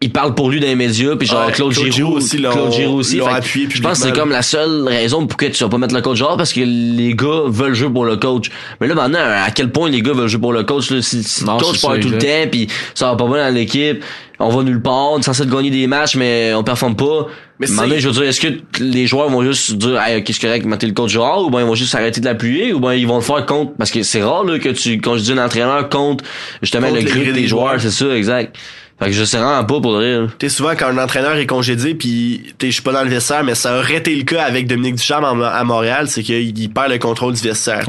il 0.00 0.12
parle 0.12 0.34
pour 0.34 0.48
lui 0.48 0.60
dans 0.60 0.66
les 0.66 0.76
médias 0.76 1.16
puis 1.16 1.26
genre 1.26 1.46
ah, 1.48 1.50
Claude, 1.50 1.72
Giroux 1.72 2.16
aussi 2.16 2.36
Claude 2.36 2.72
Giroux 2.72 2.98
aussi. 2.98 3.16
je 3.18 3.80
pense 3.82 3.98
que 3.98 4.06
c'est 4.06 4.12
comme 4.12 4.30
la 4.30 4.42
seule 4.42 4.86
raison 4.86 5.26
pour 5.26 5.36
que 5.36 5.46
tu 5.46 5.64
vas 5.64 5.68
pas 5.68 5.78
mettre 5.78 5.94
le 5.94 6.02
coach 6.02 6.18
genre 6.18 6.36
parce 6.36 6.52
que 6.52 6.60
les 6.60 7.14
gars 7.14 7.42
veulent 7.46 7.74
jouer 7.74 7.90
pour 7.90 8.04
le 8.04 8.16
coach. 8.16 8.50
Mais 8.80 8.86
là 8.86 8.94
maintenant 8.94 9.18
à 9.18 9.50
quel 9.50 9.72
point 9.72 9.88
les 9.88 10.00
gars 10.00 10.12
veulent 10.12 10.28
jouer 10.28 10.40
pour 10.40 10.52
le 10.52 10.62
coach 10.62 10.90
là, 10.90 11.02
si, 11.02 11.24
si 11.24 11.42
le 11.42 11.58
coach 11.58 11.80
parle 11.80 11.98
tout 11.98 12.10
le 12.10 12.18
temps 12.18 12.48
puis 12.50 12.68
ça 12.94 13.10
va 13.10 13.16
pas 13.16 13.26
bien 13.26 13.48
dans 13.48 13.54
l'équipe 13.54 14.04
on 14.38 14.50
va 14.50 14.62
nulle 14.62 14.80
part 14.80 15.12
on 15.12 15.18
est 15.18 15.22
censé 15.22 15.44
gagner 15.46 15.70
des 15.70 15.88
matchs 15.88 16.14
mais 16.14 16.54
on 16.54 16.62
performe 16.62 16.94
pas. 16.94 17.26
Mais 17.58 17.66
maintenant 17.66 17.96
je 17.98 18.06
veux 18.06 18.14
dire 18.14 18.22
est-ce 18.22 18.40
que 18.40 18.48
les 18.78 19.08
joueurs 19.08 19.28
vont 19.30 19.42
juste 19.42 19.72
dire 19.72 20.00
hey, 20.00 20.22
qu'est-ce 20.22 20.38
correct 20.38 20.64
mettez 20.64 20.86
le 20.86 20.92
coach 20.92 21.10
genre 21.10 21.44
ou 21.44 21.50
ben 21.50 21.58
ils 21.58 21.66
vont 21.66 21.74
juste 21.74 21.96
arrêter 21.96 22.20
de 22.20 22.26
l'appuyer 22.26 22.72
ou 22.72 22.78
ben 22.78 22.92
ils 22.92 23.06
vont 23.06 23.16
le 23.16 23.22
faire 23.22 23.44
contre 23.46 23.72
parce 23.76 23.90
que 23.90 24.04
c'est 24.04 24.22
rare 24.22 24.44
là 24.44 24.60
que 24.60 24.68
tu 24.68 25.00
quand 25.00 25.16
je 25.16 25.24
dis 25.24 25.32
un 25.32 25.44
entraîneur 25.44 25.88
contre 25.88 26.22
justement 26.62 26.88
le 26.88 27.02
gré 27.02 27.32
des, 27.32 27.48
joueurs. 27.48 27.80
c'est 27.80 27.90
ça 27.90 28.16
exact 28.16 28.56
fait 29.00 29.06
que 29.06 29.12
je 29.12 29.24
sais 29.24 29.36
vraiment 29.36 29.64
pas 29.64 29.80
pour 29.80 29.96
rire. 29.96 30.28
T'es 30.38 30.48
souvent 30.48 30.72
quand 30.76 30.88
un 30.88 30.98
entraîneur 30.98 31.36
est 31.36 31.46
congédié 31.46 31.94
puis 31.94 32.54
t'es 32.58 32.66
je 32.66 32.72
suis 32.72 32.82
pas 32.82 32.92
dans 32.92 33.04
le 33.04 33.10
vestiaire 33.10 33.44
mais 33.44 33.54
ça 33.54 33.78
aurait 33.78 33.96
été 33.96 34.14
le 34.14 34.24
cas 34.24 34.42
avec 34.42 34.66
Dominique 34.66 34.96
Ducharme 34.96 35.42
à 35.42 35.64
Montréal, 35.64 36.08
c'est 36.08 36.24
qu'il 36.24 36.70
perd 36.70 36.90
le 36.90 36.98
contrôle 36.98 37.34
du 37.34 37.40
vestiaire. 37.40 37.88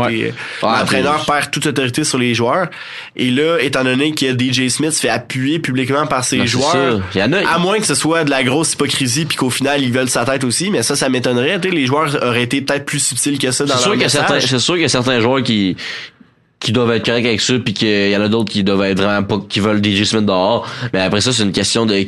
L'entraîneur 0.62 1.26
perd 1.26 1.50
toute 1.50 1.66
autorité 1.66 2.04
sur 2.04 2.20
les 2.20 2.36
joueurs 2.36 2.68
et 3.16 3.32
là 3.32 3.58
étant 3.60 3.84
donné 3.84 4.14
que 4.14 4.38
DJ 4.38 4.70
Smith 4.70 4.92
se 4.92 5.02
fait 5.02 5.10
appuyer 5.10 5.58
publiquement 5.58 6.06
par 6.06 6.24
ses 6.24 6.40
ben, 6.40 6.46
joueurs, 6.46 7.02
à 7.16 7.58
moins 7.58 7.80
que 7.80 7.86
ce 7.88 7.96
soit 7.96 8.24
de 8.24 8.30
la 8.30 8.44
grosse 8.44 8.74
hypocrisie 8.74 9.26
puis 9.26 9.36
qu'au 9.36 9.50
final 9.50 9.82
ils 9.82 9.92
veulent 9.92 10.10
sa 10.10 10.26
tête 10.26 10.44
aussi, 10.44 10.70
mais 10.70 10.84
ça 10.84 10.96
ça 10.96 11.10
m'étonnerait, 11.10 11.58
les 11.58 11.86
joueurs 11.88 12.16
auraient 12.24 12.44
été 12.44 12.62
peut-être 12.62 12.86
plus 12.86 13.00
subtils 13.00 13.40
que 13.40 13.50
ça 13.50 13.66
dans 13.66 13.74
leur 13.74 13.96
message. 13.96 14.46
C'est 14.46 14.60
sûr 14.60 14.76
qu'il 14.76 14.84
y 14.84 14.86
a 14.86 14.90
certains 14.90 15.20
joueurs 15.20 15.42
qui 15.42 15.76
qui 16.60 16.72
doivent 16.72 16.92
être 16.92 17.06
corrects 17.06 17.26
avec 17.26 17.42
ça 17.42 17.54
puis 17.64 17.74
qu'il 17.74 18.10
y 18.10 18.18
en 18.18 18.22
a 18.22 18.28
d'autres 18.28 18.52
qui 18.52 18.64
doivent 18.64 18.84
être 18.84 19.02
vraiment 19.02 19.24
pas 19.24 19.38
qui 19.48 19.60
veulent 19.60 19.84
DJ 19.84 20.04
Smith 20.04 20.26
dehors. 20.26 20.68
Mais 20.94 21.00
après 21.00 21.22
ça 21.22 21.32
c'est 21.32 21.44
une 21.44 21.52
question 21.52 21.86
de 21.86 22.06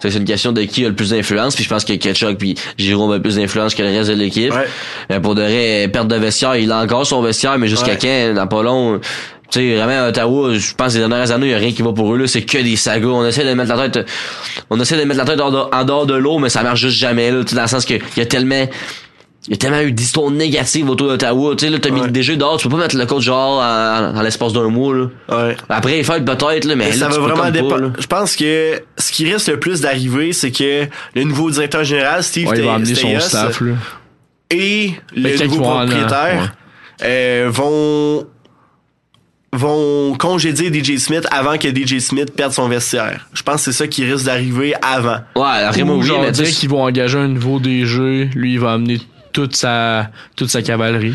c'est 0.00 0.14
une 0.14 0.24
question 0.24 0.52
de 0.52 0.62
qui 0.62 0.84
a 0.84 0.88
le 0.88 0.94
plus 0.94 1.10
d'influence 1.10 1.54
puis 1.54 1.64
je 1.64 1.68
pense 1.68 1.84
que 1.84 1.92
Ketchuk 1.94 2.38
puis 2.38 2.56
Jérôme 2.78 3.12
a 3.12 3.20
plus 3.20 3.36
d'influence 3.36 3.74
que 3.74 3.82
le 3.82 3.88
reste 3.88 4.10
de 4.10 4.14
l'équipe. 4.14 4.52
Ouais. 4.52 5.20
pour 5.20 5.34
de 5.34 5.42
vrai 5.42 5.88
perte 5.92 6.08
de 6.08 6.16
vestiaire 6.16 6.56
il 6.56 6.70
a 6.70 6.80
encore 6.80 7.06
son 7.06 7.22
vestiaire 7.22 7.58
mais 7.58 7.68
jusqu'à 7.68 7.96
quand 7.96 8.34
dans 8.34 8.46
pas 8.46 8.62
long 8.62 9.00
tu 9.50 9.60
sais 9.60 9.76
vraiment 9.76 10.04
à 10.04 10.08
Ottawa 10.08 10.54
je 10.54 10.74
pense 10.74 10.94
les 10.94 11.00
dernières 11.00 11.30
années 11.30 11.46
il 11.46 11.52
y 11.52 11.54
a 11.54 11.58
rien 11.58 11.72
qui 11.72 11.82
va 11.82 11.92
pour 11.92 12.14
eux 12.14 12.18
là. 12.18 12.26
C'est 12.26 12.42
que 12.42 12.58
des 12.58 12.76
sagas. 12.76 13.08
On 13.08 13.26
essaie 13.26 13.44
de 13.44 13.54
mettre 13.54 13.74
la 13.74 13.88
tête 13.88 14.08
on 14.70 14.80
essaie 14.80 14.96
de 14.96 15.04
mettre 15.04 15.18
la 15.18 15.26
tête 15.26 15.40
en 15.40 15.84
dehors 15.84 16.06
de, 16.06 16.14
l'eau 16.14 16.38
mais 16.38 16.48
ça 16.48 16.62
marche 16.62 16.80
juste 16.80 16.98
jamais 16.98 17.30
là. 17.30 17.42
Dans 17.42 17.62
le 17.62 17.68
sens 17.68 17.84
que 17.84 17.94
il 17.94 18.18
y 18.18 18.22
a 18.22 18.26
tellement 18.26 18.66
il 19.48 19.50
y 19.50 19.54
a 19.54 19.56
tellement 19.56 19.80
eu 19.80 19.90
d'histoires 19.90 20.30
négatives 20.30 20.88
autour 20.88 21.08
d'Ottawa. 21.08 21.56
Tu 21.56 21.64
sais, 21.64 21.70
là, 21.70 21.78
t'as 21.80 21.90
mis 21.90 22.00
le 22.00 22.10
DG 22.10 22.36
dehors, 22.36 22.58
tu 22.58 22.68
peux 22.68 22.76
pas 22.76 22.82
mettre 22.82 22.96
le 22.96 23.06
coach 23.06 23.24
genre 23.24 23.60
en, 23.60 24.22
l'espace 24.22 24.52
d'un 24.52 24.68
mois, 24.68 24.94
là. 24.94 25.06
Ouais. 25.28 25.56
Après, 25.68 25.98
il 25.98 26.04
fait 26.04 26.24
peut-être, 26.24 26.64
là, 26.64 26.76
mais, 26.76 26.92
ça 26.92 27.08
va 27.08 27.18
vraiment 27.18 27.50
dépendre. 27.50 27.92
Je 27.98 28.06
pense 28.06 28.36
que 28.36 28.80
ce 28.96 29.10
qui 29.10 29.32
risque 29.32 29.48
le 29.48 29.58
plus 29.58 29.80
d'arriver, 29.80 30.32
c'est 30.32 30.52
que 30.52 30.86
le 31.14 31.24
nouveau 31.24 31.50
directeur 31.50 31.82
général, 31.82 32.22
Steve 32.22 32.48
ouais, 32.48 32.60
va 32.60 32.74
amener 32.74 32.94
son 32.94 33.18
staff, 33.18 33.60
là. 33.60 33.72
et 34.50 34.92
le 35.16 35.46
nouveau 35.46 35.62
propriétaire 35.62 36.54
euh, 37.02 37.48
vont 37.50 38.26
vont 39.54 40.14
congédier 40.14 40.72
DJ 40.72 40.96
Smith 40.96 41.26
avant 41.30 41.58
que 41.58 41.68
DJ 41.68 41.98
Smith 41.98 42.34
perde 42.34 42.52
son 42.52 42.68
vestiaire. 42.68 43.28
Je 43.34 43.42
pense 43.42 43.56
que 43.56 43.60
c'est 43.70 43.76
ça 43.76 43.86
qui 43.86 44.02
risque 44.10 44.24
d'arriver 44.24 44.72
avant. 44.80 45.18
Ouais, 45.36 45.68
Raymond 45.68 46.00
oui, 46.00 46.10
mais 46.22 46.32
qu'ils 46.32 46.70
vont 46.70 46.82
engager 46.84 47.18
un 47.18 47.28
nouveau 47.28 47.58
DG, 47.58 48.30
lui 48.34 48.54
il 48.54 48.60
va 48.60 48.72
amener 48.72 48.98
toute 49.32 49.56
sa 49.56 50.10
toute 50.36 50.50
sa 50.50 50.62
cavalerie. 50.62 51.14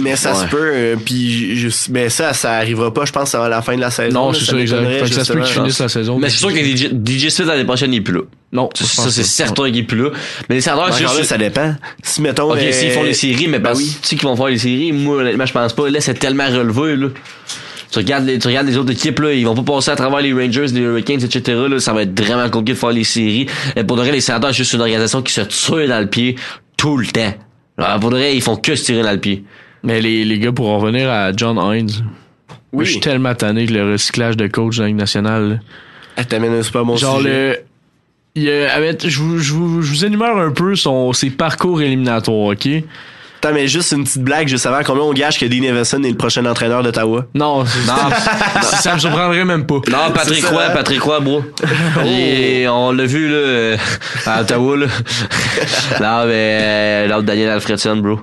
mais 0.00 0.16
ça 0.16 0.34
se 0.34 0.46
peut 0.46 0.70
euh, 0.74 0.96
puis 0.96 1.66
mais 1.90 2.08
ça 2.08 2.32
ça 2.32 2.52
arrivera 2.52 2.92
pas 2.92 3.04
je 3.04 3.12
pense 3.12 3.34
à 3.34 3.48
la 3.48 3.62
fin 3.62 3.76
de 3.76 3.80
la 3.80 3.90
saison. 3.90 4.26
Non, 4.26 4.32
c'est 4.32 4.44
ça, 4.44 4.56
exact. 4.58 5.06
ça 5.08 5.24
se 5.24 5.32
peut 5.32 5.40
qu'ils 5.40 5.54
finissent 5.54 5.80
la 5.80 5.88
saison. 5.88 6.18
Mais 6.18 6.30
c'est 6.30 6.38
sûr 6.38 6.52
que 6.52 6.58
DJ, 6.58 6.90
DJ 6.92 7.28
Smith 7.28 7.48
l'année 7.48 7.64
prochaine 7.64 7.92
il 7.92 7.98
est 7.98 8.02
plus 8.02 8.14
là. 8.14 8.22
Non, 8.52 8.70
ça 8.74 9.10
c'est 9.10 9.24
certain 9.24 9.66
qu'il 9.66 9.78
est 9.78 9.82
plus 9.82 10.02
là. 10.02 10.10
Mais 10.48 10.56
les 10.56 10.60
sénateurs 10.60 10.88
ouais, 10.88 11.24
ça 11.24 11.36
dépend. 11.36 11.74
Si 12.02 12.22
mettons 12.22 12.52
OK, 12.52 12.60
s'ils 12.70 12.92
font 12.92 13.02
les 13.02 13.14
séries 13.14 13.48
mais 13.48 13.58
ben 13.58 13.72
oui. 13.76 13.96
tu 14.02 14.08
sais 14.08 14.16
qu'ils 14.16 14.28
vont 14.28 14.36
faire 14.36 14.46
les 14.46 14.58
séries, 14.58 14.92
moi 14.92 15.18
honnêtement 15.18 15.46
je 15.46 15.52
pense 15.52 15.72
pas 15.72 15.90
là 15.90 16.00
c'est 16.00 16.14
tellement 16.14 16.46
relevé 16.46 16.96
là 16.96 17.08
tu 17.90 17.98
regardes 17.98 18.26
les, 18.26 18.38
tu 18.38 18.48
regardes 18.48 18.66
les 18.66 18.76
autres 18.76 18.92
équipes, 18.92 19.20
là, 19.20 19.32
ils 19.32 19.46
vont 19.46 19.54
pas 19.54 19.74
passer 19.74 19.90
à 19.90 19.96
travers 19.96 20.20
les 20.20 20.32
Rangers, 20.32 20.66
les 20.66 20.80
Hurricanes, 20.80 21.22
etc. 21.22 21.58
Là, 21.68 21.80
ça 21.80 21.92
va 21.92 22.02
être 22.02 22.18
vraiment 22.18 22.48
compliqué 22.50 22.74
de 22.74 22.78
faire 22.78 22.92
les 22.92 23.04
séries. 23.04 23.46
Et 23.76 23.84
pour 23.84 23.96
de 23.96 24.02
vrai, 24.02 24.12
les 24.12 24.20
Sénateurs, 24.20 24.50
c'est 24.50 24.58
juste 24.58 24.74
une 24.74 24.80
organisation 24.80 25.22
qui 25.22 25.32
se 25.32 25.40
tire 25.40 25.88
dans 25.88 26.00
le 26.00 26.06
pied 26.06 26.36
tout 26.78 26.96
le 26.96 27.06
temps. 27.06 27.34
Alors, 27.76 28.00
pour 28.00 28.10
de 28.10 28.16
vrai, 28.16 28.34
ils 28.34 28.40
font 28.40 28.56
que 28.56 28.74
se 28.74 28.84
tirer 28.84 29.02
dans 29.02 29.12
le 29.12 29.20
pied. 29.20 29.44
Mais 29.82 30.00
les, 30.00 30.24
les 30.24 30.38
gars, 30.38 30.52
pour 30.52 30.70
en 30.70 30.78
revenir 30.78 31.10
à 31.10 31.32
John 31.36 31.58
Hines, 31.58 31.90
oui. 32.72 32.86
je 32.86 32.92
suis 32.92 33.00
tellement 33.00 33.34
tanné 33.34 33.66
que 33.66 33.74
le 33.74 33.92
recyclage 33.92 34.36
de 34.36 34.46
coach 34.46 34.78
dans 34.78 34.84
la 34.84 34.88
Ligue 34.88 34.96
nationale. 34.96 35.60
Ah, 36.16 36.24
t'amènes 36.24 36.54
un 36.54 36.62
super 36.62 36.84
bon 36.86 36.96
Genre 36.96 37.20
le... 37.20 37.58
Il, 38.34 38.44
je, 38.44 39.18
vous, 39.20 39.38
je, 39.38 39.52
vous, 39.52 39.82
je 39.82 39.90
vous 39.90 40.04
énumère 40.04 40.36
un 40.36 40.52
peu 40.52 40.76
son, 40.76 41.12
ses 41.12 41.30
parcours 41.30 41.82
éliminatoires, 41.82 42.52
OK? 42.52 42.68
Attends, 43.40 43.54
mais 43.54 43.68
juste 43.68 43.92
une 43.92 44.02
petite 44.02 44.22
blague, 44.22 44.48
juste 44.48 44.66
avant, 44.66 44.80
combien 44.84 45.04
on 45.04 45.12
gage 45.12 45.38
que 45.38 45.46
Dean 45.46 45.62
Everson 45.62 46.02
est 46.02 46.10
le 46.10 46.16
prochain 46.16 46.44
entraîneur 46.44 46.82
d'Ottawa? 46.82 47.26
Non, 47.34 47.62
non, 47.62 47.64
ça 48.62 48.94
me 48.94 48.98
surprendrait 48.98 49.44
même 49.44 49.64
pas. 49.64 49.76
Non, 49.88 50.10
Patrick 50.12 50.44
Roy, 50.44 50.70
Patrick 50.70 51.00
Roy, 51.00 51.20
bro. 51.20 51.44
Et 52.04 52.66
on 52.68 52.90
l'a 52.90 53.06
vu, 53.06 53.28
là, 53.28 53.76
à 54.26 54.40
Ottawa, 54.40 54.76
là. 54.78 54.86
non, 56.00 56.26
mais, 56.26 56.58
euh, 56.60 57.06
l'autre 57.06 57.22
Daniel 57.22 57.50
Alfredson, 57.50 57.96
bro. 57.98 58.20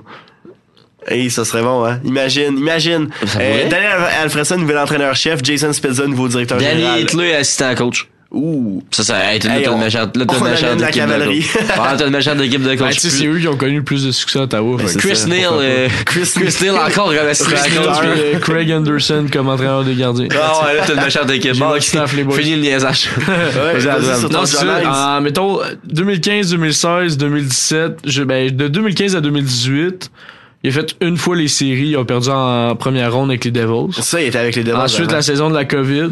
Hey, 1.08 1.30
ça 1.30 1.46
serait 1.46 1.62
bon, 1.62 1.84
hein? 1.86 2.00
Imagine, 2.04 2.58
imagine. 2.58 3.08
Euh, 3.40 3.68
Daniel 3.70 3.92
Alfredson, 4.22 4.58
nouvel 4.58 4.76
entraîneur-chef, 4.78 5.40
Jason 5.42 5.72
Spezza, 5.72 6.06
nouveau 6.06 6.28
directeur 6.28 6.58
Danny 6.58 6.80
général. 6.80 6.94
Danny 6.94 7.02
Hitler, 7.04 7.34
assistant 7.36 7.74
coach. 7.74 8.08
Ouh. 8.36 8.82
Ça, 8.90 9.02
ça 9.02 9.16
a 9.16 9.34
été 9.34 9.48
une 9.48 9.78
méchante, 9.78 10.16
là, 10.16 10.24
t'as 10.26 10.38
une 10.38 10.44
méchante 10.44 10.80
la 10.80 10.90
cavalerie. 10.90 11.46
Ah, 11.76 11.94
t'as 11.96 12.06
une 12.06 12.12
méchante 12.12 12.40
équipe 12.40 12.62
de 12.62 12.74
coach. 12.74 12.98
c'est 12.98 13.26
eux 13.26 13.38
qui 13.38 13.48
ont 13.48 13.56
connu 13.56 13.76
le 13.76 13.82
plus 13.82 14.04
de 14.04 14.12
succès 14.12 14.38
à 14.38 14.42
Ottawa. 14.42 14.78
Chris 14.98 15.24
Neal, 15.26 15.48
euh, 15.52 15.88
Chris, 16.04 16.34
Neal 16.62 16.76
encore 16.76 17.14
comme 17.14 17.26
assistant 17.28 17.56
coach. 17.56 18.40
Craig 18.42 18.70
Anderson 18.72 19.26
comme 19.32 19.48
entraîneur 19.48 19.84
de 19.84 19.92
gardien. 19.94 20.28
Ah 20.32 20.66
ouais, 20.66 20.76
là, 20.76 20.82
t'as 20.86 20.94
une 20.94 21.02
méchante 21.02 21.30
équipe. 21.30 21.54
Fini 22.32 22.56
le 22.56 22.60
niaisage. 22.60 23.08
Non, 24.30 24.44
c'est 24.44 24.56
ça. 24.56 25.20
Mettons, 25.22 25.60
2015, 25.84 26.50
2016, 26.50 27.16
2017, 27.16 28.24
ben, 28.26 28.54
de 28.54 28.68
2015 28.68 29.16
à 29.16 29.20
2018, 29.20 30.10
il 30.62 30.70
a 30.70 30.72
fait 30.72 30.96
une 31.00 31.16
fois 31.16 31.36
les 31.36 31.48
séries. 31.48 31.88
Il 31.90 31.96
a 31.96 32.04
perdu 32.04 32.28
en 32.28 32.74
première 32.76 33.12
ronde 33.12 33.30
avec 33.30 33.44
les 33.44 33.50
Devils. 33.50 33.92
Ça, 34.02 34.20
il 34.20 34.28
était 34.28 34.38
avec 34.38 34.56
les 34.56 34.64
Devils. 34.64 34.76
Ensuite, 34.76 35.12
la 35.12 35.22
saison 35.22 35.48
de 35.48 35.54
la 35.54 35.64
COVID. 35.64 36.10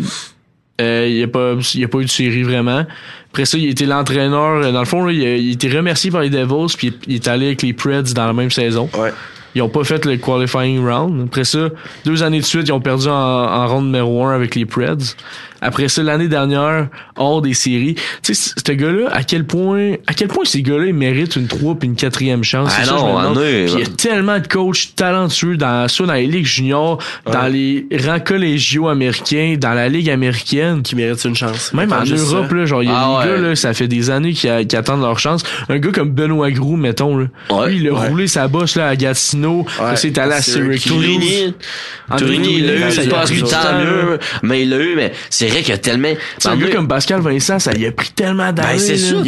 Euh, 0.80 1.06
il 1.08 1.16
n'y 1.16 1.22
a, 1.22 1.28
pas, 1.28 1.54
il 1.74 1.84
a 1.84 1.88
pas 1.88 1.98
eu 1.98 2.04
de 2.04 2.10
série 2.10 2.42
vraiment. 2.42 2.84
Après 3.30 3.44
ça, 3.44 3.56
il 3.56 3.68
été 3.68 3.86
l'entraîneur. 3.86 4.72
Dans 4.72 4.80
le 4.80 4.84
fond, 4.84 5.08
il, 5.08 5.24
a, 5.24 5.36
il, 5.36 5.52
été 5.52 5.68
remercié 5.68 6.10
par 6.10 6.22
les 6.22 6.30
Devils, 6.30 6.74
puis 6.76 6.92
il 7.06 7.14
est 7.14 7.28
allé 7.28 7.46
avec 7.46 7.62
les 7.62 7.72
Preds 7.72 8.12
dans 8.14 8.26
la 8.26 8.32
même 8.32 8.50
saison. 8.50 8.88
Ouais. 8.98 9.12
Ils 9.54 9.62
ont 9.62 9.68
pas 9.68 9.84
fait 9.84 10.04
le 10.04 10.16
qualifying 10.16 10.84
round. 10.84 11.26
Après 11.26 11.44
ça, 11.44 11.68
deux 12.04 12.22
années 12.22 12.40
de 12.40 12.44
suite, 12.44 12.68
ils 12.68 12.72
ont 12.72 12.80
perdu 12.80 13.08
en, 13.08 13.12
en 13.12 13.66
ronde 13.68 13.86
numéro 13.86 14.24
1 14.24 14.34
avec 14.34 14.54
les 14.54 14.66
Preds. 14.66 15.14
Après 15.64 15.88
ça, 15.88 16.02
l'année 16.02 16.28
dernière, 16.28 16.88
hors 17.16 17.40
des 17.40 17.54
séries. 17.54 17.94
Tu 18.22 18.34
sais, 18.34 18.52
ce 18.54 18.72
gars-là, 18.72 19.08
à 19.10 19.22
quel 19.22 19.46
point, 19.46 19.94
à 20.06 20.12
quel 20.12 20.28
point 20.28 20.44
ces 20.44 20.60
gars-là, 20.60 20.86
ils 20.86 20.94
méritent 20.94 21.36
une 21.36 21.46
3 21.46 21.76
puis 21.76 21.88
une 21.88 21.96
quatrième 21.96 22.44
chance? 22.44 22.70
Ah 22.78 22.84
non, 22.84 23.32
Puis 23.32 23.72
il 23.72 23.78
y 23.78 23.82
a 23.82 23.86
tellement 23.86 24.38
de 24.38 24.46
coachs 24.46 24.94
talentueux 24.94 25.56
dans, 25.56 25.88
soit 25.88 26.06
dans 26.06 26.12
les 26.12 26.26
ligues 26.26 26.44
juniors, 26.44 26.98
dans 27.24 27.46
les 27.46 27.86
rangs 28.06 28.20
collégiaux 28.20 28.88
américains, 28.88 29.56
dans 29.58 29.72
la 29.72 29.88
ligue 29.88 30.10
américaine. 30.10 30.82
Qui 30.82 30.96
méritent 30.96 31.24
une 31.24 31.34
chance. 31.34 31.72
Même 31.72 31.94
en 31.94 32.04
Europe, 32.04 32.52
là, 32.52 32.66
genre, 32.66 32.82
il 32.82 32.90
y 32.90 32.92
a 32.92 32.98
ah 32.98 33.24
des 33.24 33.30
gars, 33.30 33.36
là, 33.38 33.56
ça 33.56 33.72
fait 33.72 33.88
des 33.88 34.10
années 34.10 34.34
qui, 34.34 34.48
attendent 34.48 35.00
leur 35.00 35.18
chance. 35.18 35.44
Un 35.70 35.78
gars 35.78 35.92
comme 35.92 36.10
Benoît 36.10 36.50
Grou, 36.50 36.76
mettons, 36.76 37.16
là. 37.16 37.26
Lui, 37.68 37.78
il 37.78 37.88
a 37.88 37.94
roulé 37.94 38.26
sa 38.26 38.48
bosse, 38.48 38.76
là, 38.76 38.88
à 38.88 38.96
Gatineau. 38.96 39.43
Ouais. 39.50 39.96
C'est 39.96 40.16
allé 40.18 40.34
à 40.34 40.42
Syracuse. 40.42 40.84
Tourigny. 40.84 41.54
Tourigny, 42.16 42.58
il 42.58 42.66
l'a 42.66 42.88
eu, 42.88 42.92
c'est 42.92 43.08
pas 43.08 43.24
tant 43.24 43.78
mieux. 43.78 44.18
Mais 44.42 44.62
il 44.62 44.70
l'a 44.70 44.78
eu, 44.78 44.94
mais 44.96 45.12
c'est 45.30 45.46
vrai 45.48 45.60
qu'il 45.60 45.70
y 45.70 45.72
a 45.72 45.78
tellement. 45.78 46.12
un 46.44 46.56
gars 46.56 46.68
comme 46.68 46.88
Pascal 46.88 47.20
Vincent, 47.20 47.58
ça 47.58 47.72
lui 47.72 47.86
a 47.86 47.92
pris 47.92 48.10
tellement 48.10 48.52
d'années. 48.52 48.74
Ben, 48.74 48.78
c'est 48.78 48.96
sûr. 48.96 49.22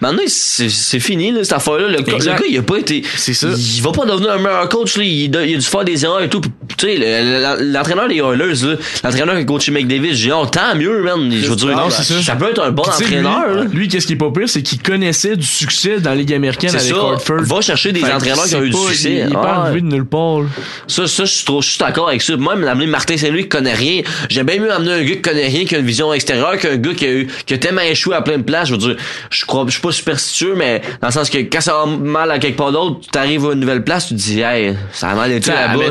Maintenant, 0.00 0.22
c'est 0.26 1.00
fini, 1.00 1.32
là, 1.32 1.44
cette 1.44 1.54
affaire-là. 1.54 1.88
Le, 1.88 2.02
gars, 2.02 2.36
il 2.48 2.58
a 2.58 2.62
pas 2.62 2.78
été. 2.78 3.02
C'est 3.16 3.34
ça. 3.34 3.48
Il 3.56 3.82
va 3.82 3.92
pas 3.92 4.06
devenir 4.06 4.32
un 4.32 4.38
meilleur 4.38 4.68
coach, 4.68 4.96
là. 4.96 5.04
Il, 5.04 5.36
a 5.36 5.44
dû 5.44 5.60
faire 5.60 5.84
des 5.84 6.04
erreurs 6.04 6.22
et 6.22 6.28
tout. 6.28 6.40
Tu 6.76 6.86
sais, 6.86 7.54
l'entraîneur 7.60 8.08
des 8.08 8.16
Oilers, 8.16 8.78
l'entraîneur 9.02 9.34
qui 9.36 9.42
a 9.42 9.44
coaché 9.44 9.72
McDavid, 9.72 10.14
j'ai 10.14 10.28
dit, 10.28 10.32
oh, 10.32 10.46
tant 10.46 10.74
mieux, 10.74 11.02
man. 11.02 11.30
Je 11.32 11.48
veux 11.48 11.56
dire, 11.56 11.90
ça 11.90 12.36
peut 12.36 12.50
être 12.50 12.62
un 12.62 12.70
bon 12.70 12.82
entraîneur, 12.82 13.64
Lui, 13.72 13.88
qu'est-ce 13.88 14.06
qui 14.06 14.14
est 14.14 14.16
pas 14.16 14.30
pire, 14.30 14.48
c'est 14.48 14.62
qu'il 14.62 14.80
connaissait 14.80 15.36
du 15.36 15.46
succès 15.46 16.00
dans 16.00 16.10
la 16.10 16.16
Ligue 16.16 16.32
américaine 16.32 16.74
avec 16.74 16.92
Hartford. 16.92 17.42
Va 17.42 17.60
chercher 17.60 17.92
des 17.92 18.04
entraîneurs 18.04 18.46
qui 18.46 18.56
ont 18.56 18.62
eu 18.62 18.70
du 18.70 18.76
succès. 18.76 19.25
Il 19.26 19.32
est 19.32 19.34
pas 19.34 19.54
arrivé 19.56 19.80
de 19.80 19.86
nulle 19.86 20.04
part. 20.04 20.40
Ça, 20.86 21.06
ça, 21.06 21.24
je 21.24 21.32
suis 21.32 21.44
trop, 21.44 21.62
je 21.62 21.70
suis 21.70 21.78
d'accord 21.78 22.08
avec 22.08 22.22
ça. 22.22 22.36
Moi, 22.36 22.54
amener 22.54 22.86
Martin 22.86 23.16
Saint-Louis 23.16 23.42
qui 23.42 23.48
connaît 23.48 23.74
rien. 23.74 24.02
J'aime 24.28 24.46
bien 24.46 24.60
mieux 24.60 24.72
amener 24.72 24.92
un 24.92 25.02
gars 25.02 25.14
qui 25.14 25.22
connaît 25.22 25.46
rien, 25.46 25.64
qui 25.64 25.74
a 25.74 25.78
une 25.78 25.86
vision 25.86 26.12
extérieure, 26.12 26.56
qu'un 26.58 26.76
gars 26.76 26.94
qui 26.94 27.04
a 27.04 27.12
eu, 27.12 27.26
qui 27.46 27.54
a 27.54 27.58
tellement 27.58 27.82
échoué 27.82 28.14
à 28.14 28.22
plein 28.22 28.38
de 28.38 28.42
places. 28.42 28.68
Je 28.68 28.72
veux 28.72 28.78
dire, 28.78 28.96
je 29.30 29.44
crois, 29.44 29.64
je 29.66 29.72
suis 29.72 29.80
pas 29.80 29.92
superstitieux, 29.92 30.54
mais 30.56 30.80
dans 31.00 31.08
le 31.08 31.12
sens 31.12 31.30
que 31.30 31.38
quand 31.38 31.60
ça 31.60 31.72
va 31.72 31.86
mal 31.86 32.30
à 32.30 32.38
quelque 32.38 32.56
part 32.56 32.72
d'autre, 32.72 33.00
tu 33.12 33.18
arrives 33.18 33.46
à 33.46 33.52
une 33.52 33.60
nouvelle 33.60 33.84
place, 33.84 34.08
tu 34.08 34.14
te 34.14 34.20
dis, 34.20 34.40
hey, 34.40 34.74
ça 34.92 35.10
a 35.10 35.14
mal 35.14 35.32
été 35.32 35.50
là-bas. 35.50 35.84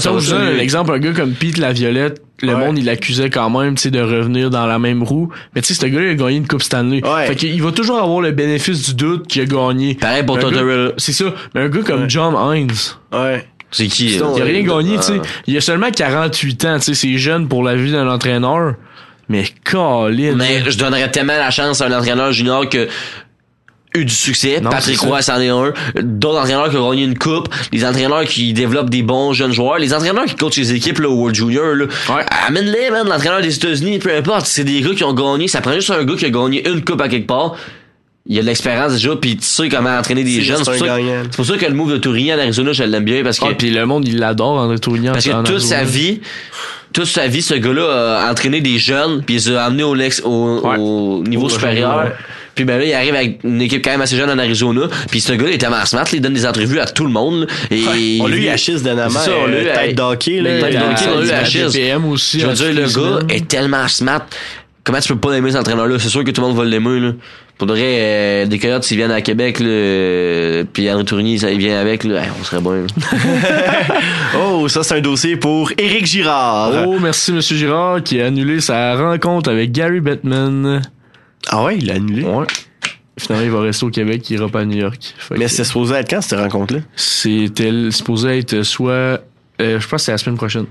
Exemple, 0.60 0.94
un 0.94 1.00
gars 1.00 1.14
comme 1.14 1.34
Pete 1.34 1.58
Laviolette, 1.58 2.22
le 2.42 2.56
monde 2.56 2.78
il 2.78 2.86
l'accusait 2.86 3.30
quand 3.30 3.50
même 3.50 3.76
tu 3.76 3.84
sais 3.84 3.92
de 3.92 4.02
revenir 4.02 4.50
dans 4.50 4.66
la 4.66 4.80
même 4.80 5.04
roue 5.04 5.30
mais 5.54 5.62
tu 5.62 5.74
sais 5.74 5.82
ce 5.82 5.86
gars 5.86 6.02
il 6.02 6.10
a 6.10 6.14
gagné 6.16 6.38
une 6.38 6.48
coupe 6.48 6.62
Stanley 6.62 7.06
ouais. 7.06 7.28
fait 7.28 7.36
qu'il 7.36 7.62
va 7.62 7.72
toujours 7.72 7.98
avoir 7.98 8.22
le 8.22 8.32
bénéfice 8.32 8.90
du 8.90 8.96
doute 8.96 9.28
qu'il 9.28 9.42
a 9.42 9.46
gagné 9.46 9.96
pareil 9.96 10.24
pour 10.24 10.40
Tortorella 10.40 10.92
c'est 10.98 11.14
ça 11.14 11.26
mais 11.54 11.62
un 11.62 11.70
gars 11.70 11.84
comme 11.84 12.10
John 12.10 12.36
Hines 12.36 12.76
ouais 13.14 13.46
c'est 13.72 13.88
qui? 13.88 14.16
Il 14.16 14.24
a 14.24 14.46
rien 14.46 14.62
gagné, 14.62 14.96
tu 14.98 15.04
sais. 15.04 15.22
Il 15.48 15.58
a 15.58 15.60
seulement 15.60 15.92
48 15.92 16.66
ans, 16.66 16.78
tu 16.78 16.86
sais. 16.86 16.94
C'est 16.94 17.18
jeune 17.18 17.50
pour 17.50 17.62
la 17.62 17.76
vie 17.76 17.92
d'un 17.92 18.08
entraîneur. 18.08 18.76
Mais 19.28 19.44
Colin. 19.64 20.36
Mais 20.36 20.64
je 20.70 20.78
donnerais 20.78 21.12
tellement 21.12 21.38
la 21.38 21.52
chance 21.52 21.82
à 21.82 21.88
un 21.88 21.92
entraîneur 21.92 22.32
junior 22.32 22.70
que 22.70 22.88
eu 23.96 24.06
du 24.06 24.14
succès. 24.14 24.62
Patrick 24.62 25.00
Roy, 25.00 25.22
c'en 25.22 25.40
est 25.40 25.50
un. 25.50 25.74
D'autres 26.02 26.40
entraîneurs 26.40 26.70
qui 26.70 26.78
ont 26.78 26.90
gagné 26.90 27.04
une 27.04 27.18
coupe. 27.18 27.50
Les 27.72 27.86
entraîneurs 27.86 28.26
qui 28.26 28.54
développent 28.54 28.90
des 28.90 29.04
bons 29.04 29.34
jeunes 29.34 29.54
joueurs. 29.54 29.80
Les 29.80 29.94
entraîneurs 29.94 30.26
qui 30.26 30.36
coachent 30.36 30.58
les 30.58 30.74
équipes 30.74 31.00
là, 31.00 31.10
au 31.10 31.16
World 31.16 31.36
Junior. 31.36 31.76
Là. 31.76 31.86
Amène-les, 32.48 32.92
man. 32.92 33.08
L'entraîneur 33.08 33.42
des 33.42 33.56
États-Unis, 33.56 34.00
peu 34.00 34.16
importe. 34.16 34.46
C'est 34.46 34.64
des 34.64 34.82
gars 34.82 34.94
qui 34.96 35.04
ont 35.04 35.14
gagné. 35.14 35.48
Ça 35.48 35.62
prend 35.62 35.74
juste 35.74 35.92
un 35.92 36.04
gars 36.04 36.16
qui 36.16 36.26
a 36.26 36.30
gagné 36.30 36.68
une 36.68 36.84
coupe 36.84 37.02
à 37.02 37.10
quelque 37.10 37.28
part 37.28 37.56
il 38.28 38.36
y 38.36 38.40
a 38.40 38.42
de 38.42 38.48
l'expérience 38.48 38.94
déjà 38.94 39.16
puis 39.16 39.38
tu 39.38 39.46
sais 39.46 39.70
comment 39.70 39.98
entraîner 39.98 40.24
des 40.24 40.42
jeunes 40.42 40.64
c'est 40.64 40.80
pour, 41.36 41.46
ça 41.46 41.58
que 41.58 41.66
le 41.66 41.74
move 41.74 41.92
de 41.92 41.98
Tourigny 41.98 42.34
en 42.34 42.40
Arizona 42.40 42.74
je 42.74 42.84
l'aime 42.84 43.06
bien 43.06 43.24
parce 43.24 43.40
que 43.40 43.46
ah, 43.48 43.54
puis 43.56 43.70
le 43.70 43.86
monde 43.86 44.08
il 44.08 44.18
l'adore 44.18 44.58
André 44.58 44.80
Tourigny 44.80 45.10
parce 45.10 45.26
que 45.26 45.44
toute 45.44 45.60
sa 45.60 45.84
vie 45.84 46.22
toute 46.92 47.06
sa 47.06 47.28
vie 47.28 47.44
ce 47.44 47.54
gars-là 47.54 48.22
a 48.22 48.32
entraîné 48.32 48.62
des 48.62 48.80
jeunes 48.80 49.22
puis 49.24 49.36
il 49.36 49.52
les 49.52 49.56
a 49.56 49.66
amenés 49.66 49.84
au, 49.84 49.96
au, 50.24 51.24
niveau 51.24 51.50
supérieur 51.50 52.14
Puis 52.56 52.64
ben 52.64 52.78
là, 52.78 52.86
il 52.86 52.94
arrive 52.94 53.16
avec 53.16 53.40
une 53.44 53.62
équipe 53.62 53.84
quand 53.84 53.92
même 53.92 54.02
assez 54.02 54.16
jeune 54.16 54.30
en 54.30 54.40
Arizona. 54.40 54.88
Puis 55.12 55.20
ce 55.20 55.34
gars, 55.34 55.46
il 55.48 55.56
est 55.56 55.58
tellement 55.58 55.86
smart, 55.86 56.06
il 56.14 56.22
donne 56.22 56.34
des 56.34 56.46
entrevues 56.46 56.80
à 56.80 56.86
tout 56.86 57.04
le 57.04 57.12
monde. 57.12 57.48
Et 57.70 58.20
on 58.22 58.28
l'a 58.28 58.38
eu 58.38 58.48
à 58.48 58.58
Chiz 58.58 58.82
de 58.82 58.92
Nama, 58.92 59.20
ça, 59.20 59.32
on 59.44 59.48
l'a 59.48 59.62
eu 59.62 59.66
tête 59.66 59.96
d'hockey. 59.96 60.42
Tête 60.42 60.74
d'hockey, 60.74 61.06
on 61.14 61.20
l'a 61.20 61.26
eu 61.26 61.32
à 61.32 61.44
Chiz. 61.44 61.78
aussi. 62.08 62.40
Je 62.40 62.48
veux 62.48 62.54
dire, 62.54 62.74
le 62.74 62.88
gars 62.88 63.26
est 63.30 63.48
tellement 63.48 63.88
smart. 63.88 64.26
Comment 64.86 65.00
tu 65.00 65.14
peux 65.14 65.20
pas 65.20 65.34
l'aimer 65.34 65.52
cet 65.52 65.62
entraîneur-là? 65.62 65.98
C'est 66.00 66.10
sûr 66.10 66.24
que 66.24 66.32
tout 66.32 66.42
le 66.42 66.48
monde 66.48 66.58
va 66.58 66.64
l'aimer, 66.64 67.00
là. 67.00 67.12
Faudrait 67.58 67.80
euh, 67.82 68.46
des 68.48 68.60
coyotes 68.60 68.84
s'ils 68.84 68.98
viennent 68.98 69.12
à 69.12 69.22
Québec 69.22 69.62
là, 69.62 70.64
puis 70.74 70.92
André 70.92 71.06
Tourigny 71.06 71.40
ça 71.40 71.50
il 71.50 71.58
vient 71.58 71.80
avec 71.80 72.04
là, 72.04 72.24
on 72.38 72.44
serait 72.44 72.60
bon. 72.60 72.86
oh, 74.38 74.68
ça 74.68 74.84
c'est 74.84 74.96
un 74.96 75.00
dossier 75.00 75.38
pour 75.38 75.72
Éric 75.78 76.06
Girard. 76.06 76.86
Oh, 76.86 76.98
merci 77.02 77.32
monsieur 77.32 77.56
Girard 77.56 78.04
qui 78.04 78.20
a 78.20 78.26
annulé 78.26 78.60
sa 78.60 78.98
rencontre 78.98 79.50
avec 79.50 79.72
Gary 79.72 80.02
Bettman. 80.02 80.82
Ah 81.50 81.64
ouais, 81.64 81.78
il 81.78 81.90
a 81.92 81.96
annulé. 81.96 82.24
Ouais. 82.24 82.46
Finalement, 83.18 83.46
il 83.46 83.52
va 83.52 83.62
rester 83.62 83.86
au 83.86 83.90
Québec, 83.90 84.30
il 84.30 84.38
ira 84.38 84.50
pas 84.50 84.62
à 84.62 84.66
New 84.66 84.78
York. 84.78 85.16
Mais 85.32 85.48
c'était 85.48 85.64
supposé 85.64 85.96
être 85.96 86.10
quand 86.10 86.22
cette 86.22 86.40
rencontre-là? 86.40 86.82
C'était 86.96 87.72
supposé 87.92 88.40
être 88.40 88.64
soit. 88.64 89.22
Euh, 89.62 89.80
je 89.80 89.88
pense 89.88 90.02
que 90.02 90.06
c'est 90.06 90.12
la 90.12 90.18
semaine 90.18 90.36
prochaine. 90.36 90.66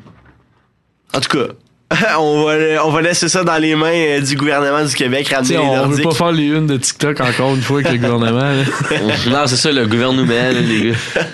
En 1.15 1.21
tout 1.21 1.39
cas, 1.39 1.55
on, 2.19 2.45
va, 2.45 2.85
on 2.85 2.91
va 2.91 3.03
laisser 3.03 3.29
ça 3.29 3.45
dans 3.45 3.57
les 3.57 3.75
mains 3.75 3.93
euh, 3.93 4.21
du 4.21 4.37
gouvernement 4.37 4.85
du 4.85 4.95
Québec, 4.95 5.29
ramener 5.29 5.55
les 5.55 5.59
On 5.59 5.89
veut 5.89 6.03
pas 6.03 6.15
faire 6.15 6.33
les 6.33 6.47
unes 6.47 6.67
de 6.67 6.77
TikTok 6.77 7.21
encore 7.21 7.55
une 7.55 7.63
fois 7.63 7.81
avec 7.81 7.93
le 7.93 7.99
gouvernement. 7.99 8.65
non, 9.31 9.47
c'est 9.47 9.57
ça, 9.57 9.73
le 9.73 9.87
gouvernement, 9.87 10.51
les 10.53 10.91
gars. 10.91 11.23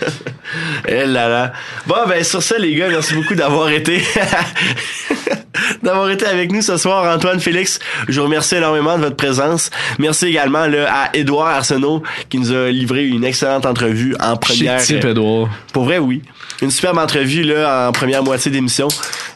Eh 0.89 1.07
là 1.07 1.29
là. 1.29 1.53
Bon, 1.87 1.95
ben 2.09 2.25
sur 2.25 2.43
ça, 2.43 2.59
les 2.59 2.75
gars, 2.75 2.89
merci 2.89 3.15
beaucoup 3.15 3.37
d'avoir 3.37 3.71
été 3.71 4.03
d'avoir 5.83 6.11
été 6.11 6.27
avec 6.27 6.53
nous 6.53 6.63
ce 6.63 6.77
soir, 6.77 7.15
Antoine 7.15 7.41
Félix. 7.41 7.79
Je 8.09 8.21
vous 8.21 8.27
remercie 8.27 8.57
énormément 8.57 8.97
de 8.97 9.05
votre 9.05 9.17
présence. 9.17 9.71
Merci 9.99 10.27
également 10.27 10.67
là, 10.67 10.87
à 10.93 11.17
Édouard 11.17 11.49
Arsenault 11.49 12.03
qui 12.29 12.39
nous 12.39 12.53
a 12.53 12.71
livré 12.71 13.07
une 13.07 13.25
excellente 13.25 13.67
entrevue 13.67 14.15
en 14.21 14.37
première. 14.37 14.83
Type, 14.83 15.05
Edouard. 15.05 15.49
Pour 15.73 15.85
vrai, 15.85 15.99
oui. 15.99 16.23
Une 16.63 16.71
superbe 16.71 16.99
entrevue 16.99 17.43
là 17.43 17.89
en 17.89 17.93
première 17.93 18.23
moitié 18.23 18.51
d'émission. 18.51 18.89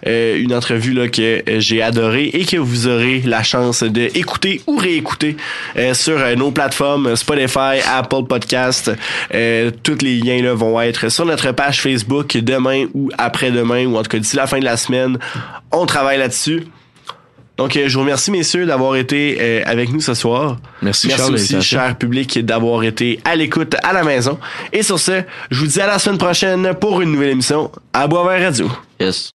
Euh, 0.06 0.38
une 0.38 0.52
entrevue 0.52 0.92
là 0.92 1.08
que 1.08 1.42
j'ai 1.58 1.80
adorée 1.80 2.26
et 2.26 2.44
que 2.44 2.58
vous 2.58 2.86
aurez 2.86 3.22
la 3.24 3.42
chance 3.42 3.82
d'écouter 3.82 4.60
ou 4.66 4.76
réécouter 4.76 5.36
euh, 5.76 5.94
sur 5.94 6.18
euh, 6.18 6.34
nos 6.34 6.50
plateformes 6.50 7.16
Spotify, 7.16 7.80
Apple 7.90 8.24
Podcast. 8.28 8.90
Euh, 9.34 9.70
tous 9.82 9.98
les 10.02 10.16
liens 10.16 10.42
là 10.42 10.52
vont 10.52 10.78
être 10.80 11.08
sur 11.08 11.24
notre 11.24 11.52
page 11.52 11.80
Facebook 11.80 12.36
demain 12.36 12.86
ou 12.92 13.10
après-demain 13.16 13.86
ou 13.86 13.96
en 13.96 14.02
tout 14.02 14.10
cas 14.10 14.18
d'ici 14.18 14.36
la 14.36 14.46
fin 14.46 14.58
de 14.58 14.64
la 14.64 14.76
semaine. 14.76 15.18
On 15.76 15.86
travaille 15.86 16.18
là-dessus. 16.18 16.66
Donc, 17.56 17.78
je 17.86 17.94
vous 17.94 18.00
remercie, 18.00 18.32
messieurs, 18.32 18.66
d'avoir 18.66 18.96
été 18.96 19.62
avec 19.64 19.92
nous 19.92 20.00
ce 20.00 20.14
soir. 20.14 20.56
Merci, 20.82 21.06
Merci 21.06 21.22
Charles, 21.22 21.34
aussi, 21.34 21.62
cher 21.62 21.96
public, 21.96 22.44
d'avoir 22.44 22.82
été 22.82 23.20
à 23.24 23.36
l'écoute 23.36 23.76
à 23.84 23.92
la 23.92 24.02
maison. 24.02 24.40
Et 24.72 24.82
sur 24.82 24.98
ce, 24.98 25.22
je 25.52 25.60
vous 25.60 25.68
dis 25.68 25.80
à 25.80 25.86
la 25.86 26.00
semaine 26.00 26.18
prochaine 26.18 26.74
pour 26.74 27.00
une 27.00 27.12
nouvelle 27.12 27.30
émission 27.30 27.70
à 27.92 28.08
Boisvert 28.08 28.40
Radio. 28.42 28.68
Yes. 28.98 29.32